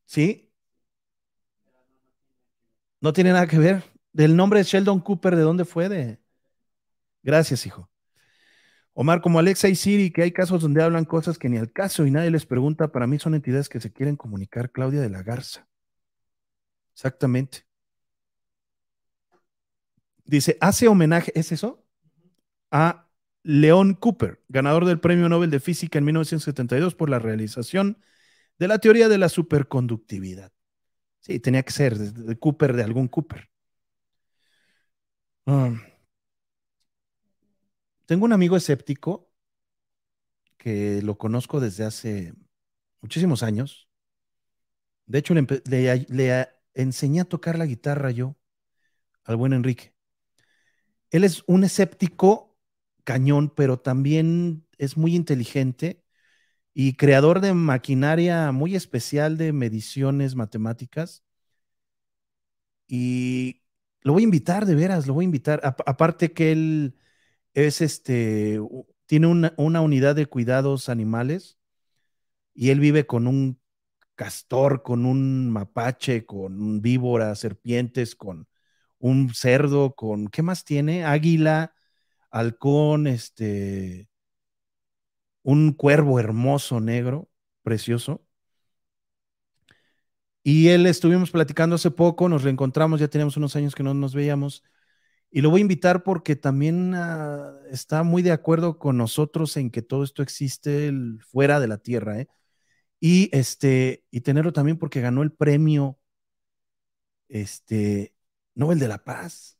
[0.05, 0.49] ¿Sí?
[3.01, 3.83] No tiene nada que ver.
[4.13, 5.89] Del nombre de Sheldon Cooper, ¿de dónde fue?
[5.89, 6.19] De...
[7.23, 7.89] Gracias, hijo.
[8.93, 12.05] Omar, como Alexa y Siri, que hay casos donde hablan cosas que ni al caso
[12.05, 14.71] y nadie les pregunta, para mí son entidades que se quieren comunicar.
[14.71, 15.67] Claudia de la Garza.
[16.93, 17.65] Exactamente.
[20.25, 21.83] Dice, hace homenaje, ¿es eso?
[22.71, 23.09] A
[23.43, 27.97] Leon Cooper, ganador del Premio Nobel de Física en 1972 por la realización
[28.59, 30.51] de la teoría de la superconductividad.
[31.21, 33.49] Sí, tenía que ser de, de Cooper, de algún Cooper.
[35.45, 35.92] Ah.
[38.05, 39.29] Tengo un amigo escéptico
[40.57, 42.33] que lo conozco desde hace
[43.01, 43.89] muchísimos años.
[45.05, 48.37] De hecho, le, enseñé a tocar la guitarra yo
[49.25, 49.93] al buen Enrique.
[51.11, 52.57] Él es un escéptico
[53.03, 56.03] cañón, pero también es muy inteligente
[56.73, 61.23] y creador de maquinaria muy especial de mediciones matemáticas.
[62.87, 63.61] Y
[64.01, 65.61] lo voy a invitar, de veras, lo voy a invitar.
[65.63, 66.95] Aparte que él
[67.53, 68.59] es este,
[69.05, 71.57] tiene una, una unidad de cuidados animales
[72.53, 73.59] y él vive con un
[74.15, 78.47] castor, con un mapache, con un víbora, serpientes, con
[78.99, 81.05] un cerdo, con, ¿qué más tiene?
[81.05, 81.73] Águila,
[82.31, 84.09] halcón, este,
[85.43, 87.29] un cuervo hermoso negro,
[87.63, 88.25] precioso.
[90.43, 94.13] Y él estuvimos platicando hace poco, nos reencontramos, ya teníamos unos años que no nos
[94.13, 94.63] veíamos.
[95.35, 99.71] Y lo voy a invitar porque también ah, está muy de acuerdo con nosotros en
[99.71, 100.93] que todo esto existe
[101.27, 102.27] fuera de la Tierra, ¿eh?
[102.99, 105.99] Y este, y tenerlo también porque ganó el premio
[107.29, 108.13] este,
[108.55, 109.57] Nobel de la Paz.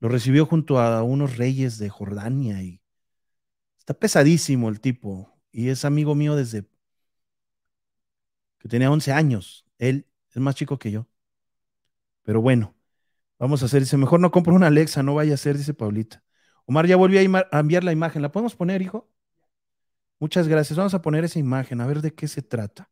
[0.00, 2.80] Lo recibió junto a unos reyes de Jordania y
[3.78, 5.38] está pesadísimo el tipo.
[5.52, 6.64] Y es amigo mío desde
[8.58, 9.66] que tenía 11 años.
[9.78, 11.06] Él es más chico que yo.
[12.22, 12.74] Pero bueno,
[13.38, 16.22] vamos a hacer, dice, mejor no compro una Alexa, no vaya a ser, dice Paulita.
[16.66, 18.22] Omar ya volvió a, enviar la imagen.
[18.22, 19.08] ¿La podemos poner, hijo?
[20.20, 20.76] Muchas gracias.
[20.76, 22.88] Vamos a poner esa imagen, a ver de qué se trata.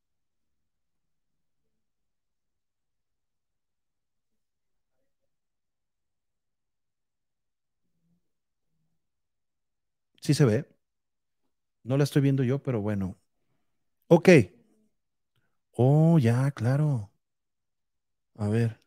[10.20, 10.66] Sí se ve.
[11.84, 13.16] No la estoy viendo yo, pero bueno.
[14.08, 14.28] Ok.
[15.78, 17.10] Oh, ya, claro.
[18.38, 18.80] A ver.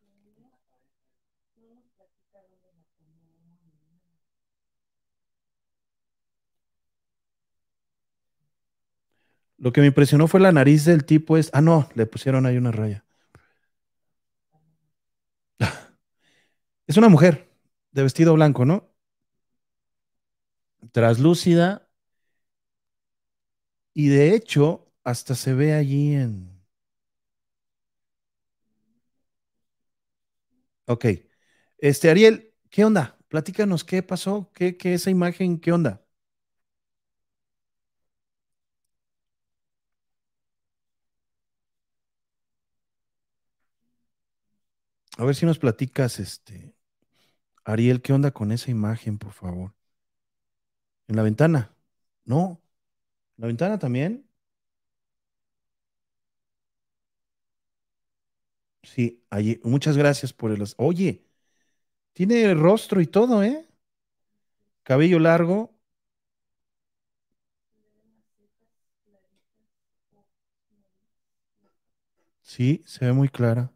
[9.60, 11.50] Lo que me impresionó fue la nariz del tipo es.
[11.54, 13.06] Ah, no, le pusieron ahí una raya.
[16.88, 17.50] Es una mujer
[17.92, 18.90] de vestido blanco, ¿no?
[20.92, 21.88] Traslúcida.
[23.94, 26.60] Y de hecho, hasta se ve allí en.
[30.86, 31.06] Ok.
[31.78, 33.18] Este, Ariel, ¿qué onda?
[33.30, 36.04] Platícanos qué pasó, qué, qué esa imagen, qué onda.
[45.20, 46.74] A ver si nos platicas, este,
[47.66, 49.74] Ariel, ¿qué onda con esa imagen, por favor?
[51.10, 51.76] En la ventana.
[52.26, 52.62] No,
[53.38, 54.28] la ventana también.
[58.84, 59.60] Sí, allí.
[59.64, 60.64] Muchas gracias por el.
[60.78, 61.26] Oye,
[62.14, 63.68] tiene rostro y todo, ¿eh?
[64.84, 65.74] Cabello largo.
[72.42, 73.72] Sí, se ve muy clara.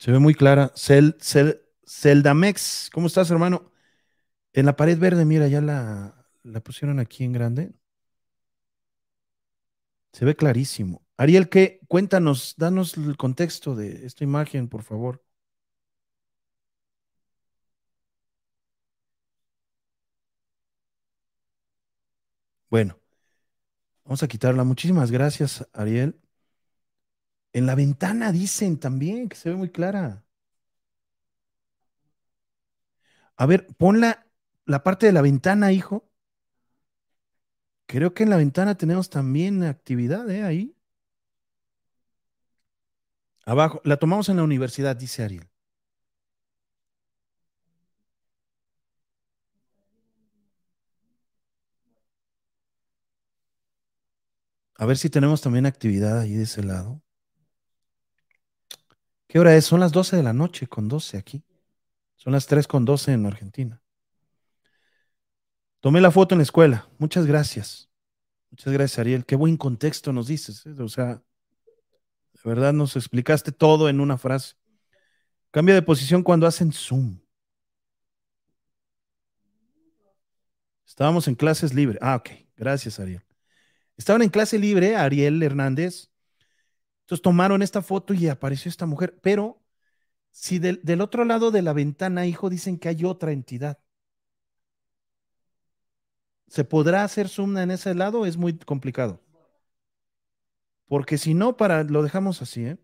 [0.00, 0.72] Se ve muy clara.
[0.76, 3.70] Cel, Cel- Celdamex, ¿cómo estás, hermano?
[4.54, 7.72] En la pared verde, mira, ya la, la pusieron aquí en grande.
[10.12, 11.02] Se ve clarísimo.
[11.16, 11.80] Ariel, ¿qué?
[11.88, 15.22] Cuéntanos, danos el contexto de esta imagen, por favor.
[22.70, 22.98] Bueno,
[24.04, 24.64] vamos a quitarla.
[24.64, 26.20] Muchísimas gracias, Ariel.
[27.52, 30.24] En la ventana dicen también que se ve muy clara.
[33.36, 34.26] A ver, pon la,
[34.66, 36.08] la parte de la ventana, hijo.
[37.86, 40.42] Creo que en la ventana tenemos también actividad, ¿eh?
[40.44, 40.74] Ahí.
[43.44, 43.82] Abajo.
[43.84, 45.46] La tomamos en la universidad, dice Ariel.
[54.74, 57.00] A ver si tenemos también actividad ahí de ese lado.
[59.30, 59.64] ¿Qué hora es?
[59.64, 61.44] Son las 12 de la noche con 12 aquí.
[62.16, 63.80] Son las 3 con 12 en Argentina.
[65.78, 66.88] Tomé la foto en la escuela.
[66.98, 67.88] Muchas gracias.
[68.50, 69.24] Muchas gracias, Ariel.
[69.24, 70.66] Qué buen contexto nos dices.
[70.66, 70.74] ¿eh?
[70.80, 74.56] O sea, de verdad nos explicaste todo en una frase.
[75.52, 77.20] Cambia de posición cuando hacen Zoom.
[80.84, 82.00] Estábamos en clases libre.
[82.02, 82.30] Ah, ok.
[82.56, 83.22] Gracias, Ariel.
[83.96, 86.09] Estaban en clase libre, Ariel Hernández.
[87.10, 89.18] Entonces tomaron esta foto y apareció esta mujer.
[89.20, 89.60] Pero
[90.30, 93.80] si del, otro lado de la ventana, hijo, dicen que hay otra entidad.
[96.48, 98.26] ¿Se podrá hacer zoom en ese lado?
[98.26, 99.20] Es muy complicado.
[100.86, 102.78] Porque si no, para, lo dejamos así, ¿eh?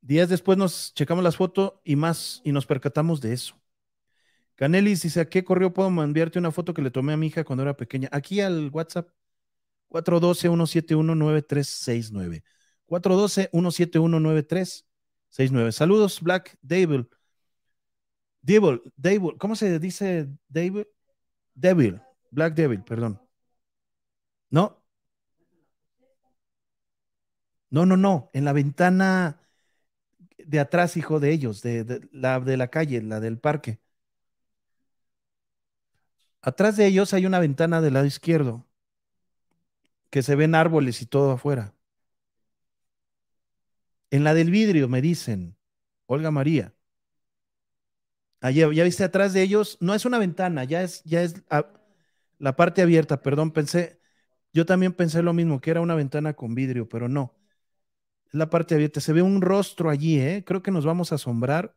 [0.00, 3.56] Días después nos checamos las fotos y más y nos percatamos de eso.
[4.56, 7.44] Canelis dice, ¿a qué correo puedo enviarte una foto que le tomé a mi hija
[7.44, 8.08] cuando era pequeña?
[8.12, 9.08] Aquí al WhatsApp
[9.92, 12.42] 412-171-9369.
[12.86, 15.72] 412-171-9369.
[15.72, 17.08] Saludos, Black Devil.
[18.42, 20.86] Devil, Devil, ¿cómo se dice Devil?
[21.54, 23.20] Devil, Black Devil, perdón.
[24.50, 24.82] ¿No?
[27.70, 29.40] No, no, no, en la ventana
[30.38, 33.80] de atrás, hijo de ellos, de, la, de la calle, la del parque.
[36.42, 38.66] Atrás de ellos hay una ventana del lado izquierdo,
[40.12, 41.74] que se ven árboles y todo afuera.
[44.10, 45.56] En la del vidrio, me dicen,
[46.04, 46.74] Olga María.
[48.42, 51.42] Allí, ya viste atrás de ellos, no es una ventana, ya es, ya es
[52.38, 54.00] la parte abierta, perdón, pensé,
[54.52, 57.34] yo también pensé lo mismo, que era una ventana con vidrio, pero no.
[58.26, 60.44] Es la parte abierta, se ve un rostro allí, ¿eh?
[60.46, 61.74] Creo que nos vamos a asombrar.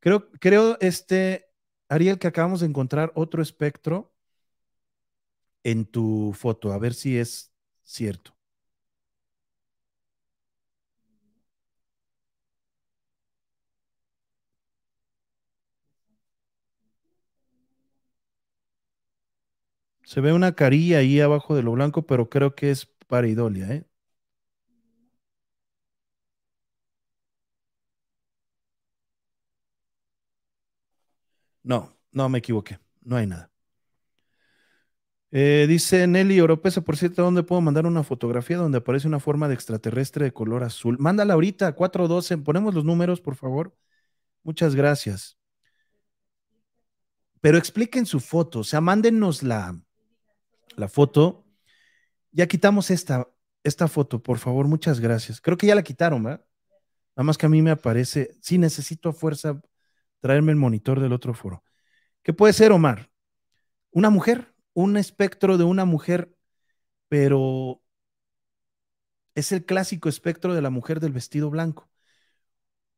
[0.00, 1.46] Creo, creo, este,
[1.88, 4.12] Ariel, que acabamos de encontrar otro espectro
[5.64, 7.51] en tu foto, a ver si es
[7.92, 8.34] cierto.
[20.04, 23.84] Se ve una carilla ahí abajo de lo blanco, pero creo que es paridolia, ¿eh?
[31.64, 32.78] No, no me equivoqué.
[33.02, 33.51] No hay nada.
[35.34, 39.48] Eh, dice Nelly Oropesa, por cierto, ¿dónde puedo mandar una fotografía donde aparece una forma
[39.48, 40.98] de extraterrestre de color azul?
[40.98, 42.36] Mándala ahorita, 412.
[42.38, 43.74] Ponemos los números, por favor.
[44.42, 45.38] Muchas gracias.
[47.40, 49.80] Pero expliquen su foto, o sea, mándenos la,
[50.76, 51.46] la foto.
[52.30, 53.26] Ya quitamos esta,
[53.64, 55.40] esta foto, por favor, muchas gracias.
[55.40, 56.44] Creo que ya la quitaron, ¿verdad?
[57.16, 59.60] Nada más que a mí me aparece, sí necesito a fuerza
[60.20, 61.64] traerme el monitor del otro foro.
[62.22, 63.10] ¿Qué puede ser, Omar?
[63.90, 66.36] Una mujer, un espectro de una mujer,
[67.08, 67.82] pero
[69.34, 71.88] es el clásico espectro de la mujer del vestido blanco.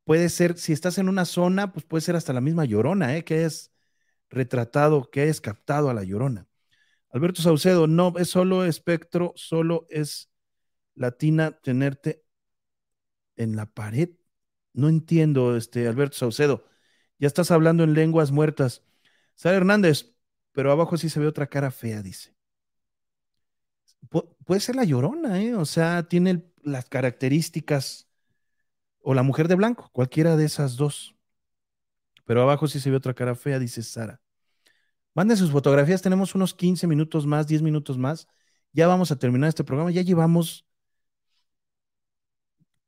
[0.04, 3.24] Puede ser, si estás en una zona, pues puede ser hasta la misma llorona, ¿eh?
[3.24, 3.72] que es
[4.30, 6.46] retratado, que es captado a la llorona.
[7.10, 10.30] Alberto Saucedo, no es solo espectro, solo es
[10.94, 12.24] latina tenerte
[13.36, 14.10] en la pared.
[14.72, 16.64] No entiendo, este Alberto Saucedo.
[17.18, 18.82] Ya estás hablando en lenguas muertas.
[19.36, 20.13] Sara Hernández,
[20.54, 22.32] pero abajo sí se ve otra cara fea, dice.
[24.46, 25.54] puede ser la llorona, ¿eh?
[25.54, 28.08] O sea, tiene las características,
[29.00, 31.16] o la mujer de blanco, cualquiera de esas dos.
[32.24, 34.20] Pero abajo sí se ve otra cara fea, dice Sara.
[35.12, 38.28] Manden sus fotografías, tenemos unos 15 minutos más, 10 minutos más.
[38.72, 39.90] Ya vamos a terminar este programa.
[39.90, 40.66] Ya llevamos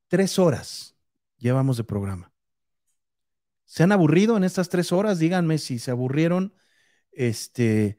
[0.09, 0.97] tres horas,
[1.37, 2.33] llevamos de programa.
[3.65, 5.19] ¿Se han aburrido en estas tres horas?
[5.19, 6.55] Díganme si se aburrieron.
[7.17, 7.99] Este,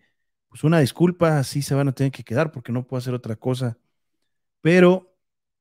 [0.50, 3.36] pues una disculpa, así se van a tener que quedar porque no puedo hacer otra
[3.36, 3.78] cosa.
[4.62, 5.16] Pero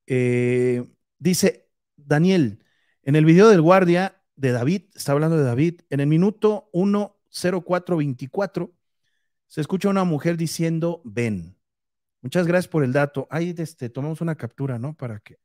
[0.07, 0.87] eh,
[1.19, 2.63] dice Daniel,
[3.03, 7.17] en el video del guardia de David, está hablando de David, en el minuto 1
[7.29, 8.73] 0424,
[9.47, 11.57] se escucha una mujer diciendo, ven.
[12.21, 13.27] Muchas gracias por el dato.
[13.29, 14.95] Ahí este, tomamos una captura, ¿no?
[14.95, 15.39] Para que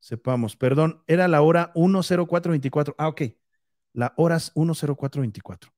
[0.00, 0.56] sepamos.
[0.56, 2.94] Perdón, era la hora 10424.
[2.98, 3.22] Ah, ok.
[3.94, 5.71] La hora 10424.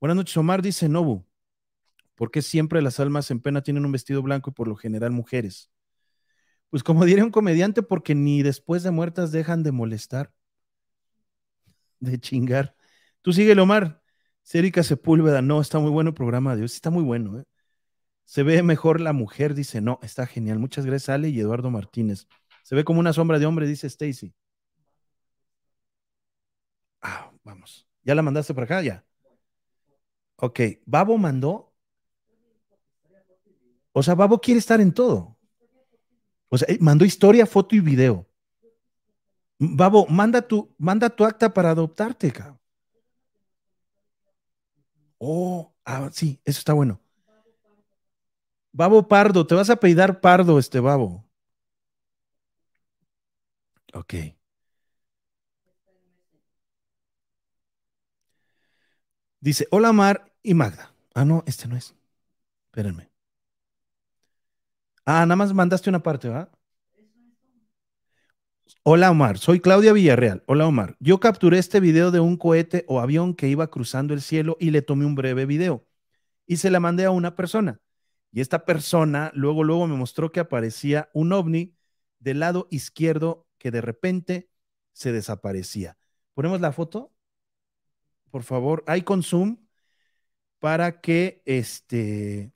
[0.00, 1.26] Buenas noches, Omar, dice Nobu.
[2.14, 5.10] ¿Por qué siempre las almas en pena tienen un vestido blanco y por lo general
[5.10, 5.70] mujeres?
[6.70, 10.32] Pues como diría un comediante, porque ni después de muertas dejan de molestar,
[11.98, 12.74] de chingar.
[13.22, 14.02] Tú sigue, Omar.
[14.52, 17.38] Erika Sepúlveda, no, está muy bueno el programa de hoy, está muy bueno.
[17.38, 17.44] ¿eh?
[18.24, 20.58] Se ve mejor la mujer, dice, no, está genial.
[20.58, 22.26] Muchas gracias, Ale y Eduardo Martínez.
[22.64, 24.34] Se ve como una sombra de hombre, dice Stacy.
[27.02, 27.86] Ah, vamos.
[28.02, 28.82] ¿Ya la mandaste por acá?
[28.82, 29.04] Ya.
[30.40, 31.72] Ok, Babo mandó.
[33.92, 35.36] O sea, Babo quiere estar en todo.
[36.48, 38.26] O sea, mandó historia, foto y video.
[39.58, 42.58] Babo, manda tu, manda tu acta para adoptarte, cabrón.
[45.18, 46.98] Oh, ah, sí, eso está bueno.
[48.72, 51.28] Babo Pardo, te vas a pedir Pardo, este babo.
[53.92, 54.14] Ok.
[59.40, 60.94] Dice, hola Mar y Magda.
[61.14, 61.94] Ah, no, este no es.
[62.66, 63.10] Espérenme.
[65.04, 66.50] Ah, nada más mandaste una parte, ¿verdad?
[68.82, 70.42] Hola Omar, soy Claudia Villarreal.
[70.46, 74.22] Hola Omar, yo capturé este video de un cohete o avión que iba cruzando el
[74.22, 75.86] cielo y le tomé un breve video.
[76.46, 77.80] y se la mandé a una persona.
[78.32, 81.76] Y esta persona luego, luego me mostró que aparecía un ovni
[82.20, 84.50] del lado izquierdo que de repente
[84.92, 85.98] se desaparecía.
[86.34, 87.12] Ponemos la foto,
[88.30, 89.22] por favor, hay con
[90.60, 92.52] para que este...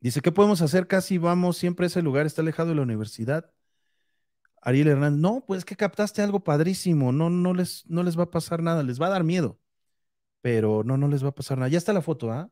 [0.00, 0.86] Dice, ¿qué podemos hacer?
[0.86, 3.52] Casi vamos, siempre ese lugar está alejado de la universidad.
[4.62, 8.30] Ariel Hernández, no, pues que captaste algo padrísimo, no, no, les, no les va a
[8.30, 9.60] pasar nada, les va a dar miedo,
[10.40, 11.68] pero no, no les va a pasar nada.
[11.68, 12.50] Ya está la foto, ¿ah?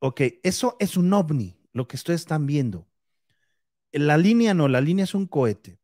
[0.00, 2.88] Ok, eso es un ovni, lo que ustedes están viendo.
[3.92, 5.78] La línea no, la línea es un cohete,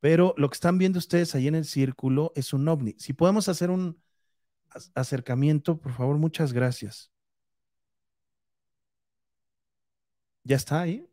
[0.00, 2.94] pero lo que están viendo ustedes ahí en el círculo es un ovni.
[2.98, 4.00] Si podemos hacer un
[4.94, 7.10] acercamiento, por favor, muchas gracias.
[10.44, 11.08] ¿Ya está ahí?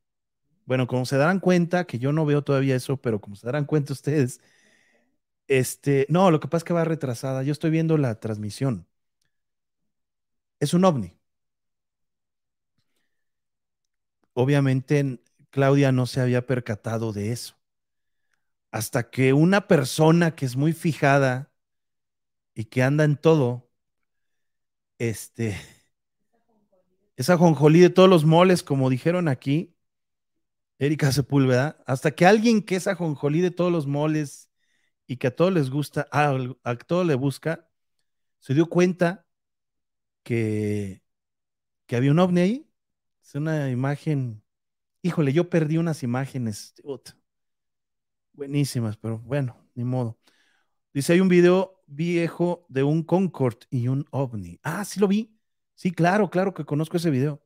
[0.65, 3.65] Bueno, como se darán cuenta, que yo no veo todavía eso, pero como se darán
[3.65, 4.41] cuenta ustedes,
[5.47, 7.43] este, no, lo que pasa es que va retrasada.
[7.43, 8.87] Yo estoy viendo la transmisión.
[10.59, 11.13] Es un ovni.
[14.33, 15.19] Obviamente
[15.49, 17.55] Claudia no se había percatado de eso.
[18.71, 21.51] Hasta que una persona que es muy fijada
[22.55, 23.69] y que anda en todo,
[24.97, 25.55] este,
[27.17, 29.75] esa jonjolí de todos los moles, como dijeron aquí,
[30.79, 34.49] Erika Sepúlveda, hasta que alguien que es ajonjolí de todos los moles
[35.07, 37.69] y que a todos les gusta, a, a todos le busca,
[38.39, 39.27] se dio cuenta
[40.23, 41.03] que,
[41.87, 42.71] que había un ovni ahí.
[43.23, 44.43] Es una imagen,
[45.03, 46.75] híjole, yo perdí unas imágenes
[48.33, 50.17] buenísimas, pero bueno, ni modo.
[50.93, 54.59] Dice, hay un video viejo de un Concorde y un ovni.
[54.63, 55.37] Ah, sí lo vi.
[55.75, 57.41] Sí, claro, claro que conozco ese video.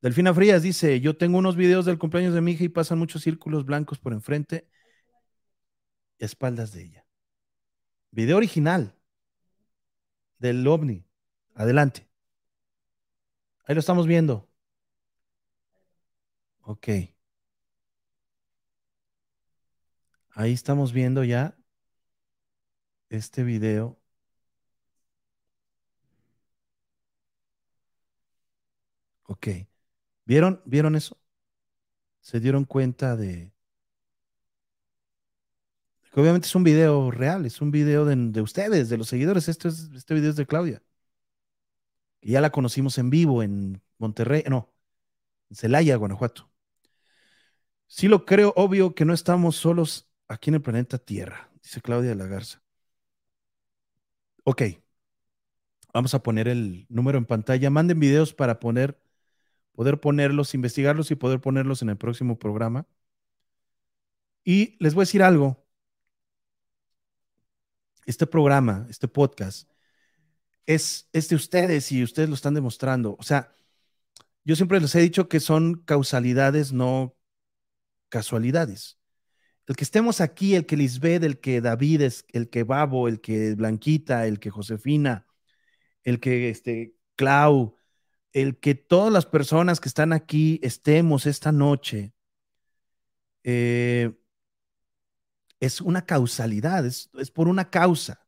[0.00, 3.22] Delfina Frías dice, yo tengo unos videos del cumpleaños de mi hija y pasan muchos
[3.22, 4.68] círculos blancos por enfrente,
[6.18, 7.06] espaldas de ella.
[8.10, 8.94] Video original
[10.38, 11.04] del ovni.
[11.54, 12.08] Adelante.
[13.66, 14.48] Ahí lo estamos viendo.
[16.62, 16.88] Ok.
[20.30, 21.55] Ahí estamos viendo ya
[23.10, 23.98] este video.
[29.28, 29.48] Ok.
[30.24, 31.18] ¿Vieron, ¿Vieron eso?
[32.20, 33.52] Se dieron cuenta de,
[36.16, 39.48] que obviamente es un video real, es un video de, ustedes, de los seguidores.
[39.48, 40.82] Este, es, este video es de Claudia.
[42.22, 44.72] Ya la conocimos en vivo en Monterrey, no,
[45.50, 46.50] en Celaya, Guanajuato.
[47.86, 52.10] Sí lo creo, obvio que no estamos solos aquí en el planeta Tierra, dice Claudia
[52.10, 52.62] de la Garza.
[54.48, 54.62] Ok,
[55.92, 57.70] vamos a poner el número en pantalla.
[57.70, 58.98] Manden videos para poner
[59.74, 62.86] poder ponerlos, investigarlos y poder ponerlos en el próximo programa.
[64.44, 65.62] Y les voy a decir algo.
[68.06, 69.68] Este programa, este podcast,
[70.66, 73.16] es, es de ustedes y ustedes lo están demostrando.
[73.18, 73.54] O sea,
[74.44, 77.16] yo siempre les he dicho que son causalidades, no
[78.10, 78.98] casualidades.
[79.66, 83.54] El que estemos aquí, el que Lisbeth, el que David, el que Babo, el que
[83.54, 85.26] Blanquita, el que Josefina,
[86.04, 87.76] el que este, Clau,
[88.32, 92.12] el que todas las personas que están aquí estemos esta noche
[93.44, 94.12] eh,
[95.60, 98.26] es una causalidad, es, por una causa.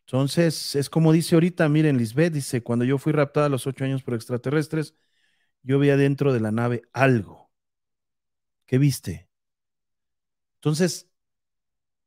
[0.00, 3.84] Entonces, es como dice ahorita, miren, Lisbeth dice, cuando yo fui raptada a los ocho
[3.84, 4.94] años por extraterrestres,
[5.62, 7.50] yo vi adentro de la nave algo.
[8.66, 9.28] ¿Qué viste?
[10.64, 11.10] Entonces,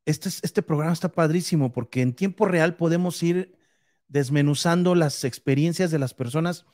[0.04, 3.56] este, este programa está padrísimo porque en tiempo real podemos ir
[4.08, 6.66] desmenuzando las experiencias de las personas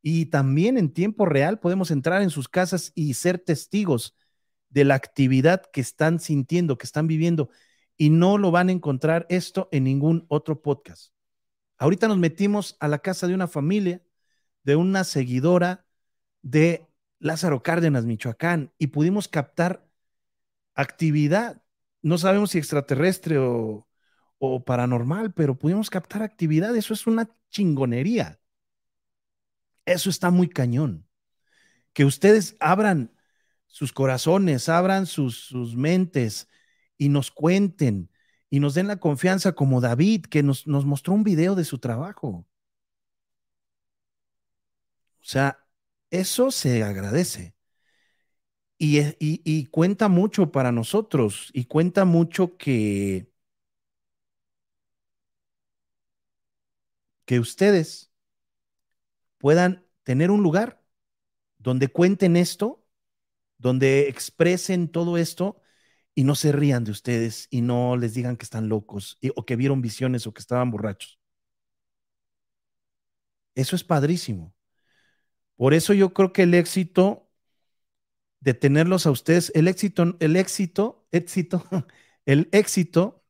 [0.00, 4.16] y también en tiempo real podemos entrar en sus casas y ser testigos
[4.70, 7.50] de la actividad que están sintiendo, que están viviendo
[7.98, 11.12] y no lo van a encontrar esto en ningún otro podcast.
[11.76, 14.02] Ahorita nos metimos a la casa de una familia,
[14.62, 15.84] de una seguidora
[16.40, 16.86] de
[17.18, 19.85] Lázaro Cárdenas, Michoacán, y pudimos captar
[20.76, 21.62] actividad.
[22.02, 23.88] No sabemos si extraterrestre o,
[24.64, 26.76] paranormal, pero pudimos captar actividad.
[26.76, 28.38] Eso es una chingonería.
[29.84, 31.08] Eso está muy cañón.
[31.92, 33.12] Que ustedes abran
[33.66, 36.48] sus corazones, abran sus, sus mentes
[36.98, 38.10] y nos cuenten
[38.50, 41.78] y nos den la confianza como David, que nos, nos mostró un video de su
[41.78, 42.46] trabajo.
[45.20, 45.58] O sea,
[46.10, 47.55] eso se agradece.
[48.78, 53.26] Y, y, y, cuenta mucho para nosotros y cuenta mucho que
[57.26, 58.10] que ustedes
[59.38, 60.82] puedan tener un lugar
[61.58, 62.84] donde cuenten esto,
[63.58, 65.60] donde expresen todo esto
[66.14, 69.56] y no se rían de ustedes y no les digan que están locos o que
[69.56, 71.18] vieron visiones o que estaban borrachos.
[73.56, 74.54] Eso es padrísimo.
[75.56, 77.25] Por eso yo creo que el éxito
[78.46, 81.64] de tenerlos a ustedes, el éxito, el éxito, éxito,
[82.26, 83.24] el éxito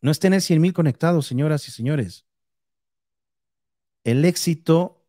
[0.00, 2.26] no es tener 100 mil conectados, señoras y señores.
[4.02, 5.06] El éxito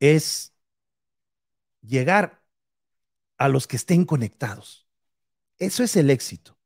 [0.00, 0.54] es
[1.80, 2.44] llegar
[3.38, 4.86] a los que estén conectados.
[5.56, 6.58] Eso es el éxito.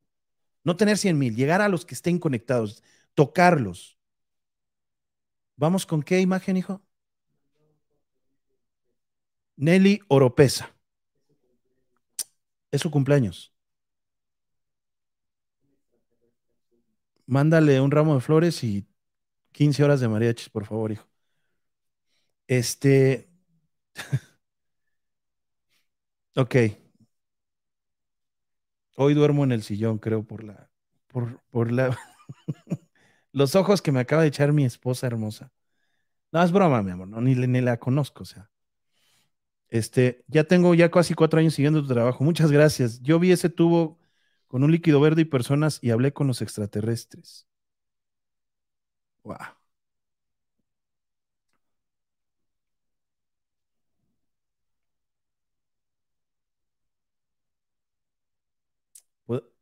[0.65, 2.83] No tener 100 mil, llegar a los que estén conectados,
[3.15, 3.97] tocarlos.
[5.55, 6.83] ¿Vamos con qué imagen, hijo?
[9.57, 10.80] Nelly Oropesa.
[12.73, 13.53] Es su cumpleaños.
[17.27, 18.87] Mándale un ramo de flores y
[19.53, 21.09] 15 horas de mariachis, por favor, hijo.
[22.49, 23.29] Este.
[26.37, 26.55] ok.
[28.97, 30.71] Hoy duermo en el sillón, creo, por la.
[31.09, 31.97] Por, por la.
[33.33, 35.53] los ojos que me acaba de echar mi esposa hermosa.
[36.33, 38.51] No, es broma, mi amor, no, ni, ni la conozco, o sea.
[39.71, 42.25] Este, ya tengo ya casi cuatro años siguiendo tu trabajo.
[42.25, 43.01] Muchas gracias.
[43.03, 43.99] Yo vi ese tubo
[44.49, 47.47] con un líquido verde y personas y hablé con los extraterrestres.
[49.25, 49.55] Wow.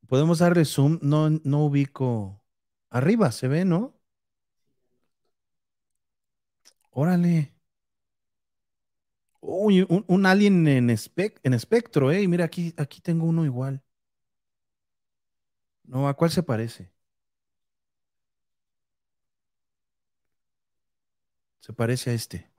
[0.09, 2.43] Podemos darle zoom, no, no ubico.
[2.91, 3.95] Arriba se ve, ¿no?
[6.91, 7.53] Órale.
[9.51, 12.27] Uy, un, alien en, en espectro, ¿eh?
[12.29, 13.83] mira, aquí, aquí tengo uno igual.
[15.85, 16.93] No, ¿a cuál se parece?
[21.61, 22.51] Se parece a este.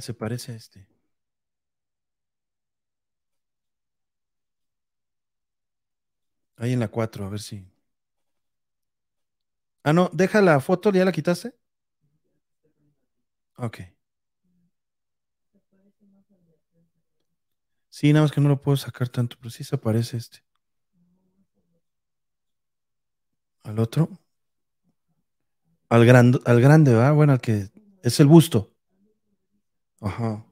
[0.00, 0.86] se parece a este.
[6.58, 7.64] Ahí en la 4, a ver si.
[9.82, 11.54] Ah, no, deja la foto, ¿ya la quitaste?
[13.56, 13.80] Ok.
[17.90, 20.38] Sí, nada más que no lo puedo sacar tanto, pero sí se aparece este.
[23.62, 24.08] Al otro.
[25.90, 27.12] Al, gran, al grande, ¿va?
[27.12, 27.68] Bueno, al que
[28.02, 28.70] es el busto.
[30.00, 30.47] Ajá.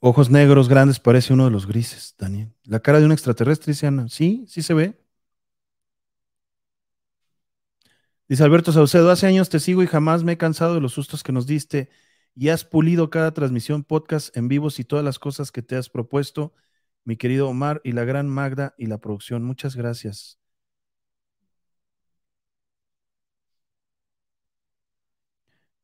[0.00, 2.52] Ojos negros grandes, parece uno de los grises, Daniel.
[2.64, 3.90] La cara de un extraterrestre, dice.
[4.08, 4.94] Sí, sí se ve.
[8.28, 11.22] Dice Alberto Saucedo, hace años te sigo y jamás me he cansado de los sustos
[11.22, 11.90] que nos diste
[12.34, 15.88] y has pulido cada transmisión, podcast, en vivos y todas las cosas que te has
[15.88, 16.52] propuesto
[17.04, 19.44] mi querido Omar y la gran Magda y la producción.
[19.44, 20.38] Muchas gracias.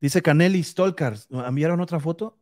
[0.00, 2.41] Dice Canelli Stolkar, ¿enviaron otra foto?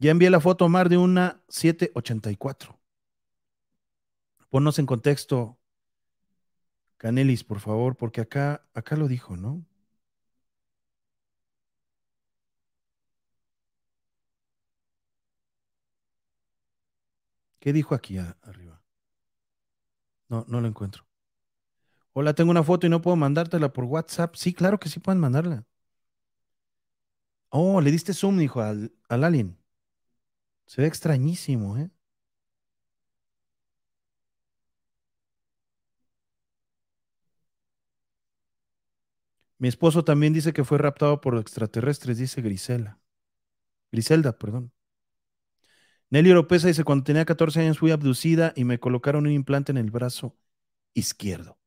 [0.00, 2.78] Ya envié la foto, Omar, de una 784.
[4.50, 5.38] Ponnos en contexto,
[6.96, 9.64] Canelis, por favor, porque acá, acá lo dijo, ¿no?
[17.60, 18.82] ¿Qué dijo aquí arriba?
[20.30, 21.04] No, no lo encuentro.
[22.12, 24.34] Hola, tengo una foto y no puedo mandártela por WhatsApp.
[24.36, 25.64] Sí, claro que sí pueden mandarla.
[27.50, 29.58] Oh, le diste zoom, dijo al, al alien.
[30.68, 31.90] Se ve extrañísimo, ¿eh?
[39.58, 42.98] Mi esposo también dice que fue raptado por extraterrestres, dice Grisela.
[43.92, 44.72] Griselda, perdón.
[46.10, 49.78] Nelly Oropesa dice, cuando tenía 14 años fui abducida y me colocaron un implante en
[49.78, 50.36] el brazo
[50.94, 51.58] izquierdo.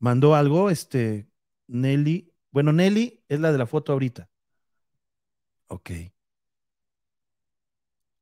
[0.00, 1.28] ¿Mandó algo este
[1.68, 2.32] Nelly?
[2.50, 4.28] Bueno, Nelly es la de la foto ahorita.
[5.68, 5.90] Ok.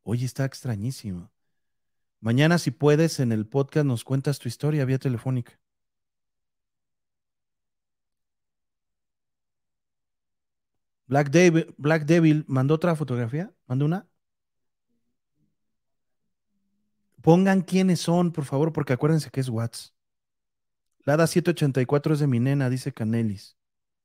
[0.08, 1.32] Oye, está extrañísimo.
[2.20, 5.58] Mañana, si puedes, en el podcast nos cuentas tu historia vía telefónica.
[11.08, 13.52] Black Devil, Black Devil mandó otra fotografía.
[13.66, 14.08] ¿Mandó una?
[17.20, 19.92] Pongan quiénes son, por favor, porque acuérdense que es Watts.
[21.04, 23.56] Lada 784 es de mi nena, dice Canelis.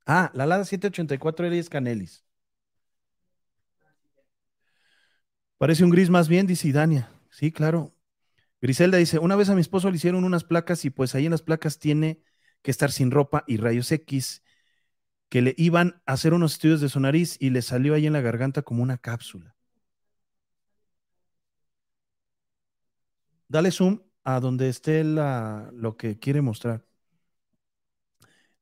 [0.07, 2.25] Ah, la Lada 784 es Canelis.
[5.61, 7.11] Parece un gris más bien, dice Dania.
[7.29, 7.93] Sí, claro.
[8.61, 11.31] Griselda dice, una vez a mi esposo le hicieron unas placas y pues ahí en
[11.31, 12.23] las placas tiene
[12.63, 14.43] que estar sin ropa y rayos X,
[15.29, 18.13] que le iban a hacer unos estudios de su nariz y le salió ahí en
[18.13, 19.55] la garganta como una cápsula.
[23.47, 23.99] Dale zoom.
[24.23, 26.85] a donde esté la, lo que quiere mostrar.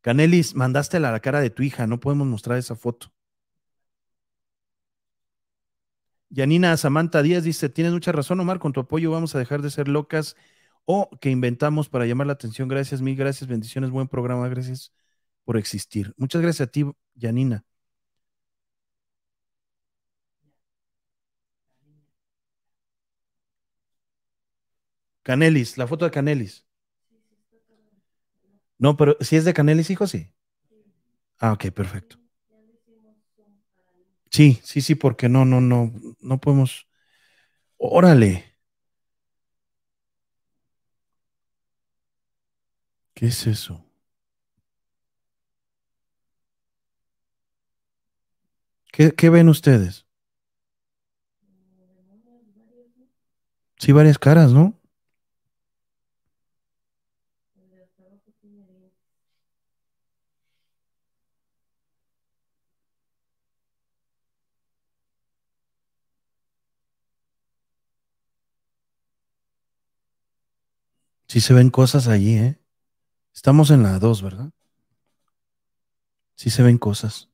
[0.02, 3.14] Canelis, mandaste la cara de tu hija, no podemos mostrar esa foto.
[6.30, 9.72] Yanina Samantha Díaz dice, tienes mucha razón, Omar, con tu apoyo vamos a dejar de
[9.72, 10.36] ser locas
[10.86, 12.68] o que inventamos para llamar la atención.
[12.68, 14.94] Gracias, mil gracias, bendiciones, buen programa, gracias
[15.46, 16.14] por existir.
[16.18, 16.86] Muchas gracias a ti,
[17.16, 17.66] Yanina.
[25.24, 26.66] Canelis, la foto de Canelis.
[28.78, 30.34] No, pero si es de Canelis, hijo, sí.
[31.40, 32.18] Ah, ok, perfecto.
[34.32, 35.92] Sí, sí, sí, porque no, no, no,
[36.22, 36.88] no podemos.
[37.78, 38.58] Órale.
[43.14, 43.86] ¿Qué es eso?
[48.92, 50.06] ¿Qué, qué ven ustedes?
[53.80, 54.79] Sí, varias caras, ¿no?
[71.40, 72.60] Sí se ven cosas allí, ¿eh?
[73.34, 74.52] Estamos en la 2, ¿verdad?
[76.36, 77.30] Sí se ven cosas.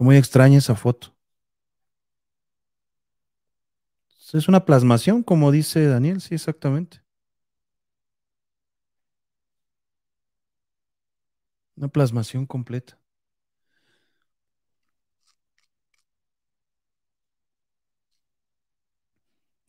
[0.00, 1.14] Muy extraña esa foto.
[4.32, 7.02] Es una plasmación, como dice Daniel, sí, exactamente.
[11.76, 12.98] Una plasmación completa.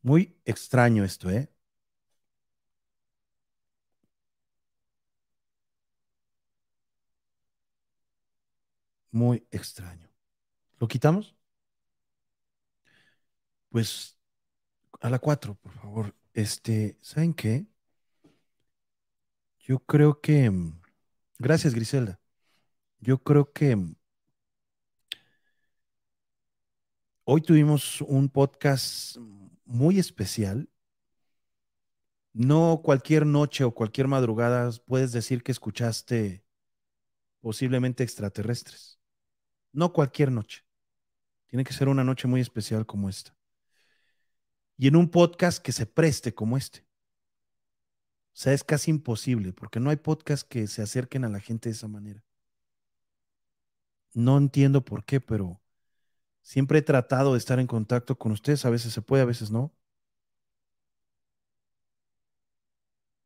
[0.01, 1.49] Muy extraño esto, ¿eh?
[9.11, 10.09] Muy extraño.
[10.79, 11.35] ¿Lo quitamos?
[13.69, 14.17] Pues
[15.01, 16.15] a la 4, por favor.
[16.33, 17.65] Este, ¿saben qué?
[19.59, 20.51] Yo creo que.
[21.37, 22.19] Gracias, Griselda.
[22.99, 23.77] Yo creo que
[27.23, 29.17] hoy tuvimos un podcast
[29.65, 30.69] muy especial.
[32.33, 36.43] No cualquier noche o cualquier madrugada puedes decir que escuchaste
[37.41, 38.98] posiblemente extraterrestres.
[39.71, 40.63] No cualquier noche.
[41.47, 43.35] Tiene que ser una noche muy especial como esta.
[44.77, 46.81] Y en un podcast que se preste como este.
[48.33, 51.69] O sea, es casi imposible, porque no hay podcast que se acerquen a la gente
[51.69, 52.23] de esa manera.
[54.13, 55.61] No entiendo por qué, pero
[56.41, 58.65] siempre he tratado de estar en contacto con ustedes.
[58.65, 59.73] A veces se puede, a veces no.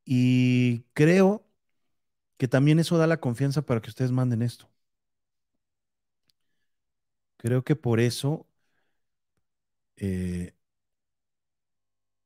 [0.05, 1.45] Y creo
[2.38, 4.72] que también eso da la confianza para que ustedes manden esto.
[7.43, 8.47] Creo que por eso
[9.97, 10.53] eh,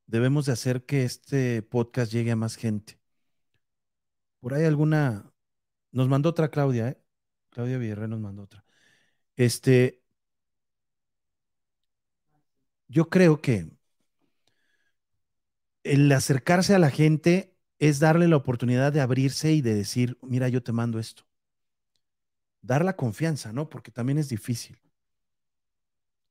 [0.07, 2.99] debemos de hacer que este podcast llegue a más gente.
[4.39, 5.31] Por ahí alguna,
[5.91, 7.01] nos mandó otra Claudia, ¿eh?
[7.51, 8.65] Claudia Villarreal nos mandó otra.
[9.37, 10.03] Este,
[12.87, 13.67] yo creo que
[15.83, 20.49] el acercarse a la gente es darle la oportunidad de abrirse y de decir, mira,
[20.49, 21.23] yo te mando esto.
[22.61, 23.67] Dar la confianza, ¿no?
[23.69, 24.77] Porque también es difícil.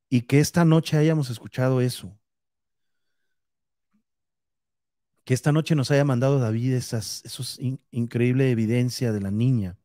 [0.08, 2.18] Y que esta noche hayamos escuchado eso.
[5.24, 9.76] Que esta noche nos haya mandado David esas esos in- increíble evidencia de la niña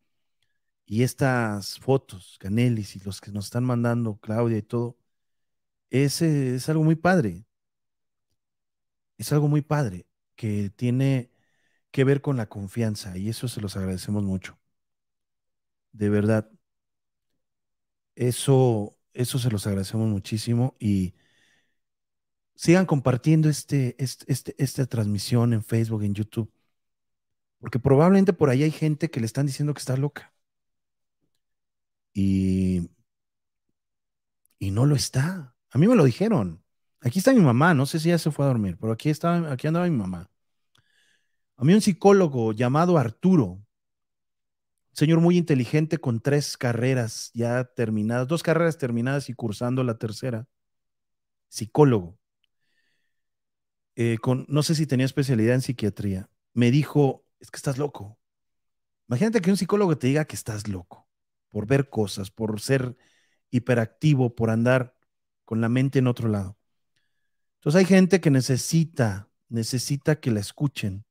[0.86, 4.98] y estas fotos, Canelis y los que nos están mandando, Claudia y todo,
[5.92, 7.46] es, eh, es algo muy padre.
[9.18, 11.32] Es algo muy padre que tiene
[11.92, 14.60] que ver con la confianza y eso se los agradecemos mucho.
[15.94, 16.50] De verdad.
[18.16, 21.14] Eso, eso se los agradecemos muchísimo y
[22.56, 26.52] sigan compartiendo este, este, este- esta transmisión en Facebook, en YouTube,
[27.60, 30.34] porque probablemente por ahí hay gente que le están diciendo que está loca
[32.14, 32.90] y,
[34.60, 35.56] y no lo está.
[35.72, 36.64] A mí me lo dijeron.
[37.02, 39.52] Aquí está mi mamá, no sé si ya se fue a dormir, pero aquí, estaba,
[39.52, 40.30] aquí andaba mi mamá.
[41.58, 43.62] A mí un psicólogo llamado Arturo,
[44.94, 50.48] señor muy inteligente con tres carreras ya terminadas, dos carreras terminadas y cursando la tercera,
[51.50, 52.18] psicólogo,
[53.96, 58.18] eh, no sé si tenía especialidad en psiquiatría, me dijo, es que estás loco.
[59.08, 61.08] Imagínate que un psicólogo te diga que estás loco
[61.50, 62.96] por ver cosas, por ser
[63.50, 64.96] hiperactivo, por andar
[65.44, 66.58] con la mente en otro lado.
[67.56, 71.06] Entonces hay gente que necesita, necesita que la escuchen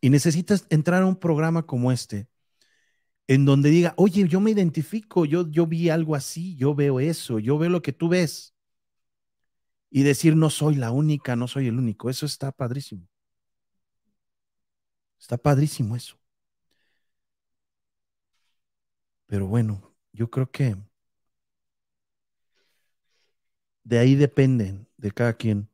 [0.00, 2.28] y necesitas entrar a un programa como este,
[3.26, 7.38] en donde diga, oye, yo me identifico, yo, yo vi algo así, yo veo eso,
[7.38, 8.54] yo veo lo que tú ves.
[9.90, 12.10] y decir no soy la única, no soy el único.
[12.10, 13.06] Eso está padrísimo.
[15.20, 16.16] Está padrísimo eso.
[19.26, 20.76] Pero bueno, yo creo que
[23.84, 25.68] de ahí dependen de cada quien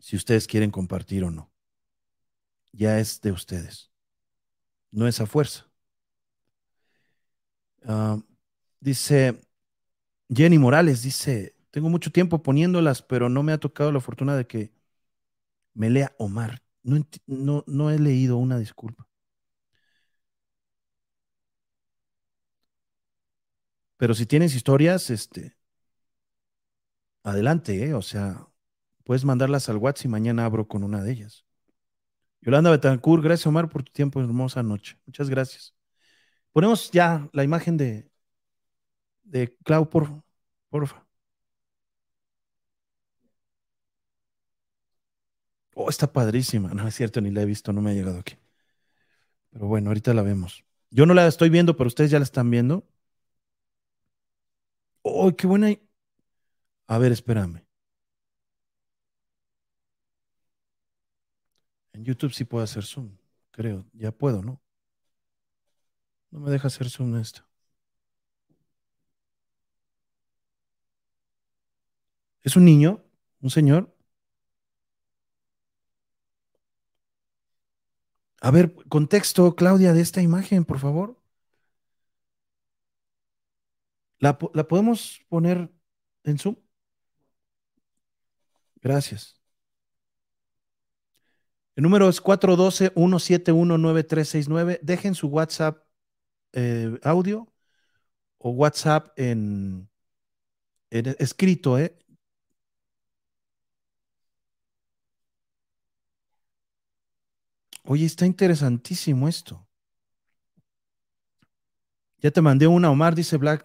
[0.00, 1.52] si ustedes quieren compartir o no.
[2.72, 3.90] Ya es de ustedes.
[4.92, 5.66] No es a fuerza.
[7.86, 8.18] Ah,
[8.80, 9.40] dice
[10.30, 14.46] Jenny Morales, dice, tengo mucho tiempo poniéndolas, pero no me ha tocado la fortuna de
[14.46, 14.72] que
[15.74, 16.62] me lea Omar.
[16.82, 19.06] No, no, no he leído una disculpa.
[23.96, 25.56] Pero si tienes historias, este,
[27.22, 27.94] adelante, ¿eh?
[27.94, 28.48] o sea,
[29.04, 31.46] puedes mandarlas al WhatsApp y mañana abro con una de ellas.
[32.40, 34.98] Yolanda Betancourt, gracias Omar por tu tiempo, hermosa noche.
[35.06, 35.74] Muchas gracias.
[36.52, 38.10] Ponemos ya la imagen de,
[39.24, 40.08] de Clau, por,
[40.70, 41.06] porfa.
[45.74, 46.68] Oh, está padrísima.
[46.74, 48.36] No es cierto, ni la he visto, no me ha llegado aquí.
[49.50, 50.64] Pero bueno, ahorita la vemos.
[50.90, 52.86] Yo no la estoy viendo, pero ustedes ya la están viendo.
[55.02, 55.68] ¡Oh, qué buena!
[56.88, 57.62] A ver, espérame.
[61.98, 63.10] En YouTube sí puedo hacer zoom,
[63.50, 63.84] creo.
[63.92, 64.62] Ya puedo, ¿no?
[66.30, 67.42] No me deja hacer zoom esto.
[72.42, 73.04] ¿Es un niño?
[73.40, 73.94] ¿Un señor?
[78.40, 81.16] A ver, contexto, Claudia, de esta imagen, por favor.
[84.20, 85.70] ¿La, podemos poner
[86.24, 86.56] en Zoom?
[88.82, 89.37] Gracias.
[91.78, 94.80] El número es 412-171-9369.
[94.82, 95.84] Dejen su WhatsApp
[96.52, 97.46] eh, audio
[98.38, 99.88] o WhatsApp en,
[100.90, 101.96] escrito, ¿eh?
[107.84, 109.64] Oye, está interesantísimo esto.
[112.20, 113.64] Ya te mandé una, Omar, dice Black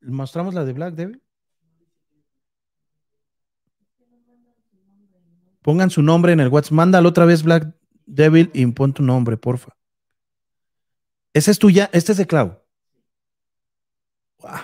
[0.00, 1.23] ¿Mostramos la de Black Devil?
[5.64, 6.74] Pongan su nombre en el WhatsApp.
[6.74, 9.74] Mándalo otra vez Black Devil y pon tu nombre, porfa.
[11.32, 12.60] Ese es tuya, este es de Clau.
[14.40, 14.60] Wow.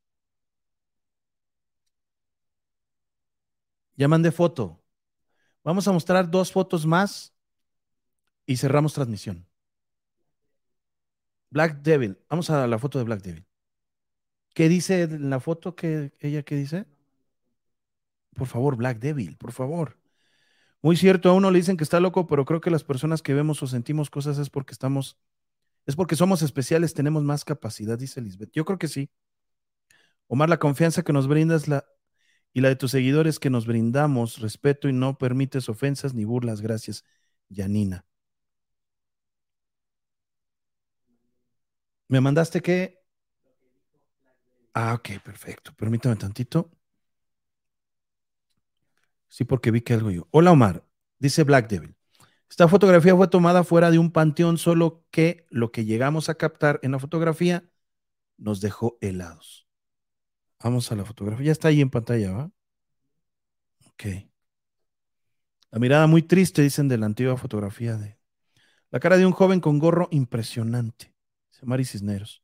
[3.96, 4.82] Ya mandé foto.
[5.62, 7.34] Vamos a mostrar dos fotos más
[8.46, 9.46] y cerramos transmisión.
[11.50, 12.18] Black Devil.
[12.28, 13.46] Vamos a la foto de Black Devil.
[14.54, 15.76] ¿Qué dice en la foto?
[15.76, 16.86] que ¿Ella qué dice?
[18.34, 19.99] Por favor, Black Devil, por favor.
[20.82, 23.34] Muy cierto, a uno le dicen que está loco, pero creo que las personas que
[23.34, 25.18] vemos o sentimos cosas es porque estamos,
[25.86, 28.50] es porque somos especiales, tenemos más capacidad, dice Lisbeth.
[28.52, 29.10] Yo creo que sí.
[30.28, 31.84] Omar, la confianza que nos brindas la,
[32.52, 36.60] y la de tus seguidores que nos brindamos, respeto y no permites ofensas ni burlas.
[36.60, 37.04] Gracias,
[37.48, 38.04] Yanina.
[42.08, 43.00] ¿Me mandaste qué?
[44.74, 45.72] Ah, ok, perfecto.
[45.76, 46.70] Permítame tantito.
[49.30, 50.28] Sí, porque vi que algo yo.
[50.32, 50.84] Hola Omar,
[51.20, 51.96] dice Black Devil.
[52.50, 56.80] Esta fotografía fue tomada fuera de un panteón, solo que lo que llegamos a captar
[56.82, 57.70] en la fotografía
[58.38, 59.68] nos dejó helados.
[60.62, 61.46] Vamos a la fotografía.
[61.46, 62.52] Ya está ahí en pantalla, ¿va?
[63.86, 64.04] Ok.
[65.70, 68.18] La mirada muy triste, dicen, de la antigua fotografía de
[68.90, 71.14] la cara de un joven con gorro impresionante.
[71.52, 72.42] Dice Mari Cisneros.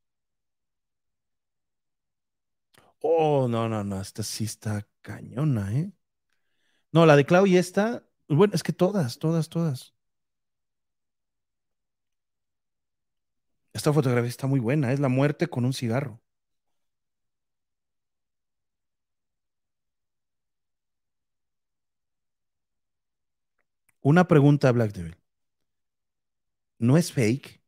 [3.00, 5.92] Oh, no, no, no, esta sí está cañona, ¿eh?
[6.97, 9.94] No, la de Clau y esta, bueno, es que todas, todas, todas.
[13.73, 16.20] Esta fotografía está muy buena, es la muerte con un cigarro.
[24.00, 25.16] Una pregunta, Black Devil.
[26.78, 27.60] ¿No es fake?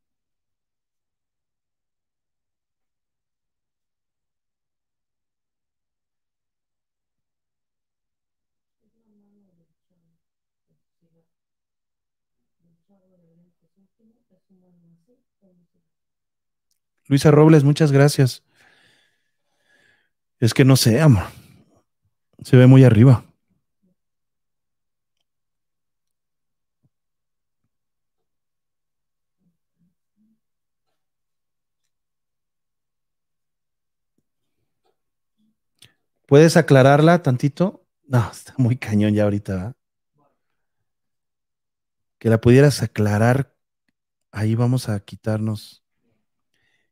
[17.09, 18.43] Luisa Robles, muchas gracias.
[20.39, 21.23] Es que no sé, amor.
[22.43, 23.25] Se ve muy arriba.
[36.27, 37.87] ¿Puedes aclararla tantito?
[38.05, 39.69] No, está muy cañón ya ahorita.
[39.69, 39.73] ¿eh?
[42.19, 43.55] Que la pudieras aclarar.
[44.31, 45.83] Ahí vamos a quitarnos.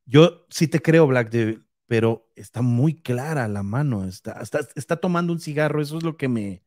[0.07, 4.05] Yo sí te creo, Black Devil, pero está muy clara la mano.
[4.05, 5.81] Está, está, está tomando un cigarro.
[5.81, 6.63] Eso es lo que me.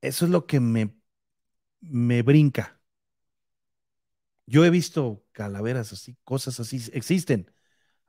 [0.00, 0.94] Eso es lo que me,
[1.82, 2.80] me brinca.
[4.46, 7.50] Yo he visto calaveras así, cosas así, existen,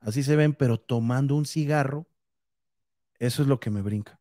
[0.00, 2.08] así se ven, pero tomando un cigarro,
[3.18, 4.20] eso es lo que me brinca.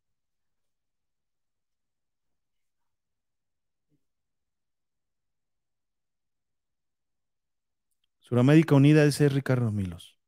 [8.27, 10.19] Suramérica Unida, ese es Ricardo Milos.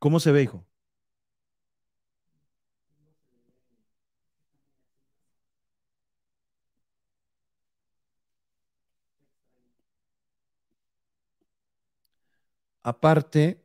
[0.00, 0.66] ¿Cómo se ve, hijo?
[12.84, 13.64] Aparte,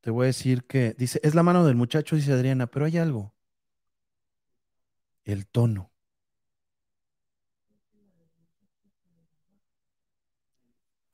[0.00, 2.98] te voy a decir que dice, es la mano del muchacho, dice Adriana, pero hay
[2.98, 3.34] algo.
[5.26, 5.90] El tono.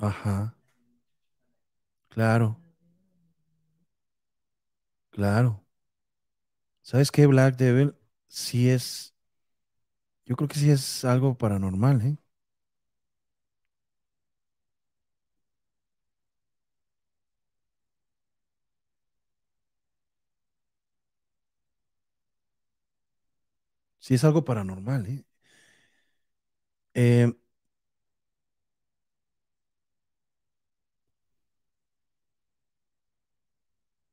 [0.08, 0.54] Ajá.
[2.08, 2.60] Claro.
[5.10, 5.64] Claro.
[6.82, 7.94] ¿Sabes qué, Black Devil?
[8.28, 9.14] Sí es,
[10.26, 12.16] yo creo que sí es algo paranormal, ¿eh?
[23.98, 25.24] Sí es algo paranormal, ¿eh?
[26.94, 27.32] Eh,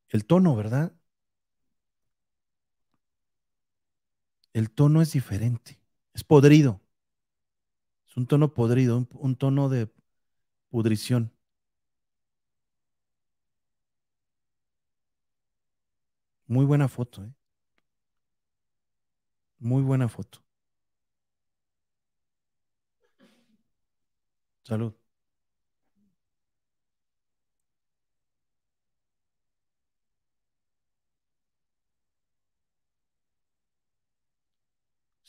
[0.10, 0.94] el tono, ¿verdad?
[4.54, 5.80] El tono es diferente,
[6.14, 6.82] es podrido.
[8.08, 9.90] Es un tono podrido, un, tono de
[10.70, 11.32] pudrición.
[16.48, 17.32] Muy buena foto, ¿eh?
[19.60, 20.40] Muy buena foto.
[24.64, 24.94] Salud.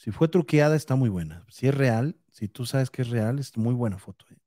[0.08, 1.44] Si fue truqueada, está muy buena.
[1.50, 4.24] Si es real, si tú sabes que es real, es muy buena foto.
[4.30, 4.38] ¿eh?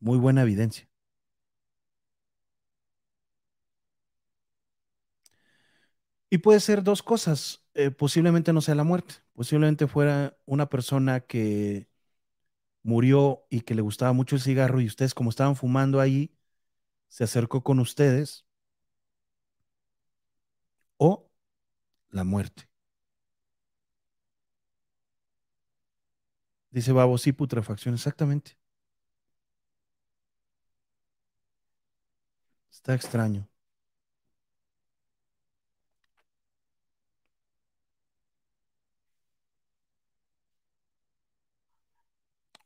[0.00, 0.88] Muy buena evidencia.
[6.30, 7.64] Y puede ser dos cosas.
[7.74, 9.14] Eh, posiblemente no sea la muerte.
[9.32, 11.88] Posiblemente fuera una persona que
[12.82, 16.34] murió y que le gustaba mucho el cigarro y ustedes como estaban fumando ahí,
[17.08, 18.46] se acercó con ustedes.
[20.98, 21.28] O
[22.10, 22.67] la muerte.
[26.70, 28.56] Dice Babo, sí, putrefacción, exactamente.
[32.70, 33.46] Está extraño.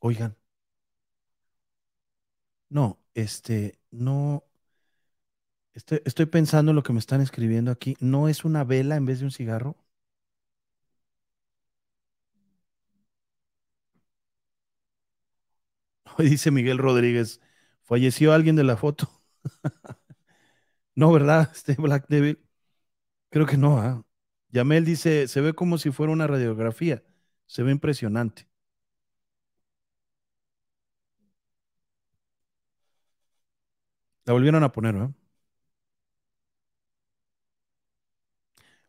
[0.01, 0.37] Oigan.
[2.71, 4.45] No, este, no.
[5.75, 7.95] Estoy, estoy pensando en lo que me están escribiendo aquí.
[8.01, 9.77] ¿No es una vela en vez de un cigarro?
[16.19, 17.41] Hoy dice Miguel Rodríguez,
[17.83, 19.11] ¿falleció alguien de la foto?
[20.95, 21.51] no, ¿verdad?
[21.55, 22.39] Este Black Devil.
[23.31, 23.79] Creo que no.
[23.81, 24.05] ¿ah?
[24.51, 27.05] Yamel dice, se ve como si fuera una radiografía.
[27.47, 28.49] Se ve impresionante.
[34.25, 35.11] La volvieron a poner, ¿verdad?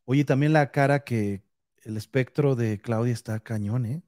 [0.05, 1.43] Oye, también la cara que
[1.83, 4.01] el espectro de Claudia está cañón, ¿eh?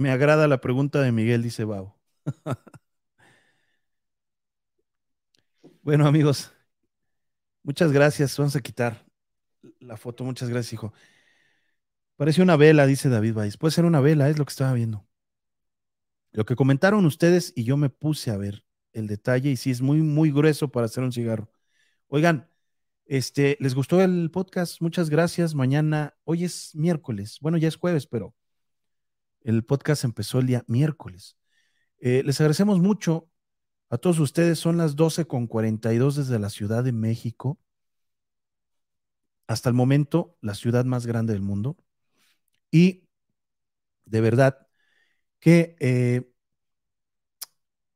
[0.00, 1.94] Me agrada la pregunta de Miguel, dice Bau.
[5.82, 6.50] bueno, amigos,
[7.62, 8.34] muchas gracias.
[8.38, 9.04] Vamos a quitar
[9.78, 10.24] la foto.
[10.24, 10.94] Muchas gracias, hijo.
[12.16, 13.58] Parece una vela, dice David Valles.
[13.58, 15.06] Puede ser una vela, es lo que estaba viendo.
[16.32, 18.64] Lo que comentaron ustedes y yo me puse a ver
[18.94, 21.52] el detalle y sí es muy, muy grueso para hacer un cigarro.
[22.08, 22.48] Oigan,
[23.04, 24.80] este, ¿les gustó el podcast?
[24.80, 25.54] Muchas gracias.
[25.54, 27.36] Mañana, hoy es miércoles.
[27.42, 28.34] Bueno, ya es jueves, pero
[29.42, 31.36] el podcast empezó el día miércoles.
[31.98, 33.28] Eh, les agradecemos mucho
[33.90, 34.58] a todos ustedes.
[34.58, 37.58] Son las 12 con 42 desde la Ciudad de México.
[39.46, 41.76] Hasta el momento, la ciudad más grande del mundo.
[42.70, 43.08] Y
[44.04, 44.66] de verdad
[45.40, 46.30] que eh,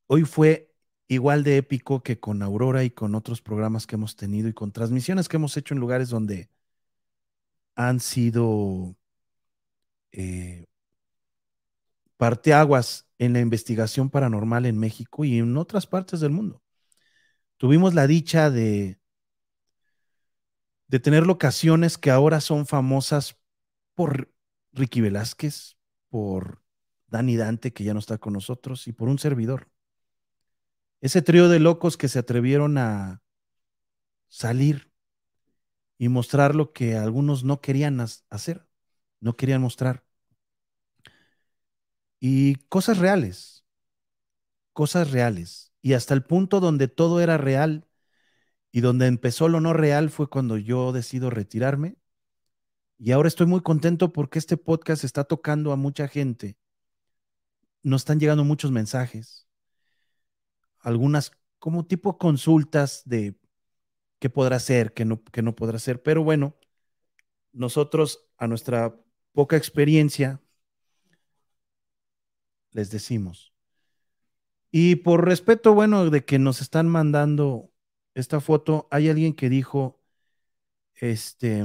[0.07, 0.75] hoy fue
[1.09, 4.73] igual de épico que con Aurora y con otros programas que hemos tenido y con
[4.73, 6.51] transmisiones que hemos hecho en lugares donde
[7.77, 8.97] han sido
[10.13, 10.67] eh,
[12.25, 16.63] parteaguas en la investigación paranormal en México y en otras partes del mundo.
[17.59, 18.99] Tuvimos la dicha de,
[20.87, 23.39] de tener locaciones que ahora son famosas
[23.95, 24.33] por
[24.73, 25.77] Ricky Velázquez,
[26.09, 26.63] por
[27.09, 29.69] Dani Dante, que ya no está con nosotros, y por un servidor.
[31.03, 33.23] Ese trío de locos que se atrevieron a
[34.29, 34.91] salir
[35.99, 38.67] y mostrar lo que algunos no querían hacer,
[39.21, 40.07] no querían mostrar.
[42.21, 43.65] Y cosas reales,
[44.73, 45.73] cosas reales.
[45.83, 47.87] Y hasta el punto donde todo era real
[48.73, 51.97] y donde empezó lo no real fue cuando yo decido retirarme.
[52.99, 56.57] Y ahora estoy muy contento porque este podcast está tocando a mucha gente.
[57.83, 59.47] Nos están llegando muchos mensajes,
[60.81, 63.37] algunas como tipo consultas de
[64.19, 66.03] qué podrá ser, qué no, qué no podrá ser.
[66.03, 66.57] Pero bueno,
[67.53, 68.99] nosotros a nuestra
[69.33, 70.41] poca experiencia
[72.75, 73.55] les decimos.
[74.71, 77.73] Y por respeto, bueno, de que nos están mandando
[78.15, 80.01] esta foto, hay alguien que dijo,
[80.97, 81.65] este,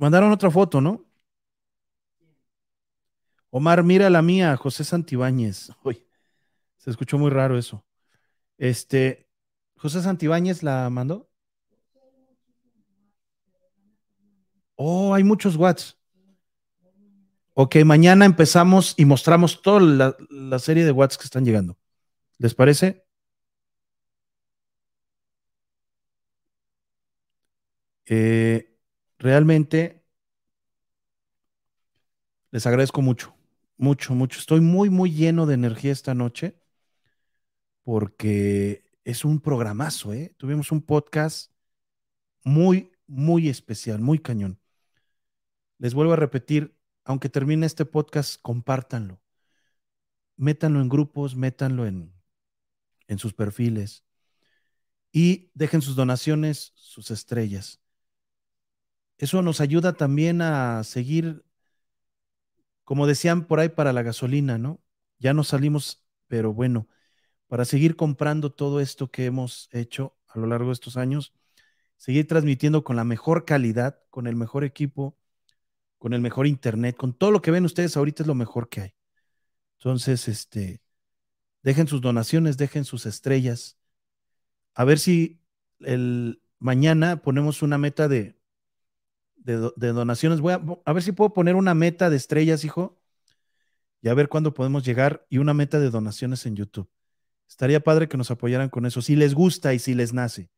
[0.00, 1.06] mandaron otra foto, ¿no?
[3.50, 5.70] Omar, mira la mía, José Santibáñez.
[5.84, 6.04] Uy,
[6.78, 7.84] se escuchó muy raro eso.
[8.58, 9.28] Este,
[9.76, 11.30] José Santibáñez la mandó.
[14.76, 15.99] Oh, hay muchos watts.
[17.54, 19.80] Ok, mañana empezamos y mostramos toda
[20.30, 21.76] la, serie de watts que están llegando.
[22.38, 23.04] ¿Les parece?
[28.06, 28.76] Eh,
[29.18, 30.02] realmente
[32.50, 33.34] les agradezco mucho,
[33.76, 34.38] mucho, mucho.
[34.40, 36.56] Estoy muy, muy lleno de energía esta noche
[37.84, 40.34] porque es un programazo, ¿eh?
[40.36, 41.52] Tuvimos un podcast
[42.44, 44.60] muy, muy especial, muy cañón.
[45.78, 46.76] Les vuelvo a repetir,
[47.10, 49.20] aunque termine este podcast, compártanlo.
[50.36, 52.14] Métanlo en grupos, métanlo en,
[53.08, 54.04] en sus perfiles
[55.10, 57.80] y dejen sus donaciones, sus estrellas.
[59.18, 61.44] Eso nos ayuda también a seguir,
[62.84, 64.80] como decían por ahí, para la gasolina, ¿no?
[65.18, 66.88] Ya no salimos, pero bueno,
[67.48, 71.34] para seguir comprando todo esto que hemos hecho a lo largo de estos años,
[71.96, 75.18] seguir transmitiendo con la mejor calidad, con el mejor equipo,
[76.00, 78.80] con el mejor internet, con todo lo que ven ustedes ahorita es lo mejor que
[78.80, 78.94] hay.
[79.78, 80.80] Entonces, este,
[81.62, 83.76] dejen sus donaciones, dejen sus estrellas.
[84.74, 85.42] A ver si
[85.80, 88.34] el mañana ponemos una meta de,
[89.36, 90.40] de, donaciones.
[90.40, 92.98] Voy a, a ver si puedo poner una meta de estrellas, hijo,
[94.00, 96.88] y a ver cuándo podemos llegar y una meta de donaciones en YouTube.
[97.46, 100.48] Estaría padre que nos apoyaran con eso, si les gusta y si les nace.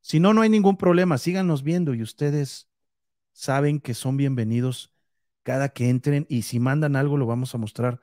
[0.00, 2.70] Si no, no hay ningún problema, síganos viendo y ustedes
[3.36, 4.92] saben que son bienvenidos
[5.42, 8.00] cada que entren y si mandan algo lo vamos a mostrar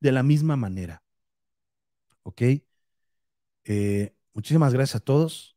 [0.00, 1.02] de la misma manera.
[2.22, 2.42] ¿Ok?
[3.64, 5.56] Eh, muchísimas gracias a todos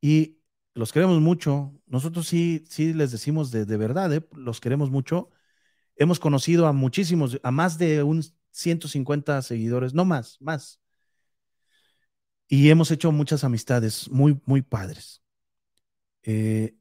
[0.00, 0.38] y
[0.74, 1.72] los queremos mucho.
[1.86, 4.26] Nosotros sí, sí les decimos de, de verdad, ¿eh?
[4.32, 5.30] los queremos mucho.
[5.96, 10.80] Hemos conocido a muchísimos, a más de un 150 seguidores, no más, más
[12.48, 15.22] y hemos hecho muchas amistades muy, muy padres.
[16.22, 16.74] Eh,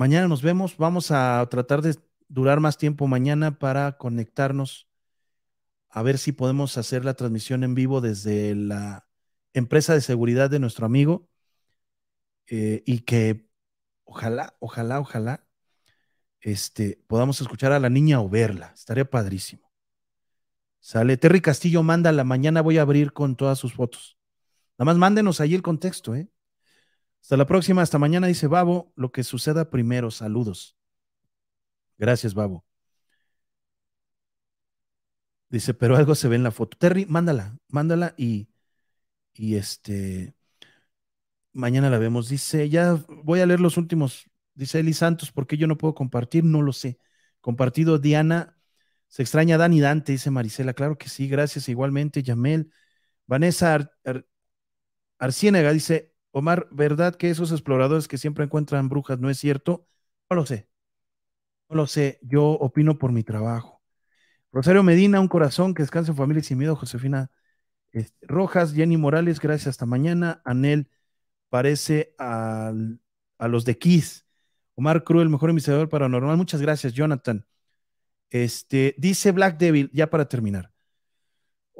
[0.00, 0.78] mañana nos vemos.
[0.78, 1.94] Vamos a tratar de
[2.26, 4.88] durar más tiempo mañana para conectarnos,
[5.90, 9.06] a ver si podemos hacer la transmisión en vivo desde la
[9.52, 11.28] empresa de seguridad de nuestro amigo
[12.46, 13.46] eh, y que
[14.04, 15.46] ojalá, ojalá, ojalá
[16.40, 18.72] este, podamos escuchar a la niña o verla.
[18.74, 19.70] Estaría padrísimo.
[20.78, 21.18] Sale.
[21.18, 24.16] Terry Castillo, manda la mañana voy a abrir con todas sus fotos.
[24.78, 26.30] Nada más mándenos ahí el contexto, ¿eh?
[27.22, 28.92] Hasta la próxima, hasta mañana, dice Babo.
[28.96, 30.76] Lo que suceda primero, saludos.
[31.98, 32.64] Gracias, Babo.
[35.48, 36.76] Dice, pero algo se ve en la foto.
[36.78, 38.48] Terry, mándala, mándala y,
[39.34, 40.34] y este,
[41.52, 42.28] mañana la vemos.
[42.28, 44.24] Dice, ya voy a leer los últimos.
[44.54, 46.44] Dice Eli Santos, ¿por qué yo no puedo compartir?
[46.44, 46.98] No lo sé.
[47.40, 48.58] Compartido Diana,
[49.08, 50.74] se extraña Dani Dante, dice Marisela.
[50.74, 52.22] Claro que sí, gracias igualmente.
[52.22, 52.72] Yamel,
[53.26, 53.92] Vanessa
[55.18, 59.86] Arciénaga dice, Omar, ¿verdad que esos exploradores que siempre encuentran brujas no es cierto?
[60.30, 60.68] No lo sé.
[61.68, 62.18] No lo sé.
[62.22, 63.82] Yo opino por mi trabajo.
[64.52, 66.76] Rosario Medina, un corazón que descanse en familia y sin miedo.
[66.76, 67.30] Josefina
[68.22, 69.68] Rojas, Jenny Morales, gracias.
[69.68, 70.42] Hasta mañana.
[70.44, 70.88] Anel
[71.48, 72.72] parece a
[73.40, 74.26] los de Kiss.
[74.74, 76.36] Omar Cruz, el mejor investigador paranormal.
[76.36, 77.46] Muchas gracias, Jonathan.
[78.30, 80.72] Este, dice Black Devil, ya para terminar.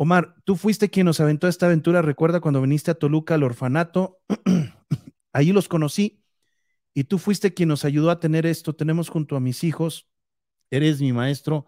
[0.03, 2.01] Omar, tú fuiste quien nos aventó esta aventura.
[2.01, 4.19] Recuerda cuando viniste a Toluca al orfanato.
[5.35, 6.25] Ahí los conocí
[6.95, 8.75] y tú fuiste quien nos ayudó a tener esto.
[8.75, 10.09] Tenemos junto a mis hijos
[10.71, 11.67] Eres mi maestro.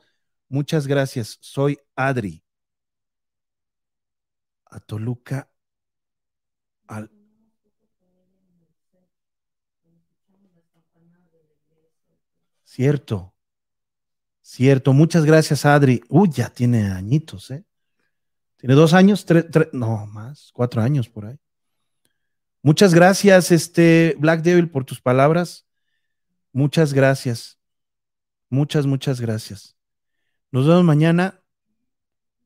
[0.48, 1.36] Muchas gracias.
[1.42, 2.42] Soy Adri.
[4.64, 5.50] A Toluca.
[6.86, 7.10] Al...
[12.64, 13.34] Cierto.
[14.40, 14.94] Cierto.
[14.94, 16.00] Muchas gracias, Adri.
[16.08, 17.66] Uy, ya tiene añitos, ¿eh?
[18.62, 21.36] Tiene dos años, tres, no más, cuatro años por ahí.
[22.62, 25.66] Muchas gracias, este Black Devil, por tus palabras.
[26.52, 27.58] Muchas gracias.
[28.50, 29.76] Muchas, muchas gracias.
[30.52, 31.42] Nos vemos mañana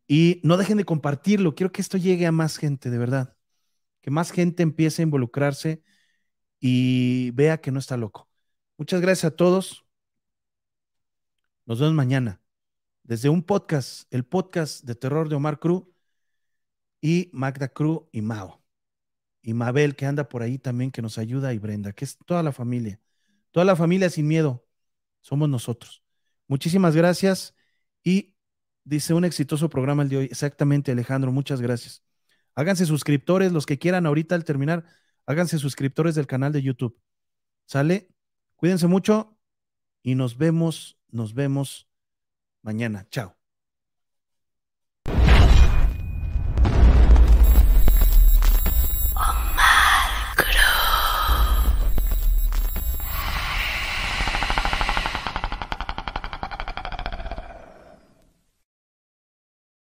[0.08, 1.54] y no dejen de compartirlo.
[1.54, 3.36] Quiero que esto llegue a más gente, de verdad.
[4.00, 5.82] Que más gente empiece a involucrarse
[6.60, 8.30] y vea que no está loco.
[8.78, 9.84] Muchas gracias a todos.
[11.66, 12.40] Nos vemos mañana
[13.02, 15.84] desde un podcast, el podcast de terror de Omar Cruz
[17.00, 18.62] y Magda Cruz y Mao.
[19.42, 22.42] Y Mabel, que anda por ahí también, que nos ayuda, y Brenda, que es toda
[22.42, 23.00] la familia.
[23.52, 24.66] Toda la familia sin miedo.
[25.20, 26.02] Somos nosotros.
[26.48, 27.54] Muchísimas gracias
[28.02, 28.34] y
[28.84, 30.24] dice un exitoso programa el de hoy.
[30.26, 32.02] Exactamente, Alejandro, muchas gracias.
[32.54, 34.84] Háganse suscriptores, los que quieran ahorita al terminar,
[35.26, 36.98] háganse suscriptores del canal de YouTube.
[37.66, 38.08] ¿Sale?
[38.56, 39.38] Cuídense mucho
[40.02, 41.88] y nos vemos, nos vemos
[42.62, 43.06] mañana.
[43.10, 43.35] Chao.